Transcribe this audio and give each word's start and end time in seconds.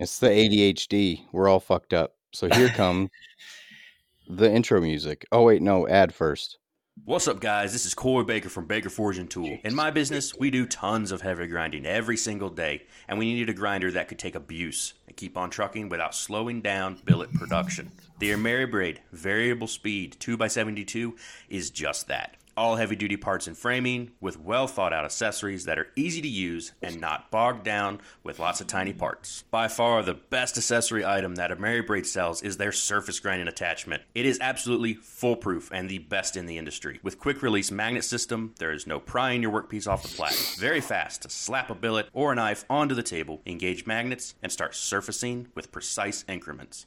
It's 0.00 0.20
the 0.20 0.28
ADHD. 0.28 1.24
We're 1.32 1.48
all 1.48 1.58
fucked 1.58 1.92
up. 1.92 2.14
So 2.32 2.48
here 2.48 2.68
comes 2.68 3.10
the 4.28 4.48
intro 4.48 4.80
music. 4.80 5.26
Oh 5.32 5.42
wait, 5.42 5.60
no, 5.60 5.88
ad 5.88 6.14
first. 6.14 6.58
What's 7.04 7.26
up, 7.26 7.40
guys? 7.40 7.72
This 7.72 7.84
is 7.84 7.94
Corey 7.94 8.24
Baker 8.24 8.48
from 8.48 8.66
Baker 8.66 8.90
Forge 8.90 9.18
and 9.18 9.28
Tool. 9.28 9.58
In 9.64 9.74
my 9.74 9.90
business, 9.90 10.36
we 10.36 10.50
do 10.52 10.66
tons 10.66 11.10
of 11.10 11.22
heavy 11.22 11.48
grinding 11.48 11.84
every 11.84 12.16
single 12.16 12.50
day, 12.50 12.84
and 13.08 13.18
we 13.18 13.32
needed 13.32 13.48
a 13.48 13.58
grinder 13.58 13.90
that 13.90 14.06
could 14.08 14.18
take 14.20 14.36
abuse 14.36 14.94
and 15.08 15.16
keep 15.16 15.36
on 15.36 15.50
trucking 15.50 15.88
without 15.88 16.14
slowing 16.14 16.60
down 16.60 17.00
billet 17.04 17.32
production. 17.32 17.90
The 18.20 18.30
AmeriBrade 18.30 18.98
variable 19.12 19.66
speed 19.66 20.16
2x72 20.20 21.14
is 21.48 21.70
just 21.70 22.06
that 22.06 22.36
all 22.58 22.74
heavy 22.74 22.96
duty 22.96 23.16
parts 23.16 23.46
and 23.46 23.56
framing 23.56 24.10
with 24.20 24.40
well 24.40 24.66
thought 24.66 24.92
out 24.92 25.04
accessories 25.04 25.64
that 25.64 25.78
are 25.78 25.86
easy 25.94 26.20
to 26.20 26.28
use 26.28 26.72
and 26.82 27.00
not 27.00 27.30
bogged 27.30 27.62
down 27.62 28.00
with 28.24 28.40
lots 28.40 28.60
of 28.60 28.66
tiny 28.66 28.92
parts. 28.92 29.44
By 29.52 29.68
far, 29.68 30.02
the 30.02 30.14
best 30.14 30.58
accessory 30.58 31.04
item 31.04 31.36
that 31.36 31.52
AmeriBrade 31.52 32.04
sells 32.04 32.42
is 32.42 32.56
their 32.56 32.72
surface 32.72 33.20
grinding 33.20 33.46
attachment. 33.46 34.02
It 34.12 34.26
is 34.26 34.38
absolutely 34.40 34.94
foolproof 34.94 35.70
and 35.72 35.88
the 35.88 35.98
best 35.98 36.36
in 36.36 36.46
the 36.46 36.58
industry. 36.58 36.98
With 37.00 37.20
quick 37.20 37.42
release 37.42 37.70
magnet 37.70 38.02
system, 38.02 38.54
there 38.58 38.72
is 38.72 38.88
no 38.88 38.98
prying 38.98 39.40
your 39.42 39.52
workpiece 39.52 39.86
off 39.86 40.02
the 40.02 40.08
plat. 40.08 40.34
Very 40.58 40.80
fast 40.80 41.22
to 41.22 41.30
slap 41.30 41.70
a 41.70 41.76
billet 41.76 42.08
or 42.12 42.32
a 42.32 42.34
knife 42.34 42.64
onto 42.68 42.96
the 42.96 43.04
table, 43.04 43.40
engage 43.46 43.86
magnets, 43.86 44.34
and 44.42 44.50
start 44.50 44.74
surfacing 44.74 45.46
with 45.54 45.70
precise 45.70 46.24
increments. 46.28 46.86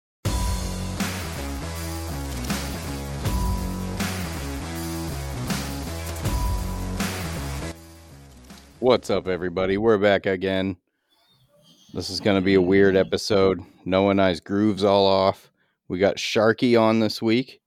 What's 8.81 9.11
up, 9.11 9.27
everybody? 9.27 9.77
We're 9.77 9.99
back 9.99 10.25
again. 10.25 10.75
This 11.93 12.09
is 12.09 12.19
going 12.19 12.35
to 12.35 12.41
be 12.43 12.55
a 12.55 12.61
weird 12.61 12.95
episode. 12.95 13.59
Noah 13.85 14.09
and 14.11 14.21
I's 14.21 14.39
grooves 14.39 14.83
all 14.83 15.05
off. 15.05 15.51
We 15.87 15.99
got 15.99 16.15
Sharky 16.15 16.79
on 16.81 16.99
this 16.99 17.21
week, 17.21 17.61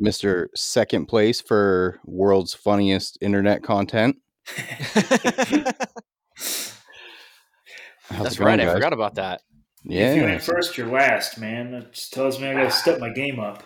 Mr. 0.00 0.46
Second 0.54 1.06
Place 1.06 1.40
for 1.40 1.98
World's 2.04 2.54
Funniest 2.54 3.18
Internet 3.20 3.64
Content. 3.64 4.16
That's 4.46 4.96
it 8.36 8.38
going, 8.38 8.46
right. 8.46 8.60
I 8.60 8.72
forgot 8.72 8.92
about 8.92 9.16
that. 9.16 9.40
Yeah. 9.84 10.10
If 10.10 10.16
you 10.16 10.22
Yeah, 10.22 10.34
ain't 10.34 10.42
first, 10.42 10.78
you're 10.78 10.86
last, 10.86 11.40
man. 11.40 11.72
That 11.72 11.92
just 11.92 12.12
tells 12.12 12.40
me 12.40 12.46
I 12.48 12.52
gotta 12.54 12.70
step 12.70 13.00
my 13.00 13.10
game 13.10 13.40
up. 13.40 13.64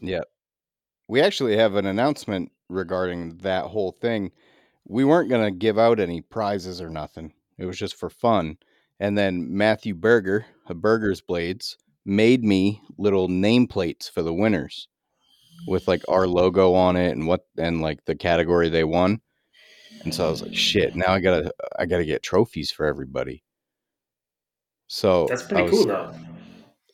yeah. 0.00 0.22
We 1.08 1.20
actually 1.20 1.58
have 1.58 1.74
an 1.74 1.84
announcement 1.84 2.52
regarding 2.70 3.36
that 3.42 3.66
whole 3.66 3.92
thing. 4.00 4.32
We 4.86 5.04
weren't 5.04 5.30
going 5.30 5.44
to 5.44 5.50
give 5.50 5.78
out 5.78 5.98
any 6.00 6.20
prizes 6.20 6.80
or 6.80 6.90
nothing. 6.90 7.32
It 7.58 7.66
was 7.66 7.78
just 7.78 7.96
for 7.96 8.10
fun. 8.10 8.58
And 9.00 9.16
then 9.16 9.56
Matthew 9.56 9.94
Berger, 9.94 10.46
uh, 10.68 10.72
of 10.72 10.80
Burger's 10.80 11.20
Blades, 11.20 11.76
made 12.04 12.44
me 12.44 12.82
little 12.98 13.28
nameplates 13.28 14.10
for 14.10 14.22
the 14.22 14.34
winners 14.34 14.88
with 15.66 15.88
like 15.88 16.02
our 16.08 16.26
logo 16.26 16.74
on 16.74 16.96
it 16.96 17.12
and 17.12 17.26
what 17.26 17.46
and 17.56 17.80
like 17.80 18.04
the 18.04 18.14
category 18.14 18.68
they 18.68 18.84
won. 18.84 19.20
And 20.04 20.14
so 20.14 20.26
I 20.26 20.30
was 20.30 20.42
like, 20.42 20.54
shit, 20.54 20.94
now 20.94 21.12
I 21.12 21.20
gotta 21.20 21.52
I 21.78 21.86
gotta 21.86 22.04
get 22.04 22.22
trophies 22.22 22.70
for 22.70 22.84
everybody. 22.84 23.42
So 24.86 25.26
That's 25.28 25.42
pretty 25.44 25.62
was- 25.62 25.70
cool, 25.72 25.86
though. 25.86 26.14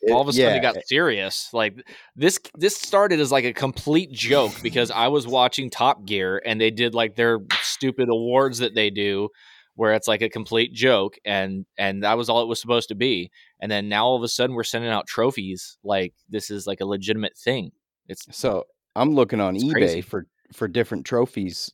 All 0.09 0.21
of 0.21 0.27
a 0.27 0.33
sudden, 0.33 0.49
yeah, 0.49 0.55
it 0.55 0.61
got 0.61 0.83
serious. 0.87 1.49
Like 1.53 1.75
this, 2.15 2.39
this 2.55 2.75
started 2.75 3.19
as 3.19 3.31
like 3.31 3.45
a 3.45 3.53
complete 3.53 4.11
joke 4.11 4.53
because 4.63 4.89
I 4.89 5.09
was 5.09 5.27
watching 5.27 5.69
Top 5.69 6.05
Gear 6.05 6.41
and 6.45 6.59
they 6.59 6.71
did 6.71 6.95
like 6.95 7.15
their 7.15 7.39
stupid 7.61 8.09
awards 8.09 8.59
that 8.59 8.73
they 8.73 8.89
do, 8.89 9.29
where 9.75 9.93
it's 9.93 10.07
like 10.07 10.21
a 10.21 10.29
complete 10.29 10.73
joke, 10.73 11.15
and 11.25 11.65
and 11.77 12.03
that 12.03 12.17
was 12.17 12.29
all 12.29 12.41
it 12.41 12.47
was 12.47 12.59
supposed 12.59 12.89
to 12.89 12.95
be. 12.95 13.31
And 13.59 13.71
then 13.71 13.89
now 13.89 14.05
all 14.05 14.15
of 14.15 14.23
a 14.23 14.27
sudden, 14.27 14.55
we're 14.55 14.63
sending 14.63 14.91
out 14.91 15.07
trophies 15.07 15.77
like 15.83 16.13
this 16.29 16.49
is 16.49 16.67
like 16.67 16.81
a 16.81 16.85
legitimate 16.85 17.37
thing. 17.37 17.71
It's 18.07 18.25
So 18.31 18.65
I'm 18.95 19.11
looking 19.11 19.39
on 19.39 19.55
eBay 19.55 19.71
crazy. 19.71 20.01
for 20.01 20.27
for 20.53 20.67
different 20.67 21.05
trophies 21.05 21.71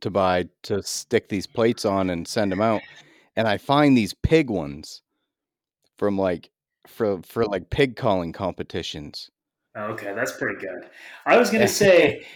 to 0.00 0.10
buy 0.10 0.48
to 0.62 0.82
stick 0.82 1.28
these 1.28 1.46
plates 1.46 1.84
on 1.84 2.10
and 2.10 2.26
send 2.26 2.52
them 2.52 2.60
out, 2.60 2.82
and 3.36 3.48
I 3.48 3.58
find 3.58 3.96
these 3.96 4.14
pig 4.22 4.48
ones 4.50 5.02
from 5.98 6.16
like 6.16 6.50
for 6.90 7.20
for 7.22 7.44
like 7.44 7.70
pig 7.70 7.96
calling 7.96 8.32
competitions. 8.32 9.30
Okay, 9.76 10.12
that's 10.14 10.32
pretty 10.36 10.60
good. 10.60 10.90
I 11.26 11.36
was 11.36 11.50
gonna 11.50 11.68
say 11.84 12.26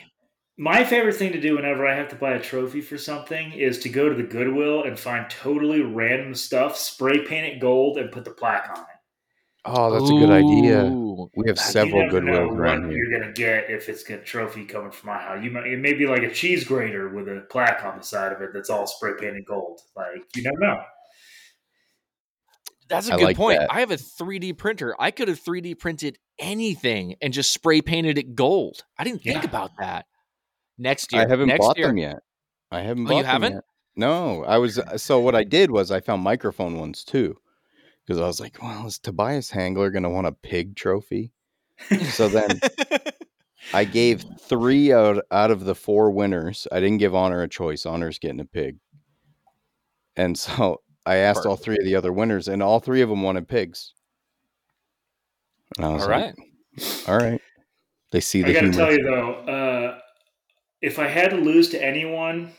my 0.57 0.85
favorite 0.85 1.17
thing 1.17 1.33
to 1.33 1.41
do 1.41 1.57
whenever 1.57 1.87
I 1.87 1.95
have 1.97 2.09
to 2.11 2.17
buy 2.17 2.33
a 2.33 2.41
trophy 2.41 2.81
for 2.81 2.97
something 2.97 3.53
is 3.53 3.81
to 3.81 3.89
go 3.89 4.09
to 4.09 4.15
the 4.15 4.23
Goodwill 4.23 4.85
and 4.85 4.99
find 4.99 5.29
totally 5.29 5.83
random 5.83 6.35
stuff, 6.35 6.77
spray 6.77 7.25
paint 7.25 7.47
it 7.55 7.61
gold, 7.61 7.99
and 7.99 8.13
put 8.13 8.25
the 8.25 8.31
plaque 8.31 8.69
on 8.71 8.79
it. 8.79 8.87
Oh, 9.67 9.91
that's 9.91 10.11
a 10.11 10.13
good 10.13 10.31
idea. 10.31 10.85
We 11.37 11.49
have 11.49 11.59
uh, 11.59 11.63
You 11.63 11.71
several 11.73 12.03
never 12.05 12.21
know 12.21 12.49
Goodwills 12.49 12.57
around 12.57 12.91
here. 12.91 12.99
you're 12.99 13.19
gonna 13.19 13.33
get 13.33 13.71
if 13.71 13.89
it's 13.89 14.09
a 14.11 14.19
trophy 14.19 14.65
coming 14.67 14.91
from 14.93 15.09
my 15.09 15.19
house. 15.19 15.43
You 15.43 15.51
might 15.51 15.67
it 15.67 15.79
may 15.79 15.95
be 15.95 16.07
like 16.07 16.23
a 16.23 16.31
cheese 16.31 16.65
grater 16.65 17.09
with 17.09 17.29
a 17.29 17.47
plaque 17.51 17.83
on 17.85 17.97
the 17.99 18.05
side 18.05 18.33
of 18.33 18.43
it 18.43 18.51
that's 18.53 18.71
all 18.71 18.87
spray 18.87 19.13
painted 19.19 19.47
gold. 19.47 19.81
Like 19.97 20.25
you 20.37 20.43
never 20.43 20.59
know. 20.59 20.83
That's 22.89 23.09
a 23.09 23.15
I 23.15 23.17
good 23.17 23.25
like 23.25 23.37
point. 23.37 23.59
that. 23.61 23.73
I 23.73 23.81
have 23.81 23.91
a 23.91 23.97
3D 23.97 24.57
printer. 24.57 24.95
I 24.99 25.11
could 25.11 25.29
have 25.29 25.41
3D 25.43 25.79
printed 25.79 26.19
anything 26.39 27.17
and 27.23 27.33
just 27.33 27.53
spray 27.53 27.81
painted 27.81 28.19
it 28.19 28.35
gold. 28.35 28.85
I 28.99 29.05
didn't 29.05 29.23
think 29.23 29.43
Yeah. 29.43 29.49
about 29.49 29.71
that. 29.79 30.07
Next 30.77 31.13
year, 31.13 31.23
I 31.23 31.29
haven't 31.29 31.47
next 31.49 31.61
bought 31.61 31.79
year, 31.79 31.87
them 31.89 31.99
yet. 31.99 32.19
I 32.71 32.81
haven't 32.81 33.07
Oh, 33.07 33.11
bought 33.11 33.17
you 33.19 33.23
them 33.23 33.31
haven't? 33.33 33.53
yet. 33.55 33.65
No, 33.97 34.45
I 34.45 34.59
was 34.59 34.79
uh, 34.79 34.99
so 34.99 35.21
what 35.21 35.35
I 35.37 35.45
did 35.45 35.71
was 35.71 35.91
I 35.91 36.01
found 36.01 36.23
microphone 36.23 36.79
ones 36.79 37.05
too. 37.05 37.37
Because 38.05 38.21
I 38.21 38.27
was 38.27 38.41
like, 38.41 38.61
well, 38.63 38.87
is 38.87 38.99
Tobias 38.99 39.51
Hangler 39.51 39.91
gonna 39.91 40.11
want 40.11 40.27
a 40.27 40.33
pig 40.33 40.77
trophy? 40.77 41.33
So 42.11 42.29
then 42.29 42.61
I 43.73 43.85
gave 43.85 44.25
three 44.41 44.93
out 44.93 45.25
out 45.31 45.51
of 45.51 45.65
the 45.65 45.75
four 45.75 46.11
winners. 46.11 46.67
I 46.71 46.81
didn't 46.81 46.99
give 46.99 47.15
Honor 47.15 47.43
a 47.43 47.49
choice. 47.49 47.87
Honor's 47.87 48.19
getting 48.19 48.41
a 48.41 48.45
pig. 48.45 48.77
And 50.17 50.39
so 50.39 50.81
I 51.07 51.17
asked 51.17 51.45
all 51.47 51.57
three 51.57 51.77
of 51.79 51.85
the 51.85 51.97
other 51.97 52.13
winners, 52.13 52.49
and 52.49 52.63
all 52.63 52.81
three 52.81 53.03
of 53.03 53.09
them 53.09 53.23
wanted 53.23 53.49
pigs. 53.49 53.93
all 55.79 55.99
like, 55.99 56.09
right, 56.09 56.35
all 57.09 57.17
right. 57.19 57.41
They 58.11 58.21
see 58.21 58.43
the 58.43 58.51
I 58.51 58.53
gotta 58.53 58.67
humor. 58.69 58.79
tell 58.79 58.93
you 58.93 59.03
though, 59.03 59.33
uh, 59.35 59.99
if 60.81 60.99
I 60.99 61.09
had 61.09 61.31
to 61.31 61.37
lose 61.37 61.69
to 61.71 61.83
anyone 61.83 62.53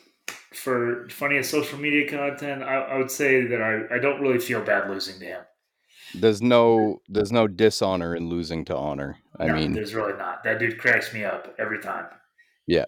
for 0.53 1.07
funniest 1.09 1.49
social 1.51 1.79
media 1.79 2.09
content, 2.09 2.63
I, 2.63 2.75
I 2.75 2.97
would 2.97 3.11
say 3.11 3.45
that 3.47 3.61
I, 3.61 3.95
I 3.95 3.99
don't 3.99 4.21
really 4.21 4.39
feel 4.39 4.61
bad 4.61 4.89
losing 4.89 5.19
to 5.19 5.25
him. 5.25 5.41
There's 6.13 6.41
no 6.41 7.01
there's 7.09 7.31
no 7.31 7.47
dishonor 7.47 8.15
in 8.15 8.29
losing 8.29 8.63
to 8.65 8.75
honor. 8.75 9.17
I 9.39 9.47
No, 9.47 9.55
mean, 9.55 9.73
there's 9.73 9.93
really 9.93 10.17
not. 10.17 10.43
That 10.43 10.59
dude 10.59 10.77
cracks 10.77 11.13
me 11.13 11.23
up 11.23 11.53
every 11.57 11.79
time. 11.81 12.05
Yeah, 12.67 12.85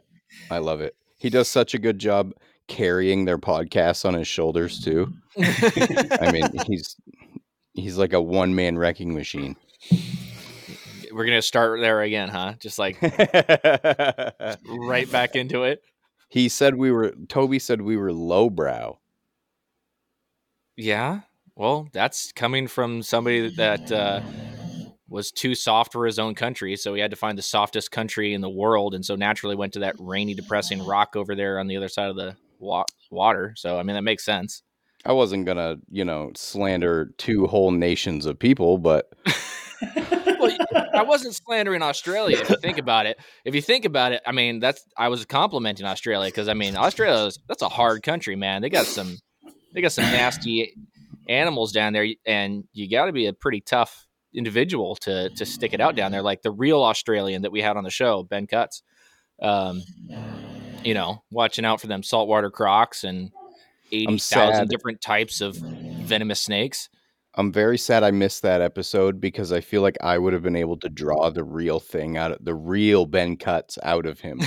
I 0.51 0.59
love 0.59 0.81
it. 0.81 0.95
He 1.17 1.29
does 1.29 1.47
such 1.47 1.73
a 1.73 1.79
good 1.79 1.99
job 1.99 2.33
carrying 2.67 3.25
their 3.25 3.37
podcasts 3.37 4.05
on 4.05 4.13
his 4.13 4.27
shoulders 4.27 4.83
too. 4.83 5.13
I 5.39 6.31
mean, 6.31 6.47
he's 6.65 6.95
he's 7.73 7.97
like 7.97 8.13
a 8.13 8.21
one 8.21 8.55
man 8.55 8.77
wrecking 8.77 9.13
machine. 9.13 9.55
We're 11.11 11.25
gonna 11.25 11.41
start 11.41 11.79
there 11.79 12.01
again, 12.01 12.29
huh? 12.29 12.53
Just 12.59 12.77
like 12.77 13.01
right 13.01 13.15
back 15.11 15.35
into 15.41 15.63
it. 15.63 15.81
he 16.29 16.49
said 16.49 16.75
we 16.75 16.91
were 16.91 17.13
Toby 17.27 17.59
said 17.59 17.81
we 17.81 17.97
were 17.97 18.13
lowbrow. 18.13 18.99
Yeah. 20.75 21.21
Well, 21.55 21.89
that's 21.91 22.31
coming 22.33 22.67
from 22.67 23.01
somebody 23.01 23.49
that 23.55 23.91
uh, 23.91 24.21
was 25.09 25.31
too 25.31 25.55
soft 25.55 25.91
for 25.91 26.05
his 26.05 26.19
own 26.19 26.35
country, 26.35 26.75
so 26.75 26.93
he 26.93 27.01
had 27.01 27.09
to 27.09 27.17
find 27.17 27.35
the 27.35 27.41
softest 27.41 27.91
country 27.91 28.35
in 28.35 28.41
the 28.41 28.49
world, 28.49 28.93
and 28.93 29.03
so 29.03 29.15
naturally 29.15 29.55
went 29.55 29.73
to 29.73 29.79
that 29.79 29.95
rainy, 29.97 30.35
depressing 30.35 30.85
rock 30.85 31.15
over 31.15 31.35
there 31.35 31.57
on 31.57 31.65
the 31.65 31.77
other 31.77 31.87
side 31.87 32.11
of 32.11 32.15
the 32.15 32.35
wa- 32.59 32.85
water. 33.11 33.53
So, 33.55 33.79
I 33.79 33.83
mean, 33.83 33.95
that 33.95 34.03
makes 34.03 34.25
sense. 34.25 34.63
I 35.05 35.13
wasn't 35.13 35.45
gonna, 35.45 35.77
you 35.89 36.03
know, 36.03 36.31
slander 36.35 37.11
two 37.17 37.47
whole 37.47 37.71
nations 37.71 38.25
of 38.25 38.37
people, 38.37 38.77
but 38.77 39.13
well, 39.95 40.57
I 40.93 41.03
wasn't 41.03 41.35
slandering 41.35 41.81
Australia. 41.81 42.39
If 42.39 42.49
you 42.49 42.57
think 42.57 42.77
about 42.77 43.05
it, 43.05 43.17
if 43.45 43.55
you 43.55 43.61
think 43.61 43.85
about 43.85 44.11
it, 44.11 44.21
I 44.25 44.31
mean, 44.31 44.59
that's 44.59 44.83
I 44.97 45.07
was 45.07 45.25
complimenting 45.25 45.85
Australia 45.85 46.29
because 46.29 46.47
I 46.47 46.55
mean, 46.55 46.75
Australia 46.75 47.27
is 47.27 47.39
that's 47.47 47.61
a 47.61 47.69
hard 47.69 48.03
country, 48.03 48.35
man. 48.35 48.61
They 48.61 48.69
got 48.69 48.85
some, 48.85 49.17
they 49.73 49.81
got 49.81 49.91
some 49.93 50.05
nasty 50.05 50.73
animals 51.29 51.71
down 51.71 51.93
there, 51.93 52.07
and 52.25 52.65
you 52.73 52.89
got 52.89 53.05
to 53.05 53.13
be 53.13 53.27
a 53.27 53.33
pretty 53.33 53.61
tough 53.61 54.07
individual 54.33 54.95
to 54.97 55.29
to 55.29 55.45
stick 55.45 55.73
it 55.73 55.79
out 55.79 55.95
down 55.95 56.11
there. 56.11 56.21
Like 56.21 56.41
the 56.41 56.51
real 56.51 56.83
Australian 56.83 57.43
that 57.43 57.51
we 57.51 57.61
had 57.61 57.77
on 57.77 57.83
the 57.83 57.89
show, 57.91 58.23
Ben 58.23 58.47
Cutts. 58.47 58.81
Um, 59.41 59.83
you 60.87 60.93
know, 60.93 61.21
watching 61.31 61.65
out 61.65 61.81
for 61.81 61.87
them 61.87 62.01
saltwater 62.01 62.49
crocs 62.49 63.03
and 63.03 63.29
eighty 63.91 64.17
thousand 64.17 64.69
different 64.69 65.01
types 65.01 65.41
of 65.41 65.57
venomous 65.57 66.41
snakes. 66.41 66.87
I'm 67.35 67.51
very 67.51 67.77
sad 67.77 68.03
I 68.03 68.11
missed 68.11 68.41
that 68.43 68.61
episode 68.61 69.19
because 69.19 69.51
I 69.51 69.59
feel 69.59 69.81
like 69.81 69.97
I 69.99 70.17
would 70.17 70.31
have 70.31 70.43
been 70.43 70.55
able 70.55 70.77
to 70.77 70.87
draw 70.87 71.29
the 71.29 71.43
real 71.43 71.81
thing 71.81 72.15
out 72.15 72.31
of 72.31 72.45
the 72.45 72.55
real 72.55 73.05
Ben 73.05 73.35
Cutts 73.35 73.77
out 73.83 74.05
of 74.05 74.21
him. 74.21 74.39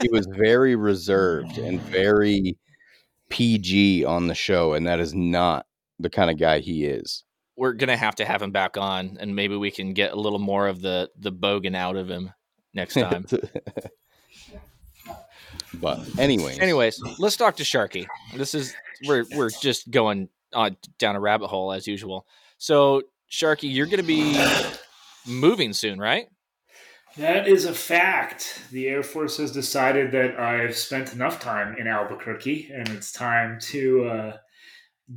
he 0.00 0.08
was 0.08 0.26
very 0.30 0.74
reserved 0.74 1.58
and 1.58 1.78
very 1.82 2.56
PG 3.28 4.06
on 4.06 4.28
the 4.28 4.34
show, 4.34 4.72
and 4.72 4.86
that 4.86 5.00
is 5.00 5.14
not 5.14 5.66
the 5.98 6.08
kind 6.08 6.30
of 6.30 6.38
guy 6.38 6.60
he 6.60 6.86
is. 6.86 7.24
We're 7.58 7.74
gonna 7.74 7.98
have 7.98 8.14
to 8.14 8.24
have 8.24 8.40
him 8.40 8.52
back 8.52 8.78
on, 8.78 9.18
and 9.20 9.36
maybe 9.36 9.54
we 9.54 9.70
can 9.70 9.92
get 9.92 10.14
a 10.14 10.16
little 10.18 10.38
more 10.38 10.66
of 10.66 10.80
the 10.80 11.10
the 11.18 11.30
bogan 11.30 11.76
out 11.76 11.96
of 11.96 12.08
him 12.08 12.32
next 12.72 12.94
time. 12.98 13.26
but 15.80 16.18
anyways, 16.18 16.58
Anyways, 16.58 17.00
let's 17.18 17.36
talk 17.36 17.56
to 17.56 17.62
Sharky. 17.62 18.06
This 18.34 18.54
is 18.54 18.74
we're 19.06 19.24
we're 19.34 19.50
just 19.50 19.90
going 19.90 20.28
on 20.52 20.76
down 20.98 21.16
a 21.16 21.20
rabbit 21.20 21.48
hole 21.48 21.72
as 21.72 21.86
usual. 21.86 22.26
So 22.58 23.02
Sharky, 23.30 23.72
you're 23.74 23.86
gonna 23.86 24.02
be 24.02 24.38
moving 25.26 25.72
soon, 25.72 25.98
right? 25.98 26.26
That 27.16 27.46
is 27.46 27.64
a 27.64 27.72
fact. 27.72 28.62
The 28.72 28.88
Air 28.88 29.04
Force 29.04 29.36
has 29.36 29.52
decided 29.52 30.10
that 30.12 30.38
I've 30.38 30.76
spent 30.76 31.12
enough 31.12 31.38
time 31.38 31.76
in 31.76 31.86
Albuquerque 31.86 32.70
and 32.74 32.88
it's 32.88 33.12
time 33.12 33.60
to 33.60 34.04
uh, 34.06 34.36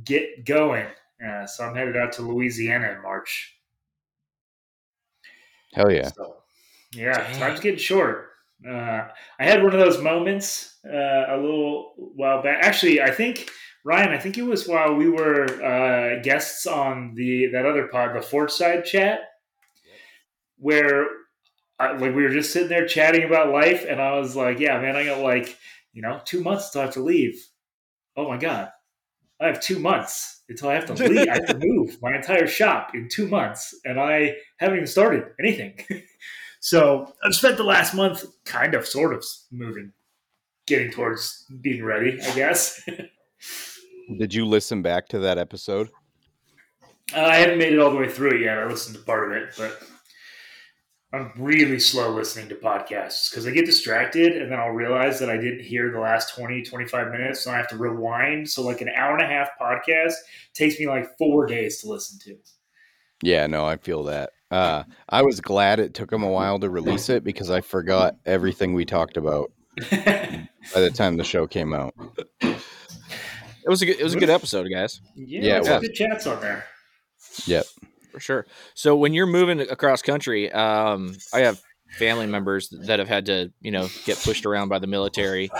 get 0.04 0.44
going. 0.44 0.86
Uh, 1.24 1.46
so 1.46 1.64
I'm 1.64 1.74
headed 1.74 1.96
out 1.96 2.12
to 2.12 2.22
Louisiana 2.22 2.92
in 2.92 3.02
March. 3.02 3.56
hell 5.74 5.90
yeah. 5.90 6.08
So, 6.08 6.36
yeah, 6.94 7.18
Dang. 7.18 7.40
time's 7.40 7.60
getting 7.60 7.78
short. 7.78 8.27
Uh, 8.66 9.08
I 9.38 9.44
had 9.44 9.62
one 9.62 9.72
of 9.72 9.80
those 9.80 10.00
moments 10.00 10.78
uh, 10.84 11.26
a 11.28 11.36
little 11.36 11.94
while 11.96 12.42
back. 12.42 12.64
Actually, 12.64 13.00
I 13.00 13.10
think 13.10 13.50
Ryan, 13.84 14.10
I 14.10 14.18
think 14.18 14.36
it 14.36 14.42
was 14.42 14.66
while 14.66 14.94
we 14.94 15.08
were 15.08 15.44
uh, 15.62 16.20
guests 16.22 16.66
on 16.66 17.14
the 17.14 17.46
that 17.52 17.66
other 17.66 17.86
pod, 17.86 18.16
the 18.16 18.22
Fort 18.22 18.50
Side 18.50 18.84
chat, 18.84 19.20
where 20.58 21.06
I, 21.78 21.92
like 21.92 22.14
we 22.14 22.22
were 22.22 22.30
just 22.30 22.52
sitting 22.52 22.68
there 22.68 22.86
chatting 22.86 23.24
about 23.24 23.52
life, 23.52 23.86
and 23.88 24.00
I 24.00 24.18
was 24.18 24.34
like, 24.34 24.58
"Yeah, 24.58 24.80
man, 24.80 24.96
I 24.96 25.04
got 25.04 25.22
like 25.22 25.56
you 25.92 26.02
know 26.02 26.20
two 26.24 26.42
months 26.42 26.70
till 26.70 26.80
I 26.80 26.84
have 26.84 26.94
to 26.94 27.02
leave." 27.02 27.40
Oh 28.16 28.28
my 28.28 28.36
god, 28.36 28.70
I 29.40 29.46
have 29.46 29.60
two 29.60 29.78
months 29.78 30.42
until 30.48 30.70
I 30.70 30.74
have 30.74 30.86
to 30.86 30.94
leave. 31.08 31.28
I 31.28 31.34
have 31.34 31.46
to 31.46 31.66
move 31.66 31.96
my 32.02 32.16
entire 32.16 32.48
shop 32.48 32.90
in 32.94 33.08
two 33.08 33.28
months, 33.28 33.74
and 33.84 34.00
I 34.00 34.34
haven't 34.58 34.78
even 34.78 34.86
started 34.88 35.24
anything. 35.38 35.78
so 36.60 37.12
I've 37.24 37.34
spent 37.34 37.56
the 37.56 37.64
last 37.64 37.94
month 37.94 38.24
kind 38.44 38.74
of, 38.74 38.86
sort 38.86 39.14
of 39.14 39.24
moving, 39.50 39.92
getting 40.66 40.90
towards 40.90 41.44
being 41.60 41.84
ready, 41.84 42.20
I 42.20 42.34
guess. 42.34 42.80
Did 44.18 44.32
you 44.32 44.46
listen 44.46 44.82
back 44.82 45.08
to 45.08 45.18
that 45.20 45.38
episode? 45.38 45.88
Uh, 47.14 47.20
I 47.20 47.36
haven't 47.36 47.58
made 47.58 47.72
it 47.72 47.78
all 47.78 47.90
the 47.90 47.96
way 47.96 48.08
through 48.08 48.32
it 48.32 48.42
yet. 48.42 48.58
I 48.58 48.66
listened 48.66 48.96
to 48.96 49.02
part 49.02 49.30
of 49.30 49.36
it, 49.36 49.54
but 49.56 49.82
I'm 51.12 51.32
really 51.38 51.78
slow 51.78 52.10
listening 52.10 52.50
to 52.50 52.54
podcasts 52.54 53.30
because 53.30 53.46
I 53.46 53.50
get 53.50 53.64
distracted 53.64 54.36
and 54.36 54.52
then 54.52 54.58
I'll 54.58 54.70
realize 54.70 55.18
that 55.20 55.30
I 55.30 55.36
didn't 55.36 55.64
hear 55.64 55.90
the 55.90 56.00
last 56.00 56.34
20, 56.34 56.62
25 56.62 57.10
minutes. 57.10 57.46
And 57.46 57.54
I 57.54 57.58
have 57.58 57.68
to 57.68 57.78
rewind. 57.78 58.48
So, 58.48 58.62
like 58.62 58.82
an 58.82 58.90
hour 58.94 59.16
and 59.16 59.22
a 59.22 59.26
half 59.26 59.50
podcast 59.60 60.14
takes 60.52 60.78
me 60.78 60.86
like 60.86 61.16
four 61.16 61.46
days 61.46 61.80
to 61.80 61.88
listen 61.88 62.18
to. 62.24 62.36
Yeah, 63.22 63.46
no, 63.46 63.64
I 63.64 63.78
feel 63.78 64.04
that. 64.04 64.30
Uh, 64.50 64.84
I 65.08 65.22
was 65.22 65.40
glad 65.40 65.78
it 65.80 65.94
took 65.94 66.12
him 66.12 66.22
a 66.22 66.28
while 66.30 66.58
to 66.60 66.70
release 66.70 67.08
it 67.08 67.22
because 67.24 67.50
I 67.50 67.60
forgot 67.60 68.16
everything 68.24 68.72
we 68.74 68.84
talked 68.84 69.16
about 69.16 69.52
by 69.90 70.48
the 70.74 70.90
time 70.92 71.16
the 71.16 71.24
show 71.24 71.46
came 71.46 71.74
out. 71.74 71.94
It 72.40 73.68
was 73.68 73.82
a 73.82 73.86
good, 73.86 73.98
it 74.00 74.04
was 74.04 74.14
a 74.14 74.18
good 74.18 74.30
episode, 74.30 74.68
guys, 74.72 75.00
yeah, 75.14 75.40
Yeah, 75.42 75.56
it 75.58 75.60
was. 75.68 75.82
good 75.82 75.94
chats 75.94 76.26
on 76.26 76.40
there. 76.40 76.64
Yep. 77.46 77.66
for 78.12 78.20
sure. 78.20 78.46
So 78.74 78.96
when 78.96 79.12
you're 79.12 79.26
moving 79.26 79.60
across 79.60 80.00
country, 80.00 80.50
um, 80.52 81.14
I 81.34 81.40
have 81.40 81.60
family 81.98 82.26
members 82.26 82.68
that 82.86 82.98
have 82.98 83.08
had 83.08 83.26
to, 83.26 83.52
you 83.60 83.70
know, 83.70 83.88
get 84.06 84.18
pushed 84.22 84.46
around 84.46 84.68
by 84.70 84.78
the 84.78 84.86
military. 84.86 85.50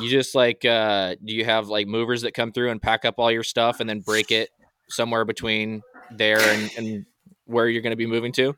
You 0.00 0.10
just 0.10 0.34
like, 0.34 0.64
uh, 0.64 1.14
do 1.24 1.34
you 1.34 1.44
have 1.46 1.68
like 1.68 1.86
movers 1.86 2.22
that 2.22 2.34
come 2.34 2.52
through 2.52 2.70
and 2.70 2.80
pack 2.82 3.04
up 3.06 3.14
all 3.18 3.30
your 3.30 3.42
stuff 3.42 3.80
and 3.80 3.88
then 3.88 4.00
break 4.00 4.30
it 4.30 4.50
somewhere 4.88 5.24
between 5.24 5.80
there 6.10 6.40
and, 6.40 6.70
and 6.76 7.06
where 7.46 7.68
you're 7.68 7.82
going 7.82 7.92
to 7.92 7.96
be 7.96 8.06
moving 8.06 8.32
to? 8.32 8.56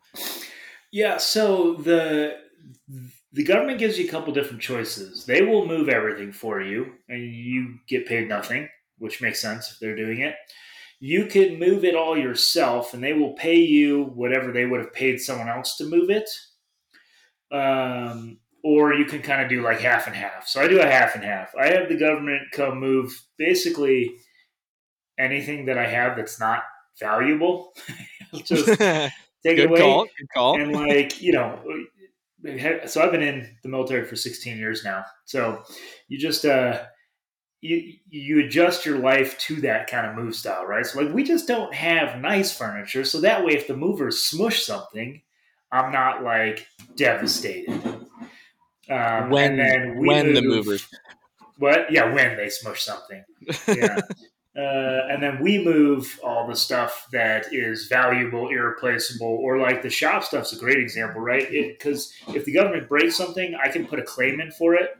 Yeah, 0.92 1.18
so 1.18 1.74
the 1.74 2.38
the 3.32 3.44
government 3.44 3.78
gives 3.78 3.98
you 3.98 4.06
a 4.06 4.10
couple 4.10 4.32
different 4.32 4.62
choices. 4.62 5.26
They 5.26 5.42
will 5.42 5.66
move 5.66 5.88
everything 5.88 6.32
for 6.32 6.62
you, 6.62 6.92
and 7.08 7.22
you 7.22 7.78
get 7.86 8.06
paid 8.06 8.28
nothing, 8.28 8.68
which 8.98 9.20
makes 9.20 9.40
sense 9.40 9.70
if 9.70 9.78
they're 9.78 9.96
doing 9.96 10.20
it. 10.20 10.34
You 11.00 11.26
can 11.26 11.58
move 11.58 11.84
it 11.84 11.94
all 11.94 12.16
yourself, 12.16 12.94
and 12.94 13.04
they 13.04 13.12
will 13.12 13.34
pay 13.34 13.56
you 13.56 14.04
whatever 14.14 14.52
they 14.52 14.64
would 14.64 14.80
have 14.80 14.94
paid 14.94 15.20
someone 15.20 15.48
else 15.48 15.76
to 15.76 15.84
move 15.84 16.08
it. 16.08 16.30
Um, 17.52 18.38
or 18.64 18.94
you 18.94 19.04
can 19.04 19.22
kind 19.22 19.42
of 19.42 19.48
do 19.48 19.62
like 19.62 19.80
half 19.80 20.06
and 20.06 20.16
half. 20.16 20.48
So 20.48 20.60
I 20.60 20.66
do 20.66 20.80
a 20.80 20.86
half 20.86 21.14
and 21.14 21.22
half. 21.22 21.52
I 21.60 21.66
have 21.66 21.88
the 21.88 21.98
government 21.98 22.42
come 22.52 22.80
move 22.80 23.12
basically 23.38 24.16
anything 25.18 25.66
that 25.66 25.78
I 25.78 25.86
have 25.86 26.16
that's 26.16 26.40
not 26.40 26.62
valuable. 27.00 27.72
Just 28.44 28.66
take 28.78 29.58
it 29.58 29.66
away 29.66 29.80
call. 29.80 30.04
Good 30.04 30.28
call. 30.34 30.60
and 30.60 30.72
like 30.72 31.22
you 31.22 31.32
know 31.32 31.58
so 32.86 33.00
i've 33.02 33.12
been 33.12 33.22
in 33.22 33.56
the 33.62 33.68
military 33.68 34.04
for 34.04 34.14
16 34.16 34.56
years 34.56 34.84
now 34.84 35.04
so 35.24 35.62
you 36.08 36.18
just 36.18 36.44
uh 36.44 36.82
you 37.60 37.94
you 38.08 38.44
adjust 38.44 38.84
your 38.84 38.98
life 38.98 39.38
to 39.38 39.56
that 39.62 39.88
kind 39.88 40.06
of 40.06 40.14
move 40.16 40.34
style 40.34 40.64
right 40.66 40.84
so 40.86 41.00
like 41.00 41.12
we 41.14 41.22
just 41.24 41.46
don't 41.48 41.72
have 41.74 42.20
nice 42.20 42.56
furniture 42.56 43.04
so 43.04 43.20
that 43.20 43.44
way 43.44 43.52
if 43.54 43.66
the 43.66 43.76
movers 43.76 44.20
smush 44.22 44.62
something 44.64 45.22
i'm 45.72 45.90
not 45.92 46.22
like 46.22 46.66
devastated 46.96 47.70
um, 48.90 49.30
When- 49.30 49.56
then 49.56 49.96
we 49.98 50.08
when 50.08 50.34
the 50.34 50.42
movers- 50.42 50.88
what 51.58 51.90
yeah 51.90 52.12
when 52.12 52.36
they 52.36 52.48
smush 52.50 52.82
something 52.84 53.24
yeah. 53.68 54.00
Uh, 54.56 55.06
and 55.10 55.22
then 55.22 55.38
we 55.42 55.62
move 55.62 56.18
all 56.24 56.46
the 56.46 56.56
stuff 56.56 57.08
that 57.12 57.52
is 57.52 57.88
valuable, 57.88 58.48
irreplaceable, 58.48 59.26
or 59.26 59.58
like 59.58 59.82
the 59.82 59.90
shop 59.90 60.24
stuff's 60.24 60.54
a 60.54 60.56
great 60.56 60.78
example, 60.78 61.20
right? 61.20 61.50
Because 61.50 62.10
if 62.28 62.46
the 62.46 62.54
government 62.54 62.88
breaks 62.88 63.16
something, 63.16 63.54
I 63.62 63.68
can 63.68 63.86
put 63.86 63.98
a 63.98 64.02
claim 64.02 64.40
in 64.40 64.50
for 64.50 64.74
it, 64.74 64.96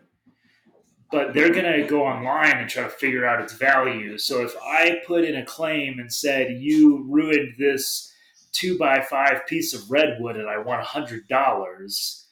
but 1.11 1.33
they're 1.33 1.53
going 1.55 1.81
to 1.81 1.87
go 1.89 2.05
online 2.05 2.59
and 2.59 2.69
try 2.69 2.83
to 2.83 2.91
figure 2.91 3.25
out 3.25 3.41
its 3.41 3.55
value. 3.55 4.19
So 4.19 4.43
if 4.43 4.55
I 4.63 5.01
put 5.07 5.25
in 5.25 5.37
a 5.37 5.47
claim 5.47 6.01
and 6.01 6.13
said, 6.13 6.59
you 6.61 7.07
ruined 7.09 7.55
this 7.59 8.13
two 8.53 8.77
by 8.77 9.01
five 9.01 9.47
piece 9.47 9.73
of 9.73 9.91
redwood 9.91 10.37
and 10.37 10.51
I 10.51 10.59
want 10.59 10.85
$100, 10.85 12.23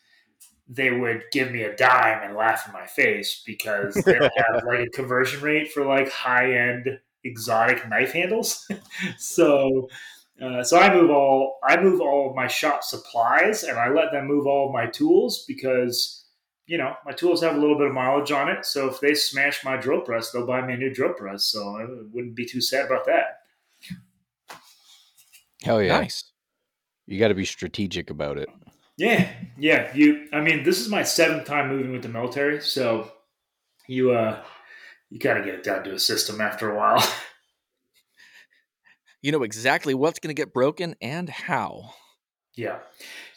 they 0.68 0.90
would 0.90 1.22
give 1.32 1.50
me 1.50 1.62
a 1.62 1.74
dime 1.74 2.22
and 2.22 2.36
laugh 2.36 2.66
in 2.66 2.74
my 2.74 2.86
face 2.86 3.42
because 3.46 3.94
they 3.94 4.12
have 4.18 4.62
like 4.66 4.80
a 4.80 4.90
conversion 4.90 5.40
rate 5.40 5.72
for 5.72 5.86
like 5.86 6.10
high 6.10 6.54
end 6.54 6.98
exotic 7.24 7.88
knife 7.88 8.12
handles. 8.12 8.68
so 9.18 9.88
uh, 10.42 10.62
so 10.62 10.78
I 10.78 10.92
move 10.92 11.10
all 11.10 11.58
I 11.64 11.80
move 11.80 12.00
all 12.00 12.30
of 12.30 12.36
my 12.36 12.46
shop 12.46 12.82
supplies 12.82 13.62
and 13.62 13.78
I 13.78 13.88
let 13.88 14.12
them 14.12 14.26
move 14.26 14.46
all 14.46 14.66
of 14.66 14.72
my 14.72 14.86
tools 14.86 15.44
because 15.46 16.26
you 16.66 16.78
know 16.78 16.94
my 17.04 17.12
tools 17.12 17.42
have 17.42 17.56
a 17.56 17.58
little 17.58 17.78
bit 17.78 17.88
of 17.88 17.94
mileage 17.94 18.32
on 18.32 18.48
it. 18.48 18.64
So 18.64 18.88
if 18.88 19.00
they 19.00 19.14
smash 19.14 19.64
my 19.64 19.76
drill 19.76 20.00
press, 20.00 20.30
they'll 20.30 20.46
buy 20.46 20.66
me 20.66 20.74
a 20.74 20.76
new 20.76 20.92
drill 20.92 21.12
press. 21.12 21.44
So 21.44 21.76
I 21.76 21.86
wouldn't 22.12 22.34
be 22.34 22.46
too 22.46 22.60
sad 22.60 22.86
about 22.86 23.06
that. 23.06 23.40
Hell 25.62 25.82
yeah. 25.82 26.00
Nice. 26.00 26.30
You 27.06 27.18
got 27.18 27.28
to 27.28 27.34
be 27.34 27.44
strategic 27.44 28.10
about 28.10 28.38
it. 28.38 28.48
Yeah, 28.96 29.28
yeah. 29.58 29.94
You, 29.94 30.28
I 30.32 30.40
mean, 30.40 30.62
this 30.62 30.80
is 30.80 30.88
my 30.88 31.02
seventh 31.02 31.46
time 31.46 31.68
moving 31.68 31.92
with 31.92 32.02
the 32.02 32.08
military, 32.08 32.60
so 32.60 33.10
you, 33.88 34.12
uh, 34.12 34.42
you 35.14 35.20
got 35.20 35.34
to 35.34 35.44
get 35.44 35.54
it 35.54 35.62
down 35.62 35.84
to 35.84 35.92
a 35.94 35.98
system 35.98 36.40
after 36.40 36.72
a 36.72 36.76
while. 36.76 37.00
You 39.22 39.32
know 39.32 39.42
exactly 39.42 39.94
what's 39.94 40.18
going 40.18 40.34
to 40.34 40.38
get 40.38 40.52
broken 40.52 40.96
and 41.00 41.30
how. 41.30 41.94
yeah, 42.56 42.80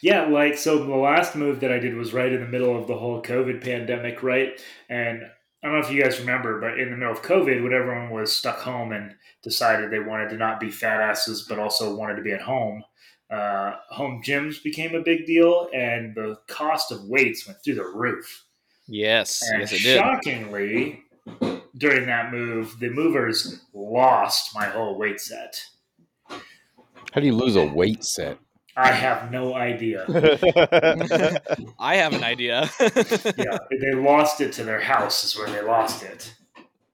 yeah. 0.02 0.26
Like, 0.26 0.58
so 0.58 0.84
the 0.84 0.94
last 0.94 1.34
move 1.34 1.60
that 1.60 1.72
I 1.72 1.78
did 1.78 1.94
was 1.94 2.12
right 2.12 2.30
in 2.30 2.40
the 2.40 2.46
middle 2.46 2.78
of 2.78 2.86
the 2.86 2.98
whole 2.98 3.22
COVID 3.22 3.62
pandemic, 3.64 4.22
right? 4.22 4.60
And 4.90 5.22
I 5.62 5.66
don't 5.66 5.80
know 5.80 5.86
if 5.86 5.90
you 5.90 6.02
guys 6.02 6.20
remember, 6.20 6.60
but 6.60 6.78
in 6.78 6.90
the 6.90 6.96
middle 6.96 7.12
of 7.14 7.22
COVID, 7.22 7.62
when 7.62 7.72
everyone 7.72 8.10
was 8.10 8.36
stuck 8.36 8.58
home 8.60 8.92
and 8.92 9.14
decided 9.42 9.90
they 9.90 9.98
wanted 9.98 10.28
to 10.30 10.36
not 10.36 10.60
be 10.60 10.70
fat 10.70 11.00
asses, 11.00 11.46
but 11.48 11.58
also 11.58 11.94
wanted 11.96 12.16
to 12.16 12.22
be 12.22 12.32
at 12.32 12.42
home, 12.42 12.84
uh, 13.30 13.76
home 13.88 14.20
gyms 14.22 14.62
became 14.62 14.94
a 14.94 15.00
big 15.00 15.24
deal, 15.24 15.70
and 15.72 16.14
the 16.14 16.38
cost 16.48 16.92
of 16.92 17.04
weights 17.04 17.46
went 17.46 17.58
through 17.64 17.76
the 17.76 17.84
roof. 17.94 18.44
Yes, 18.86 19.42
And 19.50 19.60
yes, 19.60 19.72
it 19.72 19.82
did. 19.82 19.96
shockingly, 19.98 21.02
during 21.78 22.06
that 22.06 22.32
move, 22.32 22.78
the 22.80 22.90
movers 22.90 23.64
lost 23.72 24.54
my 24.54 24.66
whole 24.66 24.98
weight 24.98 25.20
set. 25.20 25.64
How 27.12 27.20
do 27.20 27.26
you 27.26 27.34
lose 27.34 27.56
a 27.56 27.66
weight 27.66 28.04
set? 28.04 28.38
I 28.76 28.92
have 28.92 29.30
no 29.30 29.54
idea. 29.54 30.06
I 31.78 31.96
have 31.96 32.14
an 32.14 32.22
idea. 32.24 32.70
yeah, 33.36 33.56
they 33.80 33.92
lost 33.94 34.40
it 34.40 34.52
to 34.54 34.64
their 34.64 34.80
house 34.80 35.24
is 35.24 35.36
where 35.36 35.48
they 35.50 35.62
lost 35.62 36.02
it. 36.02 36.34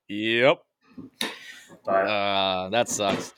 Yep. 0.09 0.63
But 1.85 2.07
Uh, 2.07 2.69
that 2.71 2.89
sucks. 2.89 3.33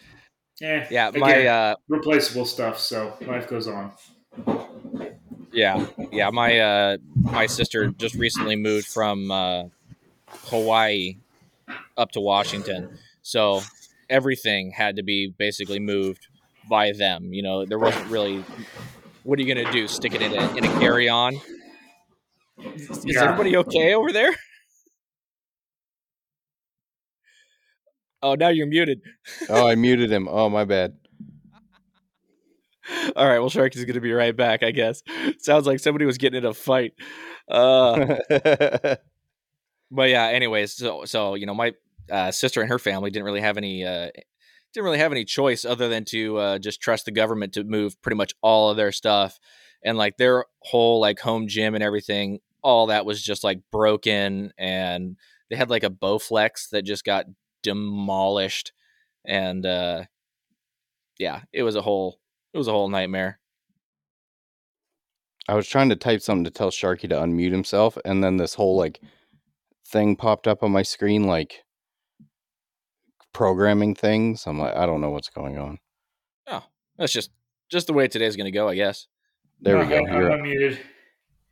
eh, 0.62 0.86
Yeah, 0.90 1.10
again, 1.14 1.20
my 1.20 1.46
uh, 1.46 1.74
replaceable 1.88 2.44
stuff. 2.46 2.78
So 2.78 3.16
life 3.22 3.48
goes 3.48 3.68
on. 3.68 3.92
yeah, 5.52 5.86
yeah, 6.12 6.30
my 6.30 6.58
uh, 6.58 6.96
my 7.30 7.46
sister 7.46 7.88
just 7.88 8.14
recently 8.16 8.56
moved 8.56 8.86
from 8.86 9.30
uh, 9.30 9.64
Hawaii 10.46 11.18
up 11.96 12.10
to 12.12 12.20
Washington, 12.20 12.98
so 13.22 13.62
everything 14.10 14.70
had 14.70 14.96
to 14.96 15.02
be 15.02 15.32
basically 15.38 15.80
moved 15.80 16.26
by 16.68 16.92
them. 16.92 17.32
You 17.32 17.42
know, 17.42 17.64
there 17.66 17.78
wasn't 17.78 18.10
really. 18.10 18.44
What 19.24 19.38
are 19.38 19.42
you 19.42 19.54
gonna 19.54 19.70
do? 19.72 19.88
Stick 19.88 20.14
it 20.14 20.22
in 20.22 20.32
a 20.32 20.56
in 20.56 20.64
a 20.64 20.78
carry 20.78 21.08
on? 21.08 21.34
Is 22.58 23.04
Yeah. 23.04 23.24
everybody 23.24 23.56
okay 23.56 23.94
over 23.94 24.12
there? 24.12 24.34
Oh, 28.22 28.34
now 28.34 28.48
you're 28.48 28.66
muted. 28.66 29.00
oh, 29.48 29.68
I 29.68 29.74
muted 29.76 30.10
him. 30.10 30.26
Oh, 30.28 30.48
my 30.48 30.64
bad. 30.64 30.96
All 33.16 33.26
right, 33.26 33.38
well, 33.40 33.50
Sharky's 33.50 33.84
going 33.84 33.94
to 33.94 34.00
be 34.00 34.12
right 34.12 34.34
back, 34.36 34.62
I 34.62 34.70
guess. 34.70 35.02
Sounds 35.38 35.66
like 35.66 35.80
somebody 35.80 36.04
was 36.06 36.18
getting 36.18 36.38
in 36.38 36.44
a 36.44 36.54
fight. 36.54 36.92
Uh, 37.50 38.16
but 39.90 40.10
yeah, 40.10 40.26
anyways, 40.26 40.72
so 40.72 41.04
so 41.04 41.34
you 41.34 41.46
know, 41.46 41.54
my 41.54 41.72
uh, 42.10 42.30
sister 42.30 42.60
and 42.60 42.70
her 42.70 42.78
family 42.78 43.10
didn't 43.10 43.24
really 43.24 43.40
have 43.40 43.56
any 43.56 43.84
uh, 43.84 44.10
didn't 44.72 44.84
really 44.84 44.98
have 44.98 45.12
any 45.12 45.24
choice 45.24 45.64
other 45.64 45.88
than 45.88 46.04
to 46.06 46.36
uh, 46.38 46.58
just 46.58 46.80
trust 46.80 47.04
the 47.04 47.10
government 47.10 47.54
to 47.54 47.64
move 47.64 48.00
pretty 48.02 48.16
much 48.16 48.34
all 48.42 48.70
of 48.70 48.76
their 48.76 48.92
stuff, 48.92 49.38
and 49.82 49.96
like 49.96 50.16
their 50.16 50.44
whole 50.60 51.00
like 51.00 51.20
home 51.20 51.48
gym 51.48 51.74
and 51.74 51.84
everything, 51.84 52.40
all 52.62 52.86
that 52.86 53.06
was 53.06 53.22
just 53.22 53.44
like 53.44 53.60
broken, 53.70 54.52
and 54.58 55.16
they 55.50 55.56
had 55.56 55.70
like 55.70 55.84
a 55.84 55.90
Bowflex 55.90 56.70
that 56.70 56.82
just 56.82 57.04
got 57.04 57.26
demolished, 57.62 58.72
and 59.24 59.64
uh, 59.64 60.04
yeah, 61.18 61.42
it 61.52 61.62
was 61.62 61.76
a 61.76 61.82
whole 61.82 62.20
it 62.52 62.58
was 62.58 62.68
a 62.68 62.72
whole 62.72 62.88
nightmare. 62.88 63.38
I 65.48 65.54
was 65.54 65.68
trying 65.68 65.90
to 65.90 65.96
type 65.96 66.22
something 66.22 66.44
to 66.44 66.50
tell 66.50 66.70
Sharky 66.70 67.08
to 67.08 67.16
unmute 67.16 67.52
himself, 67.52 67.96
and 68.04 68.22
then 68.22 68.36
this 68.36 68.54
whole 68.54 68.76
like 68.76 69.00
thing 69.90 70.16
popped 70.16 70.46
up 70.46 70.62
on 70.62 70.72
my 70.72 70.82
screen, 70.82 71.24
like 71.24 71.64
programming 73.32 73.94
things. 73.94 74.46
I'm 74.46 74.58
like, 74.58 74.74
I 74.74 74.86
don't 74.86 75.00
know 75.00 75.10
what's 75.10 75.30
going 75.30 75.58
on. 75.58 75.78
Oh, 76.46 76.64
that's 76.98 77.12
just 77.12 77.30
just 77.70 77.86
the 77.86 77.92
way 77.92 78.08
today's 78.08 78.36
going 78.36 78.46
to 78.46 78.50
go, 78.50 78.68
I 78.68 78.74
guess. 78.74 79.06
There 79.60 79.78
we 79.78 79.86
go. 79.86 79.98
I'm 79.98 80.12
You're, 80.12 80.30
unmuted. 80.30 80.78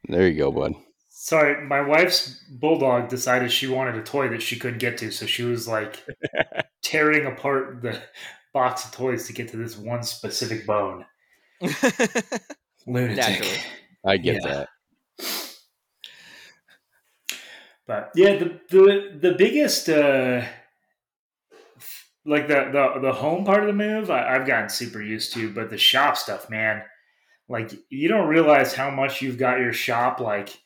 there 0.08 0.28
you 0.28 0.36
go, 0.38 0.52
bud. 0.52 0.74
Sorry, 1.08 1.66
my 1.66 1.80
wife's 1.80 2.44
bulldog 2.60 3.08
decided 3.08 3.50
she 3.50 3.66
wanted 3.66 3.94
a 3.96 4.02
toy 4.02 4.28
that 4.28 4.42
she 4.42 4.58
couldn't 4.58 4.78
get 4.78 4.98
to, 4.98 5.10
so 5.10 5.24
she 5.26 5.42
was 5.42 5.66
like 5.66 6.04
tearing 6.82 7.26
apart 7.26 7.80
the 7.82 8.00
box 8.52 8.84
of 8.84 8.92
toys 8.92 9.26
to 9.26 9.32
get 9.32 9.48
to 9.48 9.56
this 9.56 9.76
one 9.76 10.02
specific 10.02 10.66
bone. 10.66 11.04
Lunatic. 12.86 13.16
Naturally. 13.16 13.58
I 14.04 14.16
get 14.18 14.34
Yeah. 14.44 14.48
that. 14.48 14.68
But 17.86 18.12
yeah, 18.14 18.36
the 18.36 18.60
the 18.70 19.18
the 19.20 19.32
biggest 19.32 19.88
uh 19.88 20.44
like 22.24 22.48
the 22.48 22.70
the 22.72 23.00
the 23.00 23.12
home 23.12 23.44
part 23.44 23.60
of 23.60 23.66
the 23.66 23.72
move, 23.74 24.10
I, 24.10 24.34
I've 24.34 24.46
gotten 24.46 24.68
super 24.68 25.02
used 25.02 25.32
to, 25.34 25.52
but 25.52 25.70
the 25.70 25.76
shop 25.78 26.16
stuff, 26.16 26.48
man, 26.48 26.82
like 27.48 27.72
you 27.90 28.08
don't 28.08 28.28
realize 28.28 28.74
how 28.74 28.90
much 28.90 29.20
you've 29.22 29.38
got 29.38 29.58
your 29.60 29.72
shop 29.72 30.20
like 30.20 30.58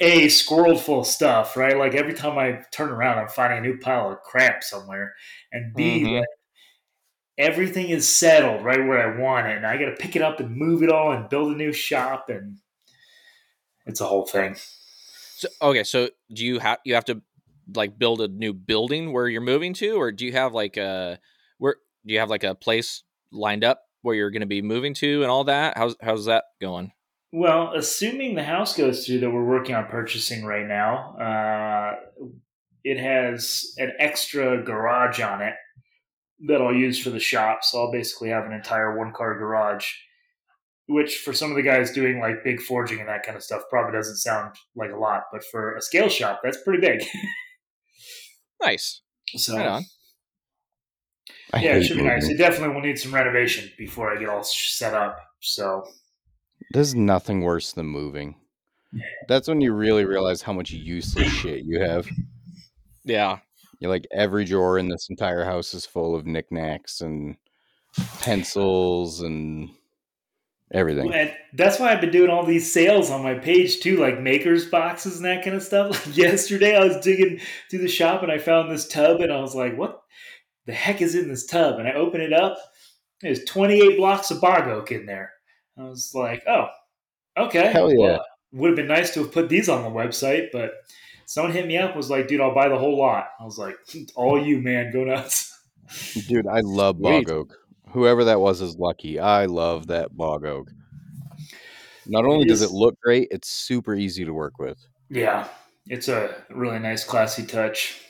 a 0.00 0.26
squirreled 0.26 0.80
full 0.80 1.00
of 1.00 1.06
stuff, 1.06 1.56
right? 1.56 1.76
Like 1.76 1.94
every 1.94 2.14
time 2.14 2.38
I 2.38 2.62
turn 2.72 2.90
around, 2.90 3.18
I'm 3.18 3.28
finding 3.28 3.58
a 3.58 3.62
new 3.62 3.78
pile 3.78 4.10
of 4.12 4.22
crap 4.22 4.62
somewhere, 4.64 5.14
and 5.52 5.74
B, 5.74 6.02
Mhm. 6.04 6.18
like, 6.20 6.28
everything 7.38 7.90
is 7.90 8.14
settled 8.14 8.64
right 8.64 8.80
where 8.86 9.00
I 9.00 9.20
want 9.20 9.46
it, 9.46 9.56
and 9.56 9.66
I 9.66 9.76
got 9.78 9.86
to 9.86 9.96
pick 9.96 10.16
it 10.16 10.22
up 10.22 10.40
and 10.40 10.56
move 10.56 10.82
it 10.82 10.90
all 10.90 11.12
and 11.12 11.28
build 11.28 11.52
a 11.52 11.56
new 11.56 11.72
shop, 11.72 12.28
and 12.28 12.58
it's 13.86 14.00
a 14.00 14.06
whole 14.06 14.26
thing. 14.26 14.56
So 15.36 15.48
okay, 15.60 15.84
so 15.84 16.08
do 16.32 16.46
you 16.46 16.58
have 16.60 16.78
you 16.84 16.94
have 16.94 17.04
to 17.06 17.20
like 17.74 17.98
build 17.98 18.22
a 18.22 18.28
new 18.28 18.54
building 18.54 19.12
where 19.12 19.28
you're 19.28 19.42
moving 19.42 19.74
to, 19.74 19.90
or 19.96 20.10
do 20.10 20.24
you 20.24 20.32
have 20.32 20.54
like 20.54 20.78
a 20.78 21.18
where 21.58 21.76
do 22.06 22.14
you 22.14 22.20
have 22.20 22.30
like 22.30 22.42
a 22.42 22.54
place 22.54 23.02
lined 23.30 23.62
up 23.62 23.82
where 24.00 24.14
you're 24.14 24.30
going 24.30 24.40
to 24.40 24.46
be 24.46 24.62
moving 24.62 24.94
to 24.94 25.20
and 25.20 25.30
all 25.30 25.44
that? 25.44 25.76
How's 25.76 25.94
how's 26.00 26.24
that 26.24 26.44
going? 26.58 26.92
Well, 27.32 27.74
assuming 27.74 28.34
the 28.34 28.44
house 28.44 28.74
goes 28.74 29.04
through 29.04 29.20
that 29.20 29.30
we're 29.30 29.44
working 29.44 29.74
on 29.74 29.88
purchasing 29.88 30.42
right 30.42 30.66
now, 30.66 31.16
uh, 31.18 31.96
it 32.82 32.98
has 32.98 33.74
an 33.76 33.92
extra 33.98 34.64
garage 34.64 35.20
on 35.20 35.42
it 35.42 35.52
that 36.46 36.62
I'll 36.62 36.74
use 36.74 36.98
for 36.98 37.10
the 37.10 37.20
shop. 37.20 37.58
So 37.62 37.78
I'll 37.78 37.92
basically 37.92 38.30
have 38.30 38.46
an 38.46 38.52
entire 38.52 38.96
one 38.96 39.12
car 39.12 39.36
garage, 39.36 39.92
which 40.88 41.16
for 41.18 41.32
some 41.32 41.50
of 41.50 41.56
the 41.56 41.62
guys 41.62 41.90
doing 41.90 42.20
like 42.20 42.44
big 42.44 42.60
forging 42.60 43.00
and 43.00 43.08
that 43.08 43.24
kind 43.24 43.36
of 43.36 43.42
stuff 43.42 43.62
probably 43.68 43.92
doesn't 43.92 44.16
sound 44.16 44.54
like 44.74 44.92
a 44.92 44.96
lot, 44.96 45.24
but 45.32 45.44
for 45.44 45.74
a 45.74 45.80
scale 45.80 46.08
shop, 46.08 46.40
that's 46.42 46.62
pretty 46.62 46.80
big. 46.80 47.04
Nice. 48.62 49.02
so 49.36 49.54
Right 49.54 49.66
on. 49.66 49.84
Yeah, 51.60 51.76
it 51.76 51.84
should 51.84 51.98
be 51.98 52.02
nice. 52.02 52.22
moving. 52.22 52.36
It 52.36 52.38
definitely 52.38 52.74
will 52.74 52.80
need 52.80 52.98
some 52.98 53.14
renovation 53.14 53.70
before 53.76 54.10
I 54.10 54.18
get 54.18 54.30
all 54.30 54.42
set 54.42 54.94
up. 54.94 55.18
So 55.40 55.84
There's 56.72 56.94
nothing 56.94 57.42
worse 57.42 57.72
than 57.72 57.86
moving. 57.86 58.34
That's 59.28 59.46
when 59.46 59.60
you 59.60 59.74
really 59.74 60.04
realize 60.06 60.40
how 60.42 60.54
much 60.54 60.70
useless 60.70 61.28
shit 61.28 61.64
you 61.64 61.80
have. 61.80 62.08
Yeah. 63.04 63.38
You're 63.78 63.90
like 63.90 64.06
every 64.10 64.44
drawer 64.44 64.78
in 64.78 64.88
this 64.88 65.08
entire 65.10 65.44
house 65.44 65.74
is 65.74 65.84
full 65.84 66.16
of 66.16 66.26
knickknacks 66.26 67.02
and 67.02 67.36
pencils 68.20 69.20
and 69.20 69.70
everything. 70.70 71.12
And 71.12 71.32
that's 71.52 71.78
why 71.78 71.92
I've 71.92 72.00
been 72.00 72.10
doing 72.10 72.30
all 72.30 72.44
these 72.44 72.72
sales 72.72 73.10
on 73.10 73.22
my 73.22 73.34
page 73.34 73.80
too, 73.80 73.96
like 73.96 74.20
makers 74.20 74.66
boxes 74.66 75.16
and 75.16 75.24
that 75.24 75.44
kind 75.44 75.56
of 75.56 75.62
stuff. 75.62 76.06
Like 76.06 76.16
yesterday, 76.16 76.76
I 76.76 76.84
was 76.84 77.04
digging 77.04 77.40
through 77.70 77.80
the 77.80 77.88
shop 77.88 78.22
and 78.22 78.32
I 78.32 78.38
found 78.38 78.70
this 78.70 78.88
tub, 78.88 79.20
and 79.20 79.32
I 79.32 79.40
was 79.40 79.54
like, 79.54 79.76
"What 79.76 80.02
the 80.66 80.72
heck 80.72 81.00
is 81.00 81.14
in 81.14 81.28
this 81.28 81.46
tub?" 81.46 81.78
And 81.78 81.88
I 81.88 81.92
open 81.92 82.20
it 82.20 82.32
up. 82.32 82.56
There's 83.22 83.44
28 83.44 83.96
blocks 83.96 84.30
of 84.30 84.40
bog 84.40 84.68
oak 84.68 84.92
in 84.92 85.06
there. 85.06 85.32
I 85.78 85.84
was 85.84 86.12
like, 86.14 86.42
"Oh, 86.46 86.66
okay." 87.36 87.72
Hell 87.72 87.92
yeah. 87.92 88.18
would 88.52 88.68
have 88.68 88.76
been 88.76 88.88
nice 88.88 89.12
to 89.14 89.20
have 89.20 89.32
put 89.32 89.48
these 89.48 89.68
on 89.68 89.82
the 89.82 89.90
website, 89.90 90.48
but 90.52 90.72
someone 91.26 91.52
hit 91.52 91.66
me 91.66 91.76
up 91.78 91.96
was 91.96 92.10
like, 92.10 92.28
"Dude, 92.28 92.40
I'll 92.40 92.54
buy 92.54 92.68
the 92.68 92.78
whole 92.78 92.98
lot." 92.98 93.28
I 93.40 93.44
was 93.44 93.58
like, 93.58 93.76
"All 94.14 94.42
you, 94.42 94.60
man, 94.60 94.92
go 94.92 95.04
nuts." 95.04 95.52
Dude, 96.26 96.46
I 96.46 96.60
love 96.60 96.96
Sweet. 96.96 97.26
bog 97.26 97.30
oak. 97.30 97.58
Whoever 97.90 98.24
that 98.24 98.40
was 98.40 98.60
is 98.60 98.76
lucky. 98.76 99.18
I 99.18 99.46
love 99.46 99.86
that 99.88 100.16
bog 100.16 100.44
oak. 100.44 100.70
Not 102.06 102.24
only 102.24 102.44
It 102.44 102.48
does 102.48 102.62
it 102.62 102.70
look 102.70 103.00
great, 103.00 103.28
it's 103.30 103.48
super 103.48 103.94
easy 103.94 104.24
to 104.24 104.32
work 104.32 104.58
with. 104.58 104.78
Yeah, 105.08 105.48
it's 105.86 106.08
a 106.08 106.44
really 106.50 106.78
nice, 106.78 107.04
classy 107.04 107.44
touch. 107.44 108.00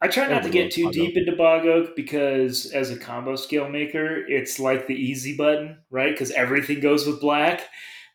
I 0.00 0.08
try 0.08 0.26
not 0.26 0.42
to 0.42 0.50
get 0.50 0.72
too 0.72 0.90
deep 0.90 1.16
into 1.16 1.36
bog 1.36 1.64
oak 1.64 1.94
because, 1.94 2.66
as 2.72 2.90
a 2.90 2.98
combo 2.98 3.36
scale 3.36 3.68
maker, 3.68 4.24
it's 4.26 4.58
like 4.58 4.88
the 4.88 4.94
easy 4.94 5.36
button, 5.36 5.78
right? 5.90 6.12
Because 6.12 6.32
everything 6.32 6.80
goes 6.80 7.06
with 7.06 7.20
black. 7.20 7.68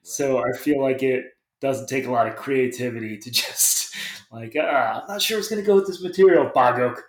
So 0.04 0.40
I 0.40 0.58
feel 0.58 0.82
like 0.82 1.02
it 1.02 1.24
doesn't 1.62 1.88
take 1.88 2.06
a 2.06 2.12
lot 2.12 2.28
of 2.28 2.36
creativity 2.36 3.18
to 3.20 3.32
just 3.32 3.96
like, 4.32 4.54
ah, 4.60 5.02
I'm 5.02 5.08
not 5.08 5.22
sure 5.22 5.38
what's 5.38 5.48
going 5.48 5.62
to 5.62 5.66
go 5.66 5.76
with 5.76 5.88
this 5.88 6.04
material. 6.04 6.52
Bog 6.54 6.80
oak. 6.80 7.02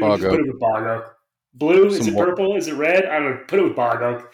Bog 0.00 0.20
just 0.20 0.30
put 0.30 0.38
oak. 0.38 0.46
it 0.46 0.52
with 0.52 0.60
bog 0.60 0.84
oak. 0.84 1.15
Blue? 1.56 1.86
Is 1.86 2.06
it 2.06 2.12
more- 2.12 2.26
purple? 2.26 2.56
Is 2.56 2.68
it 2.68 2.74
red? 2.74 3.06
I 3.06 3.18
don't 3.18 3.30
know. 3.30 3.40
Put 3.48 3.58
it 3.58 3.62
with 3.62 3.76
bog 3.76 4.02
oak. 4.02 4.30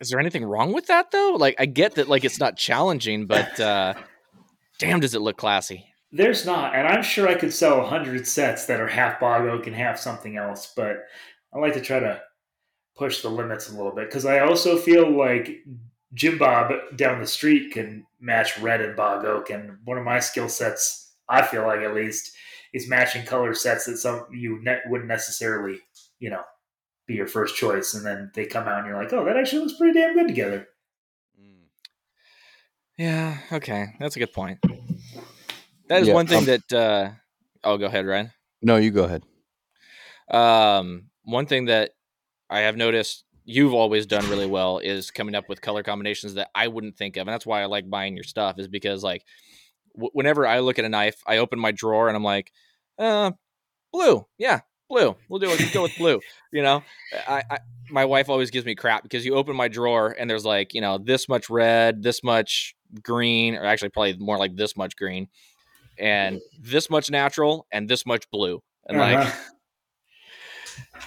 Is 0.00 0.10
there 0.10 0.20
anything 0.20 0.44
wrong 0.44 0.72
with 0.72 0.86
that 0.88 1.10
though? 1.10 1.36
Like 1.38 1.54
I 1.58 1.66
get 1.66 1.94
that 1.94 2.08
like 2.08 2.24
it's 2.24 2.38
not 2.40 2.56
challenging, 2.56 3.26
but 3.26 3.58
uh 3.58 3.94
damn 4.78 5.00
does 5.00 5.14
it 5.14 5.20
look 5.22 5.36
classy. 5.38 5.86
There's 6.12 6.46
not, 6.46 6.74
and 6.74 6.86
I'm 6.86 7.02
sure 7.02 7.28
I 7.28 7.34
could 7.34 7.52
sell 7.52 7.80
a 7.80 7.86
hundred 7.86 8.26
sets 8.26 8.66
that 8.66 8.80
are 8.80 8.86
half 8.86 9.18
bog 9.18 9.42
oak 9.46 9.66
and 9.66 9.74
half 9.74 9.98
something 9.98 10.36
else. 10.36 10.72
But 10.76 10.98
I 11.54 11.58
like 11.58 11.74
to 11.74 11.80
try 11.80 11.98
to 11.98 12.20
push 12.96 13.22
the 13.22 13.28
limits 13.30 13.68
a 13.68 13.76
little 13.76 13.92
bit 13.92 14.08
because 14.08 14.24
I 14.26 14.40
also 14.40 14.76
feel 14.78 15.10
like 15.10 15.64
Jim 16.14 16.38
Bob 16.38 16.72
down 16.94 17.20
the 17.20 17.26
street 17.26 17.72
can 17.72 18.06
match 18.20 18.58
red 18.58 18.80
and 18.80 18.96
bog 18.96 19.24
oak, 19.24 19.50
and 19.50 19.78
one 19.84 19.98
of 19.98 20.04
my 20.04 20.20
skill 20.20 20.48
sets, 20.48 21.14
I 21.28 21.42
feel 21.42 21.66
like 21.66 21.80
at 21.80 21.94
least, 21.94 22.32
is 22.76 22.88
matching 22.88 23.24
color 23.24 23.54
sets 23.54 23.86
that 23.86 23.96
some 23.96 24.26
you 24.30 24.62
ne- 24.62 24.82
wouldn't 24.86 25.08
necessarily, 25.08 25.80
you 26.18 26.28
know, 26.28 26.42
be 27.06 27.14
your 27.14 27.26
first 27.26 27.56
choice, 27.56 27.94
and 27.94 28.04
then 28.04 28.30
they 28.34 28.44
come 28.44 28.68
out 28.68 28.78
and 28.78 28.86
you're 28.86 29.02
like, 29.02 29.12
oh, 29.12 29.24
that 29.24 29.36
actually 29.36 29.60
looks 29.60 29.78
pretty 29.78 29.98
damn 29.98 30.14
good 30.14 30.28
together. 30.28 30.68
Yeah, 32.98 33.38
okay. 33.52 33.88
That's 34.00 34.16
a 34.16 34.18
good 34.18 34.32
point. 34.32 34.58
That 35.88 36.02
is 36.02 36.08
Yeah, 36.08 36.14
one 36.14 36.26
thing 36.26 36.38
um, 36.38 36.44
that 36.46 36.72
uh 36.72 37.10
oh 37.62 37.78
go 37.78 37.86
ahead, 37.86 38.06
Ryan. 38.06 38.32
No, 38.62 38.76
you 38.76 38.90
go 38.90 39.04
ahead. 39.04 39.22
Um 40.30 41.10
one 41.24 41.46
thing 41.46 41.66
that 41.66 41.92
I 42.48 42.60
have 42.60 42.76
noticed 42.76 43.24
you've 43.44 43.74
always 43.74 44.06
done 44.06 44.28
really 44.28 44.46
well 44.46 44.78
is 44.78 45.10
coming 45.10 45.34
up 45.34 45.48
with 45.48 45.60
color 45.60 45.82
combinations 45.82 46.34
that 46.34 46.50
I 46.54 46.68
wouldn't 46.68 46.96
think 46.96 47.16
of, 47.16 47.28
and 47.28 47.32
that's 47.32 47.46
why 47.46 47.62
I 47.62 47.66
like 47.66 47.88
buying 47.88 48.16
your 48.16 48.24
stuff. 48.24 48.58
Is 48.58 48.66
because 48.68 49.04
like 49.04 49.22
w- 49.94 50.10
whenever 50.12 50.46
I 50.46 50.60
look 50.60 50.78
at 50.78 50.84
a 50.84 50.88
knife, 50.88 51.22
I 51.26 51.38
open 51.38 51.58
my 51.58 51.72
drawer 51.72 52.08
and 52.08 52.16
I'm 52.16 52.24
like, 52.24 52.50
uh, 52.98 53.32
blue, 53.92 54.26
yeah, 54.38 54.60
blue. 54.88 55.16
We'll 55.28 55.40
do 55.40 55.50
it. 55.50 55.72
go 55.72 55.82
with 55.82 55.96
blue. 55.96 56.20
You 56.52 56.62
know, 56.62 56.82
I, 57.28 57.42
I 57.50 57.58
my 57.90 58.04
wife 58.04 58.28
always 58.28 58.50
gives 58.50 58.66
me 58.66 58.74
crap 58.74 59.02
because 59.02 59.24
you 59.24 59.34
open 59.34 59.56
my 59.56 59.68
drawer 59.68 60.14
and 60.18 60.28
there's 60.28 60.44
like 60.44 60.74
you 60.74 60.80
know 60.80 60.98
this 60.98 61.28
much 61.28 61.50
red, 61.50 62.02
this 62.02 62.22
much 62.22 62.74
green, 63.02 63.54
or 63.54 63.64
actually 63.64 63.90
probably 63.90 64.16
more 64.18 64.38
like 64.38 64.56
this 64.56 64.76
much 64.76 64.96
green, 64.96 65.28
and 65.98 66.40
this 66.60 66.90
much 66.90 67.10
natural 67.10 67.66
and 67.72 67.88
this 67.88 68.06
much 68.06 68.30
blue, 68.30 68.62
and 68.86 69.00
uh-huh. 69.00 69.24
like 69.24 69.34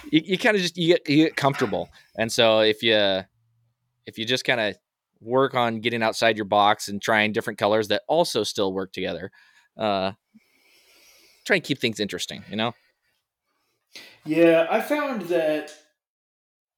you, 0.12 0.22
you 0.24 0.38
kind 0.38 0.56
of 0.56 0.62
just 0.62 0.76
you 0.76 0.94
get 0.94 1.08
you 1.08 1.24
get 1.24 1.36
comfortable, 1.36 1.88
and 2.16 2.30
so 2.30 2.60
if 2.60 2.82
you 2.82 2.94
if 4.06 4.18
you 4.18 4.24
just 4.24 4.44
kind 4.44 4.60
of 4.60 4.76
work 5.20 5.54
on 5.54 5.80
getting 5.80 6.02
outside 6.02 6.36
your 6.36 6.46
box 6.46 6.88
and 6.88 7.02
trying 7.02 7.32
different 7.32 7.58
colors 7.58 7.88
that 7.88 8.02
also 8.08 8.42
still 8.42 8.72
work 8.72 8.90
together, 8.92 9.30
uh, 9.76 10.12
try 11.50 11.56
and 11.56 11.64
keep 11.64 11.80
things 11.80 11.98
interesting, 11.98 12.44
you 12.48 12.54
know. 12.54 12.74
Yeah, 14.24 14.68
I 14.70 14.80
found 14.80 15.22
that 15.22 15.72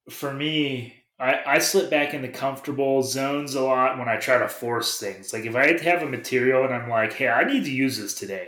for 0.09 0.33
me, 0.33 0.95
I, 1.19 1.41
I 1.45 1.59
slip 1.59 1.91
back 1.91 2.15
into 2.15 2.29
comfortable 2.29 3.03
zones 3.03 3.53
a 3.53 3.61
lot 3.61 3.99
when 3.99 4.09
I 4.09 4.17
try 4.17 4.39
to 4.39 4.49
force 4.49 4.99
things. 4.99 5.31
Like 5.31 5.45
if 5.45 5.55
I 5.55 5.77
have 5.83 6.01
a 6.01 6.09
material 6.09 6.63
and 6.65 6.73
I'm 6.73 6.89
like, 6.89 7.13
hey, 7.13 7.27
I 7.27 7.43
need 7.43 7.65
to 7.65 7.71
use 7.71 7.99
this 7.99 8.15
today, 8.15 8.47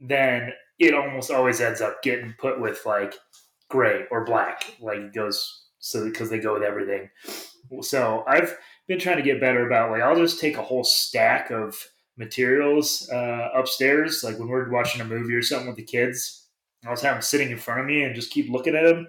then 0.00 0.52
it 0.80 0.94
almost 0.94 1.30
always 1.30 1.60
ends 1.60 1.80
up 1.80 2.02
getting 2.02 2.34
put 2.36 2.60
with 2.60 2.84
like 2.84 3.14
gray 3.70 4.06
or 4.10 4.24
black. 4.24 4.74
Like 4.80 4.98
it 4.98 5.14
goes 5.14 5.68
so 5.78 6.04
because 6.04 6.28
they 6.28 6.40
go 6.40 6.54
with 6.54 6.64
everything. 6.64 7.08
So 7.82 8.24
I've 8.26 8.56
been 8.88 8.98
trying 8.98 9.18
to 9.18 9.22
get 9.22 9.40
better 9.40 9.64
about 9.64 9.92
like 9.92 10.02
I'll 10.02 10.16
just 10.16 10.40
take 10.40 10.56
a 10.56 10.62
whole 10.62 10.84
stack 10.84 11.52
of 11.52 11.76
materials 12.16 13.08
uh, 13.10 13.50
upstairs, 13.54 14.22
like 14.22 14.38
when 14.38 14.48
we're 14.48 14.70
watching 14.70 15.00
a 15.00 15.04
movie 15.04 15.34
or 15.34 15.42
something 15.42 15.66
with 15.68 15.76
the 15.76 15.82
kids. 15.82 16.46
I'll 16.84 16.90
have 16.90 17.00
them 17.00 17.22
sitting 17.22 17.50
in 17.50 17.56
front 17.58 17.80
of 17.80 17.86
me 17.86 18.02
and 18.02 18.14
just 18.14 18.30
keep 18.30 18.50
looking 18.50 18.76
at 18.76 18.84
them. 18.84 19.06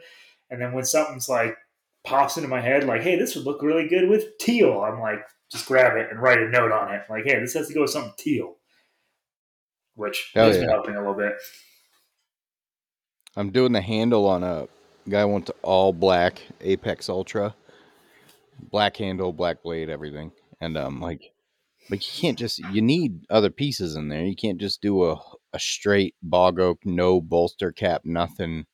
And 0.49 0.61
then 0.61 0.71
when 0.71 0.85
something's 0.85 1.27
like 1.27 1.57
pops 2.05 2.37
into 2.37 2.47
my 2.47 2.61
head, 2.61 2.85
like, 2.85 3.01
hey, 3.01 3.17
this 3.17 3.35
would 3.35 3.45
look 3.45 3.61
really 3.61 3.87
good 3.87 4.07
with 4.09 4.37
teal, 4.39 4.81
I'm 4.81 5.01
like, 5.01 5.19
just 5.51 5.65
grab 5.65 5.97
it 5.97 6.09
and 6.09 6.21
write 6.21 6.39
a 6.39 6.49
note 6.49 6.71
on 6.71 6.93
it. 6.93 7.01
Like, 7.09 7.25
hey, 7.25 7.39
this 7.39 7.53
has 7.53 7.67
to 7.67 7.73
go 7.73 7.81
with 7.81 7.89
something 7.89 8.13
teal, 8.17 8.55
which 9.95 10.31
Hell 10.33 10.47
has 10.47 10.55
yeah. 10.55 10.61
been 10.61 10.69
helping 10.69 10.95
a 10.95 10.99
little 10.99 11.15
bit. 11.15 11.33
I'm 13.35 13.51
doing 13.51 13.73
the 13.73 13.81
handle 13.81 14.25
on 14.25 14.43
a 14.43 14.67
guy 15.09 15.25
wants 15.25 15.51
all 15.61 15.91
black 15.91 16.41
Apex 16.61 17.09
Ultra, 17.09 17.53
black 18.71 18.95
handle, 18.95 19.33
black 19.33 19.61
blade, 19.61 19.89
everything, 19.89 20.31
and 20.61 20.77
um, 20.77 21.01
like, 21.01 21.31
but 21.89 22.05
you 22.05 22.21
can't 22.21 22.37
just 22.37 22.59
you 22.71 22.81
need 22.81 23.25
other 23.29 23.49
pieces 23.49 23.95
in 23.95 24.09
there. 24.09 24.23
You 24.23 24.35
can't 24.35 24.59
just 24.59 24.81
do 24.81 25.05
a 25.05 25.17
a 25.55 25.59
straight 25.59 26.15
bog 26.21 26.59
oak, 26.59 26.79
no 26.85 27.21
bolster 27.21 27.71
cap, 27.71 28.01
nothing 28.03 28.65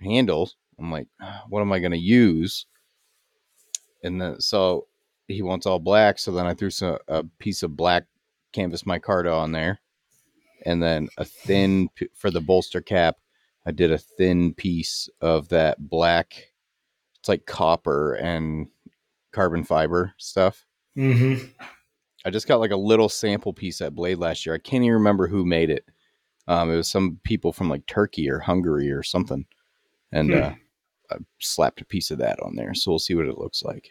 handles. 0.00 0.56
I'm 0.78 0.92
like, 0.92 1.08
ah, 1.20 1.44
what 1.48 1.62
am 1.62 1.72
I 1.72 1.78
going 1.78 1.92
to 1.92 1.98
use? 1.98 2.66
And 4.02 4.20
then, 4.20 4.40
so 4.40 4.86
he 5.26 5.40
wants 5.40 5.64
all 5.66 5.78
black. 5.78 6.18
So 6.18 6.30
then 6.30 6.46
I 6.46 6.52
threw 6.52 6.68
some, 6.68 6.98
a 7.08 7.24
piece 7.38 7.62
of 7.62 7.76
black 7.76 8.04
canvas 8.52 8.82
micarta 8.82 9.34
on 9.34 9.52
there. 9.52 9.80
And 10.64 10.82
then 10.82 11.08
a 11.16 11.24
thin, 11.24 11.88
for 12.14 12.30
the 12.30 12.40
bolster 12.42 12.82
cap, 12.82 13.16
I 13.64 13.72
did 13.72 13.90
a 13.90 13.98
thin 13.98 14.52
piece 14.54 15.08
of 15.20 15.48
that 15.48 15.88
black, 15.88 16.50
it's 17.18 17.28
like 17.28 17.46
copper 17.46 18.14
and 18.14 18.68
carbon 19.32 19.64
fiber 19.64 20.12
stuff. 20.18 20.66
Mm-hmm. 20.96 21.46
I 22.26 22.30
just 22.30 22.48
got 22.48 22.60
like 22.60 22.72
a 22.72 22.76
little 22.76 23.08
sample 23.08 23.52
piece 23.52 23.80
at 23.80 23.94
Blade 23.94 24.18
last 24.18 24.44
year. 24.44 24.54
I 24.54 24.58
can't 24.58 24.82
even 24.82 24.94
remember 24.94 25.28
who 25.28 25.46
made 25.46 25.70
it. 25.70 25.84
Um, 26.48 26.70
it 26.70 26.76
was 26.76 26.88
some 26.88 27.20
people 27.24 27.52
from 27.52 27.70
like 27.70 27.86
Turkey 27.86 28.28
or 28.28 28.40
Hungary 28.40 28.90
or 28.90 29.02
something 29.02 29.46
and 30.12 30.32
hmm. 30.32 30.38
uh, 30.38 30.52
I 31.10 31.16
slapped 31.40 31.80
a 31.80 31.84
piece 31.84 32.10
of 32.10 32.18
that 32.18 32.40
on 32.42 32.56
there. 32.56 32.74
So 32.74 32.90
we'll 32.90 32.98
see 32.98 33.14
what 33.14 33.26
it 33.26 33.38
looks 33.38 33.62
like. 33.62 33.88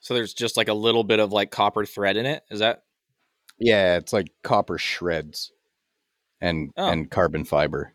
So 0.00 0.14
there's 0.14 0.34
just 0.34 0.56
like 0.56 0.68
a 0.68 0.74
little 0.74 1.04
bit 1.04 1.20
of 1.20 1.32
like 1.32 1.50
copper 1.50 1.84
thread 1.84 2.16
in 2.16 2.26
it. 2.26 2.42
Is 2.50 2.60
that? 2.60 2.84
Yeah, 3.58 3.96
it's 3.96 4.12
like 4.12 4.28
copper 4.42 4.78
shreds 4.78 5.52
and 6.40 6.70
oh. 6.76 6.88
and 6.88 7.10
carbon 7.10 7.44
fiber. 7.44 7.94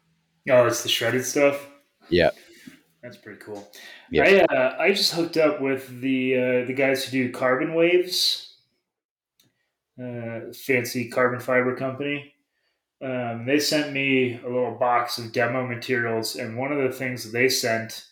Oh, 0.50 0.66
it's 0.68 0.84
the 0.84 0.90
shredded 0.90 1.24
stuff. 1.24 1.66
Yeah, 2.10 2.32
that's 3.02 3.16
pretty 3.16 3.40
cool. 3.40 3.72
Yeah, 4.12 4.46
I 4.50 4.54
uh, 4.54 4.78
I 4.78 4.90
just 4.92 5.14
hooked 5.14 5.38
up 5.38 5.62
with 5.62 6.02
the 6.02 6.36
uh, 6.36 6.66
the 6.66 6.74
guys 6.74 7.06
who 7.06 7.12
do 7.12 7.32
carbon 7.32 7.76
waves, 7.76 8.53
uh, 10.02 10.54
fancy 10.54 11.10
carbon 11.10 11.40
fiber 11.40 11.76
company 11.76 12.34
um, 13.04 13.46
they 13.46 13.60
sent 13.60 13.92
me 13.92 14.40
a 14.40 14.48
little 14.48 14.78
box 14.80 15.18
of 15.18 15.34
demo 15.34 15.68
materials, 15.68 16.38
and 16.38 16.58
one 16.58 16.72
of 16.72 16.82
the 16.82 16.98
things 16.98 17.32
they 17.32 17.50
sent 17.50 18.06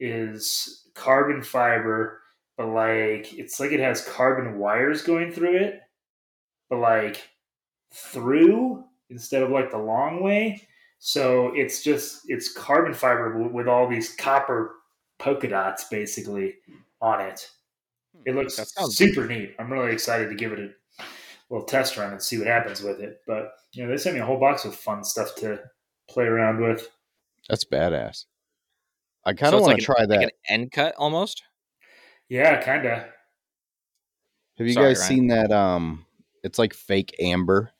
is 0.00 0.88
carbon 0.94 1.42
fiber, 1.42 2.20
but 2.56 2.66
like 2.66 3.32
it's 3.34 3.60
like 3.60 3.70
it 3.70 3.78
has 3.78 4.04
carbon 4.04 4.58
wires 4.58 5.02
going 5.02 5.30
through 5.30 5.56
it, 5.56 5.80
but 6.68 6.78
like 6.78 7.28
through 7.94 8.84
instead 9.10 9.44
of 9.44 9.50
like 9.50 9.70
the 9.70 9.78
long 9.78 10.22
way. 10.22 10.60
So 10.98 11.52
it's 11.54 11.84
just 11.84 12.22
it's 12.26 12.52
carbon 12.52 12.94
fiber 12.94 13.46
with 13.48 13.68
all 13.68 13.88
these 13.88 14.12
copper 14.16 14.74
polka 15.20 15.46
dots 15.46 15.84
basically 15.84 16.54
on 17.00 17.20
it. 17.20 17.48
It 18.24 18.32
hmm. 18.32 18.38
looks 18.38 18.58
super 18.90 19.24
neat. 19.28 19.54
I'm 19.60 19.72
really 19.72 19.92
excited 19.92 20.30
to 20.30 20.34
give 20.34 20.50
it 20.50 20.58
a 20.58 20.70
little 21.50 21.66
test 21.66 21.96
run 21.96 22.12
and 22.12 22.22
see 22.22 22.38
what 22.38 22.46
happens 22.46 22.82
with 22.82 23.00
it. 23.00 23.20
But 23.26 23.52
you 23.72 23.84
know, 23.84 23.90
they 23.90 23.96
sent 23.96 24.14
me 24.14 24.20
a 24.20 24.26
whole 24.26 24.40
box 24.40 24.64
of 24.64 24.74
fun 24.74 25.04
stuff 25.04 25.34
to 25.36 25.60
play 26.08 26.24
around 26.24 26.60
with. 26.60 26.90
That's 27.48 27.64
badass. 27.64 28.24
I 29.24 29.32
kind 29.32 29.54
of 29.54 29.60
so 29.60 29.66
want 29.66 29.80
to 29.80 29.92
like 29.92 29.96
try 29.96 30.06
that. 30.06 30.16
Like 30.16 30.26
an 30.26 30.30
end 30.48 30.72
cut 30.72 30.94
almost. 30.96 31.42
Yeah, 32.28 32.60
kind 32.62 32.86
of. 32.86 32.98
Have 34.58 34.66
you 34.66 34.72
Sorry, 34.72 34.90
guys 34.90 35.00
Ryan. 35.00 35.08
seen 35.08 35.26
that? 35.28 35.52
Um, 35.52 36.06
it's 36.42 36.58
like 36.58 36.74
fake 36.74 37.14
amber. 37.20 37.72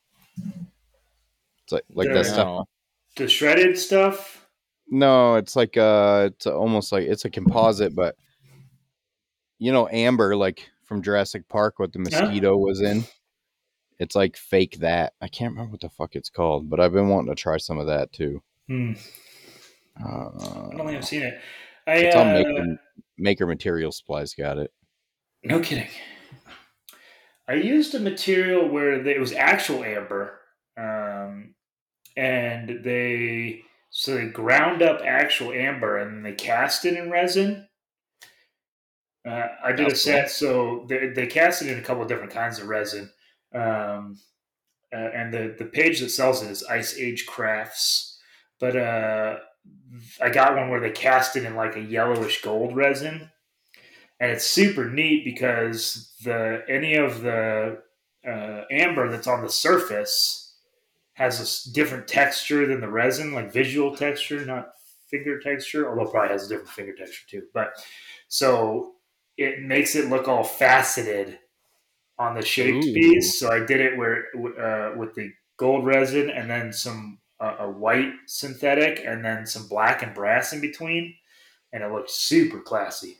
It's 1.63 1.73
like 1.73 1.85
like 1.93 2.09
the, 2.09 2.15
that 2.15 2.27
stuff. 2.27 2.67
The 3.17 3.29
shredded 3.29 3.79
stuff. 3.79 4.47
No, 4.89 5.37
it's 5.37 5.57
like 5.57 5.77
uh, 5.77 6.31
it's 6.33 6.47
almost 6.47 6.93
like 6.93 7.05
it's 7.05 7.25
a 7.25 7.31
composite, 7.31 7.95
but 7.95 8.17
you 9.59 9.73
know, 9.73 9.89
amber, 9.89 10.37
like 10.37 10.69
from 10.85 11.03
Jurassic 11.03 11.49
Park, 11.49 11.79
what 11.79 11.93
the 11.93 11.99
mosquito 11.99 12.53
huh? 12.53 12.59
was 12.59 12.81
in. 12.81 13.05
It's 13.99 14.15
like 14.15 14.37
fake 14.37 14.79
that. 14.81 15.15
I 15.21 15.29
can't 15.29 15.53
remember 15.53 15.73
what 15.73 15.81
the 15.81 15.89
fuck 15.89 16.15
it's 16.17 16.31
called, 16.31 16.69
but 16.69 16.81
I've 16.81 16.93
been 16.93 17.09
wanting 17.09 17.35
to 17.35 17.41
try 17.41 17.57
some 17.57 17.79
of 17.79 17.87
that 17.87 18.13
too. 18.13 18.43
Hmm. 18.69 18.93
Uh, 19.99 20.09
I 20.09 20.77
don't 20.77 20.87
think 20.87 20.99
I've 20.99 21.07
seen 21.07 21.23
it. 21.23 21.41
I, 21.87 21.95
it's 21.97 22.17
uh, 22.17 22.21
on 22.21 22.33
Maker, 22.33 22.79
Maker 23.17 23.47
Material 23.47 23.93
Supplies. 23.93 24.35
Got 24.35 24.59
it. 24.59 24.73
No 25.45 25.61
kidding. 25.61 25.89
I 27.49 27.55
used 27.55 27.95
a 27.95 28.01
material 28.01 28.69
where 28.69 29.03
they, 29.03 29.15
it 29.15 29.21
was 29.21 29.33
actual 29.33 29.85
amber, 29.85 30.41
um, 30.77 31.55
and 32.17 32.81
they 32.83 33.63
so 33.91 34.15
they 34.15 34.27
ground 34.27 34.83
up 34.83 35.01
actual 35.05 35.53
amber 35.53 35.97
and 35.97 36.25
they 36.25 36.33
cast 36.33 36.85
it 36.85 36.99
in 36.99 37.11
resin. 37.11 37.67
Uh, 39.27 39.47
I 39.65 39.73
did 39.73 39.87
That's 39.87 40.01
a 40.01 40.03
set, 40.03 40.25
cool. 40.25 40.29
so 40.29 40.87
they, 40.89 41.09
they 41.09 41.27
cast 41.27 41.63
it 41.63 41.69
in 41.69 41.79
a 41.79 41.83
couple 41.83 42.03
of 42.03 42.09
different 42.09 42.33
kinds 42.33 42.59
of 42.59 42.69
resin. 42.69 43.11
Um, 43.57 44.19
uh, 44.93 45.11
and 45.15 45.33
the, 45.33 45.55
the 45.59 45.65
page 45.65 46.01
that 46.01 46.11
sells 46.11 46.43
it 46.43 46.51
is 46.51 46.63
Ice 46.65 46.97
Age 46.99 47.27
Crafts. 47.27 48.19
But 48.61 48.77
uh, 48.77 49.37
I 50.23 50.31
got 50.31 50.57
one 50.57 50.71
where 50.71 50.81
they 50.81 50.91
cast 50.91 51.37
it 51.37 51.45
in 51.45 51.57
like 51.57 51.77
a 51.77 51.81
yellowish 51.81 52.43
gold 52.43 52.77
resin. 52.77 53.31
And 54.21 54.31
it's 54.31 54.47
super 54.47 54.89
neat 54.89 55.25
because 55.25 56.15
the 56.25 56.63
any 56.69 56.95
of 56.95 57.21
the 57.21 57.83
uh, 58.27 58.63
amber 58.71 59.11
that's 59.11 59.27
on 59.27 59.43
the 59.43 59.49
surface 59.49 60.55
has 61.15 61.67
a 61.67 61.73
different 61.73 62.09
texture 62.09 62.67
than 62.67 62.81
the 62.81 62.89
resin, 62.89 63.35
like 63.35 63.53
visual 63.53 63.95
texture, 63.95 64.45
not 64.45 64.71
finger 65.09 65.39
texture, 65.39 65.89
although 65.89 66.11
probably 66.11 66.31
has 66.31 66.47
a 66.47 66.49
different 66.49 66.71
finger 66.71 66.95
texture 66.95 67.27
too. 67.29 67.43
But 67.53 67.73
so 68.29 68.93
it 69.37 69.63
makes 69.63 69.95
it 69.95 70.09
look 70.09 70.29
all 70.29 70.45
faceted 70.45 71.39
on 72.19 72.35
the 72.35 72.43
shaped 72.43 72.85
Ooh. 72.85 72.93
piece. 72.93 73.39
So 73.39 73.51
I 73.51 73.65
did 73.65 73.81
it 73.81 73.97
where 73.97 74.25
uh, 74.37 74.97
with 74.97 75.15
the 75.15 75.31
gold 75.57 75.85
resin 75.85 76.31
and 76.31 76.49
then 76.51 76.73
some 76.73 77.19
uh, 77.41 77.57
a 77.61 77.71
white 77.71 78.13
synthetic 78.27 79.03
and 79.05 79.25
then 79.25 79.47
some 79.47 79.69
black 79.69 80.03
and 80.03 80.15
brass 80.15 80.53
in 80.53 80.61
between, 80.61 81.15
and 81.73 81.83
it 81.83 81.93
looked 81.93 82.11
super 82.11 82.61
classy. 82.61 83.19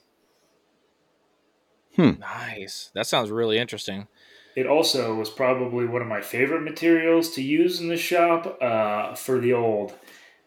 Hmm. 1.95 2.11
Nice. 2.19 2.91
That 2.93 3.07
sounds 3.07 3.31
really 3.31 3.57
interesting. 3.57 4.07
It 4.55 4.65
also 4.65 5.13
was 5.13 5.29
probably 5.29 5.85
one 5.85 6.01
of 6.01 6.07
my 6.07 6.21
favorite 6.21 6.63
materials 6.63 7.31
to 7.31 7.43
use 7.43 7.79
in 7.79 7.89
the 7.89 7.97
shop 7.97 8.57
uh, 8.61 9.13
for 9.13 9.39
the 9.39 9.53
old 9.53 9.93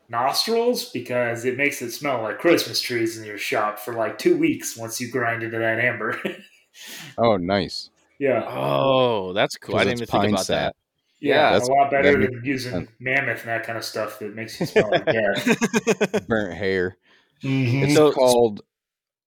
nostrils 0.08 0.90
because 0.90 1.44
it 1.44 1.56
makes 1.56 1.80
it 1.80 1.92
smell 1.92 2.22
like 2.22 2.40
Christmas 2.40 2.80
trees 2.80 3.16
in 3.16 3.24
your 3.24 3.38
shop 3.38 3.78
for 3.78 3.94
like 3.94 4.18
two 4.18 4.36
weeks 4.36 4.76
once 4.76 5.00
you 5.00 5.08
grind 5.08 5.42
into 5.42 5.58
that 5.58 5.78
amber. 5.78 6.18
Oh, 7.18 7.36
nice. 7.36 7.89
Yeah. 8.20 8.44
Oh, 8.46 9.32
that's 9.32 9.56
cool. 9.56 9.74
I 9.76 9.84
didn't 9.84 10.02
even 10.02 10.06
think 10.06 10.32
about 10.34 10.44
sap. 10.46 10.76
Yeah, 11.20 11.34
Yeah, 11.34 11.42
that's- 11.52 11.68
a 11.68 11.72
lot 11.72 11.90
better 11.90 12.12
than 12.12 12.20
makes 12.20 12.46
using 12.46 12.72
sense. 12.72 12.90
mammoth 13.00 13.40
and 13.40 13.48
that 13.48 13.64
kind 13.64 13.76
of 13.78 13.84
stuff 13.84 14.18
that 14.20 14.34
makes 14.36 14.60
you 14.60 14.66
smell 14.66 14.90
like 14.90 15.04
death. 15.06 16.26
Burnt 16.28 16.54
hair. 16.54 16.96
Mhm. 17.42 17.82
It's 17.84 17.94
So- 17.94 18.12
called 18.12 18.60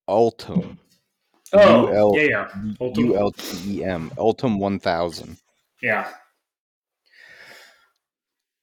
Ultem. 0.08 0.80
Oh, 1.54 1.88
UL 1.88 2.18
yeah, 2.18 2.24
yeah, 2.30 2.74
Ultem. 2.82 3.06
U 3.06 3.18
L 3.18 3.32
T 3.32 3.80
E 3.80 3.84
M. 3.84 4.12
Ultem 4.18 4.58
1000. 4.60 5.38
yeah. 5.82 6.08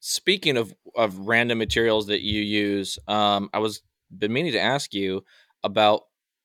Speaking 0.00 0.56
of 0.56 0.74
of 0.96 1.16
random 1.18 1.58
materials 1.58 2.06
that 2.06 2.22
you 2.22 2.40
use, 2.40 2.98
um, 3.06 3.50
I 3.52 3.58
was 3.58 3.82
been 4.16 4.32
meaning 4.32 4.52
to 4.52 4.60
ask 4.60 4.94
you 4.94 5.24
about 5.62 6.02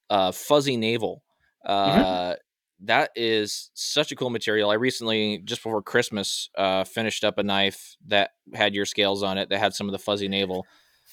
uh, 0.10 0.32
fuzzy 0.32 0.76
navel. 0.78 1.24
Uh, 1.66 2.36
that 2.82 3.12
is 3.16 3.72
such 3.74 4.12
a 4.12 4.16
cool 4.16 4.30
material. 4.30 4.70
I 4.70 4.76
recently, 4.76 5.40
just 5.40 5.62
before 5.62 5.82
Christmas, 5.82 6.50
uh, 6.58 6.84
finished 6.84 7.24
up 7.24 7.38
a 7.38 7.44
knife 7.44 7.96
that 8.08 8.32
had 8.54 8.76
your 8.76 8.86
scales 8.86 9.24
on 9.24 9.38
it. 9.38 9.50
That 9.50 9.60
had 9.60 9.74
some 9.74 9.88
of 9.88 9.92
the 9.92 10.00
fuzzy 10.00 10.28
navel. 10.28 10.66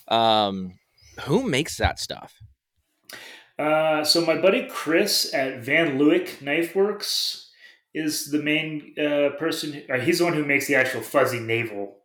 Um, 0.09 0.79
who 1.21 1.43
makes 1.49 1.77
that 1.77 1.99
stuff? 1.99 2.35
Uh, 3.59 4.03
so 4.03 4.25
my 4.25 4.37
buddy 4.37 4.67
Chris 4.69 5.33
at 5.35 5.61
Van 5.61 5.99
Leeuwenhoek 5.99 6.43
Knife 6.43 6.75
Works 6.75 7.51
is 7.95 8.31
the 8.31 8.43
main 8.43 8.95
uh, 8.99 9.31
person. 9.39 9.83
Uh, 9.89 9.99
he's 9.99 10.19
the 10.19 10.25
one 10.25 10.35
who 10.35 10.45
makes 10.45 10.67
the 10.67 10.75
actual 10.75 11.03
fuzzy 11.03 11.39
navel 11.39 11.99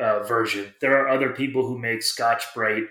uh, 0.00 0.20
version. 0.20 0.74
There 0.80 0.96
are 1.00 1.08
other 1.08 1.30
people 1.30 1.66
who 1.66 1.78
make 1.78 2.02
Scotch 2.02 2.44
Brite 2.54 2.84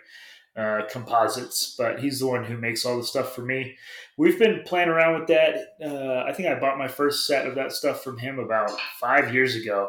uh, 0.57 0.81
composites, 0.89 1.75
but 1.77 1.99
he's 1.99 2.19
the 2.19 2.27
one 2.27 2.43
who 2.43 2.57
makes 2.57 2.85
all 2.85 2.97
the 2.97 3.03
stuff 3.03 3.33
for 3.33 3.41
me. 3.41 3.77
We've 4.19 4.37
been 4.37 4.63
playing 4.65 4.89
around 4.89 5.17
with 5.17 5.29
that. 5.29 5.75
Uh, 5.81 6.29
I 6.29 6.33
think 6.33 6.49
I 6.49 6.59
bought 6.59 6.77
my 6.77 6.89
first 6.89 7.25
set 7.25 7.47
of 7.47 7.55
that 7.55 7.71
stuff 7.71 8.03
from 8.03 8.17
him 8.17 8.37
about 8.37 8.69
five 8.99 9.33
years 9.33 9.55
ago. 9.55 9.87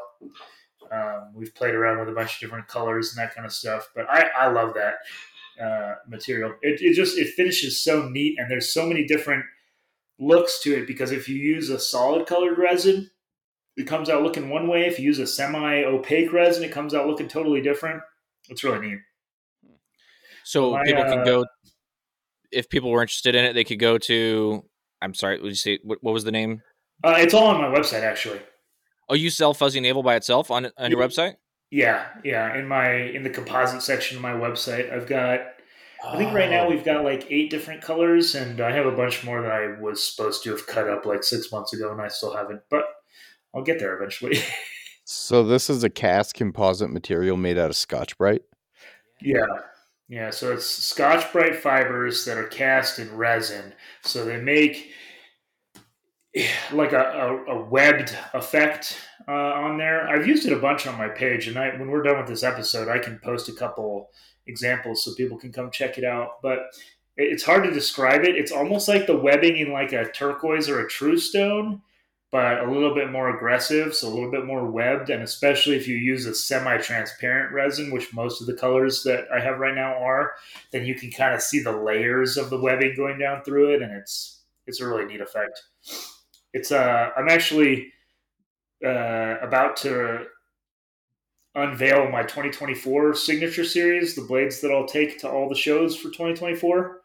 Um, 0.92 1.32
we've 1.34 1.52
played 1.52 1.74
around 1.74 1.98
with 1.98 2.08
a 2.10 2.12
bunch 2.12 2.34
of 2.34 2.38
different 2.38 2.68
colors 2.68 3.10
and 3.10 3.18
that 3.20 3.34
kind 3.34 3.44
of 3.44 3.52
stuff, 3.52 3.88
but 3.92 4.08
I, 4.08 4.28
I 4.38 4.46
love 4.52 4.74
that 4.74 4.94
uh, 5.60 5.96
material. 6.06 6.54
It, 6.62 6.80
it 6.80 6.94
just 6.94 7.18
it 7.18 7.34
finishes 7.34 7.82
so 7.82 8.08
neat, 8.08 8.38
and 8.38 8.48
there's 8.48 8.72
so 8.72 8.86
many 8.86 9.04
different 9.04 9.44
looks 10.20 10.62
to 10.62 10.76
it 10.76 10.86
because 10.86 11.10
if 11.10 11.28
you 11.28 11.34
use 11.34 11.68
a 11.68 11.80
solid 11.80 12.28
colored 12.28 12.56
resin, 12.56 13.10
it 13.76 13.88
comes 13.88 14.08
out 14.08 14.22
looking 14.22 14.48
one 14.48 14.68
way. 14.68 14.86
If 14.86 15.00
you 15.00 15.06
use 15.06 15.18
a 15.18 15.26
semi 15.26 15.82
opaque 15.82 16.32
resin, 16.32 16.62
it 16.62 16.70
comes 16.70 16.94
out 16.94 17.08
looking 17.08 17.26
totally 17.26 17.62
different. 17.62 18.00
It's 18.48 18.62
really 18.62 18.90
neat. 18.90 18.98
So 20.44 20.70
My, 20.70 20.84
people 20.84 21.02
can 21.02 21.18
uh, 21.18 21.24
go. 21.24 21.46
If 22.52 22.68
people 22.68 22.90
were 22.90 23.02
interested 23.02 23.34
in 23.34 23.44
it, 23.44 23.54
they 23.54 23.64
could 23.64 23.78
go 23.78 23.98
to. 23.98 24.64
I'm 25.02 25.14
sorry. 25.14 25.40
Would 25.40 25.48
you 25.48 25.54
say 25.54 25.78
what, 25.82 25.98
what 26.02 26.12
was 26.12 26.24
the 26.24 26.32
name? 26.32 26.62
Uh, 27.02 27.14
it's 27.18 27.34
all 27.34 27.46
on 27.46 27.60
my 27.60 27.68
website 27.68 28.02
actually. 28.02 28.40
Oh, 29.08 29.14
you 29.14 29.30
sell 29.30 29.54
fuzzy 29.54 29.80
navel 29.80 30.02
by 30.02 30.16
itself 30.16 30.50
on 30.50 30.70
on 30.76 30.90
your 30.90 31.00
website? 31.00 31.34
Yeah, 31.70 32.06
yeah. 32.24 32.56
In 32.56 32.66
my 32.66 32.92
in 32.92 33.22
the 33.22 33.30
composite 33.30 33.82
section 33.82 34.16
of 34.16 34.22
my 34.22 34.32
website, 34.32 34.92
I've 34.92 35.06
got. 35.06 35.40
I 36.02 36.16
think 36.16 36.32
right 36.32 36.48
now 36.48 36.66
we've 36.66 36.84
got 36.84 37.04
like 37.04 37.26
eight 37.30 37.50
different 37.50 37.82
colors, 37.82 38.34
and 38.34 38.60
I 38.62 38.72
have 38.72 38.86
a 38.86 38.92
bunch 38.92 39.22
more 39.22 39.42
that 39.42 39.52
I 39.52 39.78
was 39.78 40.02
supposed 40.02 40.42
to 40.44 40.50
have 40.50 40.66
cut 40.66 40.88
up 40.88 41.04
like 41.04 41.22
six 41.22 41.52
months 41.52 41.74
ago, 41.74 41.92
and 41.92 42.00
I 42.00 42.08
still 42.08 42.34
haven't. 42.34 42.62
But 42.70 42.84
I'll 43.54 43.62
get 43.62 43.78
there 43.78 43.96
eventually. 43.96 44.38
So 45.12 45.42
this 45.42 45.68
is 45.68 45.82
a 45.82 45.90
cast 45.90 46.34
composite 46.34 46.90
material 46.90 47.36
made 47.36 47.58
out 47.58 47.68
of 47.68 47.74
Scotch 47.74 48.16
Brite. 48.16 48.42
Yeah. 49.20 49.44
Yeah, 50.10 50.30
so 50.30 50.52
it's 50.52 50.66
Scotch 50.66 51.32
Brite 51.32 51.54
fibers 51.54 52.24
that 52.24 52.36
are 52.36 52.48
cast 52.48 52.98
in 52.98 53.16
resin. 53.16 53.72
So 54.02 54.24
they 54.24 54.38
make 54.38 54.90
like 56.72 56.92
a, 56.92 57.44
a, 57.46 57.58
a 57.58 57.64
webbed 57.64 58.16
effect 58.34 58.98
uh, 59.28 59.30
on 59.30 59.78
there. 59.78 60.08
I've 60.08 60.26
used 60.26 60.44
it 60.46 60.52
a 60.52 60.58
bunch 60.58 60.88
on 60.88 60.98
my 60.98 61.06
page, 61.06 61.46
and 61.46 61.56
I, 61.56 61.68
when 61.76 61.90
we're 61.90 62.02
done 62.02 62.18
with 62.18 62.26
this 62.26 62.42
episode, 62.42 62.88
I 62.88 62.98
can 62.98 63.20
post 63.22 63.48
a 63.48 63.52
couple 63.52 64.10
examples 64.48 65.04
so 65.04 65.14
people 65.14 65.38
can 65.38 65.52
come 65.52 65.70
check 65.70 65.96
it 65.96 66.04
out. 66.04 66.42
But 66.42 66.58
it's 67.16 67.44
hard 67.44 67.62
to 67.62 67.70
describe 67.70 68.24
it. 68.24 68.34
It's 68.34 68.50
almost 68.50 68.88
like 68.88 69.06
the 69.06 69.16
webbing 69.16 69.58
in 69.58 69.72
like 69.72 69.92
a 69.92 70.10
turquoise 70.10 70.68
or 70.68 70.80
a 70.80 70.88
true 70.88 71.18
stone, 71.18 71.82
but 72.32 72.60
a 72.60 72.70
little 72.70 72.94
bit 72.94 73.10
more 73.10 73.34
aggressive, 73.34 73.94
so 73.94 74.06
a 74.06 74.14
little 74.14 74.30
bit 74.30 74.46
more 74.46 74.70
webbed, 74.70 75.10
and 75.10 75.22
especially 75.22 75.76
if 75.76 75.88
you 75.88 75.96
use 75.96 76.26
a 76.26 76.34
semi-transparent 76.34 77.52
resin, 77.52 77.90
which 77.90 78.14
most 78.14 78.40
of 78.40 78.46
the 78.46 78.54
colors 78.54 79.02
that 79.02 79.24
I 79.34 79.40
have 79.40 79.58
right 79.58 79.74
now 79.74 79.94
are, 79.94 80.32
then 80.70 80.84
you 80.84 80.94
can 80.94 81.10
kind 81.10 81.34
of 81.34 81.42
see 81.42 81.60
the 81.60 81.72
layers 81.72 82.36
of 82.36 82.48
the 82.50 82.60
webbing 82.60 82.94
going 82.96 83.18
down 83.18 83.42
through 83.42 83.74
it, 83.74 83.82
and 83.82 83.92
it's 83.92 84.42
it's 84.66 84.80
a 84.80 84.86
really 84.86 85.06
neat 85.06 85.20
effect. 85.20 85.60
It's 86.52 86.70
uh, 86.70 87.10
I'm 87.16 87.28
actually 87.28 87.92
uh, 88.84 89.36
about 89.42 89.76
to 89.78 90.26
unveil 91.56 92.08
my 92.10 92.22
2024 92.22 93.14
signature 93.14 93.64
series, 93.64 94.14
the 94.14 94.22
blades 94.22 94.60
that 94.60 94.70
I'll 94.70 94.86
take 94.86 95.18
to 95.20 95.28
all 95.28 95.48
the 95.48 95.54
shows 95.54 95.96
for 95.96 96.08
2024. 96.10 97.00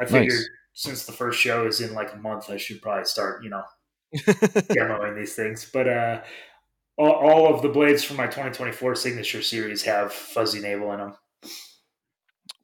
I 0.00 0.04
figured 0.06 0.32
Nice. 0.32 0.48
since 0.72 1.04
the 1.04 1.12
first 1.12 1.38
show 1.38 1.66
is 1.66 1.82
in 1.82 1.92
like 1.94 2.14
a 2.14 2.16
month, 2.16 2.48
I 2.48 2.56
should 2.56 2.80
probably 2.80 3.04
start, 3.04 3.44
you 3.44 3.50
know, 3.50 3.62
demoing 4.16 5.16
these 5.16 5.34
things. 5.34 5.68
But 5.72 5.88
uh, 5.88 6.22
all, 6.96 7.12
all 7.12 7.54
of 7.54 7.62
the 7.62 7.68
blades 7.68 8.04
from 8.04 8.16
my 8.16 8.26
2024 8.26 8.94
signature 8.94 9.42
series 9.42 9.82
have 9.82 10.12
fuzzy 10.12 10.60
navel 10.60 10.92
in 10.92 10.98
them. 10.98 11.14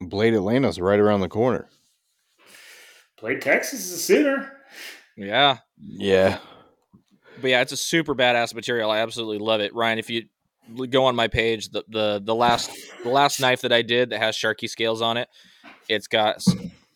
Blade 0.01 0.33
Atlanta's 0.33 0.79
right 0.79 0.99
around 0.99 1.21
the 1.21 1.27
corner. 1.27 1.67
Blade 3.19 3.41
Texas 3.41 3.85
is 3.85 3.91
a 3.91 3.97
sooner. 3.97 4.51
yeah. 5.17 5.57
Yeah. 5.77 6.39
But 7.41 7.51
yeah, 7.51 7.61
it's 7.61 7.71
a 7.71 7.77
super 7.77 8.15
badass 8.15 8.53
material. 8.53 8.91
I 8.91 8.99
absolutely 8.99 9.39
love 9.39 9.61
it. 9.61 9.73
Ryan, 9.73 9.99
if 9.99 10.09
you 10.09 10.25
go 10.89 11.05
on 11.05 11.15
my 11.15 11.27
page, 11.27 11.69
the 11.69 11.83
the, 11.87 12.21
the 12.23 12.35
last 12.35 12.71
the 13.03 13.09
last 13.09 13.39
knife 13.39 13.61
that 13.61 13.73
I 13.73 13.81
did 13.81 14.09
that 14.09 14.19
has 14.19 14.35
Sharky 14.35 14.69
scales 14.69 15.01
on 15.01 15.17
it, 15.17 15.29
it's 15.87 16.07
got 16.07 16.43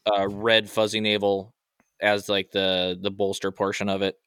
uh, 0.05 0.27
red 0.27 0.69
fuzzy 0.69 0.99
navel 0.99 1.53
as 2.01 2.29
like 2.29 2.51
the 2.51 2.97
the 3.01 3.11
bolster 3.11 3.51
portion 3.51 3.89
of 3.89 4.01
it. 4.01 4.17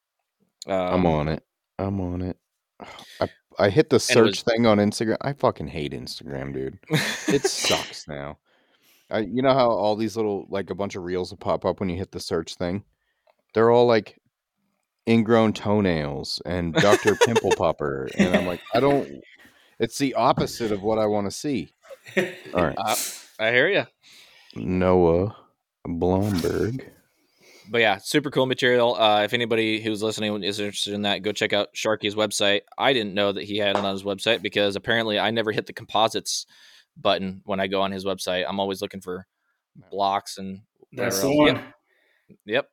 Um, 0.66 0.94
I'm 0.94 1.06
on 1.06 1.28
it. 1.28 1.42
I'm 1.78 2.00
on 2.00 2.22
it. 2.22 2.36
I 3.20 3.28
I 3.58 3.70
hit 3.70 3.88
the 3.90 3.98
search 4.00 4.26
was- 4.26 4.42
thing 4.42 4.66
on 4.66 4.78
Instagram. 4.78 5.16
I 5.22 5.32
fucking 5.32 5.68
hate 5.68 5.92
Instagram, 5.92 6.52
dude. 6.52 6.78
It 7.28 7.44
sucks 7.46 8.06
now. 8.08 8.38
I, 9.10 9.20
you 9.20 9.40
know 9.40 9.54
how 9.54 9.70
all 9.70 9.94
these 9.96 10.16
little 10.16 10.46
like 10.50 10.70
a 10.70 10.74
bunch 10.74 10.96
of 10.96 11.04
reels 11.04 11.30
will 11.30 11.38
pop 11.38 11.64
up 11.64 11.78
when 11.80 11.88
you 11.88 11.96
hit 11.96 12.10
the 12.12 12.20
search 12.20 12.56
thing? 12.56 12.82
They're 13.54 13.70
all 13.70 13.86
like 13.86 14.18
ingrown 15.08 15.52
toenails 15.52 16.42
and 16.44 16.74
Dr. 16.74 17.14
Pimple 17.14 17.52
Popper. 17.56 18.08
And 18.18 18.34
I'm 18.34 18.46
like, 18.46 18.60
I 18.74 18.80
don't 18.80 19.22
it's 19.78 19.96
the 19.98 20.14
opposite 20.14 20.72
of 20.72 20.82
what 20.82 20.98
I 20.98 21.06
want 21.06 21.26
to 21.26 21.30
see. 21.30 21.70
All 22.54 22.64
right. 22.64 22.74
Uh, 22.76 22.96
I 23.38 23.50
hear 23.52 23.68
you. 23.68 23.84
Noah 24.56 25.36
Bloomberg. 25.86 26.84
But 27.68 27.80
yeah, 27.80 27.98
super 27.98 28.30
cool 28.30 28.46
material. 28.46 28.94
Uh, 28.94 29.22
if 29.22 29.32
anybody 29.34 29.80
who's 29.80 30.02
listening 30.02 30.42
is 30.44 30.60
interested 30.60 30.94
in 30.94 31.02
that, 31.02 31.22
go 31.22 31.32
check 31.32 31.52
out 31.52 31.68
Sharky's 31.74 32.14
website. 32.14 32.60
I 32.78 32.92
didn't 32.92 33.14
know 33.14 33.32
that 33.32 33.44
he 33.44 33.56
had 33.58 33.76
it 33.76 33.84
on 33.84 33.92
his 33.92 34.04
website 34.04 34.40
because 34.42 34.76
apparently 34.76 35.18
I 35.18 35.30
never 35.30 35.50
hit 35.52 35.66
the 35.66 35.72
composites 35.72 36.46
button 36.96 37.42
when 37.44 37.58
I 37.60 37.66
go 37.66 37.82
on 37.82 37.90
his 37.90 38.04
website. 38.04 38.44
I'm 38.48 38.60
always 38.60 38.80
looking 38.80 39.00
for 39.00 39.26
blocks 39.90 40.38
and 40.38 40.60
That's 40.92 41.20
the 41.20 41.34
one. 41.34 41.46
Yep. 41.46 41.64
Yep. 42.46 42.68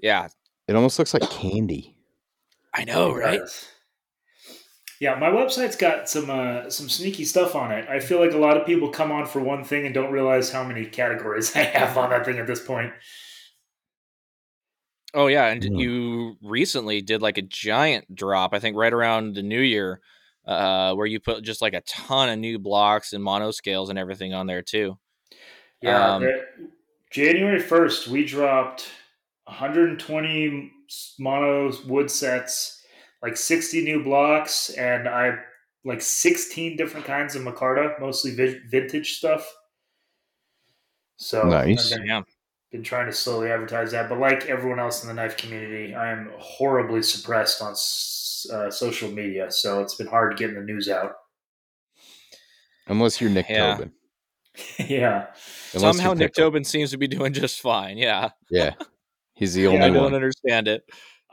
Yeah, 0.00 0.28
It 0.68 0.76
almost 0.76 0.98
looks 0.98 1.14
like 1.14 1.28
candy. 1.30 1.96
I 2.74 2.84
know, 2.84 3.14
It 3.14 3.18
right? 3.18 3.40
Does. 5.00 5.00
Yeah, 5.00 5.14
my 5.16 5.28
website's 5.28 5.76
got 5.76 6.08
some 6.08 6.30
uh, 6.30 6.70
some 6.70 6.88
sneaky 6.88 7.24
stuff 7.24 7.54
on 7.54 7.72
it. 7.72 7.88
I 7.88 8.00
feel 8.00 8.20
like 8.20 8.32
a 8.32 8.38
lot 8.38 8.56
of 8.56 8.66
people 8.66 8.90
come 8.90 9.12
on 9.12 9.26
for 9.26 9.40
one 9.40 9.64
thing 9.64 9.84
and 9.86 9.94
don't 9.94 10.12
realize 10.12 10.50
how 10.50 10.64
many 10.64 10.86
categories 10.86 11.54
I 11.56 11.60
have 11.64 11.96
on 11.98 12.10
that 12.10 12.24
thing 12.24 12.38
at 12.38 12.46
this 12.46 12.64
point. 12.64 12.92
Oh 15.12 15.28
yeah, 15.28 15.46
and 15.46 15.62
Mm. 15.62 15.78
you 15.78 16.36
recently 16.42 17.00
did 17.00 17.22
like 17.22 17.38
a 17.38 17.42
giant 17.42 18.12
drop. 18.14 18.52
I 18.52 18.58
think 18.58 18.76
right 18.76 18.92
around 18.92 19.34
the 19.36 19.42
new 19.42 19.60
year, 19.60 20.00
uh, 20.44 20.94
where 20.94 21.06
you 21.06 21.20
put 21.20 21.44
just 21.44 21.62
like 21.62 21.74
a 21.74 21.82
ton 21.82 22.28
of 22.28 22.38
new 22.38 22.58
blocks 22.58 23.12
and 23.12 23.22
mono 23.22 23.50
scales 23.52 23.90
and 23.90 23.98
everything 23.98 24.34
on 24.34 24.46
there 24.46 24.62
too. 24.62 24.98
Yeah, 25.80 26.14
Um, 26.16 26.28
January 27.10 27.60
first, 27.60 28.08
we 28.08 28.24
dropped 28.24 28.88
120 29.44 30.72
mono 31.20 31.72
wood 31.86 32.10
sets, 32.10 32.73
like 33.24 33.36
60 33.38 33.82
new 33.82 34.04
blocks, 34.04 34.68
and 34.70 35.08
I 35.08 35.38
like 35.84 36.02
16 36.02 36.76
different 36.76 37.06
kinds 37.06 37.34
of 37.34 37.42
micarta, 37.42 37.98
mostly 37.98 38.34
vi- 38.36 38.60
vintage 38.68 39.14
stuff. 39.16 39.50
So 41.16 41.42
Nice. 41.48 41.92
I've 41.92 41.98
been, 42.00 42.06
Yeah. 42.06 42.22
been 42.70 42.82
trying 42.82 43.06
to 43.06 43.12
slowly 43.12 43.50
advertise 43.50 43.92
that, 43.92 44.08
but 44.10 44.18
like 44.18 44.46
everyone 44.46 44.78
else 44.78 45.02
in 45.02 45.08
the 45.08 45.14
knife 45.14 45.36
community, 45.38 45.94
I 45.94 46.10
am 46.12 46.32
horribly 46.38 47.02
suppressed 47.02 47.62
on 47.62 47.72
s- 47.72 48.46
uh, 48.52 48.70
social 48.70 49.10
media, 49.10 49.50
so 49.50 49.80
it's 49.80 49.94
been 49.94 50.06
hard 50.08 50.36
getting 50.36 50.56
the 50.56 50.62
news 50.62 50.88
out. 50.88 51.12
Unless 52.88 53.20
you're 53.20 53.30
Nick 53.30 53.46
Yeah. 53.48 53.74
Tobin. 53.76 53.92
yeah. 54.78 55.26
Unless 55.72 55.96
Somehow 55.96 56.10
you're 56.10 56.16
Nick 56.16 56.34
Tobin 56.34 56.64
seems 56.64 56.90
to 56.90 56.98
be 56.98 57.08
doing 57.08 57.32
just 57.32 57.60
fine. 57.60 57.96
Yeah, 57.96 58.30
Yeah. 58.50 58.74
He's 59.34 59.54
the 59.54 59.62
Yeah, 59.64 59.68
only 59.70 59.80
I 59.80 59.84
I 59.86 59.90
don't 59.90 60.02
one. 60.04 60.14
understand 60.14 60.68
it. 60.68 60.82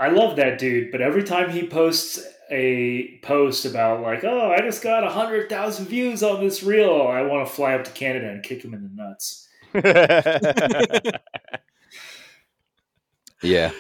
I 0.01 0.09
love 0.09 0.35
that 0.37 0.57
dude, 0.57 0.91
but 0.91 0.99
every 0.99 1.23
time 1.23 1.51
he 1.51 1.67
posts 1.67 2.19
a 2.49 3.19
post 3.21 3.65
about 3.65 4.01
like, 4.01 4.23
oh, 4.23 4.51
I 4.51 4.59
just 4.61 4.81
got 4.81 5.09
hundred 5.11 5.47
thousand 5.47 5.85
views 5.85 6.23
on 6.23 6.41
this 6.43 6.63
reel, 6.63 7.03
I 7.07 7.21
want 7.21 7.47
to 7.47 7.53
fly 7.53 7.75
up 7.75 7.83
to 7.83 7.91
Canada 7.91 8.29
and 8.29 8.41
kick 8.41 8.63
him 8.63 8.73
in 8.73 8.81
the 8.81 8.89
nuts. 9.03 9.47
yeah. 13.43 13.71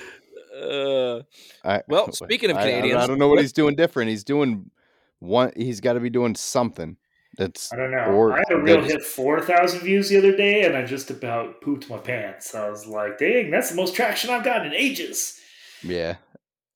Uh, 0.55 1.21
I, 1.63 1.81
Well, 1.87 2.11
speaking 2.13 2.51
of 2.51 2.57
I- 2.57 2.69
I- 2.69 3.03
I, 3.03 3.07
don't 3.07 3.17
know 3.17 3.27
what 3.27 3.39
he's 3.39 3.51
doing 3.51 3.75
different. 3.75 4.09
He's 4.11 4.23
doing 4.23 4.69
one. 5.17 5.51
He's 5.55 5.79
got 5.81 5.93
to 5.93 5.99
be 5.99 6.11
doing 6.11 6.35
something. 6.35 6.97
That's 7.37 7.73
I 7.73 7.77
don't 7.77 7.91
know. 7.91 8.11
Or 8.13 8.33
I 8.33 8.43
had 8.47 8.51
a 8.51 8.61
reel 8.61 8.83
hit 8.83 9.03
four 9.03 9.41
thousand 9.41 9.79
views 9.79 10.09
the 10.09 10.17
other 10.17 10.35
day, 10.37 10.65
and 10.65 10.77
I 10.77 10.85
just 10.85 11.09
about 11.09 11.61
pooped 11.61 11.89
my 11.89 11.97
pants. 11.97 12.53
I 12.53 12.69
was 12.69 12.85
like, 12.85 13.17
dang, 13.17 13.49
that's 13.49 13.69
the 13.71 13.75
most 13.75 13.95
traction 13.95 14.29
I've 14.29 14.43
gotten 14.43 14.67
in 14.67 14.73
ages. 14.73 15.40
Yeah. 15.83 16.15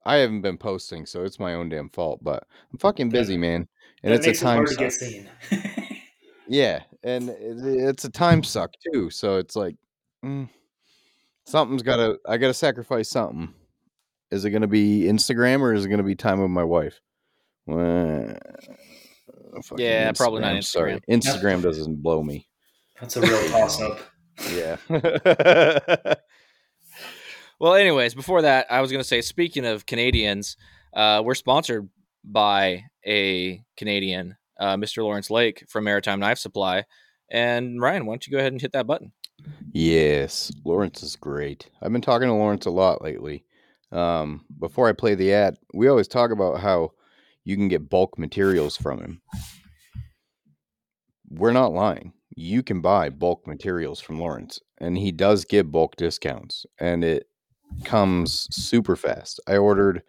I 0.05 0.17
haven't 0.17 0.41
been 0.41 0.57
posting, 0.57 1.05
so 1.05 1.23
it's 1.23 1.39
my 1.39 1.55
own 1.55 1.69
damn 1.69 1.89
fault. 1.89 2.19
But 2.23 2.43
I'm 2.71 2.77
fucking 2.79 3.09
busy, 3.09 3.37
man, 3.37 3.67
and 4.03 4.11
That 4.13 4.17
it's 4.17 4.27
a 4.27 4.31
it 4.31 4.37
time 4.39 4.65
to 4.65 4.71
suck. 4.73 4.91
seen. 4.91 5.29
Yeah, 6.47 6.83
and 7.03 7.29
it's 7.31 8.05
a 8.05 8.09
time 8.11 8.43
suck 8.43 8.69
too. 8.93 9.09
So 9.09 9.37
it's 9.37 9.55
like 9.55 9.77
mm, 10.23 10.47
something's 11.45 11.81
got 11.81 11.95
to. 11.95 12.19
I 12.29 12.37
got 12.37 12.47
to 12.49 12.53
sacrifice 12.53 13.09
something. 13.09 13.51
Is 14.29 14.45
it 14.45 14.51
going 14.51 14.61
to 14.61 14.67
be 14.67 15.05
Instagram 15.05 15.61
or 15.61 15.73
is 15.73 15.85
it 15.85 15.87
going 15.89 15.97
to 15.97 16.03
be 16.03 16.13
time 16.13 16.39
with 16.39 16.51
my 16.51 16.63
wife? 16.63 17.01
Well, 17.65 18.37
Yeah, 19.75 20.11
probably 20.11 20.41
not 20.41 20.63
Sorry, 20.63 21.01
Instagram 21.09 21.63
doesn't 21.63 22.03
blow 22.03 22.21
me. 22.21 22.47
that's 22.99 23.17
a 23.17 23.21
real 23.21 23.49
toss 23.49 23.81
up. 23.81 23.99
Yeah. 24.51 24.77
well, 27.59 27.73
anyways, 27.73 28.15
before 28.15 28.41
that, 28.41 28.67
I 28.69 28.81
was 28.81 28.91
going 28.91 29.01
to 29.01 29.07
say, 29.07 29.21
speaking 29.21 29.65
of 29.65 29.85
Canadians, 29.85 30.57
uh, 30.93 31.21
we're 31.23 31.35
sponsored 31.35 31.89
by 32.23 32.85
a 33.05 33.63
Canadian, 33.77 34.35
uh, 34.59 34.75
Mr. 34.75 35.03
Lawrence 35.03 35.29
Lake 35.29 35.65
from 35.69 35.83
Maritime 35.83 36.19
Knife 36.19 36.39
Supply. 36.39 36.85
And 37.29 37.81
Ryan, 37.81 38.05
why 38.05 38.13
don't 38.13 38.27
you 38.27 38.31
go 38.31 38.39
ahead 38.39 38.51
and 38.51 38.61
hit 38.61 38.73
that 38.73 38.87
button? 38.87 39.11
yes, 39.73 40.51
Lawrence 40.63 41.03
is 41.03 41.15
great. 41.15 41.69
I've 41.81 41.91
been 41.91 42.01
talking 42.01 42.27
to 42.27 42.33
Lawrence 42.33 42.65
a 42.65 42.71
lot 42.71 43.03
lately. 43.03 43.43
Um, 43.91 44.45
before 44.59 44.87
I 44.89 44.93
play 44.93 45.15
the 45.15 45.33
ad, 45.33 45.57
we 45.73 45.87
always 45.87 46.07
talk 46.07 46.31
about 46.31 46.59
how 46.59 46.91
you 47.43 47.55
can 47.55 47.67
get 47.67 47.89
bulk 47.89 48.17
materials 48.17 48.75
from 48.77 48.99
him. 48.99 49.21
We're 51.29 51.51
not 51.51 51.73
lying. 51.73 52.13
You 52.35 52.63
can 52.63 52.81
buy 52.81 53.09
bulk 53.09 53.47
materials 53.47 53.99
from 53.99 54.19
Lawrence, 54.19 54.59
and 54.79 54.97
he 54.97 55.11
does 55.11 55.45
give 55.45 55.71
bulk 55.71 55.95
discounts, 55.95 56.65
and 56.79 57.03
it 57.03 57.27
comes 57.83 58.47
super 58.55 58.95
fast. 58.95 59.39
I 59.47 59.57
ordered 59.57 60.03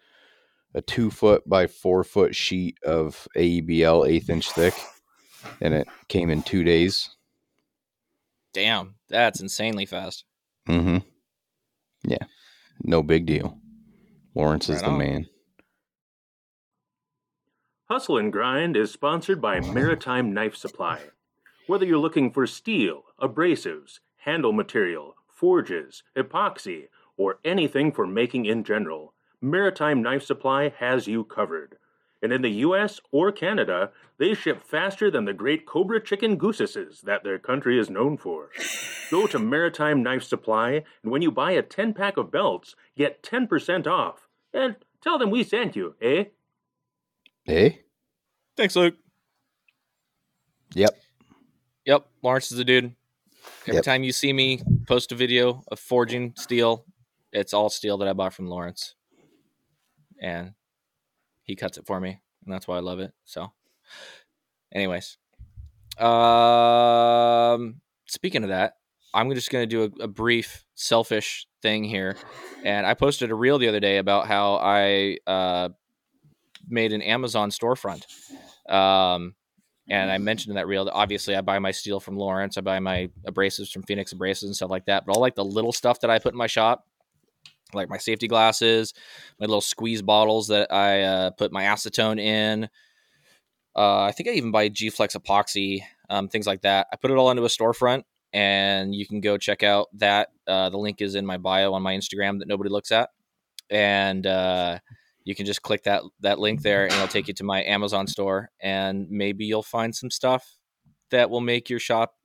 a 0.73 0.81
two 0.81 1.09
foot 1.09 1.47
by 1.47 1.67
four 1.67 2.03
foot 2.03 2.35
sheet 2.35 2.77
of 2.83 3.27
AEBL 3.35 4.07
eighth 4.07 4.29
inch 4.29 4.51
thick, 4.51 4.73
and 5.61 5.73
it 5.73 5.87
came 6.07 6.29
in 6.29 6.43
two 6.43 6.63
days. 6.63 7.09
Damn, 8.53 8.95
that's 9.09 9.39
insanely 9.39 9.85
fast. 9.85 10.25
Mm-hmm. 10.67 10.97
Yeah. 12.03 12.25
No 12.83 13.03
big 13.03 13.25
deal. 13.25 13.57
Lawrence 14.35 14.69
is 14.69 14.81
the 14.81 14.89
on. 14.89 14.97
man. 14.97 15.27
Hustle 17.89 18.17
and 18.17 18.31
Grind 18.33 18.75
is 18.75 18.91
sponsored 18.91 19.41
by 19.41 19.59
Maritime 19.61 20.33
Knife 20.33 20.55
Supply. 20.55 20.99
Whether 21.67 21.85
you're 21.85 21.97
looking 21.97 22.31
for 22.31 22.45
steel, 22.45 23.03
abrasives, 23.21 23.99
handle 24.17 24.51
material, 24.53 25.15
forges, 25.33 26.03
epoxy, 26.15 26.87
or 27.17 27.39
anything 27.43 27.91
for 27.91 28.07
making 28.07 28.45
in 28.45 28.63
general, 28.63 29.13
Maritime 29.41 30.01
Knife 30.01 30.23
Supply 30.23 30.69
has 30.79 31.07
you 31.07 31.23
covered. 31.23 31.77
And 32.21 32.33
in 32.33 32.41
the 32.41 32.49
US 32.49 32.99
or 33.11 33.31
Canada, 33.31 33.91
they 34.17 34.33
ship 34.33 34.63
faster 34.63 35.11
than 35.11 35.25
the 35.25 35.33
great 35.33 35.65
Cobra 35.67 36.01
chicken 36.03 36.37
goosesses 36.37 37.01
that 37.01 37.23
their 37.23 37.37
country 37.37 37.79
is 37.79 37.89
known 37.89 38.17
for. 38.17 38.49
Go 39.11 39.27
to 39.27 39.37
Maritime 39.39 40.01
Knife 40.01 40.23
Supply, 40.23 40.83
and 41.03 41.11
when 41.11 41.21
you 41.21 41.31
buy 41.31 41.51
a 41.51 41.61
10 41.61 41.93
pack 41.93 42.17
of 42.17 42.31
belts, 42.31 42.75
get 42.97 43.21
10% 43.23 43.85
off. 43.87 44.27
And 44.53 44.75
tell 45.01 45.17
them 45.19 45.29
we 45.29 45.43
sent 45.43 45.75
you, 45.75 45.95
eh? 46.01 46.25
Eh? 47.47 47.69
Thanks, 48.57 48.75
Luke. 48.75 48.95
Yep. 50.73 50.97
Yep, 51.85 52.07
Lawrence 52.21 52.51
is 52.51 52.59
a 52.59 52.65
dude. 52.65 52.95
Every 53.63 53.75
Yep. 53.75 53.83
time 53.83 54.03
you 54.03 54.11
see 54.11 54.33
me 54.33 54.61
post 54.87 55.11
a 55.11 55.15
video 55.15 55.63
of 55.69 55.79
forging 55.79 56.33
steel, 56.35 56.85
it's 57.37 57.53
all 57.53 57.69
steel 57.69 57.97
that 57.99 58.07
I 58.07 58.13
bought 58.13 58.33
from 58.33 58.47
Lawrence. 58.47 58.95
And 60.19 60.53
he 61.43 61.55
cuts 61.55 61.77
it 61.77 61.85
for 61.85 61.99
me, 61.99 62.19
and 62.43 62.53
that's 62.53 62.67
why 62.67 62.77
I 62.77 62.81
love 62.81 62.99
it. 62.99 63.13
So, 63.23 63.51
anyways, 64.73 65.17
um, 65.99 67.81
speaking 68.07 68.43
of 68.43 68.49
that, 68.49 68.73
I'm 69.13 69.33
just 69.33 69.49
going 69.49 69.67
to 69.67 69.75
do 69.75 69.83
a, 69.99 70.03
a 70.03 70.07
brief 70.07 70.65
selfish 70.75 71.47
thing 71.61 71.83
here. 71.83 72.17
And 72.63 72.85
I 72.85 72.93
posted 72.93 73.31
a 73.31 73.35
reel 73.35 73.57
the 73.57 73.67
other 73.67 73.79
day 73.79 73.97
about 73.97 74.27
how 74.27 74.55
I 74.55 75.17
uh, 75.25 75.69
made 76.67 76.93
an 76.93 77.01
Amazon 77.01 77.49
storefront. 77.49 78.03
Um, 78.69 79.35
and 79.89 80.11
I 80.11 80.17
mentioned 80.17 80.51
in 80.51 80.55
that 80.55 80.67
reel 80.67 80.85
that 80.85 80.93
obviously 80.93 81.35
I 81.35 81.41
buy 81.41 81.59
my 81.59 81.71
steel 81.71 81.99
from 81.99 82.17
Lawrence, 82.17 82.57
I 82.57 82.61
buy 82.61 82.79
my 82.79 83.09
abrasives 83.25 83.71
from 83.71 83.83
Phoenix 83.83 84.13
Abrasives 84.13 84.43
and 84.43 84.55
stuff 84.55 84.69
like 84.69 84.85
that. 84.85 85.05
But 85.05 85.15
all 85.15 85.21
like 85.21 85.35
the 85.35 85.45
little 85.45 85.71
stuff 85.71 86.01
that 86.01 86.09
I 86.09 86.19
put 86.19 86.33
in 86.33 86.37
my 86.37 86.47
shop, 86.47 86.85
like 87.73 87.89
my 87.89 87.97
safety 87.97 88.27
glasses, 88.27 88.93
my 89.39 89.45
little 89.45 89.61
squeeze 89.61 90.01
bottles 90.01 90.47
that 90.47 90.71
I 90.71 91.01
uh, 91.01 91.29
put 91.31 91.51
my 91.51 91.63
acetone 91.63 92.19
in. 92.19 92.69
Uh, 93.75 94.03
I 94.03 94.11
think 94.11 94.29
I 94.29 94.33
even 94.33 94.51
buy 94.51 94.69
G 94.69 94.89
Flex 94.89 95.15
epoxy, 95.15 95.81
um, 96.09 96.29
things 96.29 96.47
like 96.47 96.61
that. 96.61 96.87
I 96.91 96.95
put 96.95 97.11
it 97.11 97.17
all 97.17 97.29
into 97.29 97.45
a 97.45 97.47
storefront, 97.47 98.03
and 98.33 98.95
you 98.95 99.05
can 99.05 99.21
go 99.21 99.37
check 99.37 99.61
out 99.63 99.87
that. 99.93 100.29
Uh, 100.47 100.69
the 100.69 100.77
link 100.77 101.01
is 101.01 101.15
in 101.15 101.25
my 101.25 101.37
bio 101.37 101.73
on 101.73 101.83
my 101.83 101.93
Instagram 101.93 102.39
that 102.39 102.47
nobody 102.47 102.69
looks 102.69 102.91
at, 102.91 103.09
and 103.69 104.25
uh, 104.25 104.79
you 105.23 105.35
can 105.35 105.45
just 105.45 105.61
click 105.61 105.83
that 105.83 106.01
that 106.21 106.39
link 106.39 106.63
there, 106.63 106.85
and 106.85 106.93
it'll 106.93 107.07
take 107.07 107.27
you 107.27 107.33
to 107.35 107.43
my 107.43 107.63
Amazon 107.63 108.07
store, 108.07 108.49
and 108.59 109.07
maybe 109.11 109.45
you'll 109.45 109.61
find 109.61 109.95
some 109.95 110.09
stuff 110.09 110.57
that 111.11 111.29
will 111.29 111.41
make 111.41 111.69
your 111.69 111.79
shop 111.79 112.15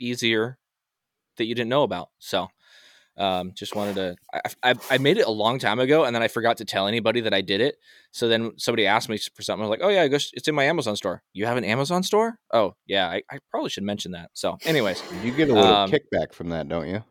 easier 0.00 0.58
that 1.36 1.44
you 1.44 1.54
didn't 1.54 1.70
know 1.70 1.82
about. 1.82 2.08
So. 2.18 2.48
Um, 3.16 3.52
just 3.54 3.76
wanted 3.76 3.94
to. 3.94 4.16
I, 4.32 4.70
I 4.70 4.74
I 4.90 4.98
made 4.98 5.18
it 5.18 5.26
a 5.26 5.30
long 5.30 5.58
time 5.58 5.78
ago, 5.78 6.04
and 6.04 6.14
then 6.14 6.22
I 6.22 6.28
forgot 6.28 6.56
to 6.58 6.64
tell 6.64 6.88
anybody 6.88 7.20
that 7.20 7.32
I 7.34 7.42
did 7.42 7.60
it. 7.60 7.76
So 8.10 8.28
then 8.28 8.52
somebody 8.58 8.86
asked 8.86 9.08
me 9.08 9.18
for 9.34 9.42
something. 9.42 9.64
I 9.64 9.68
was 9.68 9.78
like, 9.78 9.86
"Oh 9.86 9.88
yeah, 9.90 10.04
it's 10.10 10.48
in 10.48 10.54
my 10.54 10.64
Amazon 10.64 10.96
store." 10.96 11.22
You 11.32 11.46
have 11.46 11.56
an 11.56 11.64
Amazon 11.64 12.02
store? 12.02 12.38
Oh 12.52 12.74
yeah, 12.86 13.08
I, 13.08 13.22
I 13.30 13.38
probably 13.50 13.70
should 13.70 13.84
mention 13.84 14.12
that. 14.12 14.30
So, 14.32 14.58
anyways, 14.64 15.02
You 15.22 15.30
get 15.30 15.48
a 15.48 15.54
little 15.54 15.72
Um, 15.74 15.90
kickback 15.90 16.32
from 16.32 16.48
that, 16.48 16.68
don't 16.68 16.88
you? 16.88 17.04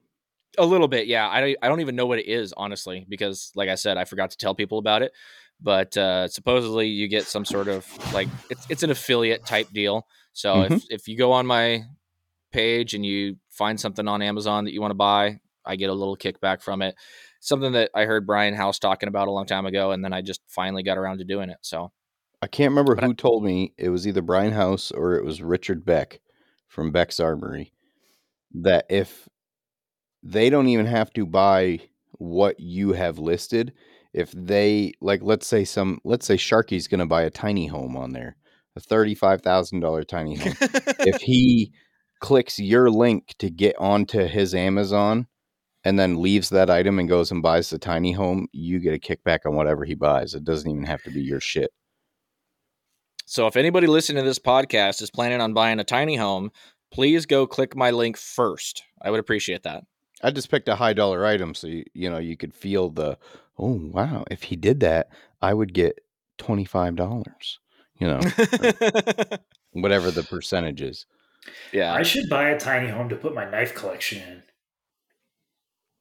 a 0.58 0.66
little 0.66 0.88
bit, 0.88 1.08
yeah. 1.08 1.28
I 1.28 1.56
I 1.62 1.68
don't 1.68 1.82
even 1.82 1.96
know 1.96 2.06
what 2.06 2.20
it 2.20 2.28
is 2.28 2.54
honestly, 2.56 3.06
because 3.10 3.52
like 3.56 3.70
I 3.70 3.76
said, 3.76 3.98
I 3.98 4.06
forgot 4.06 4.32
to 4.32 4.38
tell 4.38 4.54
people 4.54 4.78
about 4.80 5.02
it. 5.02 5.12
But 5.62 5.96
uh, 5.96 6.28
supposedly 6.28 6.88
you 6.88 7.08
get 7.08 7.24
some 7.26 7.46
sort 7.46 7.70
of 7.70 7.88
like 8.14 8.28
it's 8.50 8.66
it's 8.70 8.84
an 8.84 8.92
affiliate 8.92 9.46
type 9.46 9.70
deal. 9.72 10.06
So 10.34 10.64
if 10.64 10.84
if 10.90 11.08
you 11.08 11.18
go 11.18 11.32
on 11.32 11.46
my 11.48 11.84
page 12.52 12.94
and 12.94 13.06
you 13.06 13.38
find 13.50 13.80
something 13.80 14.08
on 14.08 14.22
Amazon 14.22 14.66
that 14.66 14.74
you 14.74 14.82
want 14.82 14.92
to 14.92 14.96
buy, 14.96 15.40
I 15.66 15.76
get 15.76 15.90
a 15.90 15.94
little 15.94 16.18
kickback 16.18 16.62
from 16.62 16.82
it. 16.82 16.96
Something 17.40 17.74
that 17.74 17.92
I 17.94 18.06
heard 18.06 18.26
Brian 18.28 18.54
House 18.54 18.80
talking 18.80 19.10
about 19.10 19.28
a 19.28 19.32
long 19.32 19.46
time 19.46 19.66
ago, 19.66 19.92
and 19.92 20.04
then 20.04 20.14
I 20.14 20.22
just 20.22 20.42
finally 20.48 20.84
got 20.84 20.98
around 20.98 21.18
to 21.20 21.24
doing 21.26 21.50
it. 21.50 21.58
So 21.62 21.92
I 22.42 22.48
can't 22.48 22.72
remember 22.72 22.96
But 22.96 23.04
I- 23.04 23.08
who 23.08 23.14
told 23.14 23.44
me 23.44 23.74
it 23.78 23.90
was 23.90 24.08
either 24.08 24.22
Brian 24.22 24.54
House 24.54 24.92
or 24.92 25.16
it 25.16 25.26
was 25.26 25.42
Richard 25.42 25.86
Beck 25.86 26.20
from 26.68 26.92
Beck's 26.92 27.20
Armory 27.20 27.74
that 28.56 28.86
if 28.90 29.28
they 30.22 30.50
don't 30.50 30.68
even 30.68 30.86
have 30.86 31.12
to 31.14 31.26
buy 31.26 31.80
what 32.14 32.60
you 32.60 32.94
have 32.94 33.20
listed, 33.20 33.74
if 34.14 34.32
they 34.32 34.94
like 35.02 35.22
let's 35.24 35.48
say 35.48 35.66
some 35.66 36.00
let's 36.04 36.26
say 36.26 36.36
Sharky's 36.36 36.88
gonna 36.88 37.06
buy 37.08 37.24
a 37.24 37.30
tiny 37.30 37.68
home 37.68 37.98
on 37.98 38.12
there, 38.14 38.38
a 38.76 38.80
thirty-five 38.80 39.42
thousand 39.42 39.80
dollar 39.82 40.04
tiny 40.04 40.36
home. 40.36 40.54
if 41.00 41.22
he 41.22 41.72
clicks 42.22 42.58
your 42.60 42.90
link 42.90 43.34
to 43.40 43.50
get 43.50 43.76
onto 43.80 44.26
his 44.28 44.54
Amazon 44.56 45.28
and 45.84 46.00
then 46.00 46.22
leaves 46.22 46.50
that 46.50 46.70
item 46.70 47.00
and 47.00 47.10
goes 47.10 47.32
and 47.32 47.42
buys 47.42 47.70
the 47.70 47.78
tiny 47.78 48.12
home, 48.12 48.48
you 48.52 48.80
get 48.80 48.94
a 48.94 49.00
kickback 49.00 49.46
on 49.46 49.56
whatever 49.56 49.86
he 49.86 49.96
buys. 49.96 50.34
It 50.34 50.44
doesn't 50.44 50.70
even 50.70 50.86
have 50.86 51.04
to 51.04 51.12
be 51.12 51.22
your 51.22 51.40
shit. 51.40 51.72
So 53.26 53.48
if 53.48 53.56
anybody 53.56 53.88
listening 53.88 54.24
to 54.24 54.28
this 54.28 54.40
podcast 54.40 55.02
is 55.02 55.10
planning 55.10 55.42
on 55.42 55.54
buying 55.54 55.80
a 55.80 55.84
tiny 55.84 56.16
home, 56.16 56.52
please 56.92 57.26
go 57.26 57.48
click 57.48 57.76
my 57.76 57.92
link 57.92 58.18
first. 58.18 58.84
I 59.02 59.12
would 59.12 59.20
appreciate 59.20 59.64
that. 59.64 59.84
I 60.22 60.32
just 60.32 60.50
picked 60.50 60.70
a 60.70 60.76
high 60.76 60.94
dollar 60.94 61.26
item 61.26 61.54
so 61.54 61.68
you, 61.68 61.84
you 61.94 62.10
know 62.10 62.18
you 62.18 62.38
could 62.38 62.54
feel 62.54 62.90
the 62.90 63.18
oh 63.60 63.90
wow 63.92 64.24
if 64.32 64.44
he 64.44 64.56
did 64.56 64.80
that 64.80 65.10
I 65.42 65.54
would 65.54 65.74
get 65.74 66.00
twenty 66.38 66.64
five 66.64 66.96
dollars 66.96 67.60
you 67.98 68.08
know 68.08 68.20
whatever 69.72 70.12
the 70.12 70.24
percentage 70.24 70.82
is. 70.82 71.06
Yeah, 71.72 71.94
I 71.94 72.04
should 72.04 72.30
buy 72.30 72.50
a 72.50 72.60
tiny 72.60 72.90
home 72.90 73.10
to 73.10 73.16
put 73.16 73.36
my 73.36 73.50
knife 73.50 73.76
collection 73.76 74.22
in. 74.22 74.44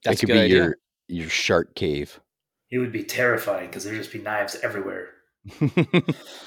That's 0.05 0.17
it 0.21 0.25
a 0.25 0.27
could 0.27 0.33
good 0.33 0.35
be 0.35 0.41
idea. 0.41 0.57
your 0.57 0.77
your 1.09 1.29
shark 1.29 1.75
cave. 1.75 2.21
It 2.71 2.79
would 2.79 2.93
be 2.93 3.05
terrifying 3.05 3.67
because 3.69 3.85
there'd 3.85 3.97
just 3.99 4.13
be 4.13 4.21
knives 4.21 4.57
everywhere. 4.63 5.11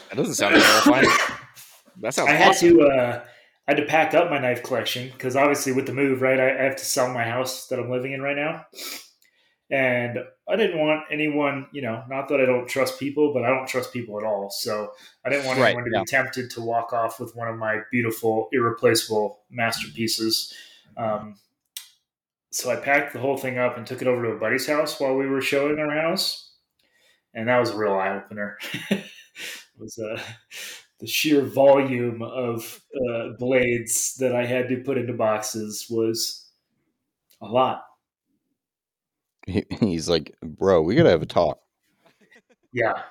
That 0.10 0.16
doesn't 0.16 0.36
sound 0.36 0.56
terrifying. 0.56 1.10
That 2.02 2.14
sounds 2.14 2.30
I 2.30 2.34
had 2.34 2.56
to 2.58 2.82
uh, 2.84 3.24
I 3.68 3.72
had 3.72 3.78
to 3.78 3.86
pack 3.86 4.14
up 4.14 4.30
my 4.30 4.40
knife 4.40 4.64
collection 4.64 5.10
because 5.12 5.36
obviously 5.36 5.72
with 5.74 5.86
the 5.88 5.94
move, 5.94 6.22
right, 6.22 6.40
I, 6.40 6.60
I 6.60 6.64
have 6.64 6.76
to 6.78 6.86
sell 6.86 7.14
my 7.14 7.24
house 7.24 7.68
that 7.68 7.80
I'm 7.80 7.90
living 7.90 8.12
in 8.14 8.22
right 8.22 8.36
now, 8.36 8.66
and 9.72 10.20
I 10.48 10.56
didn't 10.56 10.80
want 10.80 11.06
anyone, 11.12 11.68
you 11.74 11.82
know, 11.82 12.04
not 12.08 12.28
that 12.30 12.40
I 12.40 12.46
don't 12.46 12.68
trust 12.68 13.00
people, 13.00 13.34
but 13.34 13.44
I 13.44 13.50
don't 13.50 13.68
trust 13.68 13.92
people 13.92 14.20
at 14.20 14.24
all. 14.26 14.52
So 14.52 14.92
I 15.26 15.30
didn't 15.30 15.46
want 15.46 15.60
Right, 15.60 15.70
anyone 15.70 15.86
to 15.86 15.92
yeah. 15.94 16.02
be 16.02 16.06
tempted 16.06 16.52
to 16.52 16.62
walk 16.62 16.94
off 16.94 17.20
with 17.20 17.36
one 17.36 17.48
of 17.48 17.58
my 17.58 17.80
beautiful, 17.92 18.48
irreplaceable 18.52 19.40
masterpieces. 19.50 20.54
Um, 20.98 21.38
so 22.56 22.72
I 22.72 22.78
packed 22.78 23.12
the 23.12 23.20
whole 23.20 23.36
thing 23.36 23.58
up 23.58 23.78
and 23.78 23.86
took 23.86 24.02
it 24.02 24.08
over 24.08 24.24
to 24.24 24.30
a 24.30 24.40
buddy's 24.40 24.66
house 24.66 24.98
while 25.00 25.16
we 25.16 25.28
were 25.28 25.42
showing 25.42 25.78
our 25.78 25.92
house, 25.92 26.54
and 27.34 27.50
that 27.50 27.60
was 27.60 27.72
a 27.72 27.78
real 27.78 27.94
eye 27.94 28.16
opener. 28.16 28.58
it 28.90 29.04
was 29.78 30.00
uh, 30.00 30.22
the 31.02 31.08
sheer 31.08 31.42
volume 31.42 32.22
of 32.22 32.82
uh, 33.10 33.30
blades 33.38 34.16
that 34.20 34.34
I 34.34 34.46
had 34.46 34.70
to 34.70 34.78
put 34.78 34.98
into 34.98 35.12
boxes 35.12 35.88
was 35.90 36.50
a 37.42 37.48
lot. 37.48 37.84
He's 39.46 40.08
like, 40.08 40.34
bro, 40.42 40.82
we 40.82 40.96
gotta 40.96 41.10
have 41.10 41.22
a 41.22 41.28
talk. 41.28 41.60
Yeah. 42.72 43.02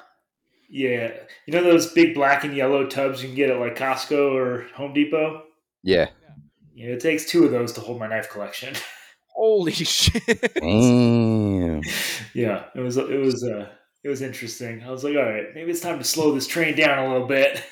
Yeah. 0.71 1.13
You 1.47 1.53
know 1.53 1.63
those 1.63 1.93
big 1.93 2.15
black 2.15 2.45
and 2.45 2.57
yellow 2.57 2.87
tubs 2.87 3.23
you 3.23 3.29
can 3.29 3.37
get 3.37 3.51
at 3.51 3.61
like 3.61 3.77
Costco 3.77 4.35
or 4.35 4.63
Home 4.75 4.95
Depot? 4.95 5.43
Yeah. 5.83 6.09
Yeah, 6.75 6.89
it 6.89 7.01
takes 7.01 7.27
two 7.27 7.45
of 7.45 7.53
those 7.53 7.73
to 7.75 7.81
hold 7.81 8.01
my 8.01 8.09
knife 8.09 8.31
collection. 8.31 8.75
Holy 9.35 9.73
shit! 9.73 10.55
Damn. 10.55 11.81
yeah, 12.35 12.65
it 12.75 12.81
was 12.81 12.97
it 12.97 13.21
was 13.21 13.45
uh 13.45 13.69
it 14.03 14.09
was 14.09 14.23
interesting. 14.23 14.83
I 14.83 14.91
was 14.91 15.03
like, 15.03 15.17
all 15.17 15.25
right, 15.25 15.47
maybe 15.55 15.71
it's 15.71 15.81
time 15.81 15.99
to 15.99 16.05
slow 16.05 16.35
this 16.35 16.47
train 16.47 16.77
down 16.77 16.99
a 17.07 17.13
little 17.13 17.27
bit. 17.27 17.63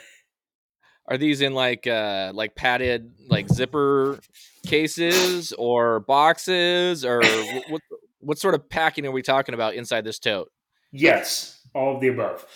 Are 1.06 1.18
these 1.18 1.40
in 1.40 1.54
like 1.54 1.86
uh 1.86 2.32
like 2.34 2.54
padded 2.54 3.12
like 3.28 3.48
zipper 3.48 4.20
cases 4.66 5.52
or 5.52 6.00
boxes 6.00 7.04
or 7.04 7.22
what 7.68 7.82
what 8.20 8.38
sort 8.38 8.54
of 8.54 8.68
packing 8.68 9.04
are 9.06 9.10
we 9.10 9.22
talking 9.22 9.54
about 9.54 9.74
inside 9.74 10.04
this 10.04 10.18
tote? 10.18 10.50
Yes, 10.92 11.60
all 11.74 11.94
of 11.94 12.00
the 12.00 12.08
above. 12.08 12.46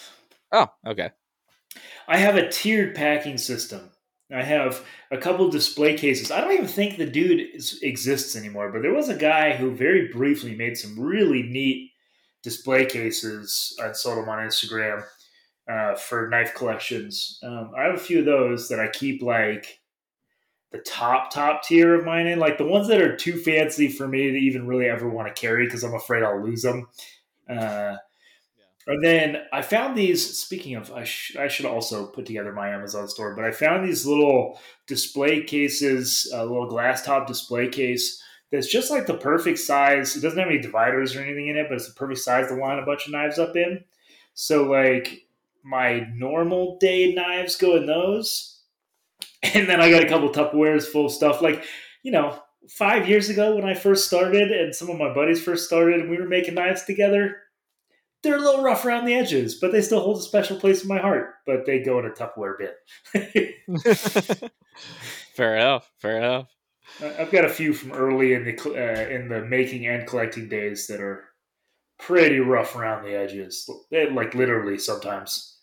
Oh, 0.52 0.68
okay. 0.86 1.10
I 2.08 2.18
have 2.18 2.36
a 2.36 2.48
tiered 2.48 2.94
packing 2.94 3.36
system. 3.36 3.90
I 4.32 4.42
have 4.42 4.84
a 5.10 5.18
couple 5.18 5.48
display 5.50 5.96
cases. 5.96 6.30
I 6.30 6.40
don't 6.40 6.52
even 6.52 6.66
think 6.66 6.96
the 6.96 7.06
dude 7.06 7.54
is, 7.54 7.78
exists 7.82 8.34
anymore, 8.34 8.72
but 8.72 8.82
there 8.82 8.94
was 8.94 9.08
a 9.08 9.16
guy 9.16 9.54
who 9.54 9.70
very 9.70 10.08
briefly 10.08 10.56
made 10.56 10.76
some 10.76 10.98
really 10.98 11.42
neat 11.44 11.92
display 12.42 12.86
cases. 12.86 13.76
I 13.82 13.92
sold 13.92 14.18
them 14.18 14.28
on 14.28 14.38
Instagram 14.38 15.04
uh, 15.70 15.94
for 15.94 16.28
knife 16.28 16.54
collections. 16.54 17.38
Um, 17.44 17.70
I 17.76 17.84
have 17.84 17.94
a 17.94 17.98
few 17.98 18.20
of 18.20 18.24
those 18.24 18.68
that 18.68 18.80
I 18.80 18.88
keep 18.88 19.22
like 19.22 19.80
the 20.72 20.78
top 20.78 21.30
top 21.32 21.62
tier 21.62 21.94
of 21.94 22.04
mine 22.04 22.26
in, 22.26 22.40
like 22.40 22.58
the 22.58 22.66
ones 22.66 22.88
that 22.88 23.00
are 23.00 23.16
too 23.16 23.36
fancy 23.40 23.88
for 23.88 24.08
me 24.08 24.30
to 24.30 24.36
even 24.36 24.66
really 24.66 24.86
ever 24.86 25.08
want 25.08 25.28
to 25.28 25.40
carry 25.40 25.66
because 25.66 25.84
I'm 25.84 25.94
afraid 25.94 26.24
I'll 26.24 26.42
lose 26.42 26.62
them. 26.62 26.88
Uh, 27.48 27.96
and 28.86 29.02
then 29.02 29.42
I 29.52 29.62
found 29.62 29.96
these. 29.96 30.38
Speaking 30.38 30.76
of, 30.76 30.92
I, 30.92 31.04
sh- 31.04 31.36
I 31.36 31.48
should 31.48 31.66
also 31.66 32.06
put 32.06 32.26
together 32.26 32.52
my 32.52 32.70
Amazon 32.70 33.08
store, 33.08 33.34
but 33.34 33.44
I 33.44 33.50
found 33.50 33.86
these 33.86 34.06
little 34.06 34.60
display 34.86 35.42
cases, 35.42 36.30
a 36.32 36.44
little 36.44 36.68
glass 36.68 37.04
top 37.04 37.26
display 37.26 37.68
case 37.68 38.22
that's 38.52 38.68
just 38.68 38.90
like 38.90 39.06
the 39.06 39.14
perfect 39.14 39.58
size. 39.58 40.16
It 40.16 40.20
doesn't 40.20 40.38
have 40.38 40.48
any 40.48 40.60
dividers 40.60 41.16
or 41.16 41.20
anything 41.20 41.48
in 41.48 41.56
it, 41.56 41.66
but 41.68 41.76
it's 41.76 41.88
the 41.88 41.94
perfect 41.94 42.20
size 42.20 42.48
to 42.48 42.54
line 42.54 42.78
a 42.78 42.86
bunch 42.86 43.06
of 43.06 43.12
knives 43.12 43.38
up 43.38 43.56
in. 43.56 43.82
So, 44.34 44.64
like, 44.64 45.26
my 45.64 46.06
normal 46.14 46.78
day 46.78 47.12
knives 47.12 47.56
go 47.56 47.76
in 47.76 47.86
those. 47.86 48.52
And 49.54 49.68
then 49.68 49.80
I 49.80 49.90
got 49.90 50.02
a 50.02 50.08
couple 50.08 50.28
Tupperwares 50.30 50.86
full 50.86 51.06
of 51.06 51.12
stuff. 51.12 51.40
Like, 51.40 51.64
you 52.02 52.10
know, 52.10 52.36
five 52.68 53.08
years 53.08 53.28
ago 53.28 53.54
when 53.54 53.64
I 53.64 53.74
first 53.74 54.06
started 54.06 54.50
and 54.50 54.74
some 54.74 54.90
of 54.90 54.98
my 54.98 55.14
buddies 55.14 55.42
first 55.42 55.66
started 55.66 56.00
and 56.00 56.10
we 56.10 56.18
were 56.18 56.26
making 56.28 56.54
knives 56.54 56.84
together, 56.84 57.36
they're 58.26 58.36
a 58.36 58.40
little 58.40 58.62
rough 58.62 58.84
around 58.84 59.04
the 59.06 59.14
edges, 59.14 59.54
but 59.54 59.72
they 59.72 59.80
still 59.80 60.00
hold 60.00 60.18
a 60.18 60.22
special 60.22 60.58
place 60.58 60.82
in 60.82 60.88
my 60.88 60.98
heart. 60.98 61.34
But 61.46 61.64
they 61.66 61.78
go 61.82 61.98
in 61.98 62.04
a 62.06 62.10
Tupperware 62.10 62.58
bin. 62.58 63.52
fair 65.34 65.56
enough. 65.56 65.90
Fair 65.98 66.18
enough. 66.18 66.48
I- 67.00 67.16
I've 67.22 67.30
got 67.30 67.44
a 67.44 67.48
few 67.48 67.72
from 67.72 67.92
early 67.92 68.32
in 68.34 68.44
the 68.44 68.56
uh, 68.60 69.08
in 69.08 69.28
the 69.28 69.42
making 69.42 69.86
and 69.86 70.06
collecting 70.06 70.48
days 70.48 70.86
that 70.88 71.00
are 71.00 71.24
pretty 71.98 72.40
rough 72.40 72.76
around 72.76 73.04
the 73.04 73.14
edges, 73.14 73.68
Eh, 73.92 74.06
like 74.12 74.34
literally 74.34 74.78
sometimes. 74.78 75.54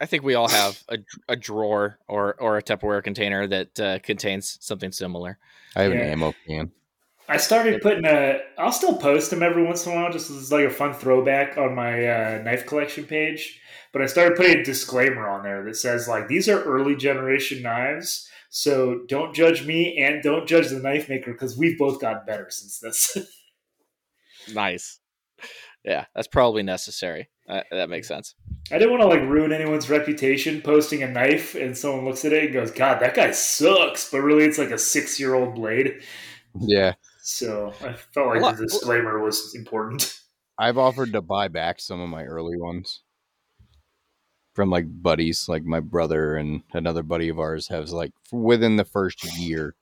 I 0.00 0.06
think 0.06 0.22
we 0.24 0.34
all 0.34 0.48
have 0.48 0.82
a, 0.88 0.98
a 1.28 1.36
drawer 1.36 1.98
or 2.08 2.34
or 2.40 2.56
a 2.58 2.62
Tupperware 2.62 3.02
container 3.02 3.46
that 3.46 3.80
uh, 3.80 3.98
contains 4.00 4.58
something 4.60 4.92
similar. 4.92 5.38
I 5.76 5.82
have 5.82 5.92
Yeah. 5.92 6.00
an 6.00 6.10
ammo 6.10 6.34
can. 6.46 6.72
I 7.28 7.38
started 7.38 7.80
putting 7.80 8.04
a. 8.04 8.40
I'll 8.58 8.72
still 8.72 8.96
post 8.96 9.30
them 9.30 9.42
every 9.42 9.64
once 9.64 9.86
in 9.86 9.92
a 9.92 9.94
while, 9.94 10.12
just 10.12 10.30
as 10.30 10.52
like 10.52 10.66
a 10.66 10.70
fun 10.70 10.92
throwback 10.92 11.56
on 11.56 11.74
my 11.74 12.06
uh, 12.06 12.42
knife 12.42 12.66
collection 12.66 13.04
page. 13.04 13.60
But 13.92 14.02
I 14.02 14.06
started 14.06 14.36
putting 14.36 14.58
a 14.58 14.64
disclaimer 14.64 15.28
on 15.28 15.42
there 15.42 15.64
that 15.64 15.76
says 15.76 16.08
like 16.08 16.28
these 16.28 16.48
are 16.48 16.62
early 16.64 16.96
generation 16.96 17.62
knives, 17.62 18.28
so 18.50 19.02
don't 19.08 19.34
judge 19.34 19.66
me 19.66 19.96
and 19.98 20.22
don't 20.22 20.46
judge 20.46 20.68
the 20.68 20.80
knife 20.80 21.08
maker 21.08 21.32
because 21.32 21.56
we've 21.56 21.78
both 21.78 22.00
gotten 22.00 22.26
better 22.26 22.48
since 22.50 22.78
this. 22.78 23.16
Nice. 24.52 25.00
Yeah, 25.84 26.06
that's 26.14 26.28
probably 26.28 26.62
necessary. 26.62 27.30
Uh, 27.48 27.62
that 27.70 27.90
makes 27.90 28.08
sense. 28.08 28.34
I 28.70 28.78
didn't 28.78 28.90
want 28.90 29.02
to 29.02 29.08
like 29.08 29.20
ruin 29.20 29.52
anyone's 29.52 29.90
reputation 29.90 30.62
posting 30.62 31.02
a 31.02 31.08
knife 31.08 31.54
and 31.54 31.76
someone 31.76 32.06
looks 32.06 32.24
at 32.24 32.32
it 32.32 32.44
and 32.44 32.52
goes, 32.52 32.70
"God, 32.70 33.00
that 33.00 33.14
guy 33.14 33.30
sucks," 33.32 34.10
but 34.10 34.20
really 34.20 34.44
it's 34.44 34.58
like 34.58 34.70
a 34.70 34.78
six 34.78 35.20
year 35.20 35.34
old 35.34 35.54
blade. 35.54 36.02
Yeah. 36.58 36.94
So 37.26 37.72
I 37.80 37.94
felt 37.94 38.26
like 38.28 38.42
Well, 38.42 38.52
the 38.52 38.64
disclaimer 38.64 39.18
was 39.18 39.54
important. 39.54 40.20
I've 40.58 40.76
offered 40.76 41.14
to 41.14 41.22
buy 41.22 41.48
back 41.48 41.80
some 41.80 41.98
of 41.98 42.10
my 42.10 42.24
early 42.24 42.58
ones 42.58 43.00
from 44.54 44.68
like 44.68 44.84
buddies, 45.02 45.48
like 45.48 45.64
my 45.64 45.80
brother 45.80 46.36
and 46.36 46.62
another 46.74 47.02
buddy 47.02 47.30
of 47.30 47.38
ours 47.38 47.68
has 47.68 47.94
like 47.94 48.12
within 48.30 48.76
the 48.76 48.84
first 48.84 49.24
year 49.38 49.74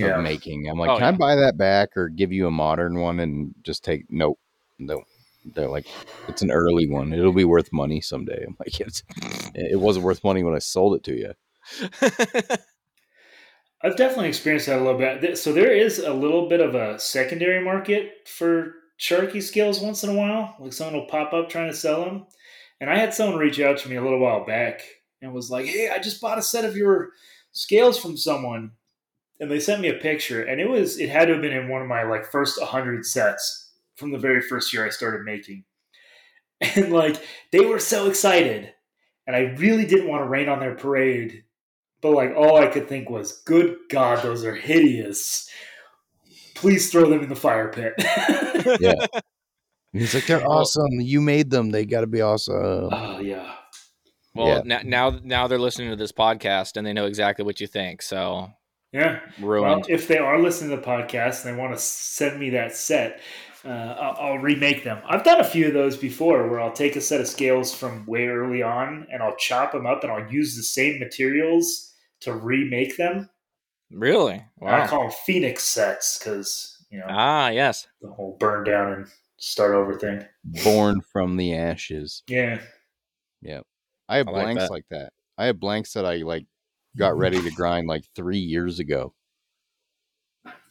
of 0.00 0.22
making. 0.22 0.68
I'm 0.68 0.78
like, 0.78 0.90
Oh, 0.90 0.98
can 0.98 1.14
I 1.14 1.16
buy 1.16 1.34
that 1.34 1.58
back 1.58 1.96
or 1.96 2.08
give 2.08 2.32
you 2.32 2.46
a 2.46 2.52
modern 2.52 3.00
one 3.00 3.18
and 3.18 3.56
just 3.64 3.82
take 3.82 4.04
nope. 4.08 4.38
No. 4.78 5.02
They're 5.44 5.68
like, 5.68 5.86
it's 6.28 6.42
an 6.42 6.52
early 6.52 6.88
one. 6.88 7.12
It'll 7.12 7.32
be 7.32 7.44
worth 7.44 7.72
money 7.72 8.00
someday. 8.00 8.44
I'm 8.46 8.56
like, 8.60 8.80
it's, 8.80 9.02
it 9.54 9.80
wasn't 9.80 10.06
worth 10.06 10.22
money 10.22 10.44
when 10.44 10.54
I 10.54 10.60
sold 10.60 10.94
it 10.94 11.02
to 11.04 11.12
you. 11.12 12.56
I've 13.84 13.96
definitely 13.96 14.28
experienced 14.28 14.66
that 14.66 14.78
a 14.78 14.82
little 14.82 14.98
bit. 14.98 15.36
So 15.36 15.52
there 15.52 15.70
is 15.70 15.98
a 15.98 16.12
little 16.12 16.48
bit 16.48 16.60
of 16.60 16.74
a 16.74 16.98
secondary 16.98 17.62
market 17.62 18.26
for 18.26 18.76
Sharky 18.98 19.42
scales 19.42 19.78
once 19.80 20.02
in 20.02 20.08
a 20.08 20.14
while. 20.14 20.56
Like 20.58 20.72
someone 20.72 20.94
will 20.94 21.06
pop 21.06 21.34
up 21.34 21.50
trying 21.50 21.70
to 21.70 21.76
sell 21.76 22.02
them. 22.02 22.26
And 22.80 22.88
I 22.88 22.96
had 22.96 23.12
someone 23.12 23.38
reach 23.38 23.60
out 23.60 23.76
to 23.78 23.90
me 23.90 23.96
a 23.96 24.02
little 24.02 24.20
while 24.20 24.46
back 24.46 24.80
and 25.20 25.34
was 25.34 25.50
like, 25.50 25.66
"Hey, 25.66 25.90
I 25.90 25.98
just 25.98 26.20
bought 26.22 26.38
a 26.38 26.42
set 26.42 26.64
of 26.64 26.76
your 26.76 27.10
scales 27.52 27.98
from 27.98 28.16
someone." 28.16 28.72
And 29.38 29.50
they 29.50 29.60
sent 29.60 29.82
me 29.82 29.88
a 29.88 29.94
picture, 29.94 30.42
and 30.42 30.62
it 30.62 30.68
was 30.68 30.98
it 30.98 31.10
had 31.10 31.26
to 31.26 31.34
have 31.34 31.42
been 31.42 31.52
in 31.52 31.68
one 31.68 31.82
of 31.82 31.88
my 31.88 32.04
like 32.04 32.30
first 32.30 32.58
100 32.58 33.04
sets 33.04 33.72
from 33.96 34.12
the 34.12 34.18
very 34.18 34.40
first 34.40 34.72
year 34.72 34.86
I 34.86 34.90
started 34.90 35.24
making. 35.24 35.64
And 36.76 36.90
like 36.90 37.22
they 37.52 37.60
were 37.66 37.80
so 37.80 38.08
excited, 38.08 38.72
and 39.26 39.36
I 39.36 39.40
really 39.58 39.84
didn't 39.84 40.08
want 40.08 40.22
to 40.22 40.28
rain 40.28 40.48
on 40.48 40.60
their 40.60 40.74
parade 40.74 41.44
but 42.04 42.12
like 42.12 42.34
all 42.36 42.58
I 42.58 42.66
could 42.66 42.86
think 42.86 43.08
was, 43.08 43.32
"Good 43.46 43.78
God, 43.88 44.22
those 44.22 44.44
are 44.44 44.54
hideous! 44.54 45.48
Please 46.54 46.92
throw 46.92 47.08
them 47.08 47.22
in 47.22 47.30
the 47.30 47.34
fire 47.34 47.68
pit." 47.68 47.94
Yeah. 48.80 48.94
And 49.92 50.00
he's 50.02 50.14
like, 50.14 50.26
they're 50.26 50.46
awesome. 50.46 51.00
You 51.00 51.20
made 51.20 51.50
them. 51.50 51.70
They 51.70 51.84
got 51.86 52.00
to 52.02 52.06
be 52.06 52.20
awesome. 52.20 52.88
oh 52.92 53.18
yeah, 53.20 53.54
well, 54.34 54.48
Yeah. 54.48 54.62
now, 54.64 54.80
now 54.84 55.18
now 55.22 55.46
they're 55.48 55.58
listening 55.58 55.90
to 55.90 55.96
this 55.96 56.12
podcast 56.12 56.76
and 56.76 56.86
they 56.86 56.92
know 56.92 57.06
exactly 57.06 57.44
what 57.44 57.58
you 57.60 57.66
think. 57.66 58.02
So 58.02 58.50
yeah. 58.92 59.20
Well, 59.40 59.48
ruined. 59.48 59.86
if 59.88 60.06
they 60.06 60.18
are 60.18 60.38
listening 60.38 60.70
to 60.70 60.76
the 60.76 60.82
podcast 60.82 61.44
and 61.46 61.54
they 61.56 61.58
want 61.60 61.74
to 61.74 61.80
send 61.80 62.38
me 62.38 62.50
that 62.50 62.76
set, 62.76 63.20
uh, 63.64 63.68
I'll, 63.68 64.16
I'll 64.32 64.38
remake 64.38 64.84
them. 64.84 65.00
I've 65.08 65.24
done 65.24 65.40
a 65.40 65.44
few 65.44 65.68
of 65.68 65.72
those 65.74 65.96
before, 65.96 66.48
where 66.48 66.60
I'll 66.60 66.72
take 66.72 66.96
a 66.96 67.00
set 67.00 67.20
of 67.22 67.28
scales 67.28 67.74
from 67.74 68.04
way 68.04 68.26
early 68.26 68.62
on 68.62 69.06
and 69.10 69.22
I'll 69.22 69.36
chop 69.36 69.72
them 69.72 69.86
up 69.86 70.02
and 70.04 70.12
I'll 70.12 70.30
use 70.30 70.54
the 70.54 70.62
same 70.62 70.98
materials 70.98 71.93
to 72.24 72.34
remake 72.34 72.96
them. 72.96 73.28
really? 73.90 74.44
And 74.60 74.70
I 74.70 74.86
call 74.86 75.02
them 75.02 75.12
Phoenix 75.24 75.62
sets 75.64 76.18
because 76.18 76.84
you 76.90 76.98
know 76.98 77.06
Ah, 77.08 77.48
yes. 77.48 77.86
the 78.02 78.10
whole 78.10 78.36
burn 78.38 78.64
down 78.64 78.92
and 78.92 79.06
start 79.38 79.74
over 79.74 79.98
thing. 79.98 80.24
Born 80.64 81.00
from 81.12 81.36
the 81.36 81.54
ashes. 81.56 82.22
Yeah. 82.28 82.60
Yeah. 83.42 83.60
I 84.08 84.16
have 84.18 84.28
I 84.28 84.32
like 84.32 84.42
blanks 84.44 84.62
that. 84.64 84.70
like 84.70 84.84
that. 84.90 85.12
I 85.38 85.46
have 85.46 85.58
blanks 85.60 85.92
that 85.94 86.04
I 86.06 86.16
like 86.16 86.46
got 86.96 87.16
ready 87.16 87.40
to 87.42 87.50
grind 87.50 87.88
like 87.88 88.04
three 88.14 88.38
years 88.38 88.78
ago. 88.78 89.14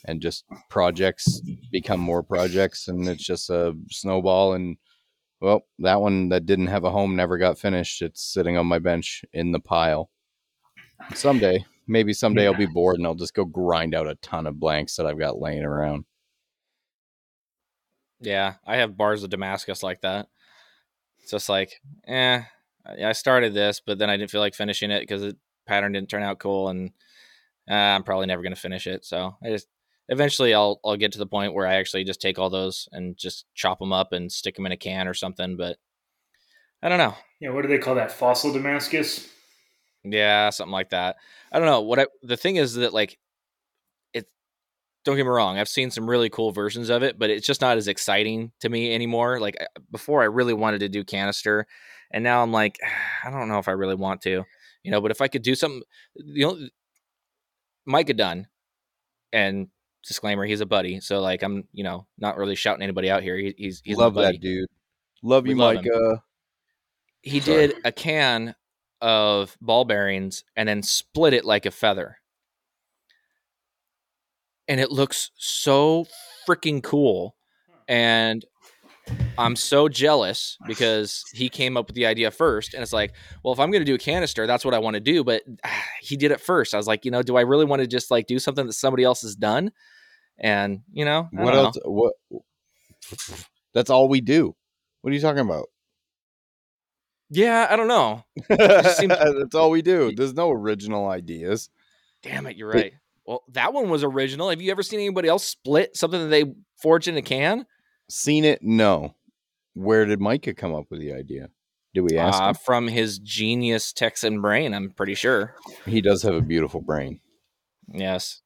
And 0.06 0.22
just 0.22 0.43
projects 0.70 1.41
become 1.72 1.99
more 2.01 2.24
projects, 2.24 2.89
and 2.89 3.08
it's 3.08 3.24
just 3.24 3.49
a 3.49 3.74
snowball. 3.89 4.54
And 4.54 4.76
well, 5.39 5.62
that 5.80 6.01
one 6.01 6.28
that 6.30 6.45
didn't 6.45 6.68
have 6.68 6.84
a 6.84 6.91
home 6.91 7.16
never 7.16 7.38
got 7.38 7.58
finished. 7.58 8.01
It's 8.01 8.22
sitting 8.22 8.58
on 8.58 8.66
my 8.68 8.80
bench 8.80 9.24
in 9.32 9.51
the 9.54 9.62
pile. 9.62 10.10
Someday, 11.14 11.66
maybe 11.88 12.14
someday 12.14 12.45
I'll 12.45 12.54
be 12.54 12.66
bored 12.66 12.97
and 12.97 13.06
I'll 13.06 13.16
just 13.16 13.34
go 13.34 13.45
grind 13.45 13.93
out 13.93 14.08
a 14.08 14.16
ton 14.16 14.47
of 14.47 14.60
blanks 14.60 14.95
that 14.95 15.06
I've 15.06 15.20
got 15.20 15.39
laying 15.39 15.64
around. 15.64 16.06
Yeah, 18.20 18.56
I 18.66 18.78
have 18.78 18.97
bars 18.97 19.24
of 19.24 19.30
Damascus 19.30 19.84
like 19.84 20.01
that. 20.01 20.28
It's 21.22 21.32
just 21.32 21.49
like, 21.49 21.82
eh, 22.08 22.43
I 22.86 23.12
started 23.14 23.54
this, 23.54 23.82
but 23.86 23.97
then 23.97 24.10
I 24.10 24.18
didn't 24.18 24.32
feel 24.32 24.41
like 24.41 24.56
finishing 24.56 24.91
it 24.91 25.01
because 25.01 25.22
the 25.22 25.38
pattern 25.66 25.93
didn't 25.93 26.10
turn 26.10 26.24
out 26.24 26.39
cool, 26.39 26.70
and 26.70 26.91
uh, 27.70 27.74
I'm 27.74 28.04
probably 28.04 28.28
never 28.28 28.41
going 28.41 28.56
to 28.56 28.60
finish 28.60 28.88
it. 28.88 29.06
So 29.06 29.36
I 29.43 29.49
just 29.49 29.68
eventually 30.10 30.54
I'll 30.54 30.80
I'll 30.84 30.97
get 30.97 31.12
to 31.14 31.20
the 31.20 31.26
point 31.26 31.54
where 31.54 31.68
I 31.68 31.76
actually 31.76 32.04
just 32.04 32.22
take 32.22 32.39
all 32.39 32.49
those 32.49 32.89
and 32.91 33.18
just 33.18 33.45
chop 33.54 33.80
them 33.80 33.93
up 33.93 34.12
and 34.12 34.32
stick 34.32 34.56
them 34.56 34.66
in 34.66 34.72
a 34.72 34.78
can 34.78 35.08
or 35.08 35.14
something. 35.14 35.56
But 35.56 35.78
I 36.82 36.89
don't 36.89 36.97
know. 36.97 37.16
Yeah, 37.39 37.51
what 37.51 37.62
do 37.62 37.68
they 37.68 37.78
call 37.78 37.95
that? 37.95 38.12
Fossil 38.12 38.54
Damascus. 38.54 39.30
Yeah, 40.04 40.49
something 40.49 40.72
like 40.72 40.89
that. 40.89 41.18
I 41.51 41.60
don't 41.60 41.68
know. 41.68 41.82
What 41.82 41.99
I, 41.99 42.08
the 42.22 42.38
thing 42.38 42.58
is 42.58 42.76
that 42.76 42.93
like 42.93 43.18
it. 44.14 44.28
Don't 45.06 45.16
get 45.16 45.24
me 45.24 45.30
wrong. 45.30 45.58
I've 45.58 45.70
seen 45.70 45.91
some 45.91 46.10
really 46.10 46.30
cool 46.30 46.51
versions 46.51 46.89
of 46.89 47.04
it, 47.04 47.18
but 47.18 47.30
it's 47.30 47.47
just 47.47 47.62
not 47.62 47.78
as 47.78 47.88
exciting 47.88 48.51
to 48.60 48.70
me 48.70 48.93
anymore. 48.93 49.39
Like 49.39 49.56
before, 49.91 50.22
I 50.22 50.26
really 50.26 50.54
wanted 50.54 50.80
to 50.80 50.89
do 50.89 51.04
canister, 51.04 51.68
and 52.12 52.24
now 52.24 52.43
I'm 52.43 52.51
like, 52.51 52.80
I 53.24 53.30
don't 53.30 53.47
know 53.47 53.60
if 53.60 53.68
I 53.68 53.72
really 53.72 53.95
want 53.95 54.22
to, 54.24 54.43
you 54.84 54.91
know. 54.91 54.99
But 54.99 55.12
if 55.12 55.22
I 55.22 55.28
could 55.30 55.41
do 55.43 55.56
something, 55.56 55.84
you 56.16 56.47
know, 56.47 56.68
Mike 57.86 58.10
had 58.10 58.18
done, 58.18 58.47
and 59.32 59.68
disclaimer, 60.06 60.45
he's 60.45 60.62
a 60.62 60.66
buddy, 60.66 60.99
so 60.99 61.22
like 61.22 61.43
I'm, 61.43 61.64
you 61.72 61.86
know, 61.86 62.08
not 62.18 62.38
really 62.38 62.56
shouting 62.56 62.84
anybody 62.84 63.10
out 63.10 63.24
here. 63.24 63.38
He, 63.38 63.54
he's 63.58 63.82
he's 63.86 63.97
love 63.97 64.16
that 64.16 64.41
dude. 64.41 64.68
Love 65.24 65.47
you, 65.47 65.56
Micah. 65.56 65.82
Him. 65.82 66.12
Uh, 66.12 66.16
he 67.22 67.39
Sorry. 67.39 67.68
did 67.68 67.76
a 67.86 67.91
can 67.93 68.54
of 69.04 69.58
ball 69.60 69.84
bearings 69.84 70.45
and 70.56 70.68
then 70.68 70.82
split 70.82 71.34
it 71.34 71.43
like 71.43 71.66
a 71.66 71.72
feather. 71.72 72.20
And 74.70 74.80
it 74.80 74.91
looks 74.91 75.30
so 75.36 76.08
freaking 76.47 76.82
cool. 76.82 77.36
And 77.89 78.45
I'm 79.38 79.58
so 79.58 79.89
jealous 79.89 80.58
because 80.66 81.22
he 81.34 81.49
came 81.49 81.76
up 81.76 81.88
with 81.88 81.97
the 81.97 82.06
idea 82.06 82.32
first. 82.32 82.74
And 82.74 82.82
it's 82.82 82.93
like, 82.93 83.14
well, 83.43 83.54
if 83.54 83.60
I'm 83.60 83.72
going 83.72 83.82
to 83.82 83.86
do 83.86 83.95
a 83.95 83.99
canister, 83.99 84.47
that's 84.47 84.64
what 84.64 84.74
I 84.74 84.80
want 84.80 84.93
to 84.93 85.01
do. 85.01 85.26
But 85.26 85.43
ah, 85.66 85.84
he 86.01 86.16
did 86.16 86.32
it 86.32 86.39
first. 86.39 86.74
I 86.74 86.78
was 86.78 86.88
like, 86.88 87.04
you 87.04 87.12
know, 87.12 87.22
do 87.22 87.36
I 87.36 87.41
really 87.41 87.66
want 87.66 87.82
to 87.82 87.88
just 87.88 88.10
like 88.10 88.26
do 88.26 88.39
something 88.39 88.66
that 88.66 88.74
somebody 88.74 89.04
else 89.04 89.24
has 89.24 89.36
done? 89.36 89.74
And, 90.39 90.80
you 90.93 91.04
know, 91.04 91.28
what 91.34 91.54
else? 91.54 91.76
Know. 91.76 91.91
What? 91.91 92.14
That's 93.74 93.89
all 93.89 94.08
we 94.08 94.22
do. 94.22 94.56
What 95.01 95.12
are 95.12 95.14
you 95.14 95.22
talking 95.22 95.41
about? 95.41 95.68
Yeah, 97.34 97.68
I 97.70 97.76
don't 97.76 97.88
know. 97.88 98.24
Seems- 98.94 99.08
That's 99.40 99.56
all 99.56 99.70
we 99.72 99.82
do. 99.82 100.14
There's 100.16 100.34
no 100.34 100.52
original 100.52 101.08
ideas. 101.08 101.70
Damn 102.22 102.46
it, 102.48 102.56
you're 102.56 102.70
right. 102.70 102.94
Well, 103.26 103.44
that 103.54 103.74
one 103.74 103.90
was 103.90 104.04
original. 104.04 104.50
Have 104.50 104.62
you 104.62 104.72
ever 104.72 104.84
seen 104.84 105.00
anybody 105.00 105.30
else 105.30 105.44
split 105.46 105.96
something 105.98 106.20
that 106.22 106.28
they 106.28 106.46
forged 106.82 107.08
in 107.08 107.18
a 107.18 107.22
can? 107.22 107.66
Seen 108.10 108.46
it? 108.46 108.60
No. 108.62 109.16
Where 109.74 110.06
did 110.06 110.20
Micah 110.22 110.54
come 110.54 110.76
up 110.76 110.86
with 110.92 111.00
the 111.00 111.14
idea? 111.14 111.50
Do 111.94 112.04
we 112.04 112.18
ask? 112.18 112.42
Uh, 112.42 112.54
from 112.54 112.88
his 112.88 113.20
genius 113.20 113.94
Texan 113.94 114.42
brain, 114.42 114.74
I'm 114.74 114.92
pretty 114.92 115.16
sure. 115.16 115.56
He 115.86 116.02
does 116.02 116.22
have 116.24 116.34
a 116.36 116.42
beautiful 116.42 116.82
brain. 116.82 117.20
Yes. 117.88 118.42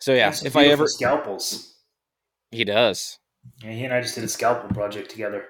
So 0.00 0.12
yeah, 0.14 0.32
if 0.44 0.54
I 0.56 0.66
ever 0.66 0.86
scalpels, 0.86 1.74
he 2.50 2.64
does. 2.64 3.18
Yeah, 3.64 3.72
he 3.72 3.84
and 3.84 3.92
I 3.94 4.00
just 4.00 4.14
did 4.14 4.24
a 4.24 4.28
scalpel 4.28 4.68
project 4.70 5.10
together. 5.10 5.44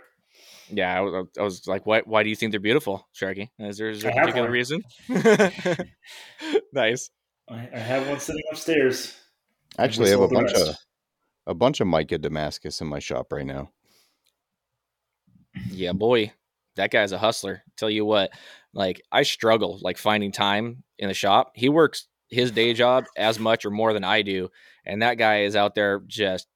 Yeah, 0.71 0.99
I 0.99 1.01
was, 1.01 1.27
I 1.39 1.43
was 1.43 1.67
like, 1.67 1.87
why? 1.87 2.03
Why 2.05 2.23
do 2.23 2.31
you 2.31 2.37
think 2.37 2.51
they're 2.51 2.61
beautiful, 2.61 3.07
Sharky? 3.15 3.51
Is 3.59 3.79
there, 3.79 3.91
is 3.91 4.03
there 4.03 4.11
a 4.11 4.15
particular 4.15 4.51
reason? 4.51 4.83
nice. 6.73 7.11
I, 7.49 7.69
I, 7.73 7.79
have 7.79 8.09
one 8.09 8.19
sitting 8.19 8.43
upstairs. 8.51 9.15
Actually, 9.79 10.09
I 10.09 10.13
have 10.13 10.21
a 10.23 10.29
bunch 10.29 10.53
rest. 10.53 10.69
of 10.69 10.77
a 11.47 11.55
bunch 11.55 11.81
of 11.81 11.87
Micah 11.87 12.19
Damascus 12.19 12.81
in 12.81 12.89
my 12.89 12.99
shop 12.99 13.33
right 13.33 13.47
now. 13.47 13.71
Yeah, 15.71 15.93
boy, 15.93 16.33
that 16.75 16.91
guy's 16.91 17.13
a 17.13 17.19
hustler. 17.19 17.63
Tell 17.77 17.91
you 17.91 18.05
what, 18.05 18.31
like 18.73 19.01
I 19.13 19.23
struggle 19.23 19.79
like 19.81 19.99
finding 19.99 20.33
time 20.33 20.83
in 20.99 21.09
the 21.09 21.15
shop. 21.15 21.53
He 21.55 21.69
works 21.69 22.09
his 22.29 22.51
day 22.51 22.75
job 22.75 23.05
as 23.17 23.39
much 23.39 23.65
or 23.65 23.71
more 23.71 23.93
than 23.93 24.05
I 24.05 24.23
do, 24.23 24.51
and 24.85 25.03
that 25.03 25.15
guy 25.15 25.43
is 25.43 25.55
out 25.55 25.77
there 25.77 26.01
just 26.07 26.49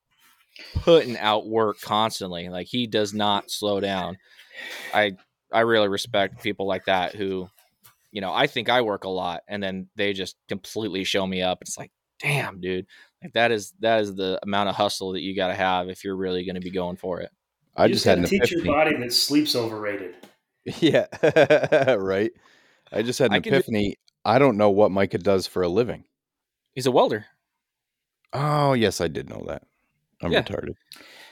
putting 0.77 1.17
out 1.19 1.47
work 1.47 1.81
constantly. 1.81 2.49
Like 2.49 2.67
he 2.67 2.87
does 2.87 3.15
not 3.15 3.51
slow 3.51 3.81
down. 3.81 4.19
I 4.93 5.13
I 5.53 5.61
really 5.61 5.89
respect 5.89 6.43
people 6.43 6.67
like 6.67 6.85
that 6.85 7.15
who, 7.15 7.49
you 8.13 8.21
know, 8.21 8.33
I 8.33 8.47
think 8.47 8.69
I 8.69 8.83
work 8.83 9.05
a 9.05 9.09
lot 9.09 9.43
and 9.49 9.63
then 9.63 9.89
they 9.97 10.13
just 10.13 10.37
completely 10.49 11.05
show 11.05 11.27
me 11.27 11.43
up. 11.43 11.59
It's 11.63 11.79
like, 11.79 11.91
damn, 12.21 12.61
dude. 12.61 12.87
Like 13.23 13.33
that 13.35 13.51
is 13.51 13.75
that 13.81 14.01
is 14.01 14.15
the 14.15 14.39
amount 14.43 14.69
of 14.69 14.77
hustle 14.77 15.13
that 15.13 15.21
you 15.21 15.35
got 15.37 15.49
to 15.49 15.55
have 15.55 15.89
if 15.89 16.05
you're 16.05 16.17
really 16.17 16.45
going 16.45 16.55
to 16.55 16.61
be 16.61 16.71
going 16.71 16.97
for 16.97 17.21
it. 17.21 17.31
I 17.77 17.87
you 17.87 17.95
just, 17.95 18.05
just 18.05 18.17
had 18.17 18.25
to 18.25 18.29
teach 18.29 18.53
epiphany. 18.53 18.65
your 18.65 18.75
body 18.75 18.97
that 18.97 19.13
sleep's 19.13 19.55
overrated. 19.57 20.15
Yeah, 20.79 21.07
right. 21.95 22.31
I 22.93 23.01
just 23.01 23.19
had 23.19 23.31
an 23.31 23.37
I 23.37 23.39
epiphany. 23.39 23.91
Do- 23.91 23.95
I 24.27 24.39
don't 24.39 24.59
know 24.59 24.69
what 24.69 24.91
Micah 24.91 25.17
does 25.17 25.47
for 25.47 25.63
a 25.63 25.69
living. 25.69 26.05
He's 26.75 26.85
a 26.87 26.91
welder. 26.91 27.25
Oh 28.35 28.75
yes, 28.75 29.01
I 29.01 29.09
did 29.09 29.31
know 29.31 29.43
that. 29.49 29.63
I'm 30.23 30.33
yeah. 30.33 30.43
retarded. 30.43 30.75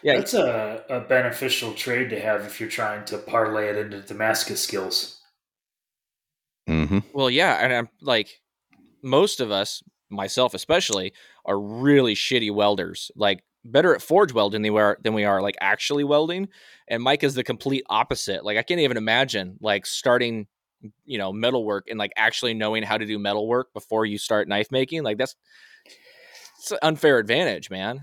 Yeah, 0.02 0.16
that's 0.16 0.34
a, 0.34 0.84
a 0.88 1.00
beneficial 1.00 1.72
trade 1.74 2.10
to 2.10 2.20
have 2.20 2.42
if 2.42 2.60
you're 2.60 2.68
trying 2.68 3.04
to 3.06 3.18
parlay 3.18 3.68
it 3.68 3.76
into 3.76 4.00
Damascus 4.00 4.62
skills. 4.62 5.20
Mm-hmm. 6.68 6.98
Well, 7.12 7.30
yeah, 7.30 7.54
and 7.54 7.72
I'm 7.72 7.88
like 8.00 8.40
most 9.02 9.40
of 9.40 9.50
us, 9.50 9.82
myself 10.10 10.54
especially, 10.54 11.12
are 11.44 11.58
really 11.58 12.14
shitty 12.14 12.54
welders. 12.54 13.10
Like 13.16 13.42
better 13.64 13.94
at 13.94 14.02
forge 14.02 14.32
welding 14.32 14.62
than 14.62 14.72
we 14.72 14.80
are 14.80 14.98
than 15.02 15.14
we 15.14 15.24
are 15.24 15.42
like 15.42 15.56
actually 15.60 16.04
welding. 16.04 16.48
And 16.88 17.02
Mike 17.02 17.24
is 17.24 17.34
the 17.34 17.44
complete 17.44 17.84
opposite. 17.88 18.44
Like 18.44 18.56
I 18.56 18.62
can't 18.62 18.80
even 18.80 18.96
imagine 18.96 19.56
like 19.60 19.86
starting, 19.86 20.46
you 21.04 21.18
know, 21.18 21.32
metalwork 21.32 21.86
and 21.88 21.98
like 21.98 22.12
actually 22.16 22.54
knowing 22.54 22.82
how 22.82 22.98
to 22.98 23.06
do 23.06 23.18
metalwork 23.18 23.72
before 23.72 24.06
you 24.06 24.18
start 24.18 24.48
knife 24.48 24.70
making. 24.70 25.02
Like 25.02 25.18
that's 25.18 25.34
it's 26.58 26.70
an 26.72 26.78
unfair 26.82 27.18
advantage, 27.18 27.70
man. 27.70 28.00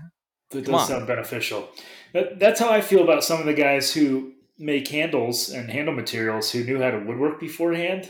That 0.50 0.64
does 0.64 0.74
on. 0.74 0.86
sound 0.86 1.06
beneficial. 1.06 1.68
That, 2.12 2.38
that's 2.38 2.60
how 2.60 2.70
I 2.70 2.80
feel 2.80 3.02
about 3.02 3.24
some 3.24 3.40
of 3.40 3.46
the 3.46 3.54
guys 3.54 3.92
who 3.92 4.32
make 4.58 4.88
handles 4.88 5.50
and 5.50 5.70
handle 5.70 5.94
materials 5.94 6.50
who 6.50 6.64
knew 6.64 6.80
how 6.80 6.90
to 6.90 6.98
woodwork 6.98 7.40
beforehand 7.40 8.08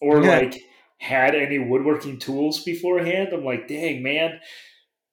or 0.00 0.22
yeah. 0.22 0.38
like 0.38 0.62
had 0.98 1.34
any 1.34 1.58
woodworking 1.58 2.18
tools 2.18 2.62
beforehand. 2.62 3.30
I'm 3.32 3.44
like, 3.44 3.68
dang, 3.68 4.02
man, 4.02 4.40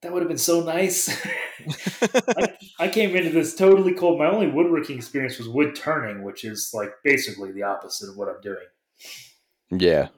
that 0.02 0.12
would 0.12 0.22
have 0.22 0.30
been 0.30 0.38
so 0.38 0.62
nice. 0.62 1.10
I, 2.38 2.54
I, 2.80 2.88
came 2.88 3.16
into 3.16 3.32
this 3.32 3.56
totally 3.56 3.94
cold. 3.94 4.20
My 4.20 4.28
only 4.28 4.48
woodworking 4.48 4.98
experience 4.98 5.38
was 5.38 5.48
wood 5.48 5.76
turning, 5.76 6.24
which 6.24 6.44
is 6.44 6.72
like 6.74 6.92
basically 7.04 7.52
the 7.52 7.64
opposite 7.64 8.10
of 8.10 8.18
what 8.18 8.30
I'm 8.30 8.42
doing. 8.42 8.58
Yeah. 9.72 10.10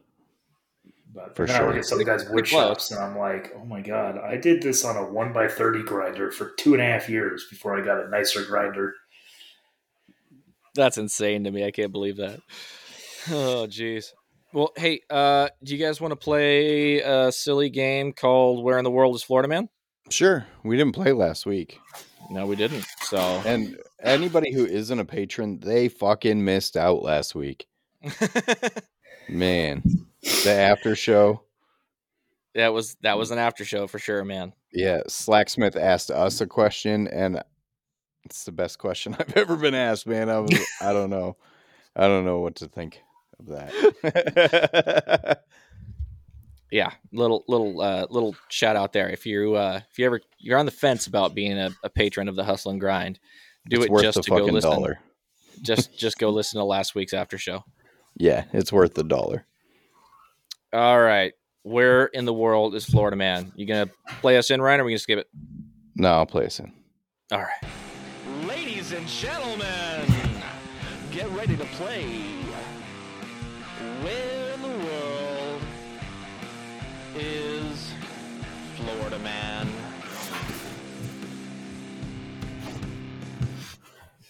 But 1.13 1.35
for 1.35 1.47
sure. 1.47 1.63
I 1.63 1.67
look 1.67 1.77
at 1.77 1.85
some 1.85 2.03
guys' 2.03 2.29
wood 2.29 2.47
shops, 2.47 2.91
and 2.91 2.99
I'm 2.99 3.17
like, 3.17 3.53
oh 3.55 3.65
my 3.65 3.81
god, 3.81 4.17
I 4.17 4.37
did 4.37 4.61
this 4.61 4.85
on 4.85 4.97
a 4.97 5.03
one 5.03 5.33
by 5.33 5.47
thirty 5.47 5.83
grinder 5.83 6.31
for 6.31 6.51
two 6.57 6.73
and 6.73 6.81
a 6.81 6.85
half 6.85 7.09
years 7.09 7.45
before 7.49 7.79
I 7.79 7.83
got 7.83 8.03
a 8.03 8.09
nicer 8.09 8.43
grinder. 8.43 8.93
That's 10.75 10.97
insane 10.97 11.43
to 11.45 11.51
me. 11.51 11.65
I 11.65 11.71
can't 11.71 11.91
believe 11.91 12.17
that. 12.17 12.39
Oh, 13.29 13.67
jeez. 13.67 14.13
Well, 14.53 14.71
hey, 14.77 15.01
uh, 15.09 15.49
do 15.63 15.75
you 15.75 15.83
guys 15.83 15.99
want 15.99 16.11
to 16.11 16.15
play 16.15 16.99
a 16.99 17.31
silly 17.31 17.69
game 17.69 18.13
called 18.13 18.63
"Where 18.63 18.77
in 18.77 18.83
the 18.83 18.91
World 18.91 19.15
is 19.15 19.23
Florida 19.23 19.47
Man"? 19.47 19.69
Sure. 20.09 20.45
We 20.63 20.77
didn't 20.77 20.93
play 20.93 21.11
last 21.11 21.45
week. 21.45 21.79
No, 22.29 22.45
we 22.45 22.55
didn't. 22.55 22.85
So, 23.01 23.17
and 23.45 23.77
anybody 24.01 24.53
who 24.53 24.65
isn't 24.65 24.99
a 24.99 25.05
patron, 25.05 25.59
they 25.59 25.89
fucking 25.89 26.43
missed 26.43 26.77
out 26.77 27.01
last 27.01 27.35
week. 27.35 27.67
Man, 29.29 29.83
the 30.21 30.51
after 30.51 30.95
show. 30.95 31.43
That 32.55 32.73
was 32.73 32.95
that 33.01 33.17
was 33.17 33.31
an 33.31 33.37
after 33.37 33.65
show 33.65 33.87
for 33.87 33.99
sure, 33.99 34.23
man. 34.23 34.53
Yeah, 34.73 35.01
Slacksmith 35.07 35.75
asked 35.75 36.11
us 36.11 36.41
a 36.41 36.47
question, 36.47 37.07
and 37.07 37.41
it's 38.25 38.45
the 38.45 38.51
best 38.51 38.79
question 38.79 39.15
I've 39.19 39.35
ever 39.37 39.55
been 39.55 39.75
asked, 39.75 40.07
man. 40.07 40.29
I 40.29 40.39
was, 40.39 40.51
I 40.81 40.93
don't 40.93 41.09
know, 41.09 41.37
I 41.95 42.07
don't 42.07 42.25
know 42.25 42.39
what 42.39 42.55
to 42.57 42.67
think 42.67 43.01
of 43.39 43.47
that. 43.47 45.43
yeah, 46.71 46.91
little 47.11 47.43
little 47.47 47.81
uh, 47.81 48.07
little 48.09 48.35
shout 48.49 48.75
out 48.75 48.93
there. 48.93 49.09
If 49.09 49.25
you 49.25 49.55
uh, 49.55 49.81
if 49.89 49.99
you 49.99 50.05
ever 50.05 50.21
you're 50.37 50.57
on 50.57 50.65
the 50.65 50.71
fence 50.71 51.07
about 51.07 51.35
being 51.35 51.57
a, 51.57 51.71
a 51.83 51.89
patron 51.89 52.27
of 52.27 52.35
the 52.35 52.43
Hustle 52.43 52.71
and 52.71 52.79
Grind, 52.79 53.19
do 53.69 53.81
it's 53.81 53.85
it 53.85 54.01
just 54.01 54.23
to 54.23 54.29
go 54.29 54.45
listen. 54.45 54.71
Dollar. 54.71 54.99
just 55.61 55.97
just 55.97 56.17
go 56.17 56.29
listen 56.31 56.59
to 56.59 56.65
last 56.65 56.95
week's 56.95 57.13
after 57.13 57.37
show. 57.37 57.63
Yeah, 58.19 58.45
it's 58.51 58.73
worth 58.73 58.95
the 58.95 59.03
dollar. 59.03 59.45
All 60.73 60.99
right. 60.99 61.33
Where 61.63 62.05
in 62.05 62.25
the 62.25 62.33
world 62.33 62.73
is 62.75 62.85
Florida 62.85 63.15
Man? 63.15 63.51
You 63.55 63.65
gonna 63.65 63.91
play 64.21 64.37
us 64.37 64.49
in, 64.49 64.61
Ryan, 64.61 64.81
or 64.81 64.85
we 64.85 64.91
gonna 64.91 64.99
skip 64.99 65.19
it? 65.19 65.27
No, 65.95 66.13
I'll 66.13 66.25
play 66.25 66.45
us 66.45 66.59
in. 66.59 66.73
All 67.31 67.39
right. 67.39 68.47
Ladies 68.47 68.91
and 68.91 69.07
gentlemen, 69.07 70.05
get 71.11 71.29
ready 71.31 71.55
to 71.57 71.65
play. 71.65 72.05
Where 74.01 74.53
in 74.53 74.61
the 74.61 74.85
world 74.85 75.61
is 77.15 77.93
Florida 78.77 79.19
Man? 79.19 79.67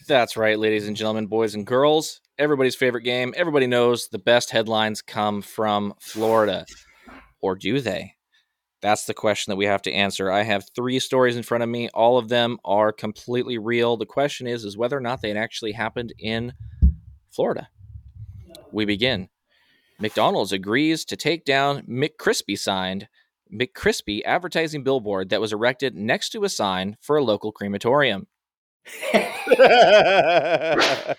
That's 0.08 0.36
right, 0.36 0.58
ladies 0.58 0.88
and 0.88 0.96
gentlemen, 0.96 1.28
boys 1.28 1.54
and 1.54 1.66
girls. 1.66 2.22
Everybody's 2.40 2.76
favorite 2.76 3.02
game. 3.02 3.34
Everybody 3.36 3.68
knows 3.68 4.10
the 4.10 4.20
best 4.20 4.52
headlines 4.52 5.02
come 5.02 5.42
from 5.42 5.94
Florida. 6.00 6.66
Or 7.42 7.56
do 7.56 7.82
they? 7.82 8.14
That's 8.82 9.06
the 9.06 9.14
question 9.14 9.52
that 9.52 9.58
we 9.58 9.66
have 9.66 9.82
to 9.84 9.92
answer. 9.92 10.32
I 10.32 10.44
have 10.44 10.70
three 10.76 11.00
stories 11.00 11.36
in 11.36 11.44
front 11.44 11.64
of 11.64 11.70
me. 11.70 11.90
All 11.90 12.18
of 12.18 12.30
them 12.30 12.60
are 12.64 12.92
completely 12.92 13.58
real. 13.58 13.98
The 13.98 14.06
question 14.06 14.46
is 14.46 14.64
is 14.64 14.78
whether 14.78 14.96
or 14.96 15.02
not 15.02 15.22
they 15.22 15.36
actually 15.36 15.72
happened 15.72 16.14
in 16.20 16.54
Florida. 17.32 17.70
We 18.72 18.86
begin. 18.86 19.30
McDonald's 20.00 20.52
agrees 20.52 21.06
to 21.06 21.16
take 21.16 21.44
down 21.44 21.82
McCrispy 21.84 22.58
signed 22.58 23.08
McCrispy 23.52 24.22
advertising 24.26 24.84
billboard 24.84 25.30
that 25.30 25.42
was 25.42 25.54
erected 25.54 25.96
next 25.96 26.30
to 26.30 26.44
a 26.44 26.50
sign 26.50 26.98
for 27.02 27.18
a 27.18 27.24
local 27.24 27.52
crematorium. 27.52 28.28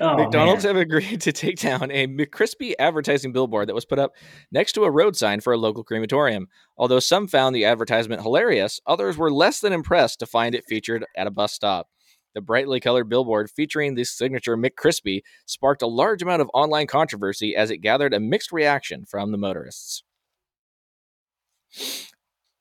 Oh, 0.00 0.16
McDonald's 0.16 0.64
man. 0.64 0.74
have 0.76 0.82
agreed 0.82 1.20
to 1.22 1.32
take 1.32 1.58
down 1.60 1.90
a 1.90 2.06
McCrispy 2.06 2.74
advertising 2.78 3.32
billboard 3.32 3.68
that 3.68 3.74
was 3.74 3.84
put 3.84 3.98
up 3.98 4.12
next 4.50 4.72
to 4.72 4.84
a 4.84 4.90
road 4.90 5.16
sign 5.16 5.40
for 5.40 5.52
a 5.52 5.58
local 5.58 5.84
crematorium. 5.84 6.48
Although 6.76 7.00
some 7.00 7.28
found 7.28 7.54
the 7.54 7.64
advertisement 7.64 8.22
hilarious, 8.22 8.80
others 8.86 9.16
were 9.16 9.32
less 9.32 9.60
than 9.60 9.72
impressed 9.72 10.18
to 10.20 10.26
find 10.26 10.54
it 10.54 10.64
featured 10.66 11.04
at 11.16 11.26
a 11.26 11.30
bus 11.30 11.52
stop. 11.52 11.88
The 12.34 12.40
brightly 12.40 12.80
colored 12.80 13.08
billboard 13.08 13.48
featuring 13.50 13.94
the 13.94 14.04
signature 14.04 14.56
McCrispy 14.56 15.22
sparked 15.46 15.82
a 15.82 15.86
large 15.86 16.20
amount 16.22 16.42
of 16.42 16.50
online 16.52 16.88
controversy 16.88 17.54
as 17.54 17.70
it 17.70 17.78
gathered 17.78 18.12
a 18.12 18.18
mixed 18.18 18.50
reaction 18.50 19.04
from 19.04 19.30
the 19.30 19.38
motorists. 19.38 20.02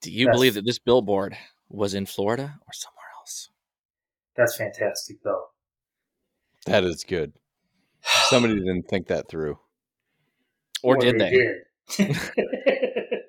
Do 0.01 0.11
you 0.11 0.27
Yes. 0.27 0.35
believe 0.35 0.53
that 0.55 0.65
this 0.65 0.79
billboard 0.79 1.37
was 1.69 1.93
in 1.93 2.05
Florida 2.05 2.59
or 2.67 2.73
somewhere 2.73 3.05
else? 3.17 3.49
That's 4.35 4.55
fantastic, 4.57 5.23
though. 5.23 5.52
That 6.65 6.83
is 6.83 7.03
good. 7.03 7.33
Somebody 8.29 8.55
didn't 8.59 8.87
think 8.89 9.07
that 9.07 9.27
through. 9.29 9.59
Or 10.81 10.97
did 10.97 11.19
they? 11.19 11.31
did. 11.97 12.17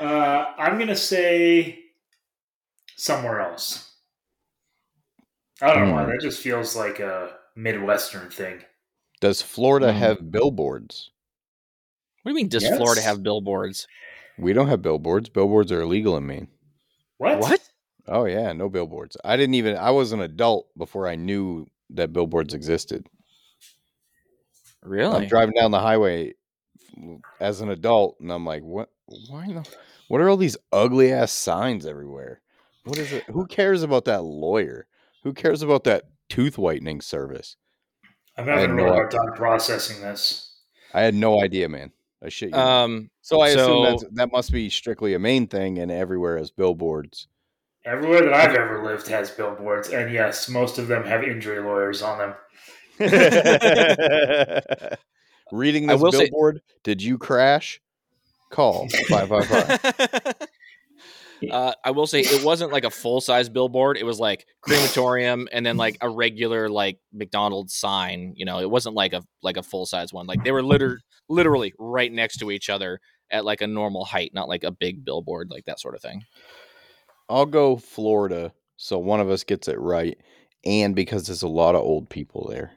uh, 0.00 0.44
I'm 0.58 0.78
gonna 0.78 0.94
say 0.96 1.80
somewhere 2.96 3.40
else. 3.40 3.94
I 5.62 5.74
don't 5.74 5.88
know 5.88 5.94
why. 5.94 6.04
Hmm. 6.04 6.10
That 6.10 6.20
just 6.20 6.40
feels 6.42 6.76
like 6.76 7.00
a 7.00 7.36
midwestern 7.56 8.30
thing. 8.30 8.60
Does 9.20 9.40
Florida 9.42 9.92
Hmm. 9.92 9.98
have 9.98 10.30
billboards? 10.30 11.10
What 12.22 12.30
do 12.30 12.38
you 12.38 12.42
mean, 12.42 12.48
does 12.48 12.64
Yes. 12.64 12.76
Florida 12.76 13.00
have 13.00 13.22
billboards? 13.22 13.86
We 14.38 14.52
don't 14.52 14.68
have 14.68 14.82
billboards. 14.82 15.28
Billboards 15.28 15.72
are 15.72 15.80
illegal 15.80 16.16
in 16.16 16.26
Maine. 16.26 16.48
What? 17.18 17.38
What? 17.38 17.68
Oh 18.08 18.24
yeah, 18.24 18.52
no 18.52 18.68
billboards. 18.68 19.16
I 19.24 19.36
didn't 19.36 19.54
even 19.54 19.76
I 19.76 19.90
was 19.90 20.12
an 20.12 20.20
adult 20.20 20.68
before 20.76 21.08
I 21.08 21.16
knew 21.16 21.66
that 21.90 22.12
billboards 22.12 22.54
existed. 22.54 23.08
Really? 24.82 25.16
I'm 25.16 25.28
driving 25.28 25.54
down 25.54 25.72
the 25.72 25.80
highway 25.80 26.34
as 27.40 27.60
an 27.60 27.70
adult 27.70 28.16
and 28.20 28.32
I'm 28.32 28.46
like, 28.46 28.62
what 28.62 28.90
why 29.28 29.46
the 29.46 29.68
what 30.08 30.20
are 30.20 30.28
all 30.28 30.36
these 30.36 30.56
ugly 30.72 31.12
ass 31.12 31.32
signs 31.32 31.86
everywhere? 31.86 32.40
What 32.84 32.98
is 32.98 33.12
it? 33.12 33.24
Who 33.24 33.46
cares 33.46 33.82
about 33.82 34.04
that 34.04 34.22
lawyer? 34.22 34.86
Who 35.24 35.32
cares 35.32 35.62
about 35.62 35.84
that 35.84 36.04
tooth 36.28 36.56
whitening 36.56 37.00
service? 37.00 37.56
I'm 38.38 38.46
having 38.46 38.70
a 38.70 38.74
no 38.74 38.84
real 38.84 38.92
hard 38.92 39.10
time 39.10 39.32
processing 39.34 40.02
this. 40.02 40.54
I 40.94 41.02
had 41.02 41.14
no 41.14 41.42
idea, 41.42 41.68
man. 41.68 41.90
I 42.22 42.28
shit 42.28 42.50
you. 42.50 42.56
Um, 42.56 43.10
so 43.22 43.40
I 43.40 43.54
so- 43.54 43.60
assume 43.60 43.84
that's, 43.84 44.04
that 44.14 44.32
must 44.32 44.52
be 44.52 44.70
strictly 44.70 45.14
a 45.14 45.18
Maine 45.18 45.48
thing 45.48 45.78
and 45.78 45.90
everywhere 45.90 46.38
has 46.38 46.50
billboards. 46.50 47.26
Everywhere 47.86 48.24
that 48.24 48.34
I've 48.34 48.54
ever 48.56 48.82
lived 48.84 49.06
has 49.08 49.30
billboards, 49.30 49.90
and 49.90 50.12
yes, 50.12 50.48
most 50.48 50.78
of 50.78 50.88
them 50.88 51.04
have 51.04 51.22
injury 51.22 51.60
lawyers 51.62 52.02
on 52.02 52.18
them. 52.18 52.34
Reading 55.52 55.88
I 55.88 55.92
this 55.94 56.02
will 56.02 56.10
say- 56.12 56.24
billboard, 56.28 56.62
did 56.82 57.00
you 57.00 57.16
crash? 57.18 57.80
Call 58.50 58.88
five 59.08 59.28
five 59.28 59.46
five. 59.46 60.34
uh, 61.50 61.72
I 61.84 61.90
will 61.92 62.06
say 62.06 62.20
it 62.20 62.44
wasn't 62.44 62.72
like 62.72 62.84
a 62.84 62.90
full 62.90 63.20
size 63.20 63.48
billboard. 63.48 63.96
It 63.98 64.04
was 64.04 64.18
like 64.18 64.46
crematorium 64.62 65.48
and 65.52 65.64
then 65.64 65.76
like 65.76 65.96
a 66.00 66.08
regular 66.08 66.68
like 66.68 66.98
McDonald's 67.12 67.74
sign. 67.74 68.34
You 68.36 68.44
know, 68.46 68.58
it 68.60 68.70
wasn't 68.70 68.94
like 68.96 69.12
a 69.12 69.22
like 69.42 69.56
a 69.56 69.62
full 69.62 69.86
size 69.86 70.12
one. 70.12 70.26
Like 70.26 70.42
they 70.44 70.52
were 70.52 70.62
liter- 70.62 71.00
literally 71.28 71.72
right 71.78 72.12
next 72.12 72.38
to 72.38 72.50
each 72.50 72.68
other 72.70 73.00
at 73.30 73.44
like 73.44 73.60
a 73.60 73.66
normal 73.66 74.04
height, 74.04 74.30
not 74.32 74.48
like 74.48 74.64
a 74.64 74.70
big 74.72 75.04
billboard, 75.04 75.50
like 75.50 75.64
that 75.66 75.80
sort 75.80 75.94
of 75.96 76.02
thing. 76.02 76.24
I'll 77.28 77.46
go 77.46 77.76
Florida, 77.76 78.52
so 78.76 78.98
one 78.98 79.20
of 79.20 79.28
us 79.30 79.42
gets 79.44 79.68
it 79.68 79.78
right, 79.80 80.18
and 80.64 80.94
because 80.94 81.26
there's 81.26 81.42
a 81.42 81.48
lot 81.48 81.74
of 81.74 81.82
old 81.82 82.08
people 82.08 82.46
there. 82.48 82.72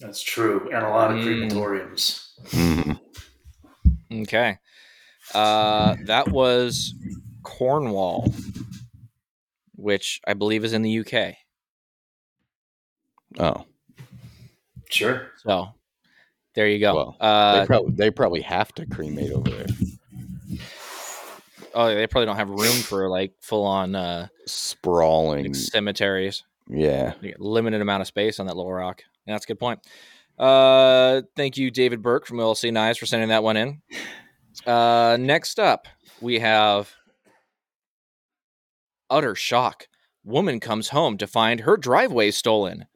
That's 0.00 0.22
true, 0.22 0.68
and 0.72 0.84
a 0.84 0.88
lot 0.88 1.10
of 1.10 1.18
Mm. 1.18 1.50
crematoriums. 1.50 2.28
Mhm. 2.50 3.00
Okay. 4.22 4.58
Uh, 5.34 5.96
that 6.04 6.30
was 6.30 6.94
Cornwall, 7.42 8.32
which 9.76 10.20
I 10.26 10.34
believe 10.34 10.64
is 10.64 10.72
in 10.72 10.82
the 10.82 10.90
UK. 10.90 11.36
Oh, 13.38 13.64
Sure. 14.90 15.32
So 15.42 15.74
there 16.54 16.68
you 16.68 16.78
go. 16.78 16.94
Well, 16.94 17.16
uh, 17.20 17.60
they 17.60 17.66
probably 17.66 17.92
they 17.96 18.10
probably 18.10 18.40
have 18.42 18.72
to 18.74 18.86
cremate 18.86 19.32
over 19.32 19.50
there. 19.50 19.66
Oh, 21.74 21.94
they 21.94 22.06
probably 22.06 22.26
don't 22.26 22.36
have 22.36 22.50
room 22.50 22.76
for 22.82 23.08
like 23.08 23.32
full 23.40 23.64
on 23.64 23.94
uh, 23.94 24.28
Sprawling, 24.46 25.44
like, 25.46 25.54
cemeteries. 25.54 26.44
yeah. 26.68 27.14
Limited 27.38 27.80
amount 27.80 28.00
of 28.00 28.06
space 28.06 28.40
on 28.40 28.46
that 28.46 28.56
little 28.56 28.72
rock. 28.72 29.02
Yeah, 29.26 29.34
that's 29.34 29.44
a 29.44 29.48
good 29.48 29.58
point. 29.58 29.80
Uh, 30.38 31.22
thank 31.36 31.56
you, 31.56 31.70
David 31.70 32.02
Burke 32.02 32.26
from 32.26 32.38
LC 32.38 32.72
Nice, 32.72 32.98
for 32.98 33.06
sending 33.06 33.28
that 33.28 33.42
one 33.42 33.56
in. 33.56 33.82
Uh, 34.66 35.16
next 35.20 35.58
up, 35.60 35.86
we 36.20 36.40
have 36.40 36.92
utter 39.10 39.34
shock. 39.34 39.86
Woman 40.24 40.58
comes 40.60 40.88
home 40.88 41.18
to 41.18 41.26
find 41.26 41.60
her 41.60 41.76
driveway 41.76 42.30
stolen. 42.30 42.86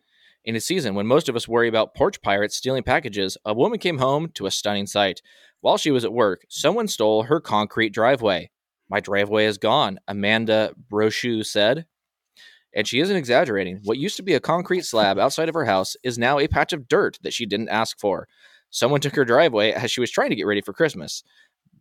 In 0.44 0.56
a 0.56 0.60
season 0.60 0.94
when 0.94 1.06
most 1.06 1.28
of 1.28 1.36
us 1.36 1.46
worry 1.46 1.68
about 1.68 1.94
porch 1.94 2.22
pirates 2.22 2.56
stealing 2.56 2.82
packages, 2.82 3.36
a 3.44 3.52
woman 3.52 3.78
came 3.78 3.98
home 3.98 4.30
to 4.34 4.46
a 4.46 4.50
stunning 4.50 4.86
sight. 4.86 5.20
While 5.60 5.76
she 5.76 5.90
was 5.90 6.04
at 6.04 6.12
work, 6.12 6.46
someone 6.48 6.88
stole 6.88 7.24
her 7.24 7.40
concrete 7.40 7.90
driveway. 7.90 8.50
My 8.88 9.00
driveway 9.00 9.44
is 9.46 9.58
gone, 9.58 9.98
Amanda 10.08 10.72
Brochu 10.90 11.44
said. 11.44 11.86
And 12.74 12.86
she 12.86 13.00
isn't 13.00 13.16
exaggerating. 13.16 13.80
What 13.84 13.98
used 13.98 14.16
to 14.16 14.22
be 14.22 14.34
a 14.34 14.40
concrete 14.40 14.84
slab 14.84 15.18
outside 15.18 15.48
of 15.48 15.54
her 15.54 15.64
house 15.64 15.96
is 16.02 16.18
now 16.18 16.38
a 16.38 16.48
patch 16.48 16.72
of 16.72 16.88
dirt 16.88 17.18
that 17.22 17.32
she 17.32 17.46
didn't 17.46 17.70
ask 17.70 17.98
for. 17.98 18.28
Someone 18.70 19.00
took 19.00 19.16
her 19.16 19.24
driveway 19.24 19.72
as 19.72 19.90
she 19.90 20.00
was 20.00 20.10
trying 20.10 20.30
to 20.30 20.36
get 20.36 20.46
ready 20.46 20.60
for 20.60 20.72
Christmas. 20.72 21.22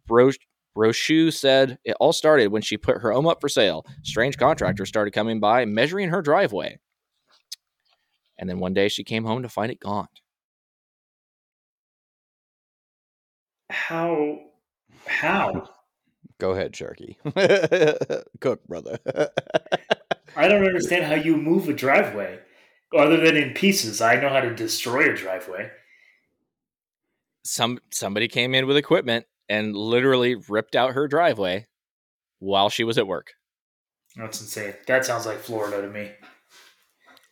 Bro- 0.07 0.31
Brochu 0.75 1.33
said 1.33 1.79
it 1.83 1.97
all 1.99 2.13
started 2.13 2.51
when 2.51 2.61
she 2.61 2.77
put 2.77 3.01
her 3.01 3.11
home 3.11 3.27
up 3.27 3.41
for 3.41 3.49
sale. 3.49 3.85
Strange 4.03 4.37
contractors 4.37 4.87
started 4.87 5.11
coming 5.11 5.39
by, 5.39 5.65
measuring 5.65 6.09
her 6.09 6.21
driveway. 6.21 6.79
And 8.37 8.49
then 8.49 8.59
one 8.59 8.73
day 8.73 8.87
she 8.87 9.03
came 9.03 9.25
home 9.25 9.41
to 9.41 9.49
find 9.49 9.71
it 9.71 9.79
gone. 9.79 10.07
How? 13.69 14.39
How? 15.05 15.69
Go 16.39 16.51
ahead, 16.51 16.73
Sharky. 16.73 17.15
Cook, 18.39 18.63
brother. 18.67 18.99
I 20.35 20.47
don't 20.47 20.65
understand 20.65 21.05
how 21.05 21.15
you 21.15 21.35
move 21.35 21.67
a 21.67 21.73
driveway, 21.73 22.39
other 22.95 23.17
than 23.17 23.35
in 23.35 23.53
pieces. 23.53 24.01
I 24.01 24.19
know 24.19 24.29
how 24.29 24.41
to 24.41 24.53
destroy 24.53 25.11
a 25.11 25.15
driveway. 25.15 25.71
Some 27.43 27.79
somebody 27.91 28.27
came 28.27 28.53
in 28.53 28.67
with 28.67 28.77
equipment 28.77 29.25
and 29.49 29.75
literally 29.75 30.35
ripped 30.35 30.75
out 30.75 30.93
her 30.93 31.07
driveway 31.07 31.65
while 32.39 32.69
she 32.69 32.83
was 32.83 32.97
at 32.97 33.07
work. 33.07 33.33
That's 34.15 34.41
insane. 34.41 34.73
That 34.87 35.05
sounds 35.05 35.25
like 35.25 35.39
Florida 35.39 35.81
to 35.81 35.89
me. 35.89 36.11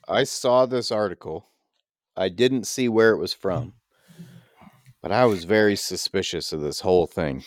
I 0.07 0.23
saw 0.23 0.65
this 0.65 0.91
article. 0.91 1.49
I 2.15 2.29
didn't 2.29 2.65
see 2.65 2.87
where 2.87 3.11
it 3.11 3.17
was 3.17 3.33
from, 3.33 3.73
but 5.01 5.11
I 5.11 5.25
was 5.25 5.43
very 5.43 5.75
suspicious 5.75 6.53
of 6.53 6.61
this 6.61 6.79
whole 6.79 7.07
thing. 7.07 7.43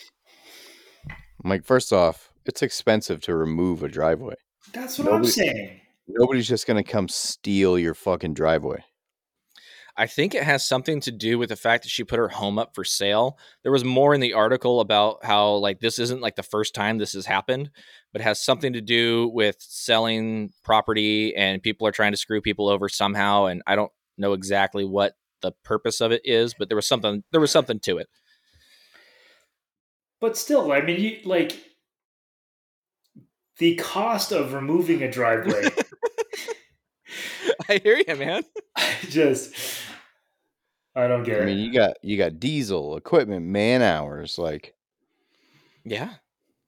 I'm 1.43 1.49
like, 1.49 1.65
first 1.65 1.93
off, 1.93 2.31
it's 2.45 2.61
expensive 2.61 3.21
to 3.21 3.35
remove 3.35 3.83
a 3.83 3.87
driveway. 3.87 4.35
That's 4.73 4.99
what 4.99 5.13
I'm 5.13 5.25
saying. 5.25 5.81
Nobody's 6.07 6.47
just 6.47 6.67
gonna 6.67 6.83
come 6.83 7.07
steal 7.07 7.77
your 7.77 7.93
fucking 7.93 8.33
driveway. 8.33 8.83
I 9.99 10.07
think 10.07 10.33
it 10.33 10.43
has 10.43 10.65
something 10.65 11.01
to 11.01 11.11
do 11.11 11.37
with 11.37 11.49
the 11.49 11.57
fact 11.57 11.83
that 11.83 11.89
she 11.89 12.05
put 12.05 12.19
her 12.19 12.29
home 12.29 12.57
up 12.57 12.73
for 12.73 12.85
sale. 12.85 13.37
There 13.63 13.71
was 13.71 13.83
more 13.83 14.13
in 14.13 14.21
the 14.21 14.33
article 14.33 14.79
about 14.79 15.25
how 15.25 15.55
like 15.55 15.81
this 15.81 15.99
isn't 15.99 16.21
like 16.21 16.37
the 16.37 16.43
first 16.43 16.73
time 16.73 16.97
this 16.97 17.11
has 17.13 17.25
happened, 17.25 17.69
but 18.13 18.21
it 18.21 18.23
has 18.23 18.39
something 18.39 18.71
to 18.71 18.81
do 18.81 19.29
with 19.33 19.57
selling 19.59 20.51
property 20.63 21.35
and 21.35 21.61
people 21.61 21.85
are 21.85 21.91
trying 21.91 22.13
to 22.13 22.17
screw 22.17 22.39
people 22.39 22.69
over 22.69 22.87
somehow. 22.87 23.47
And 23.47 23.61
I 23.67 23.75
don't 23.75 23.91
know 24.17 24.31
exactly 24.31 24.85
what 24.85 25.15
the 25.41 25.51
purpose 25.65 25.99
of 25.99 26.13
it 26.13 26.21
is, 26.23 26.53
but 26.57 26.69
there 26.69 26.77
was 26.77 26.87
something 26.87 27.23
there 27.31 27.41
was 27.41 27.51
something 27.51 27.81
to 27.81 27.97
it. 27.97 28.07
But 30.21 30.37
still, 30.37 30.71
I 30.71 30.81
mean, 30.81 30.99
you 30.99 31.17
like 31.25 31.57
the 33.57 33.75
cost 33.75 34.31
of 34.31 34.53
removing 34.53 35.01
a 35.03 35.11
driveway. 35.11 35.69
I 37.69 37.79
hear 37.83 38.01
you, 38.07 38.15
man. 38.15 38.43
I 38.75 38.93
just, 39.09 39.53
I 40.95 41.07
don't 41.07 41.23
get 41.23 41.39
I 41.39 41.43
it. 41.43 41.45
mean, 41.45 41.57
you 41.59 41.71
got 41.73 41.97
you 42.03 42.17
got 42.17 42.39
diesel 42.39 42.97
equipment, 42.97 43.45
man 43.45 43.81
hours. 43.81 44.37
Like, 44.37 44.73
Yeah. 45.83 46.13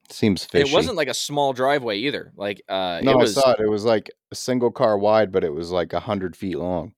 seems 0.09 0.45
fishy. 0.45 0.69
it 0.69 0.73
wasn't 0.73 0.95
like 0.97 1.07
a 1.07 1.13
small 1.13 1.53
driveway 1.53 1.97
either. 1.99 2.31
Like 2.35 2.61
uh 2.69 3.01
no, 3.03 3.11
it 3.11 3.17
was 3.17 3.37
I 3.37 3.41
saw 3.41 3.51
it. 3.51 3.59
It 3.61 3.69
was 3.69 3.85
like 3.85 4.09
a 4.31 4.35
single 4.35 4.71
car 4.71 4.97
wide, 4.97 5.31
but 5.31 5.43
it 5.43 5.53
was 5.53 5.71
like 5.71 5.93
a 5.93 5.99
hundred 5.99 6.35
feet 6.35 6.57
long. 6.57 6.93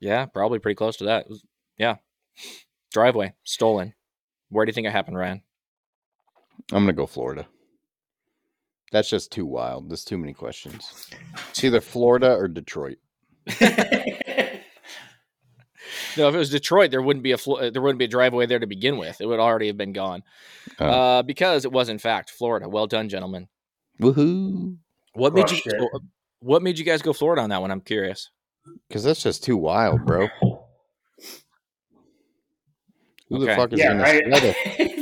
yeah, 0.00 0.26
probably 0.26 0.58
pretty 0.58 0.76
close 0.76 0.96
to 0.98 1.04
that. 1.04 1.22
It 1.24 1.30
was- 1.30 1.44
yeah. 1.78 1.96
Driveway 2.92 3.34
stolen. 3.44 3.94
Where 4.50 4.66
do 4.66 4.70
you 4.70 4.74
think 4.74 4.86
it 4.86 4.92
happened, 4.92 5.16
Ryan? 5.16 5.42
I'm 6.72 6.84
gonna 6.84 6.92
go 6.92 7.06
Florida. 7.06 7.46
That's 8.92 9.08
just 9.08 9.32
too 9.32 9.46
wild. 9.46 9.88
There's 9.88 10.04
too 10.04 10.18
many 10.18 10.32
questions. 10.34 11.10
It's 11.50 11.64
either 11.64 11.80
Florida 11.80 12.34
or 12.34 12.48
Detroit. 12.48 12.98
No, 16.16 16.28
if 16.28 16.34
it 16.34 16.38
was 16.38 16.50
Detroit, 16.50 16.90
there 16.90 17.02
wouldn't 17.02 17.22
be 17.22 17.32
a 17.32 17.38
flo- 17.38 17.70
there 17.70 17.82
wouldn't 17.82 17.98
be 17.98 18.04
a 18.04 18.08
driveway 18.08 18.46
there 18.46 18.58
to 18.58 18.66
begin 18.66 18.98
with. 18.98 19.20
It 19.20 19.26
would 19.26 19.40
already 19.40 19.68
have 19.68 19.76
been 19.76 19.92
gone. 19.92 20.22
Oh. 20.78 20.86
Uh, 20.86 21.22
because 21.22 21.64
it 21.64 21.72
was 21.72 21.88
in 21.88 21.98
fact 21.98 22.30
Florida. 22.30 22.68
Well 22.68 22.86
done, 22.86 23.08
gentlemen. 23.08 23.48
Woohoo! 24.00 24.76
What 25.14 25.34
made 25.34 25.50
you 25.50 25.60
Crushed. 25.62 26.04
What 26.40 26.62
made 26.62 26.78
you 26.78 26.84
guys 26.84 27.02
go 27.02 27.12
Florida 27.12 27.42
on 27.42 27.50
that 27.50 27.60
one? 27.60 27.70
I'm 27.70 27.80
curious. 27.80 28.30
Because 28.88 29.04
that's 29.04 29.22
just 29.22 29.44
too 29.44 29.56
wild, 29.56 30.04
bro. 30.04 30.28
Who 33.30 33.38
the 33.38 33.48
fuck 33.54 33.72
is 33.72 33.80
yeah, 33.80 33.88
gonna 33.88 34.02
I, 34.02 34.18
spread 34.18 34.56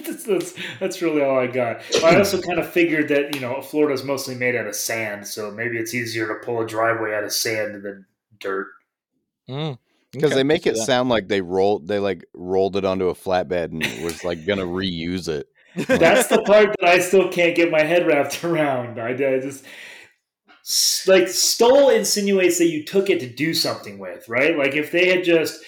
that's, 0.05 0.25
that's, 0.25 0.55
that's 0.79 1.03
really 1.03 1.23
all 1.23 1.39
I 1.39 1.47
got. 1.47 1.83
I 2.05 2.17
also 2.17 2.41
kind 2.41 2.59
of 2.59 2.71
figured 2.71 3.09
that 3.09 3.35
you 3.35 3.41
know 3.41 3.61
Florida's 3.63 4.05
mostly 4.05 4.35
made 4.35 4.55
out 4.55 4.67
of 4.67 4.77
sand, 4.77 5.27
so 5.27 5.51
maybe 5.51 5.79
it's 5.79 5.95
easier 5.95 6.29
to 6.29 6.35
pull 6.45 6.61
a 6.61 6.67
driveway 6.67 7.15
out 7.15 7.25
of 7.25 7.33
sand 7.33 7.83
than 7.83 8.07
dirt. 8.39 8.69
Mm, 9.49 9.79
Because 10.13 10.33
okay, 10.33 10.35
they 10.35 10.43
make 10.45 10.67
it 10.67 10.77
that. 10.77 10.87
sound 10.87 11.09
like 11.09 11.29
they 11.29 11.41
rolled, 11.41 11.87
they 11.89 11.99
like 11.99 12.25
rolled 12.35 12.77
it 12.77 12.85
onto 12.85 13.09
a 13.09 13.15
flatbed 13.15 13.67
and 13.73 14.05
was 14.05 14.25
like 14.25 14.45
gonna 14.45 14.67
reuse 14.67 15.29
it. 15.29 15.49
That's 15.99 16.27
the 16.29 16.43
part 16.43 16.75
that 16.81 16.89
I 16.89 16.99
still 16.99 17.29
can't 17.31 17.57
get 17.57 17.71
my 17.71 17.83
head 17.83 18.07
wrapped 18.07 18.43
around. 18.45 19.01
I, 19.01 19.11
I 19.11 19.41
just 19.41 19.65
like 21.07 21.29
stole 21.29 21.89
insinuates 21.91 22.59
that 22.59 22.67
you 22.67 22.85
took 22.85 23.09
it 23.09 23.21
to 23.21 23.29
do 23.29 23.55
something 23.55 23.99
with, 23.99 24.29
right? 24.29 24.57
Like 24.57 24.75
if 24.75 24.93
they 24.93 25.09
had 25.09 25.25
just 25.25 25.63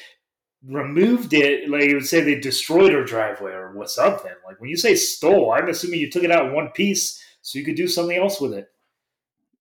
removed 0.66 1.32
it, 1.32 1.68
like 1.70 1.84
you 1.84 1.94
would 1.94 2.06
say 2.06 2.20
they 2.20 2.38
destroyed 2.38 2.92
her 2.92 3.04
driveway 3.04 3.52
or 3.52 3.72
what 3.72 3.90
something. 3.90 4.32
Like 4.46 4.60
when 4.60 4.70
you 4.70 4.76
say 4.76 4.94
stole, 4.94 5.52
I'm 5.52 5.68
assuming 5.68 6.00
you 6.00 6.10
took 6.10 6.24
it 6.24 6.30
out 6.30 6.46
in 6.46 6.54
one 6.54 6.68
piece 6.68 7.22
so 7.42 7.58
you 7.58 7.64
could 7.64 7.76
do 7.76 7.88
something 7.88 8.16
else 8.16 8.40
with 8.40 8.52
it. 8.52 8.68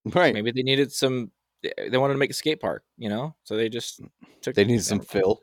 Right? 0.06 0.34
Maybe 0.34 0.52
they 0.52 0.64
needed 0.64 0.92
some. 0.92 1.32
They 1.62 1.98
wanted 1.98 2.14
to 2.14 2.20
make 2.20 2.30
a 2.30 2.34
skate 2.34 2.62
park, 2.62 2.84
you 2.98 3.10
know, 3.10 3.36
so 3.44 3.58
they 3.58 3.70
just 3.70 4.02
took. 4.42 4.56
They 4.56 4.66
needed 4.66 4.86
some 4.86 5.02
fill. 5.02 5.42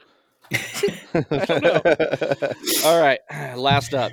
don't 0.51 1.63
know. 1.63 1.81
All 2.85 3.01
right, 3.01 3.21
last 3.57 3.95
up. 3.95 4.13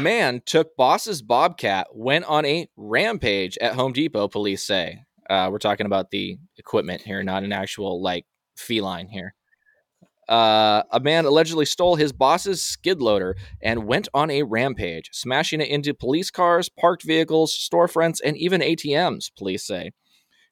Man 0.00 0.42
took 0.44 0.76
boss's 0.76 1.22
bobcat, 1.22 1.88
went 1.92 2.24
on 2.24 2.44
a 2.44 2.68
rampage 2.76 3.56
at 3.58 3.74
Home 3.74 3.92
Depot. 3.92 4.28
Police 4.28 4.64
say. 4.64 5.02
Uh, 5.28 5.48
we're 5.50 5.58
talking 5.58 5.86
about 5.86 6.10
the 6.10 6.38
equipment 6.56 7.02
here, 7.02 7.22
not 7.22 7.42
an 7.42 7.52
actual 7.52 8.00
like 8.00 8.26
feline 8.56 9.08
here. 9.08 9.34
Uh, 10.28 10.82
a 10.90 10.98
man 10.98 11.24
allegedly 11.24 11.64
stole 11.64 11.94
his 11.94 12.12
boss's 12.12 12.62
skid 12.62 13.00
loader 13.00 13.36
and 13.62 13.86
went 13.86 14.08
on 14.12 14.30
a 14.30 14.42
rampage, 14.42 15.10
smashing 15.12 15.60
it 15.60 15.68
into 15.68 15.94
police 15.94 16.30
cars, 16.30 16.68
parked 16.68 17.04
vehicles, 17.04 17.56
storefronts, 17.56 18.20
and 18.24 18.36
even 18.36 18.60
ATMs. 18.60 19.30
Police 19.36 19.64
say. 19.64 19.92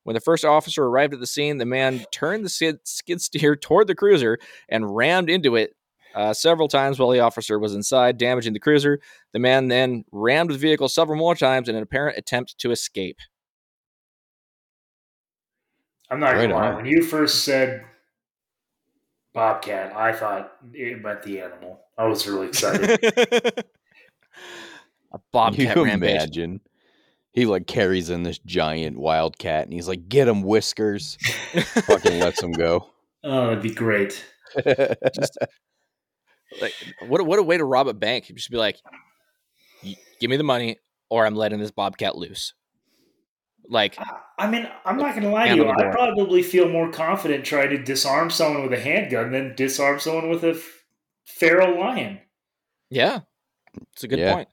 When 0.05 0.14
the 0.14 0.20
first 0.20 0.45
officer 0.45 0.85
arrived 0.85 1.14
at 1.14 1.20
the 1.20 1.27
scene, 1.27 1.57
the 1.59 1.64
man 1.64 2.05
turned 2.12 2.45
the 2.45 2.51
skid, 2.51 2.77
skid 2.85 3.20
steer 3.20 3.57
toward 3.61 3.87
the 3.87 3.95
cruiser 3.95 4.39
and 4.68 4.95
rammed 4.95 5.31
into 5.31 5.57
it 5.57 5.75
uh, 6.14 6.33
several 6.33 6.68
times 6.68 6.99
while 6.99 7.11
the 7.11 7.20
officer 7.20 7.59
was 7.59 7.75
inside, 7.75 8.18
damaging 8.18 8.53
the 8.53 8.61
cruiser. 8.61 9.01
The 9.33 9.39
man 9.39 9.68
then 9.68 10.05
rammed 10.12 10.51
the 10.51 10.59
vehicle 10.59 10.89
several 10.89 11.18
more 11.18 11.35
times 11.35 11.68
in 11.68 11.75
an 11.75 11.83
apparent 11.83 12.18
attempt 12.18 12.59
to 12.59 12.70
escape. 12.70 13.16
I'm 16.11 16.20
not 16.20 16.35
Right 16.35 16.49
gonna 16.49 16.55
lie. 16.55 16.75
When 16.77 16.87
you 16.87 17.03
first 17.03 17.45
said 17.45 17.85
bobcat, 19.35 19.95
I 19.95 20.12
thought 20.12 20.53
it 20.72 21.03
meant 21.03 21.22
the 21.22 21.41
animal. 21.41 21.80
I 21.99 22.07
was 22.07 22.26
really 22.26 22.47
excited. 22.49 22.99
A 25.12 25.18
bobcat 25.32 25.76
you 25.76 25.85
rampage. 25.85 26.11
imagine? 26.11 26.61
He 27.32 27.47
like 27.47 27.66
carries 27.66 28.11
in 28.11 28.22
this 28.22 28.39
giant 28.39 28.97
wildcat 28.99 29.64
and 29.64 29.72
he's 29.72 29.87
like, 29.89 30.09
"Get 30.09 30.26
him, 30.28 30.43
Whiskers!" 30.43 31.16
Fucking 31.87 32.20
lets 32.20 32.43
him 32.43 32.53
go. 32.53 32.89
oh, 33.24 33.49
it'd 33.51 33.62
be 33.62 33.70
great. 33.74 34.24
Just, 35.14 35.39
Like, 36.61 36.72
what 37.09 37.20
a- 37.20 37.24
what 37.24 37.39
a 37.41 37.43
way 37.43 37.57
to 37.59 37.64
rob 37.64 37.89
a 37.89 37.95
bank! 37.95 38.28
You 38.28 38.37
just 38.37 38.51
be 38.51 38.57
like, 38.57 38.76
"Give 40.20 40.30
me 40.30 40.37
the 40.37 40.45
money, 40.45 40.76
or 41.11 41.26
I'm 41.26 41.35
letting 41.35 41.59
this 41.59 41.72
bobcat 41.72 42.16
loose." 42.16 42.55
Like, 43.69 43.97
I 44.39 44.51
mean, 44.51 44.69
I'm 44.85 44.97
not 44.97 45.12
going 45.12 45.23
to 45.23 45.31
lie 45.31 45.49
to 45.49 45.57
you. 45.57 45.69
I 45.69 45.91
probably 45.91 46.43
feel 46.43 46.69
more 46.69 46.91
confident 46.91 47.45
trying 47.45 47.71
to 47.71 47.79
disarm 47.83 48.31
someone 48.31 48.62
with 48.62 48.73
a 48.73 48.81
handgun 48.81 49.33
than 49.33 49.55
disarm 49.55 49.99
someone 50.01 50.29
with 50.29 50.45
a 50.45 50.51
f- 50.51 50.85
feral 51.25 51.79
lion. 51.81 52.21
Yeah, 52.91 53.21
it's 53.93 54.05
a 54.05 54.09
good 54.09 54.19
Yeah. 54.19 54.35
point. 54.35 54.49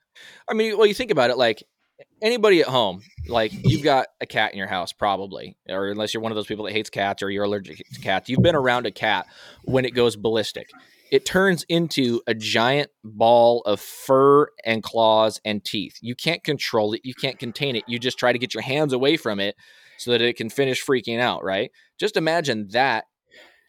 I 0.48 0.54
mean, 0.54 0.78
well, 0.78 0.88
you 0.88 0.94
think 0.94 1.12
about 1.12 1.30
it, 1.30 1.38
like 1.38 1.64
anybody 2.22 2.62
at 2.62 2.68
home, 2.68 3.02
like 3.28 3.52
you've 3.54 3.84
got 3.84 4.08
a 4.22 4.26
cat 4.26 4.52
in 4.54 4.58
your 4.58 4.68
house, 4.68 4.94
probably, 4.94 5.58
or 5.68 5.90
unless 5.90 6.14
you're 6.14 6.24
one 6.24 6.32
of 6.32 6.36
those 6.36 6.48
people 6.48 6.66
that 6.66 6.74
hates 6.74 6.90
cats 6.90 7.22
or 7.22 7.30
you're 7.30 7.44
allergic 7.44 7.78
to 7.94 8.00
cats, 8.02 8.30
you've 8.30 8.42
been 8.42 8.56
around 8.56 8.86
a 8.86 8.92
cat 8.92 9.28
when 9.64 9.86
it 9.86 9.92
goes 9.92 10.16
ballistic. 10.16 10.70
It 11.12 11.26
turns 11.26 11.66
into 11.68 12.22
a 12.26 12.34
giant 12.34 12.90
ball 13.04 13.62
of 13.62 13.82
fur 13.82 14.48
and 14.66 14.82
claws 14.82 15.42
and 15.44 15.64
teeth. 15.64 15.98
You 16.02 16.16
can't 16.16 16.44
control 16.44 16.94
it. 16.94 17.02
You 17.04 17.14
can't 17.14 17.38
contain 17.38 17.76
it. 17.76 17.84
You 17.86 18.00
just 18.00 18.18
try 18.18 18.32
to 18.32 18.40
get 18.40 18.54
your 18.54 18.64
hands 18.64 18.94
away 18.94 19.18
from 19.18 19.40
it 19.42 19.56
so 19.98 20.12
that 20.12 20.22
it 20.22 20.38
can 20.38 20.50
finish 20.50 20.84
freaking 20.84 21.20
out, 21.20 21.44
right? 21.44 21.70
Just 22.00 22.16
imagine 22.16 22.70
that 22.72 23.06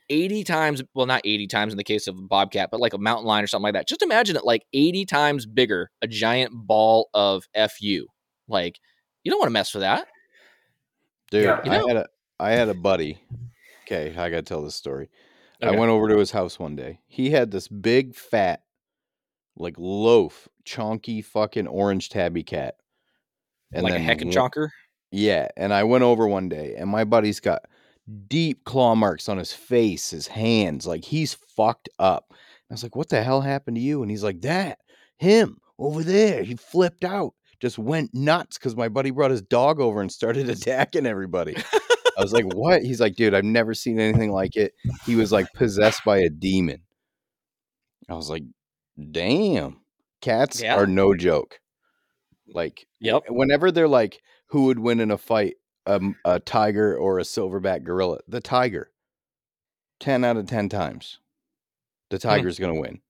80 0.09 0.45
times, 0.45 0.83
well, 0.95 1.07
not 1.07 1.23
80 1.25 1.49
times 1.49 1.73
in 1.73 1.77
the 1.77 1.85
case 1.85 2.07
of 2.07 2.17
a 2.17 2.23
bobcat, 2.23 2.71
but 2.71 2.81
like 2.81 2.95
a 2.95 2.99
mountain 2.99 3.27
lion 3.27 3.43
or 3.43 3.49
something 3.49 3.65
like 3.65 3.75
that. 3.75 3.89
Just 3.89 4.03
imagine 4.03 4.37
it 4.37 4.45
like 4.45 4.63
80 4.73 5.05
times 5.07 5.45
bigger, 5.45 5.91
a 6.01 6.07
giant 6.07 6.53
ball 6.55 7.11
of 7.13 7.45
FU. 7.55 8.07
Like, 8.47 8.79
you 9.25 9.31
don't 9.31 9.41
want 9.41 9.49
to 9.49 9.53
mess 9.53 9.75
with 9.75 9.83
that. 9.83 10.07
Dude, 11.31 11.45
Yeah. 11.45 11.61
You 11.65 11.73
I 11.73 11.89
had 11.89 11.97
a 11.97 12.07
I 12.39 12.51
had 12.53 12.69
a 12.69 12.75
buddy. 12.75 13.21
Okay, 13.85 14.11
I 14.11 14.31
gotta 14.31 14.43
tell 14.43 14.63
this 14.63 14.75
story. 14.75 15.09
I 15.63 15.71
went 15.73 15.91
over 15.91 16.09
to 16.09 16.19
his 16.19 16.31
house 16.31 16.59
one 16.59 16.77
day. 16.77 17.01
He 17.07 17.31
had 17.31 17.51
this 17.51 17.69
big 17.69 18.15
fat, 18.15 18.63
like 19.57 19.75
loaf, 19.79 20.49
chonky 20.65 21.25
fucking 21.25 21.67
orange 21.67 22.09
tabby 22.09 22.43
cat. 22.43 22.77
like 23.73 23.95
a 23.95 23.99
heckin' 23.99 24.27
one- 24.27 24.35
chonker. 24.35 24.69
Yeah, 25.11 25.49
and 25.57 25.73
I 25.75 25.85
went 25.85 26.05
over 26.05 26.27
one 26.27 26.49
day, 26.49 26.75
and 26.77 26.89
my 26.89 27.05
buddy's 27.05 27.39
got 27.41 27.67
deep 28.29 28.65
claw 28.65 28.95
marks 28.95 29.29
on 29.29 29.39
his 29.39 29.53
face, 29.53 30.11
his 30.11 30.27
hands, 30.27 30.87
like 30.87 31.05
he's 31.05 31.35
fucked 31.35 31.89
up. 31.99 32.27
I 32.33 32.75
was 32.75 32.83
like, 32.83 32.97
"What 32.97 33.11
the 33.11 33.23
hell 33.23 33.43
happened 33.43 33.77
to 33.77 33.83
you?" 33.83 34.01
And 34.03 34.11
he's 34.11 34.25
like, 34.25 34.41
"That 34.41 34.79
him 35.19 35.59
over 35.79 36.03
there. 36.03 36.43
He 36.43 36.57
flipped 36.57 37.05
out, 37.05 37.35
just 37.61 37.79
went 37.79 38.15
nuts 38.15 38.57
because 38.59 38.75
my 38.75 38.89
buddy 38.89 39.11
brought 39.11 39.31
his 39.31 39.43
dog 39.43 39.81
over 39.81 40.01
and 40.01 40.11
started 40.11 40.49
attacking 40.51 41.07
everybody." 41.07 41.57
I 42.19 42.23
was 42.23 42.33
like, 42.33 42.45
"What?" 42.55 42.83
He's 42.83 43.01
like, 43.01 43.17
"Dude, 43.17 43.35
I've 43.35 43.45
never 43.45 43.75
seen 43.75 43.99
anything 44.01 44.33
like 44.33 44.57
it." 44.57 44.75
He 45.07 45.17
was 45.17 45.33
like 45.33 45.47
possessed 45.55 46.03
by 46.05 46.19
a 46.19 46.29
demon. 46.29 46.83
I 48.09 48.15
was 48.15 48.29
like, 48.31 48.45
"Damn, 49.11 49.81
cats 50.21 50.61
Yeah. 50.63 50.77
are 50.77 50.87
no 50.87 51.15
joke." 51.15 51.61
Like 52.47 52.87
Yep. 53.01 53.25
whenever 53.31 53.71
they're 53.71 53.89
like, 53.89 54.21
who 54.49 54.65
would 54.67 54.79
win 54.79 55.01
in 55.01 55.11
a 55.11 55.17
fight, 55.17 55.55
um, 55.87 56.17
a 56.25 56.39
tiger 56.39 56.95
or 56.97 57.19
a 57.19 57.23
silverback 57.23 57.83
gorilla? 57.85 58.19
The 58.29 58.41
tiger. 58.41 58.91
Ten 60.01 60.25
out 60.25 60.37
of 60.37 60.47
ten 60.47 60.69
times, 60.69 61.19
the 62.11 62.19
tiger's 62.19 62.59
gonna 62.59 62.79
win. 62.79 63.01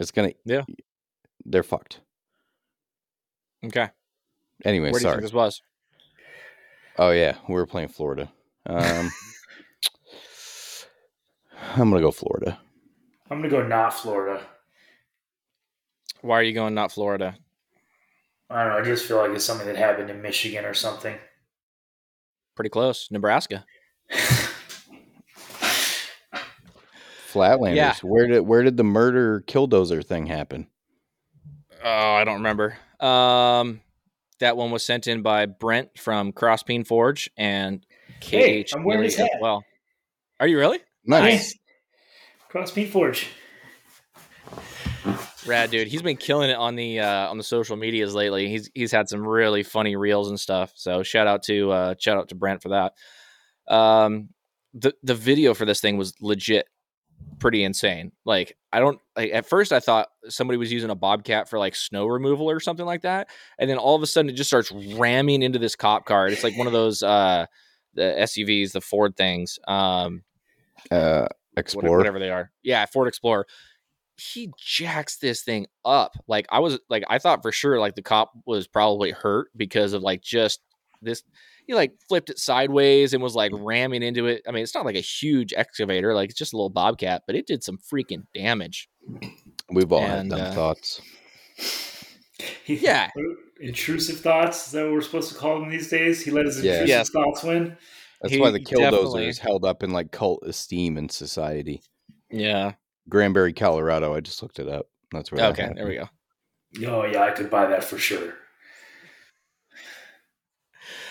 It's 0.00 0.10
gonna. 0.10 0.30
Hmm. 0.30 0.50
Yeah. 0.50 0.64
They're 1.44 1.62
fucked. 1.62 2.00
Okay. 3.64 3.88
Anyway, 4.64 4.90
Where 4.90 4.98
do 5.00 5.06
you 5.06 5.10
think 5.12 5.12
sorry. 5.12 5.22
this 5.22 5.32
was? 5.32 5.62
Oh 6.98 7.10
yeah, 7.10 7.36
we 7.48 7.54
were 7.54 7.66
playing 7.66 7.88
Florida. 7.88 8.30
Um, 8.66 9.10
I'm 11.76 11.90
gonna 11.90 12.02
go 12.02 12.10
Florida. 12.10 12.58
I'm 13.30 13.38
gonna 13.38 13.48
go 13.48 13.66
not 13.66 13.94
Florida. 13.94 14.42
Why 16.22 16.40
are 16.40 16.42
you 16.42 16.52
going 16.52 16.74
not 16.74 16.90
Florida? 16.90 17.36
I 18.50 18.64
don't 18.64 18.72
know. 18.72 18.78
I 18.78 18.82
just 18.82 19.06
feel 19.06 19.18
like 19.18 19.30
it's 19.30 19.44
something 19.44 19.66
that 19.66 19.76
happened 19.76 20.10
in 20.10 20.20
Michigan 20.22 20.64
or 20.64 20.74
something. 20.74 21.16
Pretty 22.56 22.70
close. 22.70 23.08
Nebraska. 23.10 23.64
Flatlanders. 27.32 27.76
Yeah. 27.76 27.94
Where 28.02 28.26
did 28.26 28.40
where 28.40 28.62
did 28.62 28.76
the 28.76 28.84
murder 28.84 29.44
killdozer 29.46 30.04
thing 30.04 30.26
happen? 30.26 30.66
Oh, 31.84 32.14
I 32.14 32.24
don't 32.24 32.42
remember. 32.42 32.76
Um, 32.98 33.80
that 34.40 34.56
one 34.56 34.70
was 34.70 34.84
sent 34.84 35.06
in 35.06 35.22
by 35.22 35.46
Brent 35.46 35.98
from 35.98 36.32
Crosspeen 36.32 36.86
Forge 36.86 37.30
and 37.36 37.84
Hey, 38.20 38.64
KH 38.64 38.74
I'm 38.74 38.84
wearing 38.84 39.02
Neely 39.02 39.12
his 39.12 39.18
hat. 39.20 39.30
well. 39.40 39.64
Are 40.40 40.46
you 40.46 40.58
really? 40.58 40.80
Nice. 41.04 41.56
Crosspeen 42.52 42.88
Forge. 42.88 43.26
Rad 45.46 45.70
dude. 45.70 45.88
He's 45.88 46.02
been 46.02 46.16
killing 46.16 46.50
it 46.50 46.56
on 46.56 46.74
the 46.76 47.00
uh, 47.00 47.28
on 47.28 47.38
the 47.38 47.44
social 47.44 47.76
medias 47.76 48.14
lately. 48.14 48.48
He's 48.48 48.70
he's 48.74 48.92
had 48.92 49.08
some 49.08 49.26
really 49.26 49.62
funny 49.62 49.96
reels 49.96 50.28
and 50.28 50.38
stuff. 50.38 50.72
So 50.74 51.02
shout 51.02 51.26
out 51.26 51.42
to 51.44 51.70
uh, 51.70 51.94
shout 51.98 52.18
out 52.18 52.28
to 52.30 52.34
Brent 52.34 52.62
for 52.62 52.70
that. 52.70 52.92
Um, 53.72 54.30
the 54.74 54.92
the 55.02 55.14
video 55.14 55.54
for 55.54 55.64
this 55.64 55.80
thing 55.80 55.96
was 55.96 56.12
legit 56.20 56.66
pretty 57.38 57.62
insane. 57.64 58.12
Like 58.24 58.56
I 58.72 58.80
don't 58.80 58.98
like 59.16 59.32
at 59.32 59.46
first 59.46 59.72
I 59.72 59.80
thought 59.80 60.08
somebody 60.28 60.56
was 60.56 60.72
using 60.72 60.90
a 60.90 60.94
bobcat 60.94 61.48
for 61.48 61.58
like 61.58 61.74
snow 61.76 62.06
removal 62.06 62.50
or 62.50 62.60
something 62.60 62.86
like 62.86 63.02
that, 63.02 63.28
and 63.58 63.68
then 63.70 63.78
all 63.78 63.94
of 63.94 64.02
a 64.02 64.06
sudden 64.06 64.28
it 64.30 64.34
just 64.34 64.50
starts 64.50 64.72
ramming 64.72 65.42
into 65.42 65.58
this 65.58 65.76
cop 65.76 66.04
car. 66.06 66.26
It's 66.28 66.44
like 66.44 66.56
one 66.56 66.66
of 66.66 66.72
those 66.72 67.02
uh 67.02 67.46
the 67.94 68.02
SUVs, 68.20 68.72
the 68.72 68.80
Ford 68.80 69.16
things. 69.16 69.58
Um, 69.66 70.22
Uh, 70.90 71.26
Explorer. 71.56 71.98
whatever 71.98 72.18
they 72.20 72.30
are. 72.30 72.52
Yeah, 72.62 72.86
Ford 72.86 73.08
Explorer. 73.08 73.46
He 74.16 74.50
jacks 74.58 75.18
this 75.18 75.42
thing 75.42 75.66
up. 75.84 76.12
Like 76.26 76.46
I 76.50 76.58
was 76.58 76.78
like 76.88 77.04
I 77.08 77.18
thought 77.18 77.42
for 77.42 77.52
sure 77.52 77.78
like 77.78 77.94
the 77.94 78.02
cop 78.02 78.32
was 78.46 78.66
probably 78.66 79.10
hurt 79.12 79.48
because 79.56 79.92
of 79.92 80.02
like 80.02 80.22
just 80.22 80.60
this 81.02 81.22
he 81.66 81.74
like 81.74 81.92
flipped 82.08 82.30
it 82.30 82.38
sideways 82.38 83.12
and 83.14 83.22
was 83.22 83.34
like 83.34 83.52
ramming 83.54 84.02
into 84.02 84.26
it. 84.26 84.42
I 84.48 84.52
mean, 84.52 84.62
it's 84.62 84.74
not 84.74 84.84
like 84.86 84.96
a 84.96 85.00
huge 85.00 85.52
excavator, 85.56 86.14
like 86.14 86.30
it's 86.30 86.38
just 86.38 86.52
a 86.52 86.56
little 86.56 86.70
bobcat, 86.70 87.22
but 87.26 87.36
it 87.36 87.46
did 87.46 87.62
some 87.62 87.78
freaking 87.78 88.22
damage. 88.34 88.88
We've 89.70 89.92
all 89.92 90.00
And, 90.02 90.30
had 90.32 90.40
them 90.40 90.46
uh, 90.52 90.54
thoughts. 90.54 91.00
Yeah. 92.66 93.10
Intrusive 93.60 94.20
thoughts. 94.20 94.66
Is 94.66 94.72
that 94.72 94.84
what 94.84 94.92
we're 94.92 95.00
supposed 95.00 95.30
to 95.32 95.34
call 95.38 95.60
them 95.60 95.68
these 95.70 95.88
days? 95.90 96.22
He 96.24 96.30
let 96.30 96.46
his 96.46 96.62
Yeah. 96.62 96.72
intrusive 96.82 96.88
Yes. 96.88 97.10
thoughts 97.10 97.42
win. 97.42 97.76
That's 98.22 98.34
he 98.34 98.40
why 98.40 98.50
the 98.50 98.60
killdozer 98.60 98.90
definitely- 98.90 99.28
is 99.28 99.38
held 99.38 99.64
up 99.64 99.82
in 99.82 99.90
like 99.90 100.10
cult 100.12 100.42
esteem 100.46 100.96
in 100.96 101.08
society. 101.08 101.82
Yeah. 102.30 102.72
Granby, 103.08 103.52
Colorado. 103.54 104.14
I 104.14 104.20
just 104.20 104.42
looked 104.42 104.58
it 104.58 104.68
up. 104.68 104.86
That's 105.12 105.32
where. 105.32 105.38
that 105.40 105.52
Okay, 105.58 105.72
there 105.74 105.86
we 105.88 105.94
go. 105.96 106.08
Oh 106.86 107.04
yeah, 107.06 107.22
I 107.22 107.30
could 107.30 107.48
buy 107.50 107.66
that 107.66 107.82
for 107.82 107.96
sure. 107.98 108.34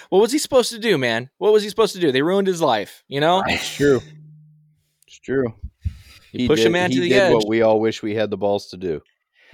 What 0.09 0.19
was 0.19 0.31
he 0.31 0.37
supposed 0.37 0.71
to 0.71 0.79
do, 0.79 0.97
man? 0.97 1.29
What 1.37 1.53
was 1.53 1.63
he 1.63 1.69
supposed 1.69 1.93
to 1.95 1.99
do? 2.01 2.11
They 2.11 2.21
ruined 2.21 2.47
his 2.47 2.61
life, 2.61 3.03
you 3.07 3.19
know? 3.19 3.43
It's 3.47 3.73
true. 3.75 4.01
It's 5.07 5.19
true. 5.19 5.53
You 6.31 6.47
push 6.47 6.61
a 6.61 6.63
did, 6.63 6.71
man 6.71 6.91
he 6.91 6.97
to 6.97 7.01
the 7.01 7.09
did 7.09 7.19
edge. 7.23 7.33
what 7.33 7.47
we 7.47 7.61
all 7.61 7.79
wish 7.79 8.03
we 8.03 8.15
had 8.15 8.29
the 8.29 8.37
balls 8.37 8.67
to 8.69 8.77
do. 8.77 9.01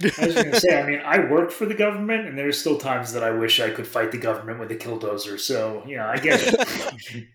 I 0.02 0.26
was 0.26 0.34
going 0.34 0.50
to 0.50 0.60
say, 0.60 0.80
I 0.82 0.86
mean, 0.86 1.00
I 1.04 1.20
worked 1.30 1.52
for 1.52 1.66
the 1.66 1.74
government, 1.74 2.26
and 2.26 2.36
there's 2.36 2.58
still 2.58 2.78
times 2.78 3.12
that 3.12 3.22
I 3.22 3.30
wish 3.30 3.60
I 3.60 3.70
could 3.70 3.86
fight 3.86 4.10
the 4.10 4.18
government 4.18 4.58
with 4.58 4.70
a 4.72 4.76
killdozer. 4.76 5.38
So, 5.38 5.82
you 5.86 5.96
know, 5.96 6.06
I 6.06 6.16
get 6.18 6.40
it. 6.42 7.26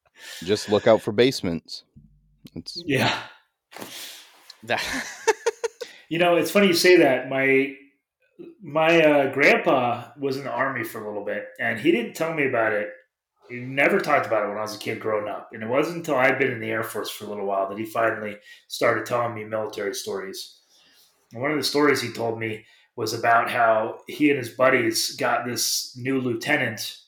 Just 0.44 0.68
look 0.68 0.86
out 0.88 1.00
for 1.00 1.12
basements. 1.12 1.84
It's 2.54 2.82
yeah. 2.84 3.18
That- 4.64 4.84
You 6.10 6.18
know, 6.18 6.36
it's 6.36 6.50
funny 6.50 6.68
you 6.68 6.72
say 6.74 6.96
that. 6.96 7.28
My 7.28 7.74
my 8.62 9.00
uh, 9.00 9.32
grandpa 9.32 10.08
was 10.18 10.36
in 10.36 10.44
the 10.44 10.50
army 10.50 10.84
for 10.84 11.02
a 11.02 11.08
little 11.08 11.24
bit, 11.24 11.48
and 11.58 11.78
he 11.78 11.90
didn't 11.90 12.14
tell 12.14 12.34
me 12.34 12.46
about 12.46 12.72
it. 12.72 12.90
He 13.48 13.56
never 13.56 13.98
talked 13.98 14.26
about 14.26 14.44
it 14.44 14.48
when 14.48 14.58
I 14.58 14.62
was 14.62 14.76
a 14.76 14.78
kid 14.78 15.00
growing 15.00 15.28
up, 15.28 15.50
and 15.52 15.62
it 15.62 15.68
wasn't 15.68 15.98
until 15.98 16.16
I'd 16.16 16.38
been 16.38 16.52
in 16.52 16.60
the 16.60 16.70
Air 16.70 16.82
Force 16.82 17.10
for 17.10 17.24
a 17.24 17.28
little 17.28 17.46
while 17.46 17.68
that 17.68 17.78
he 17.78 17.84
finally 17.84 18.36
started 18.68 19.06
telling 19.06 19.34
me 19.34 19.44
military 19.44 19.94
stories. 19.94 20.58
And 21.32 21.42
one 21.42 21.50
of 21.50 21.56
the 21.56 21.64
stories 21.64 22.00
he 22.00 22.12
told 22.12 22.38
me 22.38 22.64
was 22.96 23.14
about 23.14 23.50
how 23.50 24.00
he 24.06 24.30
and 24.30 24.38
his 24.38 24.50
buddies 24.50 25.16
got 25.16 25.46
this 25.46 25.96
new 25.96 26.20
lieutenant. 26.20 26.98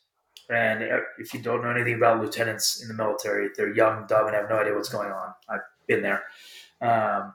And 0.49 0.83
uh, 0.83 1.01
if 1.19 1.35
you 1.35 1.41
don't 1.41 1.63
know 1.63 1.71
anything 1.71 1.95
about 1.95 2.21
lieutenants 2.21 2.83
in 2.83 2.89
the 2.89 2.95
military, 2.95 3.49
they're 3.57 3.75
young, 3.75 4.07
dumb, 4.07 4.27
and 4.27 4.35
have 4.35 4.49
no 4.49 4.57
idea 4.57 4.75
what's 4.75 4.89
going 4.89 5.11
on. 5.11 5.35
I've 5.49 5.61
been 5.87 6.03
there. 6.03 6.23
Um, 6.81 7.35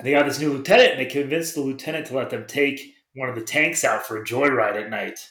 they 0.00 0.10
got 0.10 0.26
this 0.26 0.40
new 0.40 0.52
lieutenant, 0.52 0.92
and 0.92 1.00
they 1.00 1.06
convinced 1.06 1.54
the 1.54 1.60
lieutenant 1.60 2.06
to 2.06 2.16
let 2.16 2.30
them 2.30 2.46
take 2.46 2.95
one 3.16 3.28
of 3.28 3.34
the 3.34 3.40
tanks 3.40 3.84
out 3.84 4.06
for 4.06 4.18
a 4.18 4.24
joyride 4.24 4.80
at 4.80 4.90
night. 4.90 5.28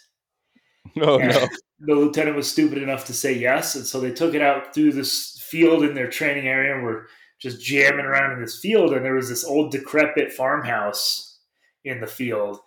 oh 1.01 1.19
And 1.19 1.31
no. 1.31 1.47
The 1.79 1.93
lieutenant 1.93 2.35
was 2.35 2.49
stupid 2.49 2.81
enough 2.81 3.05
to 3.05 3.13
say 3.13 3.33
yes, 3.33 3.75
and 3.75 3.85
so 3.85 3.99
they 3.99 4.11
took 4.11 4.33
it 4.33 4.41
out 4.41 4.73
through 4.73 4.93
this 4.93 5.45
field 5.49 5.83
in 5.83 5.93
their 5.93 6.09
training 6.09 6.47
area 6.47 6.73
and 6.73 6.83
were 6.83 7.07
just 7.39 7.61
jamming 7.61 8.05
around 8.05 8.33
in 8.33 8.41
this 8.41 8.59
field. 8.59 8.93
And 8.93 9.03
there 9.03 9.13
was 9.13 9.29
this 9.29 9.43
old 9.43 9.71
decrepit 9.71 10.31
farmhouse 10.31 11.37
in 11.83 11.99
the 11.99 12.07
field. 12.07 12.59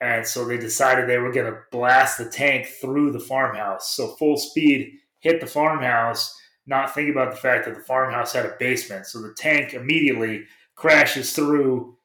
And 0.00 0.26
so 0.26 0.44
they 0.44 0.58
decided 0.58 1.08
they 1.08 1.18
were 1.18 1.32
going 1.32 1.50
to 1.50 1.60
blast 1.72 2.18
the 2.18 2.28
tank 2.28 2.66
through 2.66 3.12
the 3.12 3.20
farmhouse. 3.20 3.96
So 3.96 4.08
full 4.16 4.36
speed 4.36 4.98
hit 5.20 5.40
the 5.40 5.46
farmhouse, 5.46 6.36
not 6.66 6.92
thinking 6.92 7.14
about 7.14 7.30
the 7.30 7.40
fact 7.40 7.64
that 7.64 7.74
the 7.74 7.80
farmhouse 7.80 8.32
had 8.32 8.44
a 8.44 8.56
basement. 8.58 9.06
So 9.06 9.22
the 9.22 9.34
tank 9.34 9.72
immediately 9.72 10.44
crashes 10.74 11.32
through 11.32 11.96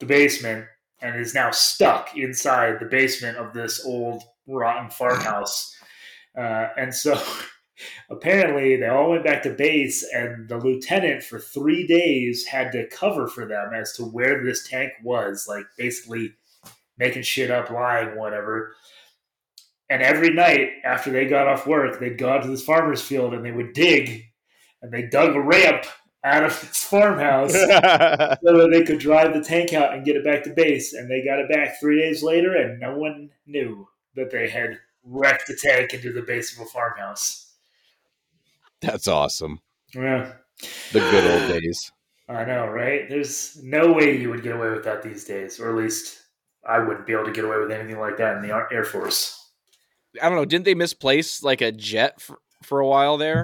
the 0.00 0.06
basement 0.06 0.66
and 1.00 1.20
is 1.20 1.34
now 1.34 1.50
stuck 1.50 2.16
inside 2.16 2.78
the 2.80 2.86
basement 2.86 3.36
of 3.36 3.52
this 3.52 3.84
old 3.84 4.22
rotten 4.46 4.90
farmhouse. 4.90 5.76
Uh, 6.36 6.68
and 6.76 6.94
so 6.94 7.20
apparently 8.10 8.76
they 8.76 8.88
all 8.88 9.10
went 9.10 9.24
back 9.24 9.42
to 9.42 9.50
base, 9.50 10.04
and 10.12 10.48
the 10.48 10.58
lieutenant 10.58 11.22
for 11.22 11.38
three 11.38 11.86
days 11.86 12.46
had 12.46 12.72
to 12.72 12.88
cover 12.88 13.28
for 13.28 13.46
them 13.46 13.72
as 13.74 13.92
to 13.94 14.02
where 14.04 14.44
this 14.44 14.66
tank 14.68 14.92
was, 15.02 15.46
like 15.48 15.64
basically 15.76 16.32
making 16.98 17.22
shit 17.22 17.50
up, 17.50 17.70
lying, 17.70 18.18
whatever. 18.18 18.74
And 19.90 20.02
every 20.02 20.30
night 20.30 20.70
after 20.84 21.10
they 21.10 21.26
got 21.26 21.46
off 21.46 21.66
work, 21.66 21.98
they'd 21.98 22.18
go 22.18 22.28
out 22.28 22.42
to 22.42 22.48
this 22.48 22.64
farmer's 22.64 23.00
field 23.00 23.34
and 23.34 23.44
they 23.44 23.52
would 23.52 23.72
dig, 23.72 24.24
and 24.82 24.92
they 24.92 25.02
dug 25.02 25.34
a 25.34 25.40
ramp 25.40 25.86
out 26.24 26.44
of 26.44 26.60
this 26.60 26.82
farmhouse 26.82 27.52
so 27.52 27.58
that 27.60 28.68
they 28.72 28.82
could 28.84 28.98
drive 28.98 29.32
the 29.34 29.42
tank 29.42 29.72
out 29.72 29.94
and 29.94 30.04
get 30.04 30.16
it 30.16 30.24
back 30.24 30.42
to 30.44 30.50
base. 30.50 30.92
And 30.92 31.10
they 31.10 31.24
got 31.24 31.38
it 31.38 31.48
back 31.48 31.80
three 31.80 32.00
days 32.00 32.22
later, 32.22 32.56
and 32.56 32.80
no 32.80 32.96
one 32.96 33.30
knew 33.46 33.88
that 34.16 34.30
they 34.30 34.48
had 34.48 34.78
wrecked 35.04 35.46
the 35.46 35.56
tank 35.56 35.94
into 35.94 36.12
the 36.12 36.22
base 36.22 36.54
of 36.54 36.66
a 36.66 36.68
farmhouse. 36.68 37.52
That's 38.80 39.08
awesome. 39.08 39.60
Yeah, 39.94 40.32
The 40.92 41.00
good 41.00 41.24
old 41.24 41.60
days. 41.60 41.92
I 42.28 42.44
know, 42.44 42.66
right? 42.66 43.08
There's 43.08 43.58
no 43.62 43.92
way 43.92 44.18
you 44.18 44.28
would 44.28 44.42
get 44.42 44.54
away 44.54 44.70
with 44.70 44.84
that 44.84 45.02
these 45.02 45.24
days, 45.24 45.58
or 45.58 45.70
at 45.70 45.76
least 45.76 46.20
I 46.62 46.78
wouldn't 46.78 47.06
be 47.06 47.14
able 47.14 47.24
to 47.24 47.32
get 47.32 47.44
away 47.44 47.58
with 47.58 47.70
anything 47.70 47.98
like 47.98 48.18
that 48.18 48.36
in 48.36 48.42
the 48.42 48.66
Air 48.70 48.84
Force. 48.84 49.50
I 50.20 50.28
don't 50.28 50.36
know. 50.36 50.44
Didn't 50.44 50.66
they 50.66 50.74
misplace 50.74 51.42
like 51.42 51.62
a 51.62 51.72
jet 51.72 52.20
for, 52.20 52.38
for 52.62 52.80
a 52.80 52.86
while 52.86 53.16
there? 53.16 53.42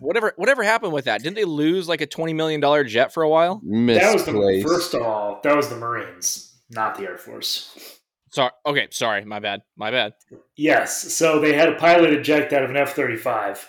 Whatever, 0.00 0.32
whatever 0.36 0.62
happened 0.62 0.92
with 0.92 1.06
that? 1.06 1.22
Didn't 1.22 1.36
they 1.36 1.44
lose 1.44 1.88
like 1.88 2.00
a 2.00 2.06
twenty 2.06 2.32
million 2.32 2.60
dollar 2.60 2.84
jet 2.84 3.12
for 3.12 3.22
a 3.22 3.28
while? 3.28 3.60
That 3.64 4.12
was 4.14 4.24
the 4.24 4.62
first 4.66 4.94
of 4.94 5.02
all, 5.02 5.40
that 5.42 5.56
was 5.56 5.68
the 5.68 5.76
Marines, 5.76 6.54
not 6.70 6.96
the 6.96 7.04
Air 7.04 7.18
Force. 7.18 7.98
Sorry. 8.30 8.50
Okay, 8.66 8.88
sorry. 8.90 9.24
My 9.24 9.38
bad. 9.38 9.62
My 9.76 9.90
bad. 9.90 10.14
Yes. 10.56 11.14
So 11.14 11.40
they 11.40 11.54
had 11.54 11.68
a 11.68 11.76
pilot 11.76 12.12
eject 12.12 12.52
out 12.52 12.62
of 12.62 12.70
an 12.70 12.76
F 12.76 12.94
35, 12.94 13.68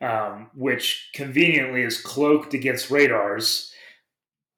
um, 0.00 0.50
which 0.54 1.10
conveniently 1.14 1.82
is 1.82 2.00
cloaked 2.00 2.54
against 2.54 2.90
radars. 2.90 3.72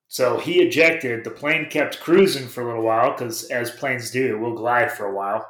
So 0.09 0.39
he 0.39 0.61
ejected. 0.61 1.25
The 1.25 1.31
plane 1.31 1.69
kept 1.71 2.01
cruising 2.01 2.47
for 2.47 2.63
a 2.63 2.67
little 2.67 2.83
while 2.83 3.13
because, 3.13 3.45
as 3.45 3.71
planes 3.71 4.11
do, 4.11 4.39
we'll 4.39 4.55
glide 4.55 4.93
for 4.93 5.07
a 5.07 5.15
while. 5.15 5.47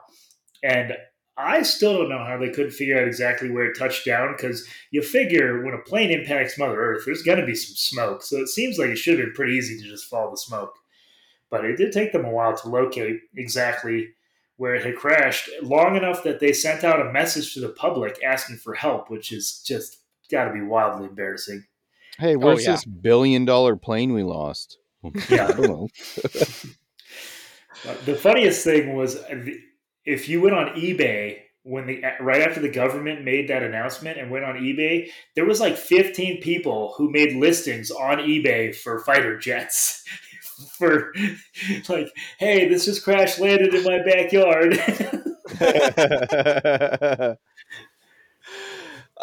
And 0.63 0.95
I 1.37 1.63
still 1.63 1.99
don't 1.99 2.11
know 2.11 2.25
how 2.25 2.37
they 2.37 2.51
couldn't 2.51 2.73
figure 2.73 3.01
out 3.01 3.09
exactly 3.09 3.51
where 3.51 3.65
it 3.65 3.79
touched 3.79 4.05
down 4.05 4.35
because 4.37 4.67
you 4.91 5.03
figure 5.03 5.65
when 5.65 5.75
a 5.75 5.79
plane 5.79 6.11
impacts 6.11 6.59
Mother 6.59 6.79
Earth, 6.79 7.05
there's 7.07 7.23
going 7.23 7.41
to 7.41 7.47
be 7.47 7.55
some 7.55 7.75
smoke. 7.75 8.23
So 8.23 8.37
it 8.39 8.49
seems 8.49 8.79
like 8.79 8.91
it 8.91 8.99
should 8.99 9.19
have 9.19 9.27
been 9.27 9.35
pretty 9.35 9.55
easy 9.55 9.79
to 9.79 9.89
just 9.89 10.05
follow 10.05 10.31
the 10.31 10.37
smoke. 10.37 10.75
But 11.51 11.65
it 11.65 11.77
did 11.77 11.93
take 11.93 12.13
them 12.13 12.25
a 12.25 12.31
while 12.31 12.57
to 12.57 12.69
locate 12.69 13.21
exactly 13.37 14.09
where 14.57 14.75
it 14.75 14.85
had 14.85 14.97
crashed 14.97 15.49
long 15.63 15.97
enough 15.97 16.23
that 16.23 16.39
they 16.39 16.53
sent 16.53 16.85
out 16.85 17.05
a 17.05 17.13
message 17.13 17.55
to 17.55 17.61
the 17.61 17.71
public 17.71 18.23
asking 18.23 18.57
for 18.57 18.75
help, 18.75 19.11
which 19.11 19.33
is 19.33 19.63
just 19.67 19.99
got 20.31 20.45
to 20.45 20.53
be 20.53 20.61
wildly 20.61 21.07
embarrassing. 21.07 21.65
Hey, 22.19 22.37
where's 22.37 22.65
yeah. 22.65 22.73
this 22.73 22.85
billion 22.85 23.45
dollar 23.45 23.75
plane 23.77 24.13
we 24.13 24.23
lost? 24.23 24.79
Yeah. 25.29 25.49
I 25.49 25.53
don't 25.53 25.63
know. 25.63 25.89
The 28.05 28.15
funniest 28.15 28.63
thing 28.63 28.95
was 28.95 29.17
uh, 29.17 29.45
if 30.05 30.29
you 30.29 30.41
went 30.41 30.55
on 30.55 30.69
eBay 30.75 31.39
when 31.65 31.87
the 31.87 32.03
right 32.21 32.43
after 32.43 32.61
the 32.61 32.69
government 32.69 33.23
made 33.25 33.49
that 33.49 33.63
announcement 33.63 34.19
and 34.19 34.31
went 34.31 34.45
on 34.45 34.57
eBay, 34.57 35.09
there 35.37 35.45
was 35.45 35.61
like 35.61 35.77
15 35.77 36.41
people 36.41 36.95
who 36.97 37.11
made 37.11 37.37
listings 37.37 37.91
on 37.91 38.19
eBay 38.19 38.75
for 38.75 38.99
fighter 39.01 39.39
jets. 39.39 40.05
for 40.79 41.13
like, 41.89 42.09
hey, 42.39 42.69
this 42.69 42.85
just 42.85 43.03
crash 43.05 43.39
landed 43.39 43.75
in 43.75 43.85
my 43.85 43.99
backyard. 44.05 44.79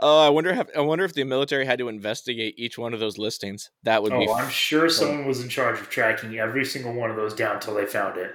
Oh, 0.01 0.19
I 0.19 0.29
wonder. 0.29 0.51
If, 0.51 0.67
I 0.77 0.81
wonder 0.81 1.03
if 1.03 1.13
the 1.13 1.23
military 1.25 1.65
had 1.65 1.79
to 1.79 1.89
investigate 1.89 2.55
each 2.57 2.77
one 2.77 2.93
of 2.93 2.99
those 2.99 3.17
listings. 3.17 3.69
That 3.83 4.01
would 4.01 4.11
be. 4.11 4.27
oh, 4.29 4.33
I'm 4.33 4.49
sure 4.49 4.89
someone 4.89 5.25
was 5.25 5.43
in 5.43 5.49
charge 5.49 5.79
of 5.79 5.89
tracking 5.89 6.39
every 6.39 6.63
single 6.63 6.93
one 6.93 7.09
of 7.09 7.17
those 7.17 7.33
down 7.33 7.55
until 7.55 7.75
they 7.75 7.85
found 7.85 8.17
it. 8.17 8.31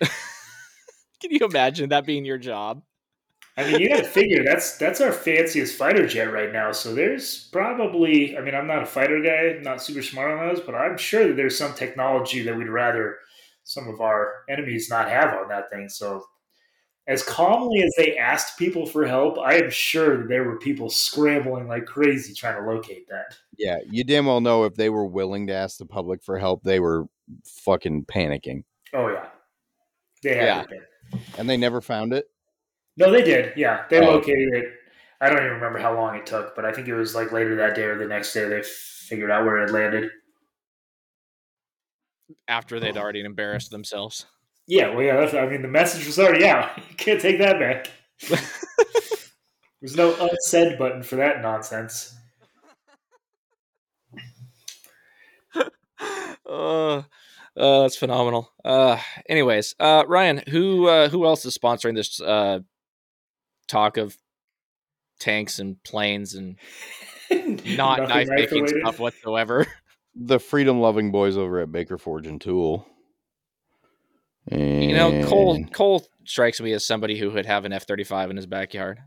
Can 1.22 1.30
you 1.30 1.46
imagine 1.46 1.88
that 1.90 2.04
being 2.04 2.24
your 2.24 2.38
job? 2.38 2.82
I 3.56 3.64
mean, 3.64 3.80
you 3.80 3.88
got 3.90 3.98
to 3.98 4.04
figure 4.08 4.42
that's 4.44 4.78
that's 4.78 5.00
our 5.00 5.12
fanciest 5.12 5.76
fighter 5.76 6.06
jet 6.06 6.32
right 6.32 6.52
now. 6.52 6.72
So 6.72 6.94
there's 6.94 7.48
probably, 7.52 8.36
I 8.36 8.40
mean, 8.40 8.54
I'm 8.54 8.66
not 8.66 8.82
a 8.82 8.86
fighter 8.86 9.20
guy, 9.20 9.58
not 9.62 9.82
super 9.82 10.02
smart 10.02 10.30
on 10.30 10.48
those, 10.48 10.60
but 10.64 10.74
I'm 10.74 10.96
sure 10.96 11.28
that 11.28 11.36
there's 11.36 11.58
some 11.58 11.74
technology 11.74 12.42
that 12.42 12.56
we'd 12.56 12.68
rather 12.68 13.18
some 13.64 13.88
of 13.88 14.00
our 14.00 14.44
enemies 14.48 14.88
not 14.90 15.08
have 15.08 15.34
on 15.34 15.48
that 15.48 15.70
thing. 15.70 15.88
So 15.90 16.24
as 17.06 17.22
calmly 17.22 17.82
as 17.82 17.92
they 17.98 18.16
asked 18.16 18.58
people 18.58 18.86
for 18.86 19.06
help, 19.06 19.38
I 19.38 19.54
am 19.56 19.70
sure 19.70 20.16
that 20.18 20.28
there 20.28 20.44
were 20.44 20.58
people 20.58 20.88
scrambling 20.88 21.68
like 21.68 21.84
crazy 21.84 22.32
trying 22.32 22.62
to 22.62 22.70
locate 22.70 23.06
that. 23.08 23.36
yeah, 23.58 23.78
you 23.86 24.02
damn 24.04 24.26
well 24.26 24.40
know 24.40 24.64
if 24.64 24.74
they 24.76 24.88
were 24.88 25.04
willing 25.06 25.46
to 25.48 25.52
ask 25.52 25.78
the 25.78 25.86
public 25.86 26.22
for 26.24 26.38
help, 26.38 26.62
they 26.62 26.80
were 26.80 27.06
fucking 27.44 28.06
panicking, 28.06 28.62
Oh 28.94 29.08
yeah, 29.08 29.26
they 30.22 30.36
had 30.36 30.44
Yeah. 30.46 30.60
it. 30.62 30.68
Been. 30.70 30.80
And 31.38 31.48
they 31.48 31.56
never 31.56 31.80
found 31.80 32.12
it. 32.12 32.28
No, 32.96 33.10
they 33.10 33.22
did. 33.22 33.56
Yeah, 33.56 33.84
they 33.88 33.98
Oh. 34.00 34.12
located 34.12 34.54
it. 34.54 34.74
I 35.20 35.28
don't 35.28 35.38
even 35.38 35.52
remember 35.52 35.78
how 35.78 35.94
long 35.94 36.16
it 36.16 36.26
took, 36.26 36.56
but 36.56 36.64
I 36.64 36.72
think 36.72 36.88
it 36.88 36.94
was 36.94 37.14
like 37.14 37.30
later 37.32 37.54
that 37.56 37.74
day 37.76 37.84
or 37.84 37.96
the 37.96 38.06
next 38.06 38.32
day 38.32 38.48
they 38.48 38.62
figured 38.62 39.30
out 39.30 39.44
where 39.44 39.58
it 39.58 39.62
had 39.62 39.70
landed. 39.70 40.10
After 42.48 42.80
they'd 42.80 42.96
already 42.96 43.20
embarrassed 43.20 43.70
themselves. 43.70 44.26
Yeah, 44.66 44.90
well, 44.90 45.02
yeah. 45.02 45.16
That's, 45.16 45.34
I 45.34 45.46
mean, 45.46 45.62
the 45.62 45.68
message 45.68 46.06
was 46.06 46.18
already 46.18 46.46
out. 46.46 46.70
You 46.90 46.96
can't 46.96 47.20
take 47.20 47.38
that 47.38 47.58
back. 47.58 47.90
There's 49.80 49.96
no 49.96 50.12
unsend 50.14 50.78
button 50.78 51.02
for 51.02 51.16
that 51.16 51.42
nonsense. 51.42 52.14
uh, 56.48 57.02
uh, 57.56 57.82
that's 57.82 57.96
phenomenal. 57.96 58.50
Uh, 58.64 58.98
anyways, 59.28 59.74
uh, 59.78 60.04
Ryan, 60.06 60.42
who 60.48 60.88
uh, 60.88 61.08
who 61.08 61.26
else 61.26 61.44
is 61.44 61.56
sponsoring 61.56 61.94
this 61.94 62.20
uh, 62.20 62.60
talk 63.68 63.96
of 63.96 64.16
tanks 65.20 65.58
and 65.58 65.82
planes 65.82 66.34
and 66.34 66.56
not 67.76 68.08
knife 68.08 68.28
making 68.30 68.68
stuff 68.68 68.98
whatsoever? 68.98 69.66
The 70.14 70.38
freedom 70.38 70.78
loving 70.78 71.10
boys 71.10 71.38
over 71.38 71.60
at 71.60 71.72
Baker 71.72 71.96
Forge 71.96 72.26
and 72.26 72.38
Tool. 72.38 72.86
You 74.50 74.94
know, 74.94 75.26
Cole 75.26 75.64
Cole 75.72 76.06
strikes 76.26 76.60
me 76.60 76.74
as 76.74 76.84
somebody 76.84 77.18
who 77.18 77.30
would 77.30 77.46
have 77.46 77.64
an 77.64 77.72
F 77.72 77.86
thirty 77.86 78.04
five 78.04 78.28
in 78.28 78.36
his 78.36 78.44
backyard. 78.44 79.00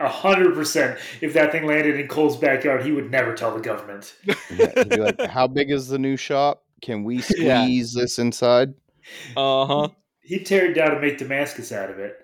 A 0.00 0.08
hundred 0.08 0.52
percent. 0.52 0.98
If 1.22 1.32
that 1.32 1.50
thing 1.50 1.66
landed 1.66 1.98
in 1.98 2.08
Cole's 2.08 2.36
backyard, 2.36 2.84
he 2.84 2.92
would 2.92 3.10
never 3.10 3.34
tell 3.34 3.54
the 3.54 3.60
government. 3.62 4.14
Yeah, 4.24 4.34
he'd 4.74 4.90
be 4.90 4.96
like, 4.96 5.18
"How 5.22 5.46
big 5.46 5.70
is 5.70 5.88
the 5.88 5.98
new 5.98 6.18
shop? 6.18 6.62
Can 6.84 7.02
we 7.04 7.16
Yeah. 7.38 7.64
squeeze 7.64 7.92
this 7.94 8.18
inside?" 8.18 8.74
Uh 9.36 9.66
huh. 9.66 9.88
He'd 10.22 10.44
tear 10.46 10.70
it 10.70 10.74
down 10.74 10.92
and 10.92 11.00
make 11.00 11.18
Damascus 11.18 11.72
out 11.72 11.90
of 11.90 11.98
it. 11.98 12.16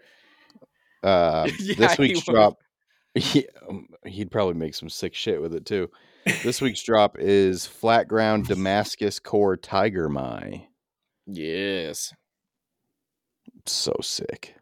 Uh, 1.02 1.48
Yeah, 1.61 1.74
this 1.76 1.98
week's 1.98 2.26
would. 2.26 2.34
drop, 2.34 2.58
he, 3.14 3.46
um, 3.68 3.88
he'd 4.06 4.30
probably 4.30 4.54
make 4.54 4.74
some 4.74 4.88
sick 4.88 5.14
shit 5.14 5.40
with 5.40 5.54
it 5.54 5.66
too. 5.66 5.90
This 6.42 6.61
week's 6.62 6.82
drop 6.82 7.18
is 7.18 7.66
flat 7.66 8.06
ground 8.08 8.46
Damascus 8.48 9.18
core 9.18 9.56
Tiger 9.56 10.08
my. 10.08 10.66
Yes. 11.26 12.12
So 13.66 13.94
sick. 14.02 14.54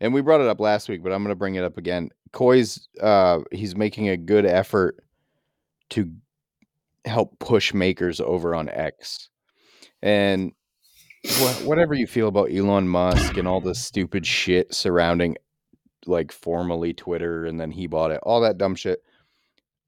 And 0.00 0.12
we 0.12 0.20
brought 0.20 0.40
it 0.40 0.48
up 0.48 0.60
last 0.60 0.88
week, 0.88 1.02
but 1.02 1.12
I'm 1.12 1.22
going 1.22 1.30
to 1.30 1.36
bring 1.36 1.54
it 1.54 1.64
up 1.64 1.78
again. 1.78 2.10
Koi's, 2.32 2.88
uh, 3.00 3.40
he's 3.52 3.76
making 3.76 4.08
a 4.08 4.16
good 4.16 4.44
effort 4.46 4.96
to 5.90 6.10
help 7.04 7.38
push 7.38 7.74
makers 7.74 8.20
over 8.20 8.54
on 8.54 8.68
X. 8.68 9.28
And 10.02 10.52
wha- 11.40 11.52
whatever 11.64 11.94
you 11.94 12.06
feel 12.06 12.28
about 12.28 12.52
Elon 12.52 12.88
Musk 12.88 13.36
and 13.36 13.46
all 13.48 13.60
the 13.60 13.74
stupid 13.74 14.26
shit 14.26 14.74
surrounding 14.74 15.36
like 16.06 16.32
formerly 16.32 16.92
Twitter 16.92 17.44
and 17.46 17.60
then 17.60 17.70
he 17.70 17.86
bought 17.86 18.10
it, 18.10 18.20
all 18.22 18.40
that 18.40 18.58
dumb 18.58 18.74
shit. 18.74 19.00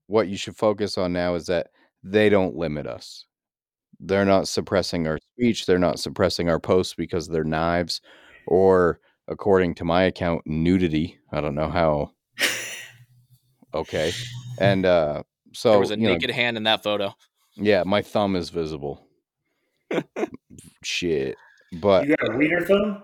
What 0.06 0.28
you 0.28 0.36
should 0.36 0.56
focus 0.56 0.98
on 0.98 1.12
now 1.12 1.34
is 1.34 1.46
that 1.46 1.68
they 2.02 2.28
don't 2.28 2.56
limit 2.56 2.86
us. 2.86 3.26
They're 4.00 4.26
not 4.26 4.48
suppressing 4.48 5.06
our 5.06 5.18
speech, 5.32 5.66
they're 5.66 5.78
not 5.78 5.98
suppressing 5.98 6.48
our 6.48 6.60
posts 6.60 6.94
because 6.94 7.28
they're 7.28 7.44
knives 7.44 8.00
or 8.46 9.00
according 9.28 9.74
to 9.76 9.84
my 9.84 10.02
account 10.02 10.42
nudity. 10.46 11.18
I 11.32 11.40
don't 11.40 11.54
know 11.54 11.70
how 11.70 12.10
okay. 13.74 14.12
And 14.58 14.84
uh 14.84 15.22
so 15.54 15.70
there 15.70 15.78
was 15.80 15.90
a 15.90 15.98
you 15.98 16.06
know, 16.08 16.12
naked 16.14 16.30
hand 16.30 16.56
in 16.56 16.64
that 16.64 16.82
photo. 16.82 17.14
yeah, 17.56 17.82
my 17.84 18.02
thumb 18.02 18.36
is 18.36 18.50
visible. 18.50 19.06
Shit. 20.82 21.36
But 21.80 22.06
You 22.08 22.16
got 22.16 22.34
a 22.34 22.36
wiener 22.36 22.60
thumb? 22.64 23.02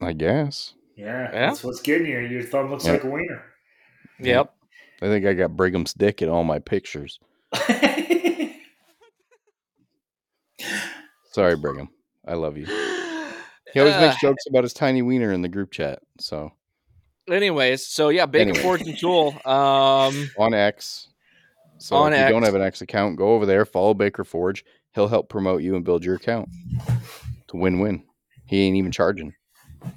I 0.00 0.12
guess. 0.12 0.74
Yeah, 0.96 1.30
Yeah? 1.32 1.46
that's 1.48 1.64
what's 1.64 1.80
getting 1.80 2.06
you. 2.06 2.18
Your 2.20 2.42
thumb 2.42 2.70
looks 2.70 2.84
Yeah. 2.86 2.92
like 2.92 3.04
a 3.04 3.10
wiener. 3.10 3.42
Yep. 4.20 4.54
I 5.02 5.06
think 5.06 5.24
I 5.26 5.32
got 5.32 5.56
Brigham's 5.56 5.94
dick 5.94 6.20
in 6.22 6.28
all 6.28 6.44
my 6.44 6.58
pictures. 6.58 7.18
Sorry, 11.32 11.56
Brigham. 11.56 11.88
I 12.26 12.34
love 12.34 12.56
you. 12.56 12.66
He 13.72 13.78
always 13.78 13.94
Uh, 13.94 14.00
makes 14.00 14.20
jokes 14.20 14.46
about 14.48 14.64
his 14.64 14.72
tiny 14.72 15.00
wiener 15.00 15.30
in 15.32 15.42
the 15.42 15.48
group 15.48 15.70
chat. 15.70 16.00
So 16.18 16.50
anyways, 17.30 17.86
so 17.86 18.08
yeah, 18.08 18.26
Baker 18.26 18.48
Anyway. 18.50 18.62
Forge 18.64 18.80
and 18.82 18.98
Tool. 18.98 19.28
Um, 19.44 20.28
on 20.36 20.54
X. 20.54 21.06
So 21.80 21.96
On 21.96 22.12
if 22.12 22.26
you 22.26 22.28
don't 22.28 22.42
have 22.42 22.54
an 22.54 22.62
X 22.62 22.82
account, 22.82 23.16
go 23.16 23.34
over 23.34 23.46
there, 23.46 23.64
follow 23.64 23.94
Baker 23.94 24.22
Forge. 24.22 24.64
He'll 24.94 25.08
help 25.08 25.28
promote 25.28 25.62
you 25.62 25.76
and 25.76 25.84
build 25.84 26.04
your 26.04 26.16
account. 26.16 26.48
It's 26.86 27.54
a 27.54 27.56
win-win. 27.56 28.04
He 28.44 28.62
ain't 28.62 28.76
even 28.76 28.92
charging. 28.92 29.34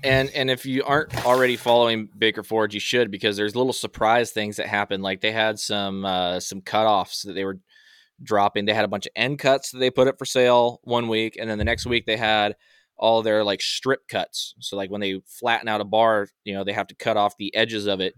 and 0.03 0.29
and 0.31 0.49
if 0.49 0.65
you 0.65 0.83
aren't 0.83 1.25
already 1.25 1.57
following 1.57 2.07
Baker 2.17 2.41
Forge, 2.41 2.73
you 2.73 2.79
should 2.79 3.11
because 3.11 3.35
there's 3.35 3.55
little 3.55 3.73
surprise 3.73 4.31
things 4.31 4.55
that 4.57 4.67
happen. 4.67 5.01
Like 5.01 5.19
they 5.19 5.31
had 5.31 5.59
some 5.59 6.05
uh, 6.05 6.39
some 6.39 6.61
cutoffs 6.61 7.25
that 7.25 7.33
they 7.33 7.43
were 7.43 7.59
dropping. 8.21 8.63
They 8.65 8.73
had 8.73 8.85
a 8.85 8.89
bunch 8.89 9.05
of 9.05 9.11
end 9.15 9.39
cuts 9.39 9.71
that 9.71 9.79
they 9.79 9.89
put 9.89 10.07
up 10.07 10.17
for 10.17 10.25
sale 10.25 10.79
one 10.83 11.09
week, 11.09 11.35
and 11.37 11.49
then 11.49 11.57
the 11.57 11.65
next 11.65 11.85
week 11.85 12.05
they 12.05 12.15
had 12.15 12.55
all 12.95 13.23
their 13.23 13.43
like 13.43 13.61
strip 13.61 14.07
cuts. 14.07 14.55
So 14.59 14.77
like 14.77 14.89
when 14.89 15.01
they 15.01 15.19
flatten 15.25 15.67
out 15.67 15.81
a 15.81 15.85
bar, 15.85 16.29
you 16.45 16.53
know 16.53 16.63
they 16.63 16.73
have 16.73 16.87
to 16.87 16.95
cut 16.95 17.17
off 17.17 17.35
the 17.37 17.53
edges 17.53 17.87
of 17.87 17.99
it 17.99 18.13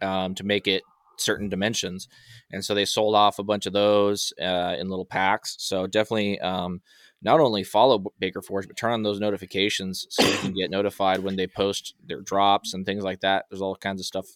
um, 0.00 0.36
to 0.36 0.44
make 0.44 0.68
it 0.68 0.84
certain 1.20 1.48
dimensions, 1.48 2.08
and 2.50 2.64
so 2.64 2.74
they 2.74 2.84
sold 2.84 3.14
off 3.14 3.38
a 3.38 3.44
bunch 3.44 3.66
of 3.66 3.72
those 3.72 4.32
uh, 4.40 4.76
in 4.78 4.88
little 4.88 5.06
packs. 5.06 5.56
So 5.58 5.86
definitely. 5.86 6.40
Um, 6.40 6.80
not 7.22 7.40
only 7.40 7.64
follow 7.64 8.12
Baker 8.18 8.40
Forge, 8.40 8.66
but 8.66 8.76
turn 8.76 8.92
on 8.92 9.02
those 9.02 9.20
notifications 9.20 10.06
so 10.08 10.26
you 10.26 10.38
can 10.38 10.54
get 10.54 10.70
notified 10.70 11.22
when 11.22 11.36
they 11.36 11.46
post 11.46 11.94
their 12.06 12.22
drops 12.22 12.72
and 12.72 12.86
things 12.86 13.04
like 13.04 13.20
that. 13.20 13.44
There's 13.50 13.60
all 13.60 13.76
kinds 13.76 14.00
of 14.00 14.06
stuff 14.06 14.26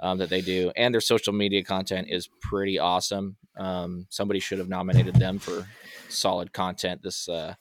um, 0.00 0.18
that 0.18 0.30
they 0.30 0.40
do, 0.40 0.72
and 0.76 0.92
their 0.92 1.00
social 1.00 1.32
media 1.32 1.62
content 1.62 2.08
is 2.10 2.28
pretty 2.40 2.78
awesome. 2.78 3.36
Um, 3.56 4.06
somebody 4.10 4.40
should 4.40 4.58
have 4.58 4.68
nominated 4.68 5.14
them 5.16 5.38
for 5.38 5.66
solid 6.08 6.52
content 6.52 7.02
this 7.02 7.28
uh, 7.28 7.54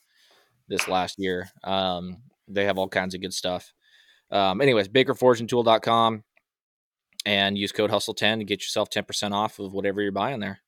this 0.67 0.87
last 0.87 1.19
year. 1.19 1.49
Um, 1.63 2.23
they 2.47 2.65
have 2.65 2.77
all 2.77 2.89
kinds 2.89 3.13
of 3.13 3.21
good 3.21 3.33
stuff. 3.33 3.73
Um, 4.31 4.61
anyways, 4.61 4.87
BakerForgeandTool.com 4.87 6.23
and 7.25 7.57
use 7.57 7.71
code 7.71 7.89
Hustle10 7.89 8.39
to 8.39 8.43
get 8.43 8.61
yourself 8.61 8.89
10% 8.89 9.33
off 9.33 9.59
of 9.59 9.73
whatever 9.73 10.01
you're 10.01 10.11
buying 10.11 10.39
there. 10.39 10.59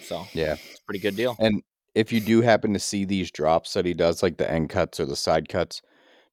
So 0.00 0.26
Yeah. 0.34 0.54
it's 0.54 0.80
a 0.80 0.84
pretty 0.84 1.00
good 1.00 1.16
deal. 1.16 1.36
And 1.38 1.62
if 1.94 2.12
you 2.12 2.20
do 2.20 2.40
happen 2.40 2.72
to 2.72 2.78
see 2.78 3.04
these 3.04 3.30
drops 3.30 3.72
that 3.74 3.84
he 3.86 3.94
does, 3.94 4.22
like 4.22 4.36
the 4.36 4.50
end 4.50 4.70
cuts 4.70 4.98
or 5.00 5.06
the 5.06 5.16
side 5.16 5.48
cuts, 5.48 5.82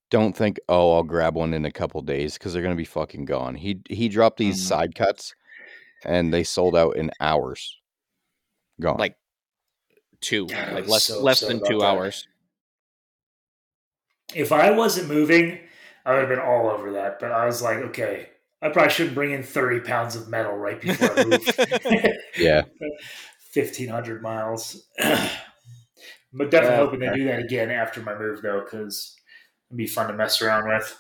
don't 0.10 0.36
think, 0.36 0.60
oh, 0.70 0.96
I'll 0.96 1.04
grab 1.04 1.36
one 1.36 1.54
in 1.54 1.66
a 1.66 1.72
couple 1.72 2.02
days 2.02 2.34
because 2.34 2.54
they're 2.54 2.64
gonna 2.64 2.76
be 2.76 2.86
fucking 2.86 3.26
gone. 3.26 3.56
He 3.56 3.82
he 3.90 4.10
dropped 4.10 4.38
these 4.38 4.58
Mhm. 4.58 4.68
side 4.68 4.96
cuts 4.96 5.36
and 6.04 6.34
they 6.34 6.44
sold 6.44 6.76
out 6.76 6.96
in 6.96 7.12
hours. 7.20 7.78
Gone. 8.82 8.98
Like 8.98 9.18
two, 10.22 10.48
God, 10.48 10.74
like 10.74 10.88
less 10.88 11.04
so 11.06 11.22
less 11.22 11.42
than 11.42 11.62
two 11.64 11.80
that. 11.80 11.86
hours. 11.86 12.28
if 14.36 14.52
I 14.52 14.70
wasn't 14.72 15.08
moving, 15.10 15.60
I 16.06 16.12
would 16.14 16.20
have 16.20 16.30
been 16.30 16.40
all 16.40 16.70
over 16.70 16.92
that. 16.94 17.20
But 17.20 17.32
I 17.32 17.46
was 17.46 17.62
like, 17.62 17.78
okay, 17.78 18.30
I 18.62 18.70
probably 18.70 18.92
shouldn't 18.92 19.16
bring 19.16 19.32
in 19.32 19.44
30 19.44 19.82
pounds 19.82 20.16
of 20.16 20.28
metal 20.28 20.54
right 20.54 20.80
before 20.80 21.18
I 21.18 21.24
move. 21.24 21.48
yeah. 22.38 22.64
1,500 23.54 24.22
miles. 24.22 24.84
but 26.34 26.52
definitely 26.52 26.76
Uh, 26.76 26.78
hoping 26.78 27.00
they 27.00 27.14
do 27.16 27.26
that 27.26 27.40
again 27.40 27.72
after 27.72 28.02
my 28.02 28.16
move, 28.18 28.42
though, 28.42 28.62
because 28.64 29.16
it'd 29.70 29.78
be 29.78 29.88
fun 29.88 30.08
to 30.08 30.14
mess 30.14 30.42
around 30.42 30.68
with. 30.68 30.96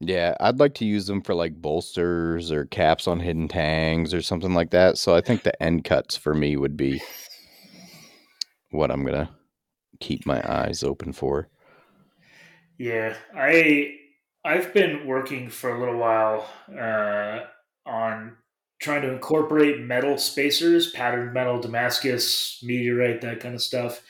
Yeah, 0.00 0.34
I'd 0.40 0.58
like 0.58 0.74
to 0.74 0.84
use 0.84 1.06
them 1.06 1.22
for 1.22 1.34
like 1.34 1.54
bolsters 1.54 2.50
or 2.50 2.66
caps 2.66 3.06
on 3.08 3.20
hidden 3.20 3.48
tangs 3.48 4.12
or 4.12 4.20
something 4.20 4.52
like 4.52 4.70
that. 4.70 4.98
So 4.98 5.14
I 5.14 5.20
think 5.20 5.42
the 5.42 5.62
end 5.62 5.84
cuts 5.84 6.16
for 6.16 6.34
me 6.34 6.56
would 6.56 6.76
be 6.76 7.00
what 8.70 8.90
I'm 8.90 9.04
gonna 9.04 9.30
keep 10.00 10.26
my 10.26 10.42
eyes 10.46 10.82
open 10.82 11.12
for. 11.12 11.48
Yeah, 12.76 13.16
I 13.34 13.96
I've 14.46 14.72
been 14.72 15.06
working 15.08 15.50
for 15.50 15.74
a 15.74 15.80
little 15.80 15.96
while 15.96 16.48
uh, 16.72 17.40
on 17.84 18.36
trying 18.78 19.02
to 19.02 19.12
incorporate 19.12 19.80
metal 19.80 20.18
spacers, 20.18 20.92
patterned 20.92 21.34
metal, 21.34 21.60
Damascus, 21.60 22.60
meteorite, 22.62 23.20
that 23.22 23.40
kind 23.40 23.56
of 23.56 23.62
stuff. 23.62 24.02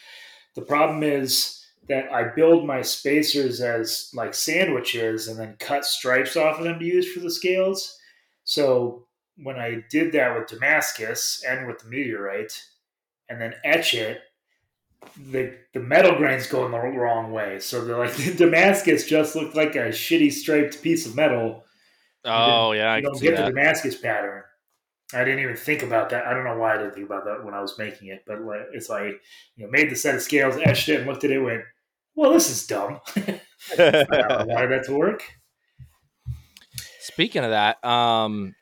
The 0.54 0.60
problem 0.60 1.02
is 1.02 1.64
that 1.88 2.12
I 2.12 2.34
build 2.34 2.66
my 2.66 2.82
spacers 2.82 3.62
as 3.62 4.10
like 4.12 4.34
sandwiches 4.34 5.28
and 5.28 5.40
then 5.40 5.56
cut 5.58 5.86
stripes 5.86 6.36
off 6.36 6.58
of 6.58 6.64
them 6.64 6.80
to 6.80 6.84
use 6.84 7.10
for 7.10 7.20
the 7.20 7.30
scales. 7.30 7.98
So 8.44 9.06
when 9.38 9.56
I 9.56 9.84
did 9.88 10.12
that 10.12 10.36
with 10.36 10.48
Damascus 10.48 11.42
and 11.48 11.66
with 11.66 11.78
the 11.78 11.88
meteorite, 11.88 12.62
and 13.30 13.40
then 13.40 13.54
etch 13.64 13.94
it, 13.94 14.20
the 15.30 15.56
the 15.72 15.80
metal 15.80 16.16
grains 16.16 16.46
going 16.46 16.72
the 16.72 16.78
wrong 16.78 17.32
way. 17.32 17.58
So 17.58 17.84
they're 17.84 17.98
like 17.98 18.16
Damascus 18.36 19.06
just 19.06 19.36
looked 19.36 19.56
like 19.56 19.74
a 19.74 19.88
shitty 19.88 20.32
striped 20.32 20.82
piece 20.82 21.06
of 21.06 21.14
metal. 21.14 21.64
Oh 22.24 22.72
yeah, 22.72 22.92
I 22.92 23.00
don't 23.00 23.20
get 23.20 23.36
that. 23.36 23.46
the 23.46 23.50
Damascus 23.50 23.96
pattern. 23.96 24.42
I 25.14 25.22
didn't 25.22 25.40
even 25.40 25.56
think 25.56 25.82
about 25.82 26.10
that. 26.10 26.26
I 26.26 26.34
don't 26.34 26.44
know 26.44 26.56
why 26.56 26.74
I 26.74 26.78
didn't 26.78 26.94
think 26.94 27.06
about 27.06 27.24
that 27.26 27.44
when 27.44 27.54
I 27.54 27.62
was 27.62 27.78
making 27.78 28.08
it, 28.08 28.24
but 28.26 28.40
like, 28.42 28.62
it's 28.72 28.88
like 28.88 29.20
you 29.54 29.64
know, 29.64 29.70
made 29.70 29.90
the 29.90 29.96
set 29.96 30.16
of 30.16 30.22
scales, 30.22 30.56
etched 30.64 30.88
it, 30.88 30.98
and 30.98 31.06
looked 31.06 31.22
at 31.22 31.30
it, 31.30 31.38
went, 31.38 31.62
"Well, 32.16 32.32
this 32.32 32.50
is 32.50 32.66
dumb." 32.66 33.00
I 33.16 34.44
wanted 34.48 34.70
that 34.70 34.84
to 34.86 34.96
work. 34.96 35.22
Speaking 37.00 37.44
of 37.44 37.50
that, 37.50 37.82
um, 37.84 38.54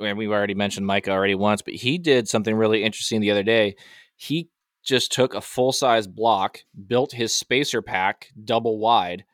and 0.00 0.16
we've 0.16 0.30
already 0.30 0.54
mentioned 0.54 0.86
Micah 0.86 1.10
already 1.10 1.34
once, 1.34 1.60
but 1.60 1.74
he 1.74 1.98
did 1.98 2.28
something 2.28 2.54
really 2.54 2.84
interesting 2.84 3.20
the 3.20 3.32
other 3.32 3.42
day. 3.42 3.74
He 4.16 4.48
just 4.84 5.10
took 5.10 5.34
a 5.34 5.40
full 5.40 5.72
size 5.72 6.06
block, 6.06 6.60
built 6.86 7.12
his 7.12 7.34
spacer 7.34 7.82
pack 7.82 8.28
double 8.44 8.78
wide, 8.78 9.24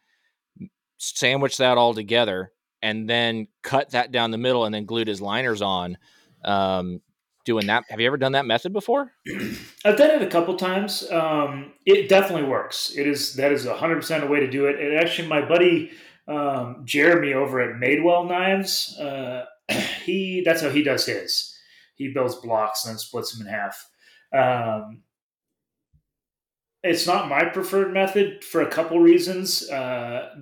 sandwiched 0.98 1.59
that 1.59 1.76
all 1.76 1.92
together, 1.92 2.53
and 2.80 3.09
then 3.09 3.48
cut 3.62 3.90
that 3.90 4.12
down 4.12 4.30
the 4.30 4.38
middle, 4.38 4.64
and 4.64 4.74
then 4.74 4.86
glued 4.86 5.09
his 5.09 5.20
liners 5.20 5.61
on. 5.61 5.98
Um, 6.44 7.01
doing 7.44 7.66
that. 7.66 7.84
Have 7.88 8.01
you 8.01 8.07
ever 8.07 8.16
done 8.16 8.32
that 8.32 8.46
method 8.46 8.72
before? 8.72 9.12
I've 9.84 9.96
done 9.96 10.11
it 10.11 10.22
a 10.22 10.26
couple 10.26 10.57
times. 10.57 11.11
Um, 11.11 11.72
it 11.86 12.09
definitely 12.09 12.48
works. 12.48 12.92
It 12.96 13.07
is 13.07 13.34
that 13.34 13.53
is 13.53 13.66
hundred 13.66 13.96
percent 13.96 14.24
a 14.24 14.26
way 14.26 14.40
to 14.40 14.51
do 14.51 14.66
it. 14.66 14.78
And 14.78 14.96
actually, 14.96 15.28
my 15.28 15.40
buddy 15.46 15.90
um, 16.28 16.82
Jeremy 16.84 17.34
over 17.34 17.61
at 17.61 17.80
Madewell 17.80 18.28
Knives, 18.28 18.96
uh, 18.98 19.46
he 20.05 20.42
that's 20.44 20.62
how 20.62 20.70
he 20.70 20.82
does 20.82 21.07
his. 21.07 21.57
He 21.94 22.12
builds 22.12 22.36
blocks 22.36 22.84
and 22.84 22.92
then 22.92 22.98
splits 22.98 23.36
them 23.36 23.46
in 23.46 23.53
half. 23.53 23.86
Um, 24.32 25.03
it's 26.83 27.07
not 27.07 27.28
my 27.28 27.45
preferred 27.45 27.93
method 27.93 28.45
for 28.45 28.62
a 28.62 28.70
couple 28.70 28.99
reasons. 29.01 29.68
Uh, 29.70 30.35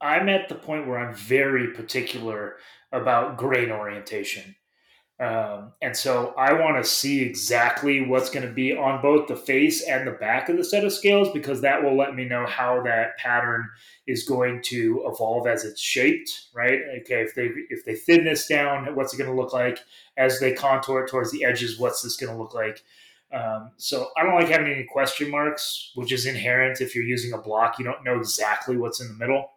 I'm 0.00 0.28
at 0.28 0.48
the 0.48 0.54
point 0.54 0.86
where 0.86 0.98
I'm 0.98 1.14
very 1.14 1.72
particular 1.72 2.56
about 2.92 3.36
grain 3.36 3.70
orientation. 3.70 4.56
Um, 5.18 5.72
and 5.80 5.96
so 5.96 6.34
I 6.36 6.52
want 6.52 6.82
to 6.82 6.88
see 6.88 7.22
exactly 7.22 8.06
what's 8.06 8.28
going 8.28 8.46
to 8.46 8.52
be 8.52 8.76
on 8.76 9.00
both 9.00 9.28
the 9.28 9.36
face 9.36 9.82
and 9.82 10.06
the 10.06 10.12
back 10.12 10.50
of 10.50 10.58
the 10.58 10.64
set 10.64 10.84
of 10.84 10.92
scales 10.92 11.30
because 11.32 11.62
that 11.62 11.82
will 11.82 11.96
let 11.96 12.14
me 12.14 12.26
know 12.26 12.44
how 12.44 12.82
that 12.82 13.16
pattern 13.16 13.66
is 14.06 14.24
going 14.24 14.60
to 14.64 15.02
evolve 15.06 15.46
as 15.46 15.64
it's 15.64 15.80
shaped, 15.80 16.48
right? 16.54 16.80
Okay, 17.00 17.22
if 17.22 17.34
they 17.34 17.48
if 17.70 17.82
they 17.86 17.94
thin 17.94 18.24
this 18.24 18.46
down, 18.46 18.94
what's 18.94 19.14
it 19.14 19.16
going 19.16 19.30
to 19.30 19.36
look 19.36 19.54
like 19.54 19.78
as 20.18 20.38
they 20.38 20.52
contour 20.52 21.06
towards 21.06 21.30
the 21.32 21.44
edges? 21.44 21.78
What's 21.78 22.02
this 22.02 22.16
going 22.16 22.32
to 22.32 22.38
look 22.38 22.52
like? 22.52 22.84
Um, 23.32 23.72
so 23.76 24.10
I 24.16 24.22
don't 24.22 24.34
like 24.34 24.48
having 24.48 24.72
any 24.72 24.84
question 24.84 25.30
marks, 25.30 25.90
which 25.94 26.12
is 26.12 26.26
inherent 26.26 26.80
if 26.80 26.94
you're 26.94 27.04
using 27.04 27.32
a 27.32 27.38
block. 27.38 27.78
You 27.78 27.84
don't 27.84 28.04
know 28.04 28.18
exactly 28.18 28.76
what's 28.76 29.00
in 29.00 29.08
the 29.08 29.14
middle. 29.14 29.50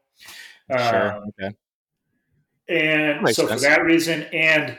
Sure. 0.72 1.14
Um, 1.14 1.32
Okay. 1.40 1.56
and 2.68 3.28
so 3.30 3.48
sense. 3.48 3.62
for 3.64 3.70
that 3.70 3.84
reason, 3.84 4.24
and 4.34 4.78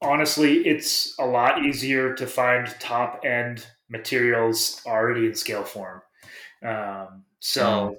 honestly, 0.00 0.66
it's 0.66 1.14
a 1.18 1.26
lot 1.26 1.64
easier 1.64 2.14
to 2.14 2.26
find 2.26 2.66
top 2.80 3.20
end 3.24 3.66
materials 3.88 4.80
already 4.86 5.26
in 5.26 5.34
scale 5.34 5.64
form. 5.64 6.02
Um, 6.62 7.24
so 7.40 7.62
Mm. 7.62 7.96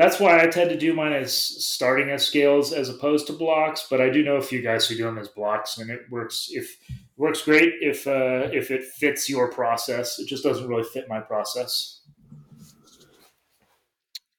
That's 0.00 0.18
why 0.18 0.42
I 0.42 0.46
tend 0.46 0.70
to 0.70 0.78
do 0.78 0.94
mine 0.94 1.12
as 1.12 1.34
starting 1.34 2.10
as 2.10 2.24
scales 2.24 2.72
as 2.72 2.88
opposed 2.88 3.26
to 3.26 3.34
blocks. 3.34 3.86
But 3.90 4.00
I 4.00 4.08
do 4.08 4.22
know 4.22 4.36
a 4.36 4.42
few 4.42 4.62
guys 4.62 4.86
who 4.86 4.96
do 4.96 5.04
them 5.04 5.18
as 5.18 5.28
blocks, 5.28 5.76
and 5.76 5.90
it 5.90 6.00
works. 6.10 6.48
If 6.50 6.78
works 7.20 7.42
great 7.42 7.74
if 7.82 8.06
uh, 8.06 8.48
if 8.50 8.70
it 8.70 8.82
fits 8.82 9.28
your 9.28 9.50
process. 9.52 10.18
It 10.18 10.26
just 10.26 10.42
doesn't 10.42 10.66
really 10.66 10.84
fit 10.84 11.04
my 11.08 11.20
process. 11.20 12.00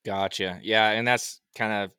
Gotcha. 0.04 0.60
Yeah, 0.64 0.90
and 0.90 1.08
that's 1.08 1.42
kind 1.56 1.72
of 1.72 1.92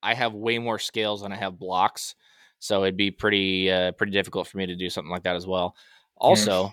I 0.00 0.14
have 0.14 0.32
way 0.32 0.58
more 0.58 0.78
scales 0.78 1.22
than 1.22 1.32
I 1.32 1.36
have 1.36 1.58
blocks, 1.58 2.14
so 2.60 2.84
it'd 2.84 2.96
be 2.96 3.10
pretty 3.10 3.68
uh, 3.70 3.92
pretty 3.92 4.12
difficult 4.12 4.46
for 4.46 4.58
me 4.58 4.66
to 4.66 4.76
do 4.76 4.88
something 4.88 5.10
like 5.10 5.24
that 5.24 5.34
as 5.34 5.46
well. 5.46 5.74
Also, 6.16 6.70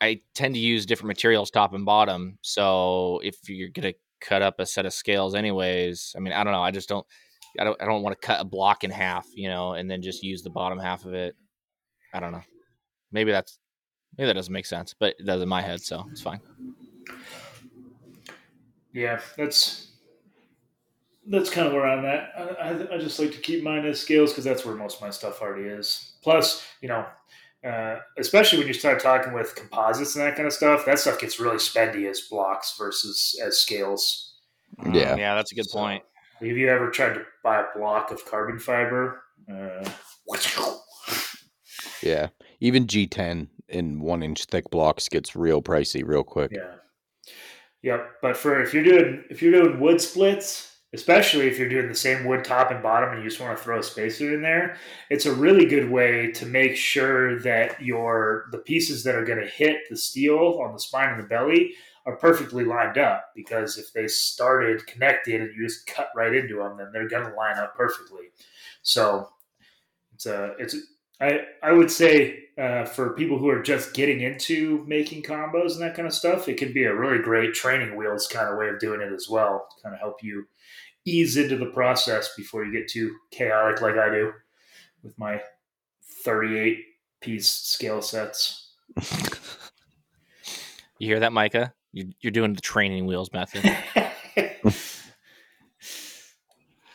I 0.00 0.20
tend 0.34 0.54
to 0.54 0.60
use 0.60 0.86
different 0.86 1.08
materials 1.08 1.50
top 1.50 1.74
and 1.74 1.84
bottom, 1.84 2.38
so 2.40 3.20
if 3.24 3.48
you're 3.48 3.70
gonna 3.70 3.94
cut 4.24 4.42
up 4.42 4.58
a 4.58 4.66
set 4.66 4.86
of 4.86 4.92
scales 4.92 5.34
anyways, 5.34 6.14
I 6.16 6.20
mean, 6.20 6.32
I 6.32 6.42
don't 6.42 6.52
know, 6.52 6.62
I 6.62 6.70
just 6.70 6.88
don't 6.88 7.06
I 7.58 7.64
don't 7.64 7.80
I 7.80 7.84
don't 7.84 8.02
want 8.02 8.20
to 8.20 8.26
cut 8.26 8.40
a 8.40 8.44
block 8.44 8.84
in 8.84 8.90
half, 8.90 9.26
you 9.34 9.48
know, 9.48 9.72
and 9.74 9.90
then 9.90 10.02
just 10.02 10.22
use 10.22 10.42
the 10.42 10.50
bottom 10.50 10.78
half 10.78 11.04
of 11.04 11.14
it. 11.14 11.36
I 12.12 12.20
don't 12.20 12.32
know. 12.32 12.42
Maybe 13.12 13.30
that's 13.30 13.58
maybe 14.16 14.26
that 14.26 14.34
doesn't 14.34 14.52
make 14.52 14.66
sense, 14.66 14.94
but 14.98 15.14
it 15.18 15.26
does 15.26 15.42
in 15.42 15.48
my 15.48 15.62
head, 15.62 15.80
so 15.80 16.06
it's 16.10 16.20
fine. 16.20 16.40
Yeah, 18.92 19.20
that's 19.36 19.92
that's 21.26 21.50
kind 21.50 21.66
of 21.66 21.72
where 21.72 21.86
I'm 21.86 22.04
at. 22.04 22.30
I, 22.36 22.42
I, 22.42 22.94
I 22.94 22.98
just 22.98 23.18
like 23.18 23.32
to 23.32 23.38
keep 23.38 23.62
mine 23.62 23.86
as 23.86 24.00
scales 24.00 24.30
because 24.30 24.44
that's 24.44 24.64
where 24.64 24.74
most 24.74 24.96
of 24.96 25.02
my 25.02 25.10
stuff 25.10 25.40
already 25.40 25.68
is. 25.68 26.16
Plus, 26.22 26.64
you 26.80 26.88
know, 26.88 27.06
uh, 27.64 27.98
especially 28.18 28.58
when 28.58 28.68
you 28.68 28.74
start 28.74 29.00
talking 29.00 29.32
with 29.32 29.54
composites 29.54 30.14
and 30.16 30.24
that 30.24 30.36
kind 30.36 30.46
of 30.46 30.52
stuff, 30.52 30.84
that 30.86 30.98
stuff 30.98 31.18
gets 31.20 31.40
really 31.40 31.56
spendy 31.56 32.08
as 32.10 32.20
blocks 32.30 32.74
versus 32.78 33.38
as 33.42 33.58
scales. 33.58 34.36
Yeah. 34.92 35.14
Mm, 35.14 35.18
yeah, 35.18 35.34
that's 35.34 35.52
a 35.52 35.54
good 35.54 35.68
So, 35.68 35.78
point. 35.78 36.02
Have 36.40 36.48
you 36.56 36.68
ever 36.68 36.90
tried 36.90 37.14
to 37.14 37.24
buy 37.42 37.60
a 37.60 37.78
block 37.78 38.10
of 38.10 38.24
carbon 38.26 38.58
fiber? 38.58 39.22
Uh, 39.50 39.88
Yeah. 42.02 42.28
Even 42.60 42.86
G10 42.86 43.48
in 43.68 44.00
one 44.00 44.22
inch 44.22 44.44
thick 44.44 44.68
blocks 44.70 45.08
gets 45.08 45.34
real 45.34 45.62
pricey 45.62 46.02
real 46.04 46.24
quick. 46.24 46.52
Yeah. 46.52 46.74
Yep. 47.82 48.10
But 48.22 48.36
for 48.36 48.62
if 48.62 48.74
you're 48.74 48.84
doing 48.84 49.24
if 49.30 49.42
you're 49.42 49.52
doing 49.52 49.80
wood 49.80 50.00
splits, 50.00 50.73
especially 50.94 51.48
if 51.48 51.58
you're 51.58 51.68
doing 51.68 51.88
the 51.88 51.94
same 51.94 52.24
wood 52.24 52.44
top 52.44 52.70
and 52.70 52.82
bottom 52.82 53.10
and 53.10 53.22
you 53.22 53.28
just 53.28 53.40
want 53.40 53.56
to 53.56 53.62
throw 53.62 53.80
a 53.80 53.82
spacer 53.82 54.32
in 54.32 54.40
there, 54.40 54.76
it's 55.10 55.26
a 55.26 55.34
really 55.34 55.66
good 55.66 55.90
way 55.90 56.30
to 56.32 56.46
make 56.46 56.76
sure 56.76 57.38
that 57.40 57.82
your 57.82 58.46
the 58.52 58.58
pieces 58.58 59.02
that 59.04 59.16
are 59.16 59.24
going 59.24 59.40
to 59.40 59.46
hit 59.46 59.78
the 59.90 59.96
steel 59.96 60.60
on 60.64 60.72
the 60.72 60.78
spine 60.78 61.10
and 61.10 61.22
the 61.22 61.26
belly 61.26 61.74
are 62.06 62.16
perfectly 62.16 62.64
lined 62.64 62.98
up 62.98 63.30
because 63.34 63.78
if 63.78 63.92
they 63.92 64.06
started 64.06 64.86
connected 64.86 65.40
and 65.40 65.50
you 65.56 65.66
just 65.66 65.86
cut 65.86 66.10
right 66.14 66.34
into 66.34 66.56
them, 66.56 66.76
then 66.76 66.90
they're 66.92 67.08
going 67.08 67.28
to 67.28 67.34
line 67.34 67.58
up 67.58 67.74
perfectly. 67.74 68.26
So 68.82 69.28
it's 70.14 70.26
a 70.26 70.52
it's 70.58 70.76
I 71.20 71.40
I 71.62 71.72
would 71.72 71.90
say 71.90 72.44
uh, 72.58 72.84
for 72.84 73.14
people 73.14 73.38
who 73.38 73.48
are 73.48 73.62
just 73.62 73.94
getting 73.94 74.20
into 74.20 74.84
making 74.86 75.22
combos 75.22 75.72
and 75.72 75.82
that 75.82 75.96
kind 75.96 76.06
of 76.06 76.14
stuff, 76.14 76.48
it 76.48 76.56
can 76.56 76.72
be 76.72 76.84
a 76.84 76.94
really 76.94 77.18
great 77.18 77.54
training 77.54 77.96
wheels 77.96 78.28
kind 78.28 78.48
of 78.48 78.58
way 78.58 78.68
of 78.68 78.78
doing 78.78 79.00
it 79.00 79.12
as 79.12 79.28
well. 79.28 79.66
To 79.74 79.82
kind 79.82 79.94
of 79.94 80.00
help 80.00 80.22
you 80.22 80.46
ease 81.04 81.36
into 81.36 81.56
the 81.56 81.66
process 81.66 82.34
before 82.36 82.64
you 82.64 82.72
get 82.72 82.88
too 82.88 83.14
chaotic 83.30 83.80
like 83.80 83.96
I 83.96 84.10
do 84.10 84.32
with 85.02 85.18
my 85.18 85.40
38 86.24 86.78
piece 87.20 87.48
scale 87.50 88.02
sets. 88.02 88.72
You 90.98 91.08
hear 91.08 91.20
that, 91.20 91.32
Micah? 91.32 91.74
You're, 91.92 92.06
you're 92.20 92.30
doing 92.30 92.54
the 92.54 92.60
training 92.60 93.06
wheels 93.06 93.32
method. 93.32 93.62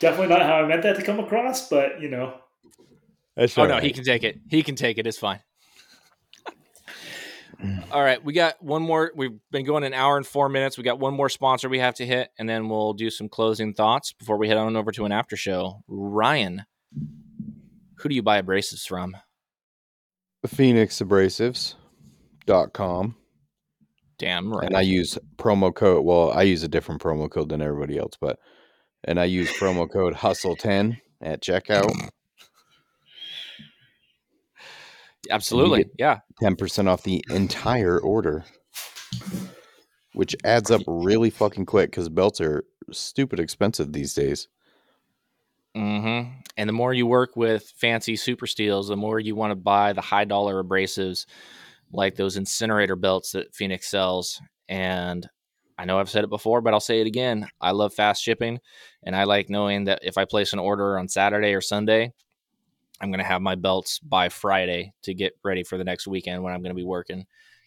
Definitely 0.00 0.28
not 0.28 0.42
how 0.42 0.54
I 0.56 0.66
meant 0.66 0.82
that 0.82 0.96
to 0.96 1.02
come 1.02 1.20
across, 1.20 1.68
but 1.68 2.00
you 2.00 2.08
know, 2.08 2.34
That's 3.36 3.56
Oh 3.58 3.62
all 3.62 3.68
no, 3.68 3.78
he 3.78 3.92
can 3.92 4.02
take 4.02 4.24
it. 4.24 4.40
He 4.48 4.62
can 4.62 4.74
take 4.74 4.98
it. 4.98 5.06
It's 5.06 5.18
fine. 5.18 5.40
Mm-hmm. 7.62 7.92
All 7.92 8.02
right, 8.02 8.24
we 8.24 8.32
got 8.32 8.62
one 8.62 8.82
more. 8.82 9.12
We've 9.14 9.38
been 9.50 9.66
going 9.66 9.84
an 9.84 9.92
hour 9.92 10.16
and 10.16 10.26
four 10.26 10.48
minutes. 10.48 10.78
We 10.78 10.84
got 10.84 10.98
one 10.98 11.12
more 11.14 11.28
sponsor 11.28 11.68
we 11.68 11.80
have 11.80 11.96
to 11.96 12.06
hit, 12.06 12.30
and 12.38 12.48
then 12.48 12.68
we'll 12.68 12.94
do 12.94 13.10
some 13.10 13.28
closing 13.28 13.74
thoughts 13.74 14.12
before 14.12 14.38
we 14.38 14.48
head 14.48 14.56
on 14.56 14.76
over 14.76 14.92
to 14.92 15.04
an 15.04 15.12
after 15.12 15.36
show. 15.36 15.82
Ryan, 15.86 16.64
who 17.96 18.08
do 18.08 18.14
you 18.14 18.22
buy 18.22 18.40
abrasives 18.40 18.86
from? 18.86 19.16
PhoenixAbrasives.com. 20.46 23.16
Damn 24.18 24.52
right. 24.52 24.66
And 24.66 24.76
I 24.76 24.82
use 24.82 25.18
promo 25.38 25.74
code. 25.74 26.04
Well, 26.04 26.30
I 26.30 26.42
use 26.42 26.62
a 26.62 26.68
different 26.68 27.02
promo 27.02 27.30
code 27.30 27.48
than 27.48 27.62
everybody 27.62 27.98
else, 27.98 28.16
but 28.20 28.38
and 29.04 29.18
I 29.20 29.24
use 29.24 29.50
promo 29.52 29.90
code 29.90 30.14
Hustle10 30.14 30.98
at 31.22 31.42
checkout. 31.42 31.90
Absolutely. 35.28 35.86
Yeah. 35.98 36.20
10% 36.42 36.88
off 36.88 37.02
the 37.02 37.22
entire 37.30 37.98
order, 37.98 38.44
which 40.14 40.34
adds 40.44 40.70
up 40.70 40.82
really 40.86 41.30
fucking 41.30 41.66
quick 41.66 41.90
because 41.90 42.08
belts 42.08 42.40
are 42.40 42.64
stupid 42.90 43.40
expensive 43.40 43.92
these 43.92 44.14
days. 44.14 44.48
hmm 45.74 46.22
And 46.56 46.68
the 46.68 46.72
more 46.72 46.94
you 46.94 47.06
work 47.06 47.36
with 47.36 47.72
fancy 47.76 48.16
super 48.16 48.46
steels, 48.46 48.88
the 48.88 48.96
more 48.96 49.20
you 49.20 49.34
want 49.36 49.50
to 49.50 49.56
buy 49.56 49.92
the 49.92 50.00
high 50.00 50.24
dollar 50.24 50.62
abrasives 50.62 51.26
like 51.92 52.14
those 52.14 52.36
incinerator 52.36 52.96
belts 52.96 53.32
that 53.32 53.54
Phoenix 53.54 53.88
sells. 53.88 54.40
And 54.68 55.28
I 55.78 55.84
know 55.84 55.98
I've 55.98 56.10
said 56.10 56.24
it 56.24 56.30
before, 56.30 56.60
but 56.60 56.74
I'll 56.74 56.80
say 56.80 57.00
it 57.00 57.06
again. 57.06 57.48
I 57.60 57.72
love 57.72 57.94
fast 57.94 58.22
shipping. 58.22 58.60
And 59.02 59.16
I 59.16 59.24
like 59.24 59.50
knowing 59.50 59.84
that 59.84 60.00
if 60.02 60.18
I 60.18 60.24
place 60.24 60.52
an 60.52 60.58
order 60.58 60.98
on 60.98 61.08
Saturday 61.08 61.54
or 61.54 61.60
Sunday, 61.60 62.12
I'm 63.00 63.10
going 63.10 63.18
to 63.20 63.24
have 63.24 63.42
my 63.42 63.54
belts 63.54 63.98
by 63.98 64.28
Friday 64.28 64.92
to 65.02 65.14
get 65.14 65.32
ready 65.42 65.62
for 65.62 65.78
the 65.78 65.84
next 65.84 66.06
weekend 66.06 66.42
when 66.42 66.52
I'm 66.52 66.62
going 66.62 66.74
to 66.74 66.80
be 66.80 66.84
working. 66.84 67.26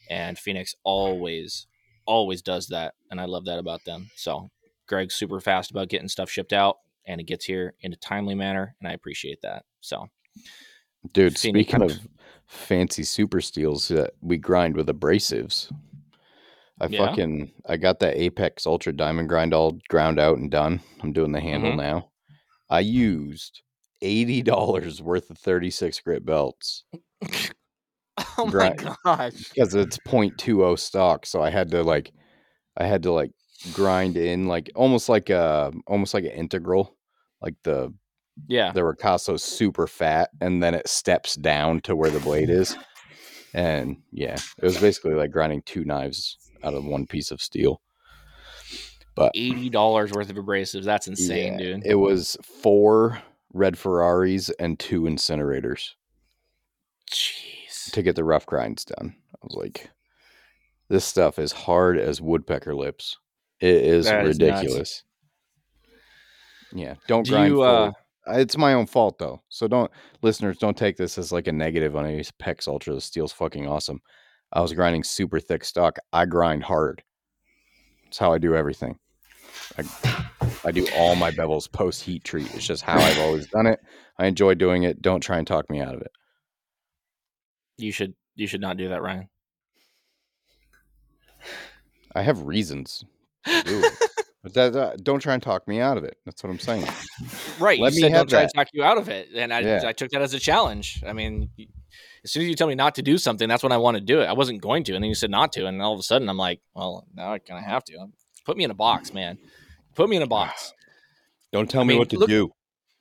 And 0.09 0.37
Phoenix 0.37 0.75
always, 0.83 1.67
always 2.05 2.41
does 2.41 2.67
that. 2.67 2.93
And 3.09 3.19
I 3.19 3.25
love 3.25 3.45
that 3.45 3.59
about 3.59 3.83
them. 3.85 4.09
So 4.15 4.49
Greg's 4.87 5.15
super 5.15 5.39
fast 5.39 5.71
about 5.71 5.89
getting 5.89 6.07
stuff 6.07 6.29
shipped 6.29 6.53
out 6.53 6.77
and 7.07 7.19
it 7.19 7.25
gets 7.25 7.45
here 7.45 7.73
in 7.81 7.93
a 7.93 7.97
timely 7.97 8.35
manner. 8.35 8.75
And 8.79 8.87
I 8.87 8.93
appreciate 8.93 9.41
that. 9.41 9.65
So 9.81 10.07
Dude, 11.13 11.37
Phoenix 11.37 11.69
speaking 11.69 11.81
of 11.83 11.99
fancy 12.47 13.03
super 13.03 13.41
steels 13.41 13.87
that 13.89 14.11
we 14.21 14.37
grind 14.37 14.75
with 14.75 14.87
abrasives, 14.87 15.71
I 16.79 16.87
Yeah. 16.87 17.07
fucking 17.07 17.51
I 17.65 17.77
got 17.77 17.99
that 17.99 18.15
Apex 18.15 18.65
Ultra 18.65 18.93
Diamond 18.93 19.29
grind 19.29 19.53
all 19.53 19.79
ground 19.89 20.19
out 20.19 20.37
and 20.37 20.51
done. 20.51 20.79
I'm 21.01 21.11
doing 21.11 21.31
the 21.31 21.41
handle 21.41 21.71
Mhm. 21.71 21.77
now. 21.77 22.09
I 22.69 22.81
used 22.81 23.62
eighty 24.03 24.41
dollars 24.43 25.01
worth 25.01 25.29
of 25.31 25.37
36 25.37 25.99
grit 26.01 26.25
belts 26.25 26.83
Oh 28.37 28.45
my 28.45 28.51
Right. 28.51 28.77
gosh. 28.77 29.33
because 29.55 29.73
it's 29.73 29.97
0.20 29.97 30.77
stock. 30.77 31.25
So 31.25 31.41
I 31.41 31.49
had 31.49 31.71
to 31.71 31.81
like, 31.83 32.11
I 32.77 32.85
had 32.85 33.03
to 33.03 33.11
like 33.11 33.31
grind 33.71 34.17
in 34.17 34.47
like 34.47 34.69
almost 34.75 35.09
like 35.09 35.29
a 35.29 35.71
almost 35.87 36.13
like 36.13 36.25
an 36.25 36.31
integral, 36.31 36.95
like 37.41 37.55
the 37.63 37.93
Yeah. 38.47 38.71
the 38.73 38.81
Ricasso 38.81 39.39
super 39.39 39.87
fat, 39.87 40.29
and 40.41 40.61
then 40.61 40.73
it 40.75 40.87
steps 40.87 41.35
down 41.35 41.81
to 41.81 41.95
where 41.95 42.09
the 42.11 42.19
blade 42.19 42.49
is. 42.51 42.75
And 43.53 43.97
yeah, 44.11 44.35
it 44.35 44.65
was 44.65 44.79
basically 44.79 45.13
like 45.15 45.31
grinding 45.31 45.61
two 45.63 45.83
knives 45.85 46.37
out 46.63 46.73
of 46.73 46.85
one 46.85 47.07
piece 47.07 47.31
of 47.31 47.41
steel. 47.41 47.81
But 49.15 49.31
Eighty 49.35 49.69
dollars 49.69 50.11
worth 50.11 50.29
of 50.29 50.35
abrasives. 50.37 50.85
That's 50.85 51.07
insane, 51.07 51.53
Yeah, 51.53 51.57
dude. 51.57 51.85
It 51.85 51.95
was 51.95 52.37
four 52.43 53.21
red 53.53 53.77
Ferraris 53.77 54.49
and 54.59 54.79
two 54.79 55.03
incinerators 55.03 55.91
Jeez. 57.11 57.91
to 57.91 58.01
get 58.01 58.15
the 58.15 58.23
rough 58.23 58.45
grinds 58.45 58.83
done. 58.85 59.15
I 59.33 59.37
was 59.43 59.55
like, 59.55 59.89
this 60.89 61.05
stuff 61.05 61.39
is 61.39 61.51
hard 61.51 61.97
as 61.97 62.21
woodpecker 62.21 62.75
lips. 62.75 63.17
It 63.59 63.75
is 63.75 64.05
That 64.05 64.25
is 64.25 64.37
ridiculous. 64.39 65.03
yeah, 66.73 66.95
don't 67.07 67.25
Do 67.25 67.31
grind 67.31 67.53
you, 67.53 67.61
uh, 67.61 67.91
It's 68.27 68.57
my 68.57 68.73
own 68.73 68.87
fault 68.87 69.17
though. 69.19 69.41
So 69.49 69.67
don't 69.67 69.91
listeners 70.21 70.57
don't 70.57 70.77
take 70.77 70.97
this 70.97 71.17
as 71.17 71.31
like 71.31 71.47
a 71.47 71.51
negative 71.51 71.95
on 71.95 72.05
an 72.05 72.19
Apex 72.19 72.67
Ultra. 72.67 72.95
The 72.95 73.01
steel's 73.01 73.31
fucking 73.33 73.67
awesome. 73.67 74.01
I 74.51 74.61
was 74.61 74.73
grinding 74.73 75.03
super 75.03 75.39
thick 75.39 75.63
stock. 75.63 75.97
I 76.11 76.25
grind 76.25 76.63
hard. 76.63 77.03
It's 78.07 78.17
how 78.17 78.31
I 78.33 78.37
do 78.37 78.55
everything. 78.55 78.97
I, 79.77 79.83
I 80.65 80.71
do 80.71 80.87
all 80.95 81.15
my 81.15 81.31
bevels 81.31 81.71
post 81.71 82.01
heat 82.03 82.23
treat. 82.23 82.53
It's 82.55 82.65
just 82.65 82.83
how 82.83 82.97
I've 82.97 83.19
always 83.19 83.47
done 83.47 83.67
it. 83.67 83.79
I 84.17 84.27
enjoy 84.27 84.53
doing 84.53 84.83
it. 84.83 85.01
Don't 85.01 85.21
try 85.21 85.37
and 85.37 85.45
talk 85.47 85.69
me 85.69 85.79
out 85.81 85.95
of 85.95 86.01
it. 86.01 86.11
You 87.77 87.91
should 87.91 88.13
you 88.35 88.47
should 88.47 88.61
not 88.61 88.77
do 88.77 88.89
that, 88.89 89.01
Ryan. 89.01 89.27
I 92.15 92.21
have 92.21 92.41
reasons 92.41 93.03
do 93.45 93.81
that, 94.43 94.73
that- 94.73 95.03
don't 95.03 95.19
try 95.19 95.33
and 95.33 95.41
talk 95.41 95.67
me 95.67 95.79
out 95.79 95.97
of 95.97 96.03
it. 96.03 96.17
That's 96.25 96.43
what 96.43 96.49
I'm 96.49 96.59
saying. 96.59 96.85
Right. 97.59 97.79
Let 97.79 97.93
you 97.93 97.97
me 97.97 98.01
said 98.03 98.11
have 98.11 98.19
don't 98.21 98.29
try 98.29 98.41
that. 98.41 98.49
to 98.49 98.55
talk 98.55 98.67
you 98.73 98.83
out 98.83 98.97
of 98.97 99.09
it. 99.09 99.29
And 99.35 99.53
I, 99.53 99.59
Yeah. 99.61 99.81
I 99.85 99.93
took 99.93 100.11
that 100.11 100.21
as 100.21 100.33
a 100.33 100.39
challenge. 100.39 101.01
I 101.07 101.13
mean, 101.13 101.49
as 102.23 102.31
soon 102.31 102.43
as 102.43 102.49
you 102.49 102.55
tell 102.55 102.67
me 102.67 102.75
not 102.75 102.95
to 102.95 103.01
do 103.01 103.17
something, 103.17 103.47
that's 103.49 103.63
when 103.63 103.71
I 103.71 103.77
want 103.77 103.95
to 103.95 104.01
do 104.01 104.21
it. 104.21 104.25
I 104.25 104.33
wasn't 104.33 104.61
going 104.61 104.83
to. 104.85 104.93
And 104.95 105.03
then 105.03 105.09
you 105.09 105.15
said 105.15 105.31
not 105.31 105.51
to. 105.53 105.65
And 105.65 105.81
all 105.81 105.93
of 105.93 105.99
a 105.99 106.03
sudden 106.03 106.29
I'm 106.29 106.37
like, 106.37 106.59
well, 106.75 107.07
now 107.15 107.33
I 107.33 107.39
kind 107.39 107.57
of 107.59 107.65
have 107.65 107.83
to. 107.85 108.07
Put 108.45 108.57
me 108.57 108.63
in 108.65 108.71
a 108.71 108.75
box, 108.75 109.13
man. 109.13 109.37
Put 109.95 110.09
me 110.09 110.17
in 110.17 110.23
a 110.23 110.27
box. 110.27 110.73
Don't 111.51 111.69
tell 111.69 111.81
I 111.81 111.83
me 111.83 111.89
mean, 111.89 111.99
what 111.99 112.09
to 112.09 112.17
look- 112.19 112.29
do. 112.29 112.51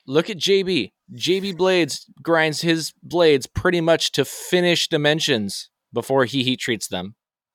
Look 0.06 0.28
at 0.30 0.36
JB. 0.36 0.92
JB 1.14 1.56
Blades 1.56 2.06
grinds 2.22 2.62
his 2.62 2.92
blades 3.02 3.46
pretty 3.46 3.80
much 3.80 4.10
to 4.12 4.24
finish 4.24 4.88
dimensions 4.88 5.70
before 5.92 6.24
he 6.24 6.42
heat 6.42 6.58
treats 6.58 6.88
them. 6.88 7.14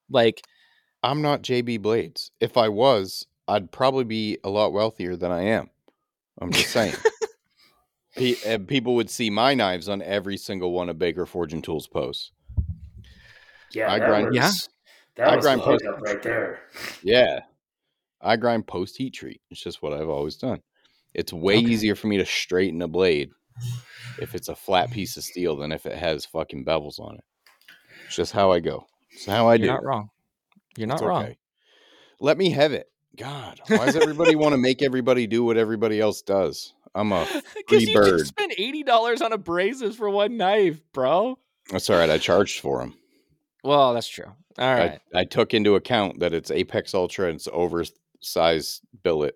Like, 0.10 0.42
I'm 1.04 1.22
not 1.22 1.42
JB 1.42 1.82
Blades. 1.82 2.32
If 2.40 2.56
I 2.56 2.70
was, 2.70 3.28
I'd 3.50 3.72
probably 3.72 4.06
be 4.06 4.38
a 4.46 4.50
lot 4.50 4.72
wealthier 4.72 5.18
than 5.18 5.30
I 5.32 5.42
am. 5.44 5.70
I'm 6.40 6.52
just 6.52 6.70
saying. 6.72 6.94
Pe- 8.16 8.36
eh, 8.46 8.58
people 8.66 8.96
would 8.96 9.10
see 9.10 9.30
my 9.30 9.54
knives 9.54 9.90
on 9.90 10.02
every 10.02 10.38
single 10.38 10.72
one 10.72 10.88
of 10.90 10.98
Baker 10.98 11.26
Forge 11.26 11.54
and 11.54 11.64
Tools 11.64 11.88
posts. 11.88 12.32
Yeah, 13.74 13.92
I 13.92 14.00
that 14.00 14.08
grind- 14.08 14.28
was, 14.28 14.36
Yeah. 14.36 14.52
that 15.26 15.34
I 15.34 15.36
was 15.36 15.46
grind 15.46 15.60
the 15.62 15.66
post- 15.66 15.84
hookup 15.86 16.02
right 16.02 16.24
there. 16.24 16.60
Yeah. 17.04 17.42
I 18.28 18.36
grind 18.36 18.68
post 18.68 18.98
heat 18.98 19.14
treat. 19.14 19.42
It's 19.50 19.62
just 19.62 19.82
what 19.82 19.94
I've 19.94 20.10
always 20.10 20.36
done. 20.36 20.62
It's 21.14 21.32
way 21.34 21.58
Okay. 21.58 21.68
easier 21.68 21.96
for 21.96 22.08
me 22.08 22.18
to 22.18 22.26
straighten 22.26 22.82
a 22.82 22.88
blade 22.88 23.32
if 24.20 24.36
it's 24.36 24.50
a 24.50 24.56
flat 24.56 24.92
piece 24.92 25.16
of 25.18 25.24
steel 25.24 25.56
than 25.56 25.72
if 25.72 25.86
it 25.86 25.98
has 25.98 26.26
fucking 26.26 26.66
bevels 26.66 27.00
on 27.00 27.16
it. 27.16 27.24
It's 28.06 28.16
just 28.16 28.34
how 28.34 28.52
I 28.52 28.60
go. 28.60 28.86
It's 29.14 29.26
how 29.26 29.48
I 29.48 29.58
you're 29.58 29.68
do. 29.68 29.72
not 29.74 29.84
wrong. 29.84 30.10
You're 30.78 30.88
not 30.88 31.02
wrong. 31.04 31.36
Let 32.20 32.38
me 32.38 32.50
have 32.52 32.74
it. 32.74 32.88
God, 33.16 33.60
why 33.68 33.86
does 33.86 33.96
everybody 33.96 34.36
want 34.36 34.54
to 34.54 34.58
make 34.62 34.84
everybody 34.84 35.26
do 35.26 35.44
what 35.44 35.58
everybody 35.58 36.00
else 36.00 36.22
does? 36.22 36.74
I'm 36.94 37.12
a 37.12 37.26
free 37.26 37.42
Because 37.56 37.88
you 37.88 37.96
bird. 37.96 38.18
just 38.18 38.28
spent 38.28 38.54
eighty 38.58 38.84
dollars 38.84 39.22
on 39.22 39.32
abrasives 39.32 39.96
for 39.96 40.10
one 40.10 40.38
knife, 40.38 40.82
bro. 40.94 41.40
That's 41.72 41.90
all 41.90 41.98
right. 41.98 42.10
I 42.10 42.18
charged 42.18 42.60
for 42.60 42.80
them. 42.80 42.96
Well, 43.64 43.94
that's 43.94 44.08
true. 44.08 44.32
All 44.60 44.74
right. 44.76 45.00
I, 45.14 45.20
I 45.20 45.24
took 45.26 45.54
into 45.54 45.76
account 45.76 46.20
that 46.20 46.34
it's 46.34 46.52
Apex 46.52 46.94
Ultra 46.94 47.28
and 47.28 47.36
it's 47.36 47.48
oversized 48.22 48.82
billet 49.04 49.36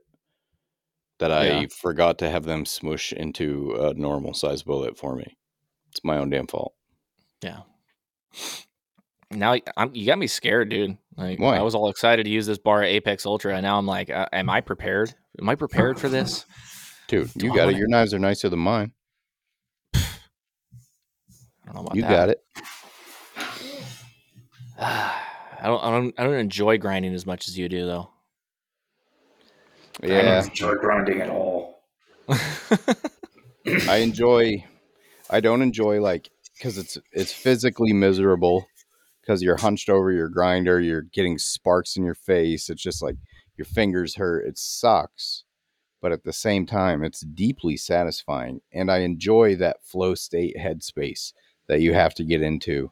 that 1.19 1.31
I 1.31 1.47
Yeah. 1.61 1.65
forgot 1.69 2.17
to 2.19 2.29
have 2.29 2.43
them 2.43 2.65
smush 2.65 3.13
into 3.13 3.75
a 3.75 3.93
normal 3.93 4.33
size 4.33 4.63
billet 4.63 4.97
for 4.97 5.15
me. 5.15 5.37
It's 5.89 6.03
my 6.03 6.17
own 6.17 6.29
damn 6.29 6.47
fault. 6.47 6.73
Yeah. 7.41 7.61
Now 9.29 9.55
I'm, 9.77 9.93
you 9.95 10.05
got 10.05 10.17
me 10.17 10.27
scared, 10.27 10.69
dude. 10.69 10.97
Like 11.15 11.39
Why? 11.39 11.57
I 11.57 11.61
was 11.61 11.75
all 11.75 11.89
excited 11.89 12.23
to 12.23 12.29
use 12.29 12.45
this 12.45 12.57
bar 12.57 12.83
Apex 12.83 13.25
Ultra, 13.25 13.53
and 13.55 13.63
now 13.63 13.77
I'm 13.77 13.85
like, 13.85 14.09
uh, 14.09 14.27
am 14.33 14.49
I 14.49 14.61
prepared? 14.61 15.13
Am 15.39 15.47
I 15.49 15.55
prepared 15.55 15.99
for 15.99 16.09
this? 16.09 16.45
Dude, 17.07 17.29
you 17.35 17.53
got 17.53 17.67
it. 17.67 17.75
Your 17.75 17.89
knives 17.89 18.13
are 18.13 18.19
nicer 18.19 18.47
than 18.47 18.59
mine. 18.59 18.93
I 19.93 19.99
don't 21.65 21.75
know 21.75 21.81
about 21.81 21.95
You 21.95 22.03
that. 22.03 22.09
got 22.09 22.29
it. 22.29 22.41
I 24.79 25.67
don't, 25.67 25.83
I 25.83 25.91
don't. 25.91 26.15
I 26.19 26.23
don't 26.23 26.35
enjoy 26.35 26.77
grinding 26.77 27.13
as 27.13 27.25
much 27.25 27.49
as 27.49 27.57
you 27.57 27.67
do, 27.67 27.85
though. 27.85 28.10
I 30.01 30.05
Yeah. 30.07 30.21
don't 30.41 30.49
enjoy 30.49 30.75
grinding 30.75 31.21
at 31.21 31.29
all. 31.29 31.83
I 33.87 33.97
enjoy 33.97 34.65
I 35.29 35.39
don't 35.39 35.61
enjoy 35.61 36.01
like 36.01 36.29
because 36.57 36.77
it's 36.77 36.97
it's 37.11 37.33
physically 37.33 37.93
miserable 37.93 38.67
because 39.21 39.41
you're 39.41 39.57
hunched 39.57 39.89
over 39.89 40.11
your 40.11 40.29
grinder, 40.29 40.79
you're 40.79 41.01
getting 41.03 41.37
sparks 41.37 41.95
in 41.95 42.03
your 42.03 42.15
face. 42.15 42.69
It's 42.69 42.81
just 42.81 43.01
like 43.01 43.15
your 43.57 43.65
fingers 43.65 44.15
hurt. 44.15 44.47
It 44.47 44.57
sucks. 44.57 45.43
But 46.01 46.11
at 46.11 46.23
the 46.23 46.33
same 46.33 46.65
time, 46.65 47.03
it's 47.03 47.21
deeply 47.21 47.77
satisfying. 47.77 48.61
And 48.71 48.91
I 48.91 48.99
enjoy 48.99 49.55
that 49.57 49.83
flow 49.83 50.15
state 50.15 50.55
headspace 50.59 51.33
that 51.67 51.81
you 51.81 51.93
have 51.93 52.15
to 52.15 52.23
get 52.23 52.41
into 52.41 52.91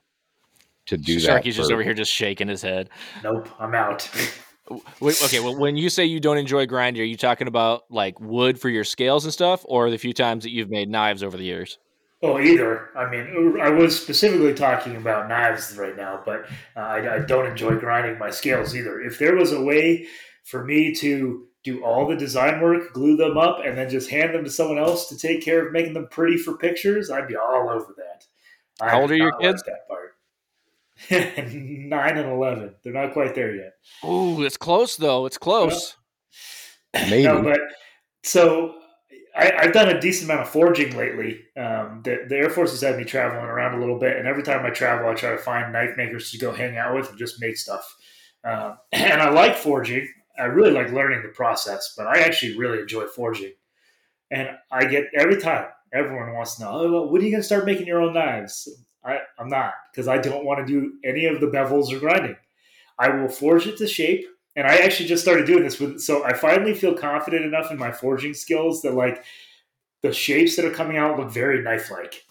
to 0.86 0.98
do 0.98 1.20
that. 1.22 1.44
Sharky's 1.44 1.56
just 1.56 1.72
over 1.72 1.82
here 1.82 1.96
just 1.96 2.12
shaking 2.12 2.48
his 2.48 2.62
head. 2.62 2.90
Nope, 3.24 3.50
I'm 3.60 3.74
out. 3.74 4.08
Wait, 5.00 5.22
okay, 5.24 5.40
well, 5.40 5.58
when 5.58 5.78
you 5.78 5.90
say 5.90 6.06
you 6.06 6.20
don't 6.20 6.38
enjoy 6.38 6.66
grinding, 6.66 7.02
are 7.02 7.06
you 7.06 7.18
talking 7.18 7.48
about 7.48 7.84
like 7.90 8.20
wood 8.20 8.60
for 8.60 8.70
your 8.70 8.84
scales 8.84 9.26
and 9.26 9.34
stuff, 9.34 9.66
or 9.66 9.90
the 9.90 9.98
few 9.98 10.14
times 10.14 10.44
that 10.44 10.52
you've 10.52 10.70
made 10.70 10.90
knives 10.90 11.24
over 11.24 11.38
the 11.38 11.44
years? 11.44 11.80
Oh, 12.22 12.38
either. 12.38 12.90
I 12.98 13.10
mean, 13.10 13.60
I 13.62 13.70
was 13.70 14.00
specifically 14.00 14.54
talking 14.54 14.98
about 14.98 15.30
knives 15.30 15.78
right 15.78 15.96
now, 15.96 16.22
but 16.26 16.48
uh, 16.76 16.80
I, 16.82 17.16
I 17.16 17.20
don't 17.20 17.48
enjoy 17.48 17.78
grinding 17.78 18.20
my 18.20 18.30
scales 18.30 18.76
either. 18.76 19.00
If 19.00 19.20
there 19.20 19.36
was 19.36 19.54
a 19.54 19.62
way 19.62 20.08
for 20.44 20.66
me 20.66 20.94
to 20.96 21.48
do 21.64 21.84
all 21.84 22.08
the 22.08 22.16
design 22.16 22.62
work, 22.62 22.94
glue 22.94 23.16
them 23.16 23.38
up, 23.38 23.60
and 23.66 23.78
then 23.78 23.90
just 23.90 24.10
hand 24.10 24.34
them 24.34 24.44
to 24.44 24.50
someone 24.50 24.78
else 24.78 25.08
to 25.10 25.18
take 25.18 25.42
care 25.44 25.66
of 25.66 25.72
making 25.72 25.94
them 25.94 26.08
pretty 26.12 26.38
for 26.38 26.58
pictures, 26.58 27.10
I'd 27.10 27.28
be 27.28 27.36
all 27.38 27.70
over 27.70 27.94
that. 27.98 28.26
How 28.82 29.02
old 29.02 29.12
are 29.12 29.16
your 29.16 29.32
not 29.32 29.42
like 29.42 29.52
kids? 29.52 29.64
that 29.64 29.88
part. 29.88 30.09
Nine 31.12 32.18
and 32.18 32.30
eleven. 32.30 32.76
They're 32.84 32.94
not 32.94 33.14
quite 33.14 33.36
there 33.36 33.56
yet. 33.56 33.74
Ooh, 34.04 34.44
it's 34.44 34.58
close 34.58 34.98
though. 34.98 35.26
It's 35.26 35.38
close. 35.38 35.96
Maybe. 36.94 37.24
No, 37.24 37.42
but 37.42 37.60
so 38.24 38.76
I, 39.36 39.54
I've 39.58 39.74
done 39.74 39.90
a 39.90 40.02
decent 40.02 40.30
amount 40.30 40.48
of 40.48 40.50
forging 40.50 40.96
lately. 40.98 41.42
Um, 41.56 42.02
the, 42.04 42.26
the 42.28 42.36
Air 42.36 42.50
Force 42.50 42.72
has 42.72 42.82
had 42.82 42.98
me 42.98 43.06
traveling 43.06 43.46
around 43.46 43.76
a 43.76 43.80
little 43.80 43.98
bit, 44.00 44.18
and 44.18 44.28
every 44.28 44.44
time 44.44 44.66
I 44.66 44.70
travel, 44.70 45.10
I 45.10 45.14
try 45.14 45.32
to 45.32 45.38
find 45.38 45.72
knife 45.72 45.96
makers 45.98 46.32
to 46.32 46.38
go 46.38 46.52
hang 46.52 46.78
out 46.78 46.96
with 46.96 47.10
and 47.10 47.18
just 47.18 47.40
make 47.40 47.58
stuff. 47.58 47.96
Um, 48.44 48.78
and 48.92 49.22
I 49.22 49.30
like 49.30 49.56
forging. 49.56 50.08
I 50.38 50.44
really 50.44 50.72
like 50.72 50.92
learning 50.92 51.22
the 51.24 51.30
process, 51.30 51.94
but 51.98 52.08
I 52.08 52.20
actually 52.20 52.58
really 52.58 52.80
enjoy 52.80 53.06
forging. 53.06 53.54
And 54.32 54.50
I 54.72 54.86
get 54.86 55.06
every 55.16 55.40
time 55.40 55.66
everyone 55.94 56.34
wants 56.34 56.56
to 56.56 56.64
know, 56.64 56.72
oh, 56.72 56.92
well, 56.92 57.10
when 57.10 57.22
are 57.22 57.26
you 57.26 57.32
going 57.32 57.42
to 57.42 57.46
start 57.46 57.66
making 57.66 57.88
your 57.88 58.02
own 58.02 58.14
knives? 58.14 58.70
I, 59.04 59.20
I'm 59.38 59.50
not 59.50 59.74
because 59.92 60.08
I 60.08 60.18
don't 60.18 60.46
want 60.46 60.66
to 60.66 60.72
do 60.72 60.94
any 61.06 61.26
of 61.26 61.40
the 61.40 61.48
bevels 61.48 61.92
or 61.92 62.00
grinding. 62.00 62.36
I 62.98 63.10
will 63.10 63.30
forge 63.30 63.66
it 63.66 63.78
to 63.78 63.88
shape 63.88 64.26
and 64.56 64.68
I 64.68 64.78
actually 64.78 65.08
just 65.08 65.24
started 65.24 65.46
doing 65.46 65.64
this 65.64 65.80
with 65.80 66.00
so 66.02 66.26
I 66.26 66.34
finally 66.34 66.74
feel 66.74 66.94
confident 66.94 67.46
enough 67.46 67.72
in 67.72 67.78
my 67.78 67.92
forging 67.92 68.34
skills 68.34 68.82
that 68.82 68.94
like 68.94 69.24
the 70.02 70.12
shapes 70.12 70.56
that 70.56 70.66
are 70.66 70.72
coming 70.72 70.98
out 70.98 71.18
look 71.18 71.32
very 71.32 71.62
knife 71.62 71.90
like. 71.92 72.24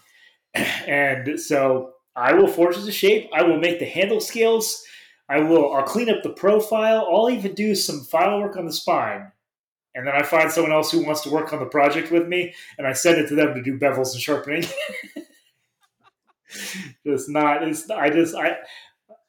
And 0.86 1.38
so 1.38 1.92
I 2.16 2.32
will 2.32 2.48
forge 2.48 2.76
it 2.76 2.84
to 2.84 2.92
shape. 2.92 3.30
I 3.32 3.42
will 3.42 3.58
make 3.58 3.78
the 3.78 3.84
handle 3.84 4.20
scales. 4.20 4.82
I 5.28 5.40
will 5.40 5.72
I'll 5.74 5.84
clean 5.84 6.10
up 6.10 6.22
the 6.22 6.30
profile. 6.30 7.06
I'll 7.10 7.30
even 7.30 7.54
do 7.54 7.74
some 7.74 8.00
file 8.00 8.40
work 8.40 8.56
on 8.56 8.66
the 8.66 8.72
spine. 8.72 9.30
And 9.94 10.06
then 10.06 10.14
I 10.14 10.22
find 10.22 10.50
someone 10.50 10.72
else 10.72 10.90
who 10.90 11.04
wants 11.04 11.22
to 11.22 11.30
work 11.30 11.52
on 11.52 11.58
the 11.60 11.66
project 11.66 12.10
with 12.10 12.28
me 12.28 12.54
and 12.76 12.86
I 12.86 12.92
send 12.92 13.18
it 13.18 13.28
to 13.28 13.34
them 13.34 13.54
to 13.54 13.62
do 13.62 13.78
bevels 13.78 14.12
and 14.12 14.20
sharpening. 14.20 14.64
just 17.06 17.28
not 17.28 17.66
it's 17.66 17.88
I 17.90 18.10
just 18.10 18.34
I 18.34 18.56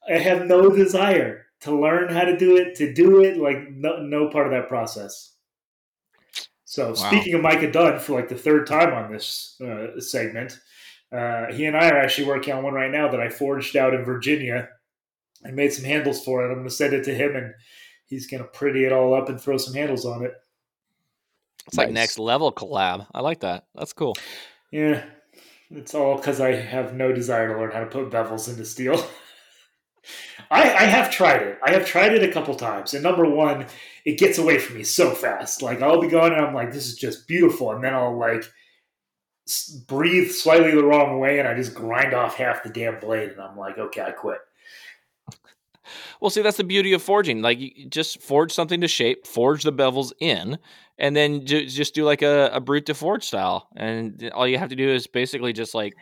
I 0.10 0.18
have 0.18 0.46
no 0.46 0.70
desire 0.70 1.46
to 1.62 1.76
learn 1.76 2.10
how 2.10 2.24
to 2.24 2.38
do 2.38 2.56
it, 2.58 2.76
to 2.76 2.94
do 2.94 3.24
it, 3.24 3.38
like 3.38 3.70
no, 3.72 3.98
no 3.98 4.30
part 4.30 4.48
of 4.48 4.54
that 4.54 4.70
process. 4.70 5.34
So 6.66 6.90
wow. 6.90 6.94
speaking 6.94 7.34
of 7.34 7.42
Micah 7.42 7.72
Dunn 7.72 8.00
for 8.00 8.14
like 8.14 8.30
the 8.30 8.36
third 8.36 8.68
time 8.68 8.94
on 8.94 9.12
this 9.12 9.60
uh, 9.62 10.00
segment, 10.00 10.60
uh, 11.12 11.52
he 11.52 11.66
and 11.66 11.76
I 11.76 11.90
are 11.90 11.98
actually 11.98 12.28
working 12.28 12.54
on 12.54 12.64
one 12.64 12.74
right 12.74 12.92
now 12.92 13.10
that 13.10 13.20
I 13.20 13.30
forged 13.30 13.76
out 13.76 13.94
in 13.94 14.06
Virginia. 14.06 14.70
I 15.46 15.52
made 15.52 15.74
some 15.74 15.86
handles 15.86 16.24
for 16.24 16.44
it. 16.44 16.50
I'm 16.50 16.56
going 16.56 16.68
to 16.68 16.74
send 16.74 16.94
it 16.94 17.04
to 17.06 17.16
him, 17.16 17.36
and 17.36 17.54
he's 18.06 18.28
going 18.28 18.44
to 18.44 18.50
pretty 18.50 18.86
it 18.86 18.94
all 18.94 19.14
up 19.14 19.30
and 19.30 19.40
throw 19.40 19.58
some 19.58 19.74
handles 19.74 20.06
on 20.06 20.24
it. 20.24 20.34
It's 21.66 21.78
nice. 21.78 21.88
like 21.88 21.94
next 21.94 22.20
level 22.20 22.52
collab. 22.52 23.08
I 23.14 23.22
like 23.22 23.40
that. 23.42 23.66
That's 23.76 23.94
cool. 23.94 24.16
Yeah, 24.72 25.04
it's 25.72 25.94
all 25.94 26.18
because 26.18 26.40
I 26.42 26.54
have 26.54 26.94
no 26.94 27.12
desire 27.12 27.54
to 27.54 27.60
learn 27.60 27.72
how 27.72 27.82
to 27.82 27.86
put 27.86 28.10
bevels 28.10 28.50
into 28.50 28.66
steel. 28.66 29.06
I, 30.52 30.62
I 30.62 30.84
have 30.84 31.12
tried 31.12 31.42
it. 31.44 31.60
I 31.64 31.72
have 31.72 31.86
tried 31.86 32.14
it 32.14 32.28
a 32.28 32.32
couple 32.32 32.56
times. 32.56 32.94
And 32.94 33.04
number 33.04 33.30
one, 33.30 33.68
it 34.06 34.18
gets 34.18 34.38
away 34.38 34.58
from 34.58 34.78
me 34.78 34.84
so 34.84 35.12
fast. 35.12 35.62
Like 35.62 35.82
I'll 35.82 36.02
be 36.02 36.08
going 36.08 36.34
and 36.34 36.44
I'm 36.44 36.56
like, 36.56 36.72
this 36.72 36.88
is 36.88 36.96
just 36.96 37.28
beautiful. 37.28 37.72
And 37.72 37.84
then 37.84 37.94
I'll 37.94 38.18
like 38.18 38.44
breathe 39.88 40.32
slightly 40.32 40.72
the 40.72 40.84
wrong 40.84 41.20
way 41.20 41.40
and 41.40 41.48
I 41.48 41.54
just 41.54 41.76
grind 41.76 42.14
off 42.14 42.36
half 42.36 42.64
the 42.64 42.70
damn 42.70 43.00
blade. 43.00 43.32
And 43.32 43.42
I'm 43.42 43.58
like, 43.58 43.78
okay, 43.78 44.02
I 44.02 44.12
quit. 44.12 44.40
Well, 46.20 46.30
see, 46.30 46.42
that's 46.42 46.58
the 46.58 46.64
beauty 46.64 46.94
of 46.94 47.02
forging. 47.02 47.42
Like, 47.42 47.60
you 47.60 47.88
just 47.88 48.22
forge 48.22 48.52
something 48.52 48.82
to 48.82 48.88
shape, 48.88 49.26
forge 49.26 49.64
the 49.64 49.72
bevels 49.72 50.12
in, 50.20 50.58
and 50.98 51.16
then 51.16 51.46
just 51.46 51.96
do 51.96 52.04
like 52.04 52.22
a, 52.22 52.50
a 52.54 52.60
brut 52.60 52.86
de 52.86 52.94
forge 52.94 53.24
style. 53.24 53.70
And 53.76 54.30
all 54.34 54.48
you 54.48 54.58
have 54.58 54.70
to 54.70 54.76
do 54.76 54.90
is 54.90 55.08
basically 55.08 55.54
just 55.54 55.74
like 55.74 55.94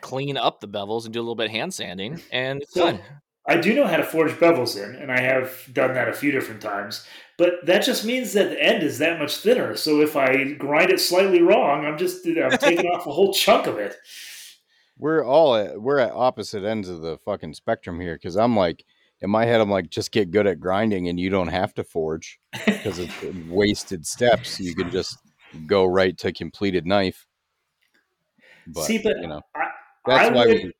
clean 0.00 0.36
up 0.36 0.60
the 0.60 0.68
bevels 0.68 1.04
and 1.04 1.12
do 1.12 1.20
a 1.20 1.22
little 1.22 1.34
bit 1.34 1.46
of 1.46 1.52
hand 1.52 1.74
sanding, 1.74 2.20
and 2.32 2.62
it's 2.62 2.72
so, 2.72 2.86
done. 2.86 3.00
I 3.46 3.56
do 3.56 3.74
know 3.74 3.86
how 3.86 3.96
to 3.96 4.04
forge 4.04 4.32
bevels 4.32 4.76
in, 4.76 4.94
and 4.96 5.10
I 5.10 5.20
have 5.20 5.52
done 5.72 5.94
that 5.94 6.08
a 6.08 6.12
few 6.12 6.30
different 6.30 6.60
times. 6.60 7.06
But 7.38 7.64
that 7.64 7.82
just 7.82 8.04
means 8.04 8.32
that 8.34 8.50
the 8.50 8.62
end 8.62 8.82
is 8.82 8.98
that 8.98 9.18
much 9.18 9.36
thinner. 9.36 9.76
So 9.76 10.00
if 10.00 10.16
I 10.16 10.52
grind 10.52 10.90
it 10.90 11.00
slightly 11.00 11.40
wrong, 11.40 11.86
I'm 11.86 11.96
just 11.96 12.26
I'm 12.26 12.50
taking 12.58 12.86
off 12.92 13.06
a 13.06 13.12
whole 13.12 13.32
chunk 13.32 13.66
of 13.66 13.78
it. 13.78 13.96
We're 14.98 15.24
all 15.24 15.54
at, 15.54 15.80
we're 15.80 15.98
at 15.98 16.10
opposite 16.12 16.64
ends 16.64 16.88
of 16.88 17.00
the 17.00 17.18
fucking 17.18 17.54
spectrum 17.54 18.00
here 18.00 18.16
because 18.16 18.36
I'm 18.36 18.56
like 18.56 18.84
in 19.20 19.30
my 19.30 19.44
head 19.44 19.60
I'm 19.60 19.70
like 19.70 19.90
just 19.90 20.12
get 20.12 20.30
good 20.30 20.46
at 20.46 20.60
grinding 20.60 21.08
and 21.08 21.18
you 21.18 21.30
don't 21.30 21.48
have 21.48 21.74
to 21.74 21.84
forge 21.84 22.38
because 22.66 22.98
it's 22.98 23.12
wasted 23.48 24.06
steps. 24.06 24.60
You 24.60 24.74
can 24.74 24.90
just 24.90 25.18
go 25.66 25.84
right 25.84 26.16
to 26.18 26.32
completed 26.32 26.86
knife. 26.86 27.26
But, 28.66 28.84
See, 28.84 28.98
but 28.98 29.16
you 29.20 29.28
know 29.28 29.40
I, 29.54 29.68
that's 30.06 30.30
I 30.30 30.32
why 30.32 30.46
would, 30.46 30.64
we 30.64 30.72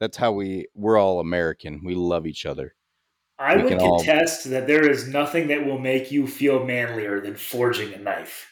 that's 0.00 0.16
how 0.16 0.32
we 0.32 0.66
we're 0.74 0.98
all 0.98 1.20
American. 1.20 1.82
We 1.84 1.94
love 1.94 2.26
each 2.26 2.46
other. 2.46 2.74
I 3.38 3.56
we 3.56 3.64
would 3.64 3.78
contest 3.78 4.46
all... 4.46 4.52
that 4.52 4.66
there 4.66 4.88
is 4.88 5.08
nothing 5.08 5.48
that 5.48 5.66
will 5.66 5.78
make 5.78 6.12
you 6.12 6.26
feel 6.26 6.64
manlier 6.64 7.20
than 7.20 7.34
forging 7.34 7.92
a 7.94 7.98
knife. 7.98 8.48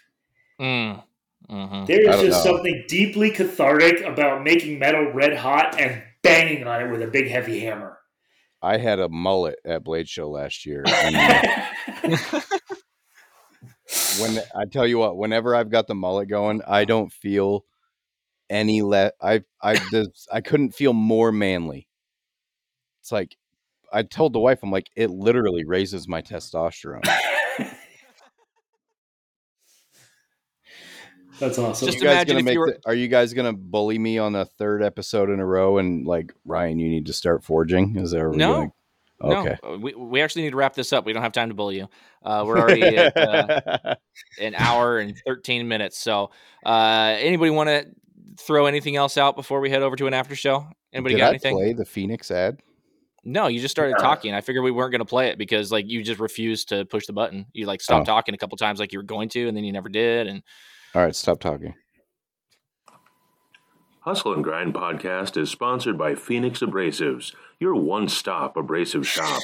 Mm. 0.61 1.03
Mm-hmm. 1.49 1.85
There 1.87 2.11
is 2.11 2.21
just 2.21 2.45
know. 2.45 2.53
something 2.53 2.85
deeply 2.87 3.31
cathartic 3.31 4.03
about 4.03 4.45
making 4.45 4.79
metal 4.79 5.12
red 5.12 5.37
hot 5.37 5.81
and 5.81 6.03
banging 6.23 6.67
on 6.67 6.83
it 6.83 6.91
with 6.91 7.03
a 7.03 7.07
big 7.07 7.29
heavy 7.29 7.61
hammer. 7.61 8.00
I 8.62 8.77
had 8.77 8.99
a 8.99 9.09
mullet 9.09 9.59
at 9.65 9.85
Blade 9.85 10.09
Show 10.09 10.31
last 10.31 10.66
year. 10.66 10.85
when 14.20 14.41
I 14.55 14.65
tell 14.70 14.87
you 14.87 14.99
what, 14.99 15.16
whenever 15.16 15.55
I've 15.55 15.70
got 15.70 15.87
the 15.87 15.95
mullet 15.95 16.28
going, 16.28 16.62
I 16.66 16.85
don't 16.85 17.12
feel 17.12 17.65
any 18.51 18.82
let 18.82 19.15
I 19.20 19.43
I 19.62 19.77
just 19.93 20.28
I 20.32 20.41
couldn't 20.41 20.74
feel 20.74 20.93
more 20.93 21.32
manly. 21.32 21.87
It's 23.01 23.12
like 23.12 23.37
I 23.93 24.03
told 24.03 24.32
the 24.32 24.41
wife, 24.41 24.61
I'm 24.62 24.70
like, 24.70 24.91
it 24.95 25.11
literally 25.11 25.65
raises 25.65 26.07
my 26.07 26.23
testosterone. 26.23 27.07
That's 31.41 31.59
awesome. 31.59 31.87
Just 31.87 31.99
you 31.99 32.05
guys 32.05 32.27
gonna 32.27 32.43
make 32.43 32.59
were... 32.59 32.67
the, 32.67 32.89
are 32.89 32.95
you 32.95 33.09
guys 33.09 33.33
gonna 33.33 33.55
bully 33.55 33.99
me 33.99 34.19
on 34.19 34.33
the 34.35 34.45
third 34.45 34.83
episode 34.83 35.31
in 35.31 35.41
a 35.41 35.47
row 35.47 35.79
and 35.79 36.07
like 36.07 36.33
Ryan, 36.45 36.79
you 36.79 36.89
need 36.89 37.07
to 37.07 37.12
start 37.12 37.43
forging? 37.43 37.97
Is 37.97 38.11
there 38.11 38.31
no? 38.31 38.73
Okay. 39.23 39.57
No, 39.62 39.77
we, 39.77 39.95
we 39.95 40.23
actually 40.23 40.43
need 40.43 40.51
to 40.51 40.57
wrap 40.57 40.75
this 40.75 40.93
up. 40.93 41.05
We 41.05 41.12
don't 41.12 41.23
have 41.23 41.33
time 41.33 41.49
to 41.49 41.55
bully 41.55 41.77
you. 41.77 41.89
Uh, 42.23 42.45
we're 42.47 42.59
already 42.59 42.83
at 42.97 43.17
uh, 43.17 43.95
an 44.41 44.55
hour 44.55 44.99
and 44.99 45.15
13 45.27 45.69
minutes. 45.69 45.99
So, 45.99 46.31
uh, 46.65 47.17
anybody 47.19 47.51
want 47.51 47.69
to 47.69 47.87
throw 48.39 48.65
anything 48.65 48.97
else 48.97 49.19
out 49.19 49.37
before 49.37 49.61
we 49.61 49.69
head 49.69 49.83
over 49.83 49.95
to 49.97 50.07
an 50.07 50.15
after 50.15 50.35
show? 50.35 50.67
Anybody 50.93 51.17
Did 51.17 51.21
got 51.21 51.27
I 51.27 51.29
anything? 51.31 51.57
Play 51.57 51.73
the 51.75 51.85
Phoenix 51.85 52.31
ad. 52.31 52.61
No, 53.23 53.49
you 53.49 53.61
just 53.61 53.73
started 53.73 53.97
talking. 53.99 54.33
I 54.33 54.41
figured 54.41 54.65
we 54.65 54.71
weren't 54.71 54.93
going 54.93 55.01
to 55.01 55.05
play 55.05 55.29
it 55.29 55.37
because 55.37 55.71
like 55.71 55.87
you 55.87 56.03
just 56.03 56.19
refused 56.19 56.71
to 56.71 56.87
push 56.87 57.07
the 57.07 57.12
button. 57.12 57.45
You 57.53 57.67
like 57.67 57.83
stopped 57.83 58.09
oh. 58.09 58.12
talking 58.12 58.35
a 58.35 58.39
couple 58.39 58.57
times 58.57 58.81
like 58.81 58.93
you 58.93 58.99
were 58.99 59.05
going 59.05 59.29
to, 59.31 59.47
and 59.47 59.55
then 59.55 59.65
you 59.65 59.73
never 59.73 59.91
did. 59.91 60.27
And 60.27 60.43
all 60.95 61.03
right, 61.03 61.15
stop 61.15 61.41
talking. 61.41 61.75
Hustle 64.01 64.33
and 64.33 64.43
Grind 64.43 64.75
podcast 64.75 65.37
is 65.37 65.51
sponsored 65.51 65.99
by 65.99 66.15
Phoenix 66.15 66.61
Abrasives, 66.61 67.35
your 67.59 67.75
one-stop 67.75 68.57
abrasive 68.57 69.07
shop. 69.07 69.43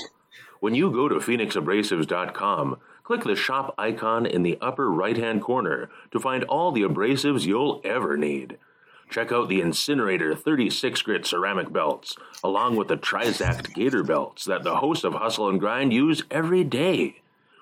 when 0.60 0.74
you 0.74 0.90
go 0.90 1.08
to 1.08 1.16
phoenixabrasives.com, 1.16 2.78
click 3.04 3.24
the 3.24 3.36
shop 3.36 3.74
icon 3.76 4.24
in 4.24 4.42
the 4.42 4.56
upper 4.60 4.90
right-hand 4.90 5.42
corner 5.42 5.90
to 6.10 6.18
find 6.18 6.42
all 6.44 6.72
the 6.72 6.82
abrasives 6.82 7.44
you'll 7.44 7.80
ever 7.84 8.16
need. 8.16 8.56
Check 9.10 9.30
out 9.30 9.48
the 9.48 9.60
Incinerator 9.60 10.34
36 10.34 11.02
grit 11.02 11.26
ceramic 11.26 11.72
belts, 11.72 12.16
along 12.42 12.76
with 12.76 12.88
the 12.88 12.96
Trizact 12.96 13.74
Gator 13.74 14.02
belts 14.02 14.44
that 14.46 14.64
the 14.64 14.76
host 14.76 15.04
of 15.04 15.14
Hustle 15.14 15.48
and 15.48 15.60
Grind 15.60 15.92
use 15.92 16.24
every 16.30 16.64
day. 16.64 17.20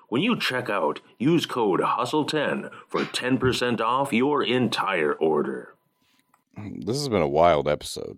When 0.09 0.21
you 0.21 0.39
check 0.39 0.69
out, 0.69 0.99
use 1.17 1.45
code 1.45 1.81
HUSTLE10 1.81 2.71
for 2.87 3.01
10% 3.01 3.81
off 3.81 4.13
your 4.13 4.43
entire 4.43 5.13
order. 5.13 5.73
This 6.57 6.97
has 6.97 7.09
been 7.09 7.21
a 7.21 7.27
wild 7.27 7.67
episode. 7.67 8.17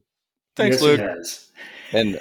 Thanks, 0.55 0.81
yes, 0.81 0.83
Luke. 0.83 1.17
And 1.93 2.19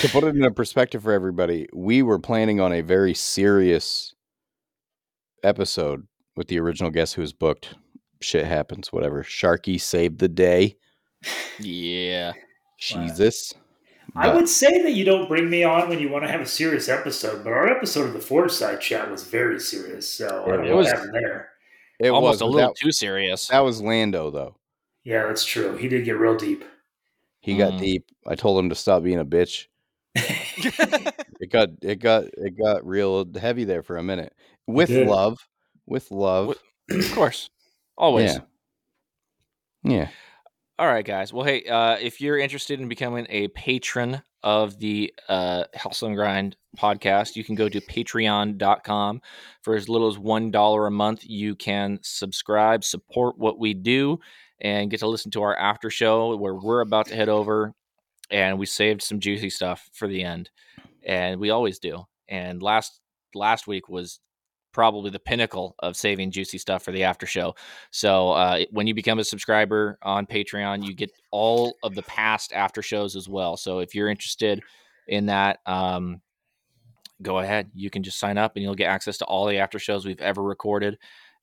to 0.00 0.08
put 0.08 0.24
it 0.24 0.34
in 0.34 0.42
a 0.42 0.50
perspective 0.50 1.02
for 1.02 1.12
everybody, 1.12 1.68
we 1.72 2.02
were 2.02 2.18
planning 2.18 2.60
on 2.60 2.72
a 2.72 2.80
very 2.80 3.14
serious 3.14 4.14
episode 5.42 6.06
with 6.36 6.48
the 6.48 6.58
original 6.58 6.90
guest 6.90 7.14
who 7.14 7.22
was 7.22 7.32
booked 7.32 7.74
shit 8.20 8.46
happens, 8.46 8.92
whatever. 8.92 9.22
Sharky 9.22 9.80
saved 9.80 10.18
the 10.18 10.28
day. 10.28 10.76
Yeah. 11.58 12.32
Jesus. 12.78 13.54
I 14.16 14.34
would 14.34 14.48
say 14.48 14.82
that 14.82 14.92
you 14.92 15.04
don't 15.04 15.28
bring 15.28 15.48
me 15.48 15.64
on 15.64 15.88
when 15.88 15.98
you 15.98 16.08
want 16.08 16.24
to 16.24 16.30
have 16.30 16.40
a 16.40 16.46
serious 16.46 16.88
episode, 16.88 17.44
but 17.44 17.52
our 17.52 17.68
episode 17.68 18.06
of 18.06 18.12
the 18.12 18.20
Forge 18.20 18.50
Side 18.50 18.80
chat 18.80 19.10
was 19.10 19.24
very 19.24 19.60
serious. 19.60 20.08
So 20.08 20.44
I 20.46 20.56
don't 20.56 20.64
know 20.64 20.76
was, 20.76 20.86
what 20.86 21.12
there. 21.12 21.50
It 22.00 22.10
almost 22.10 22.34
was, 22.34 22.40
a 22.42 22.46
little 22.46 22.70
that, 22.70 22.76
too 22.76 22.92
serious. 22.92 23.48
That 23.48 23.60
was 23.60 23.82
Lando, 23.82 24.30
though. 24.30 24.56
Yeah, 25.04 25.26
that's 25.26 25.44
true. 25.44 25.76
He 25.76 25.88
did 25.88 26.04
get 26.04 26.18
real 26.18 26.36
deep. 26.36 26.64
He 27.40 27.54
mm. 27.54 27.58
got 27.58 27.78
deep. 27.78 28.04
I 28.26 28.34
told 28.34 28.58
him 28.58 28.68
to 28.68 28.74
stop 28.74 29.02
being 29.02 29.18
a 29.18 29.24
bitch. 29.24 29.66
it 30.14 31.50
got 31.50 31.68
it 31.82 32.00
got 32.00 32.24
it 32.24 32.58
got 32.58 32.86
real 32.86 33.26
heavy 33.38 33.64
there 33.64 33.82
for 33.82 33.96
a 33.96 34.02
minute. 34.02 34.34
With 34.66 34.90
love. 34.90 35.46
With 35.86 36.10
love. 36.10 36.56
Of 36.90 37.12
course. 37.12 37.50
Always. 37.96 38.34
Yeah. 38.34 38.40
Yeah. 39.82 40.08
All 40.78 40.86
right, 40.86 41.04
guys. 41.04 41.32
Well, 41.32 41.44
hey, 41.44 41.64
uh, 41.64 41.96
if 42.00 42.20
you're 42.20 42.38
interested 42.38 42.78
in 42.78 42.86
becoming 42.86 43.26
a 43.30 43.48
patron 43.48 44.22
of 44.44 44.78
the 44.78 45.12
uh, 45.28 45.64
Hustle 45.74 46.06
and 46.06 46.16
Grind 46.16 46.56
podcast, 46.78 47.34
you 47.34 47.42
can 47.42 47.56
go 47.56 47.68
to 47.68 47.80
patreon.com. 47.80 49.20
For 49.62 49.74
as 49.74 49.88
little 49.88 50.06
as 50.06 50.18
$1 50.18 50.86
a 50.86 50.90
month, 50.92 51.24
you 51.24 51.56
can 51.56 51.98
subscribe, 52.02 52.84
support 52.84 53.36
what 53.38 53.58
we 53.58 53.74
do, 53.74 54.20
and 54.60 54.88
get 54.88 55.00
to 55.00 55.08
listen 55.08 55.32
to 55.32 55.42
our 55.42 55.56
after 55.56 55.90
show 55.90 56.36
where 56.36 56.54
we're 56.54 56.82
about 56.82 57.06
to 57.06 57.16
head 57.16 57.28
over. 57.28 57.74
And 58.30 58.56
we 58.56 58.66
saved 58.66 59.02
some 59.02 59.18
juicy 59.18 59.50
stuff 59.50 59.90
for 59.92 60.06
the 60.06 60.22
end. 60.22 60.48
And 61.04 61.40
we 61.40 61.50
always 61.50 61.80
do. 61.80 62.04
And 62.28 62.62
last 62.62 63.00
last 63.34 63.66
week 63.66 63.88
was 63.88 64.20
probably 64.78 65.10
the 65.10 65.18
pinnacle 65.18 65.74
of 65.80 65.96
saving 65.96 66.30
juicy 66.30 66.56
stuff 66.56 66.84
for 66.84 66.92
the 66.92 67.02
after 67.02 67.26
show. 67.26 67.52
So 67.90 68.30
uh, 68.30 68.60
when 68.70 68.86
you 68.86 68.94
become 68.94 69.18
a 69.18 69.24
subscriber 69.24 69.98
on 70.02 70.24
Patreon, 70.24 70.86
you 70.86 70.94
get 70.94 71.10
all 71.32 71.74
of 71.82 71.96
the 71.96 72.04
past 72.04 72.52
after 72.52 72.80
shows 72.80 73.16
as 73.16 73.28
well. 73.28 73.56
So 73.56 73.80
if 73.80 73.92
you're 73.92 74.08
interested 74.08 74.62
in 75.08 75.26
that, 75.26 75.58
um, 75.66 76.20
go 77.22 77.40
ahead. 77.40 77.72
You 77.74 77.90
can 77.90 78.04
just 78.04 78.20
sign 78.20 78.38
up 78.38 78.54
and 78.54 78.62
you'll 78.62 78.76
get 78.76 78.84
access 78.84 79.18
to 79.18 79.24
all 79.24 79.46
the 79.46 79.58
after 79.58 79.80
shows 79.80 80.06
we've 80.06 80.20
ever 80.20 80.44
recorded. 80.44 80.96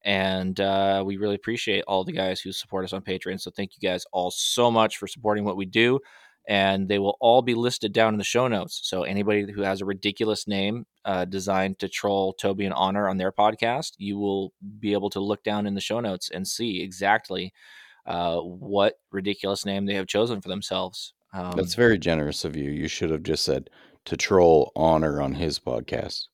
And 0.05 0.57
uh, 0.61 1.03
we 1.05 1.17
really 1.17 1.35
appreciate 1.35 1.83
all 1.89 2.05
the 2.05 2.13
guys 2.13 2.39
who 2.39 2.53
support 2.53 2.85
us 2.85 2.93
on 2.93 3.01
Patreon. 3.01 3.41
So 3.41 3.51
thank 3.51 3.71
you 3.75 3.85
guys 3.85 4.05
all 4.13 4.31
so 4.31 4.71
much 4.71 4.95
for 4.95 5.07
supporting 5.07 5.43
what 5.43 5.57
we 5.57 5.65
do 5.65 5.99
and 6.47 6.87
they 6.87 6.99
will 6.99 7.17
all 7.19 7.41
be 7.41 7.55
listed 7.55 7.91
down 7.91 8.13
in 8.13 8.17
the 8.17 8.23
show 8.23 8.47
notes. 8.47 8.81
So 8.83 9.03
anybody 9.03 9.51
who 9.51 9.61
has 9.61 9.81
a 9.81 9.85
ridiculous 9.85 10.47
name 10.47 10.85
uh, 11.03 11.25
designed 11.25 11.79
to 11.79 11.89
troll 11.89 12.33
Toby 12.33 12.65
and 12.65 12.73
Honor 12.73 13.09
on 13.09 13.17
their 13.17 13.31
podcast, 13.31 13.93
you 13.97 14.17
will 14.17 14.53
be 14.79 14.93
able 14.93 15.09
to 15.11 15.19
look 15.19 15.43
down 15.43 15.65
in 15.65 15.73
the 15.73 15.81
show 15.81 15.99
notes 15.99 16.29
and 16.29 16.47
see 16.47 16.81
exactly 16.81 17.53
uh, 18.05 18.37
what 18.37 18.99
ridiculous 19.11 19.65
name 19.65 19.85
they 19.85 19.95
have 19.95 20.07
chosen 20.07 20.41
for 20.41 20.49
themselves. 20.49 21.13
Um, 21.33 21.53
That's 21.55 21.75
very 21.75 21.97
generous 21.97 22.45
of 22.45 22.55
you. 22.55 22.69
You 22.69 22.87
should 22.87 23.09
have 23.09 23.23
just 23.23 23.43
said 23.43 23.69
to 24.05 24.15
troll 24.15 24.71
Honor 24.75 25.21
on 25.21 25.33
his 25.33 25.59
podcast. 25.59 26.27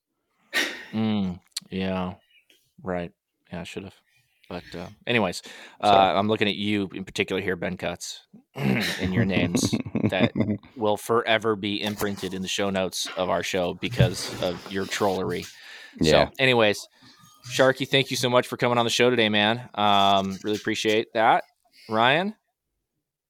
Mm, 0.92 1.40
yeah, 1.70 2.14
right. 2.82 3.10
Yeah, 3.50 3.62
I 3.62 3.64
should 3.64 3.84
have. 3.84 4.01
But 4.52 4.78
uh, 4.78 4.86
anyways, 5.06 5.42
uh, 5.80 6.12
I'm 6.14 6.28
looking 6.28 6.46
at 6.46 6.56
you 6.56 6.90
in 6.92 7.06
particular 7.06 7.40
here, 7.40 7.56
Ben 7.56 7.78
Cutts, 7.78 8.20
in 9.00 9.10
your 9.14 9.24
names 9.24 9.74
that 10.10 10.30
will 10.76 10.98
forever 10.98 11.56
be 11.56 11.82
imprinted 11.82 12.34
in 12.34 12.42
the 12.42 12.48
show 12.48 12.68
notes 12.68 13.08
of 13.16 13.30
our 13.30 13.42
show 13.42 13.72
because 13.72 14.30
of 14.42 14.70
your 14.70 14.84
trollery. 14.84 15.46
Yeah. 15.98 16.26
So, 16.26 16.32
anyways, 16.38 16.86
Sharky, 17.50 17.88
thank 17.88 18.10
you 18.10 18.16
so 18.18 18.28
much 18.28 18.46
for 18.46 18.58
coming 18.58 18.76
on 18.76 18.84
the 18.84 18.90
show 18.90 19.08
today, 19.08 19.30
man. 19.30 19.70
Um, 19.74 20.38
really 20.44 20.58
appreciate 20.58 21.14
that. 21.14 21.44
Ryan, 21.88 22.34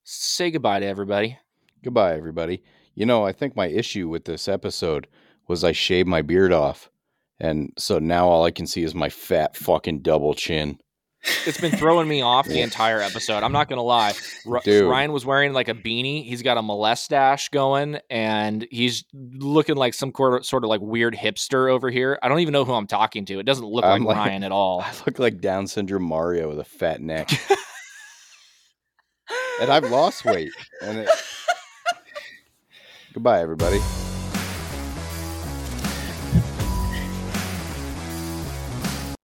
say 0.03 0.51
goodbye 0.51 0.81
to 0.81 0.87
everybody. 0.87 1.39
Goodbye, 1.85 2.17
everybody. 2.17 2.65
You 2.97 3.07
know, 3.07 3.25
I 3.25 3.31
think 3.31 3.55
my 3.55 3.69
issue 3.69 4.09
with 4.09 4.25
this 4.25 4.49
episode 4.49 5.07
was 5.47 5.63
I 5.63 5.71
shaved 5.71 6.09
my 6.09 6.23
beard 6.23 6.53
off. 6.53 6.91
And 7.39 7.73
so 7.79 8.01
now 8.01 8.27
all 8.27 8.45
I 8.45 8.51
can 8.51 8.67
see 8.67 8.83
is 8.83 8.93
my 8.93 9.09
fat 9.09 9.57
fucking 9.57 10.01
double 10.01 10.35
chin 10.35 10.81
it's 11.47 11.61
been 11.61 11.73
throwing 11.73 12.09
me 12.09 12.21
off 12.21 12.47
the 12.47 12.61
entire 12.61 13.01
episode. 13.01 13.43
I'm 13.43 13.53
not 13.53 13.69
gonna 13.69 13.83
lie. 13.83 14.13
R- 14.47 14.61
Ryan 14.67 15.13
was 15.13 15.25
wearing 15.25 15.53
like 15.53 15.69
a 15.69 15.75
beanie. 15.75 16.25
He's 16.25 16.43
got 16.43 16.59
a 16.59 16.63
mustache 16.63 17.49
going, 17.51 17.99
and 18.11 18.67
he's 18.71 19.05
looking 19.13 19.77
like 19.77 19.95
some 19.95 20.13
sort 20.15 20.65
of 20.65 20.69
like 20.69 20.81
weird 20.81 21.15
hipster 21.15 21.71
over 21.71 21.91
here. 21.91 22.19
I 22.23 22.29
don't 22.29 22.41
even 22.41 22.53
know 22.53 22.65
who 22.65 22.75
I'm 22.75 22.87
talking 22.87 23.25
to. 23.27 23.39
It 23.39 23.45
doesn't 23.45 23.67
look 23.67 23.85
like, 23.85 24.03
like, 24.03 24.17
Ryan 24.17 24.45
at 24.45 24.53
all. 24.53 24.81
I 24.85 24.93
look 25.07 25.19
like 25.19 25.41
Down 25.41 25.67
syndrome 25.67 26.05
Mario 26.05 26.49
with 26.49 26.59
a 26.59 26.65
fat 26.65 27.01
neck. 27.01 27.31
and 29.61 29.71
I've 29.71 29.91
lost 29.91 30.25
weight. 30.25 30.53
And 30.83 30.99
it... 30.99 31.09
goodbye, 33.15 33.41
everybody. 33.41 33.81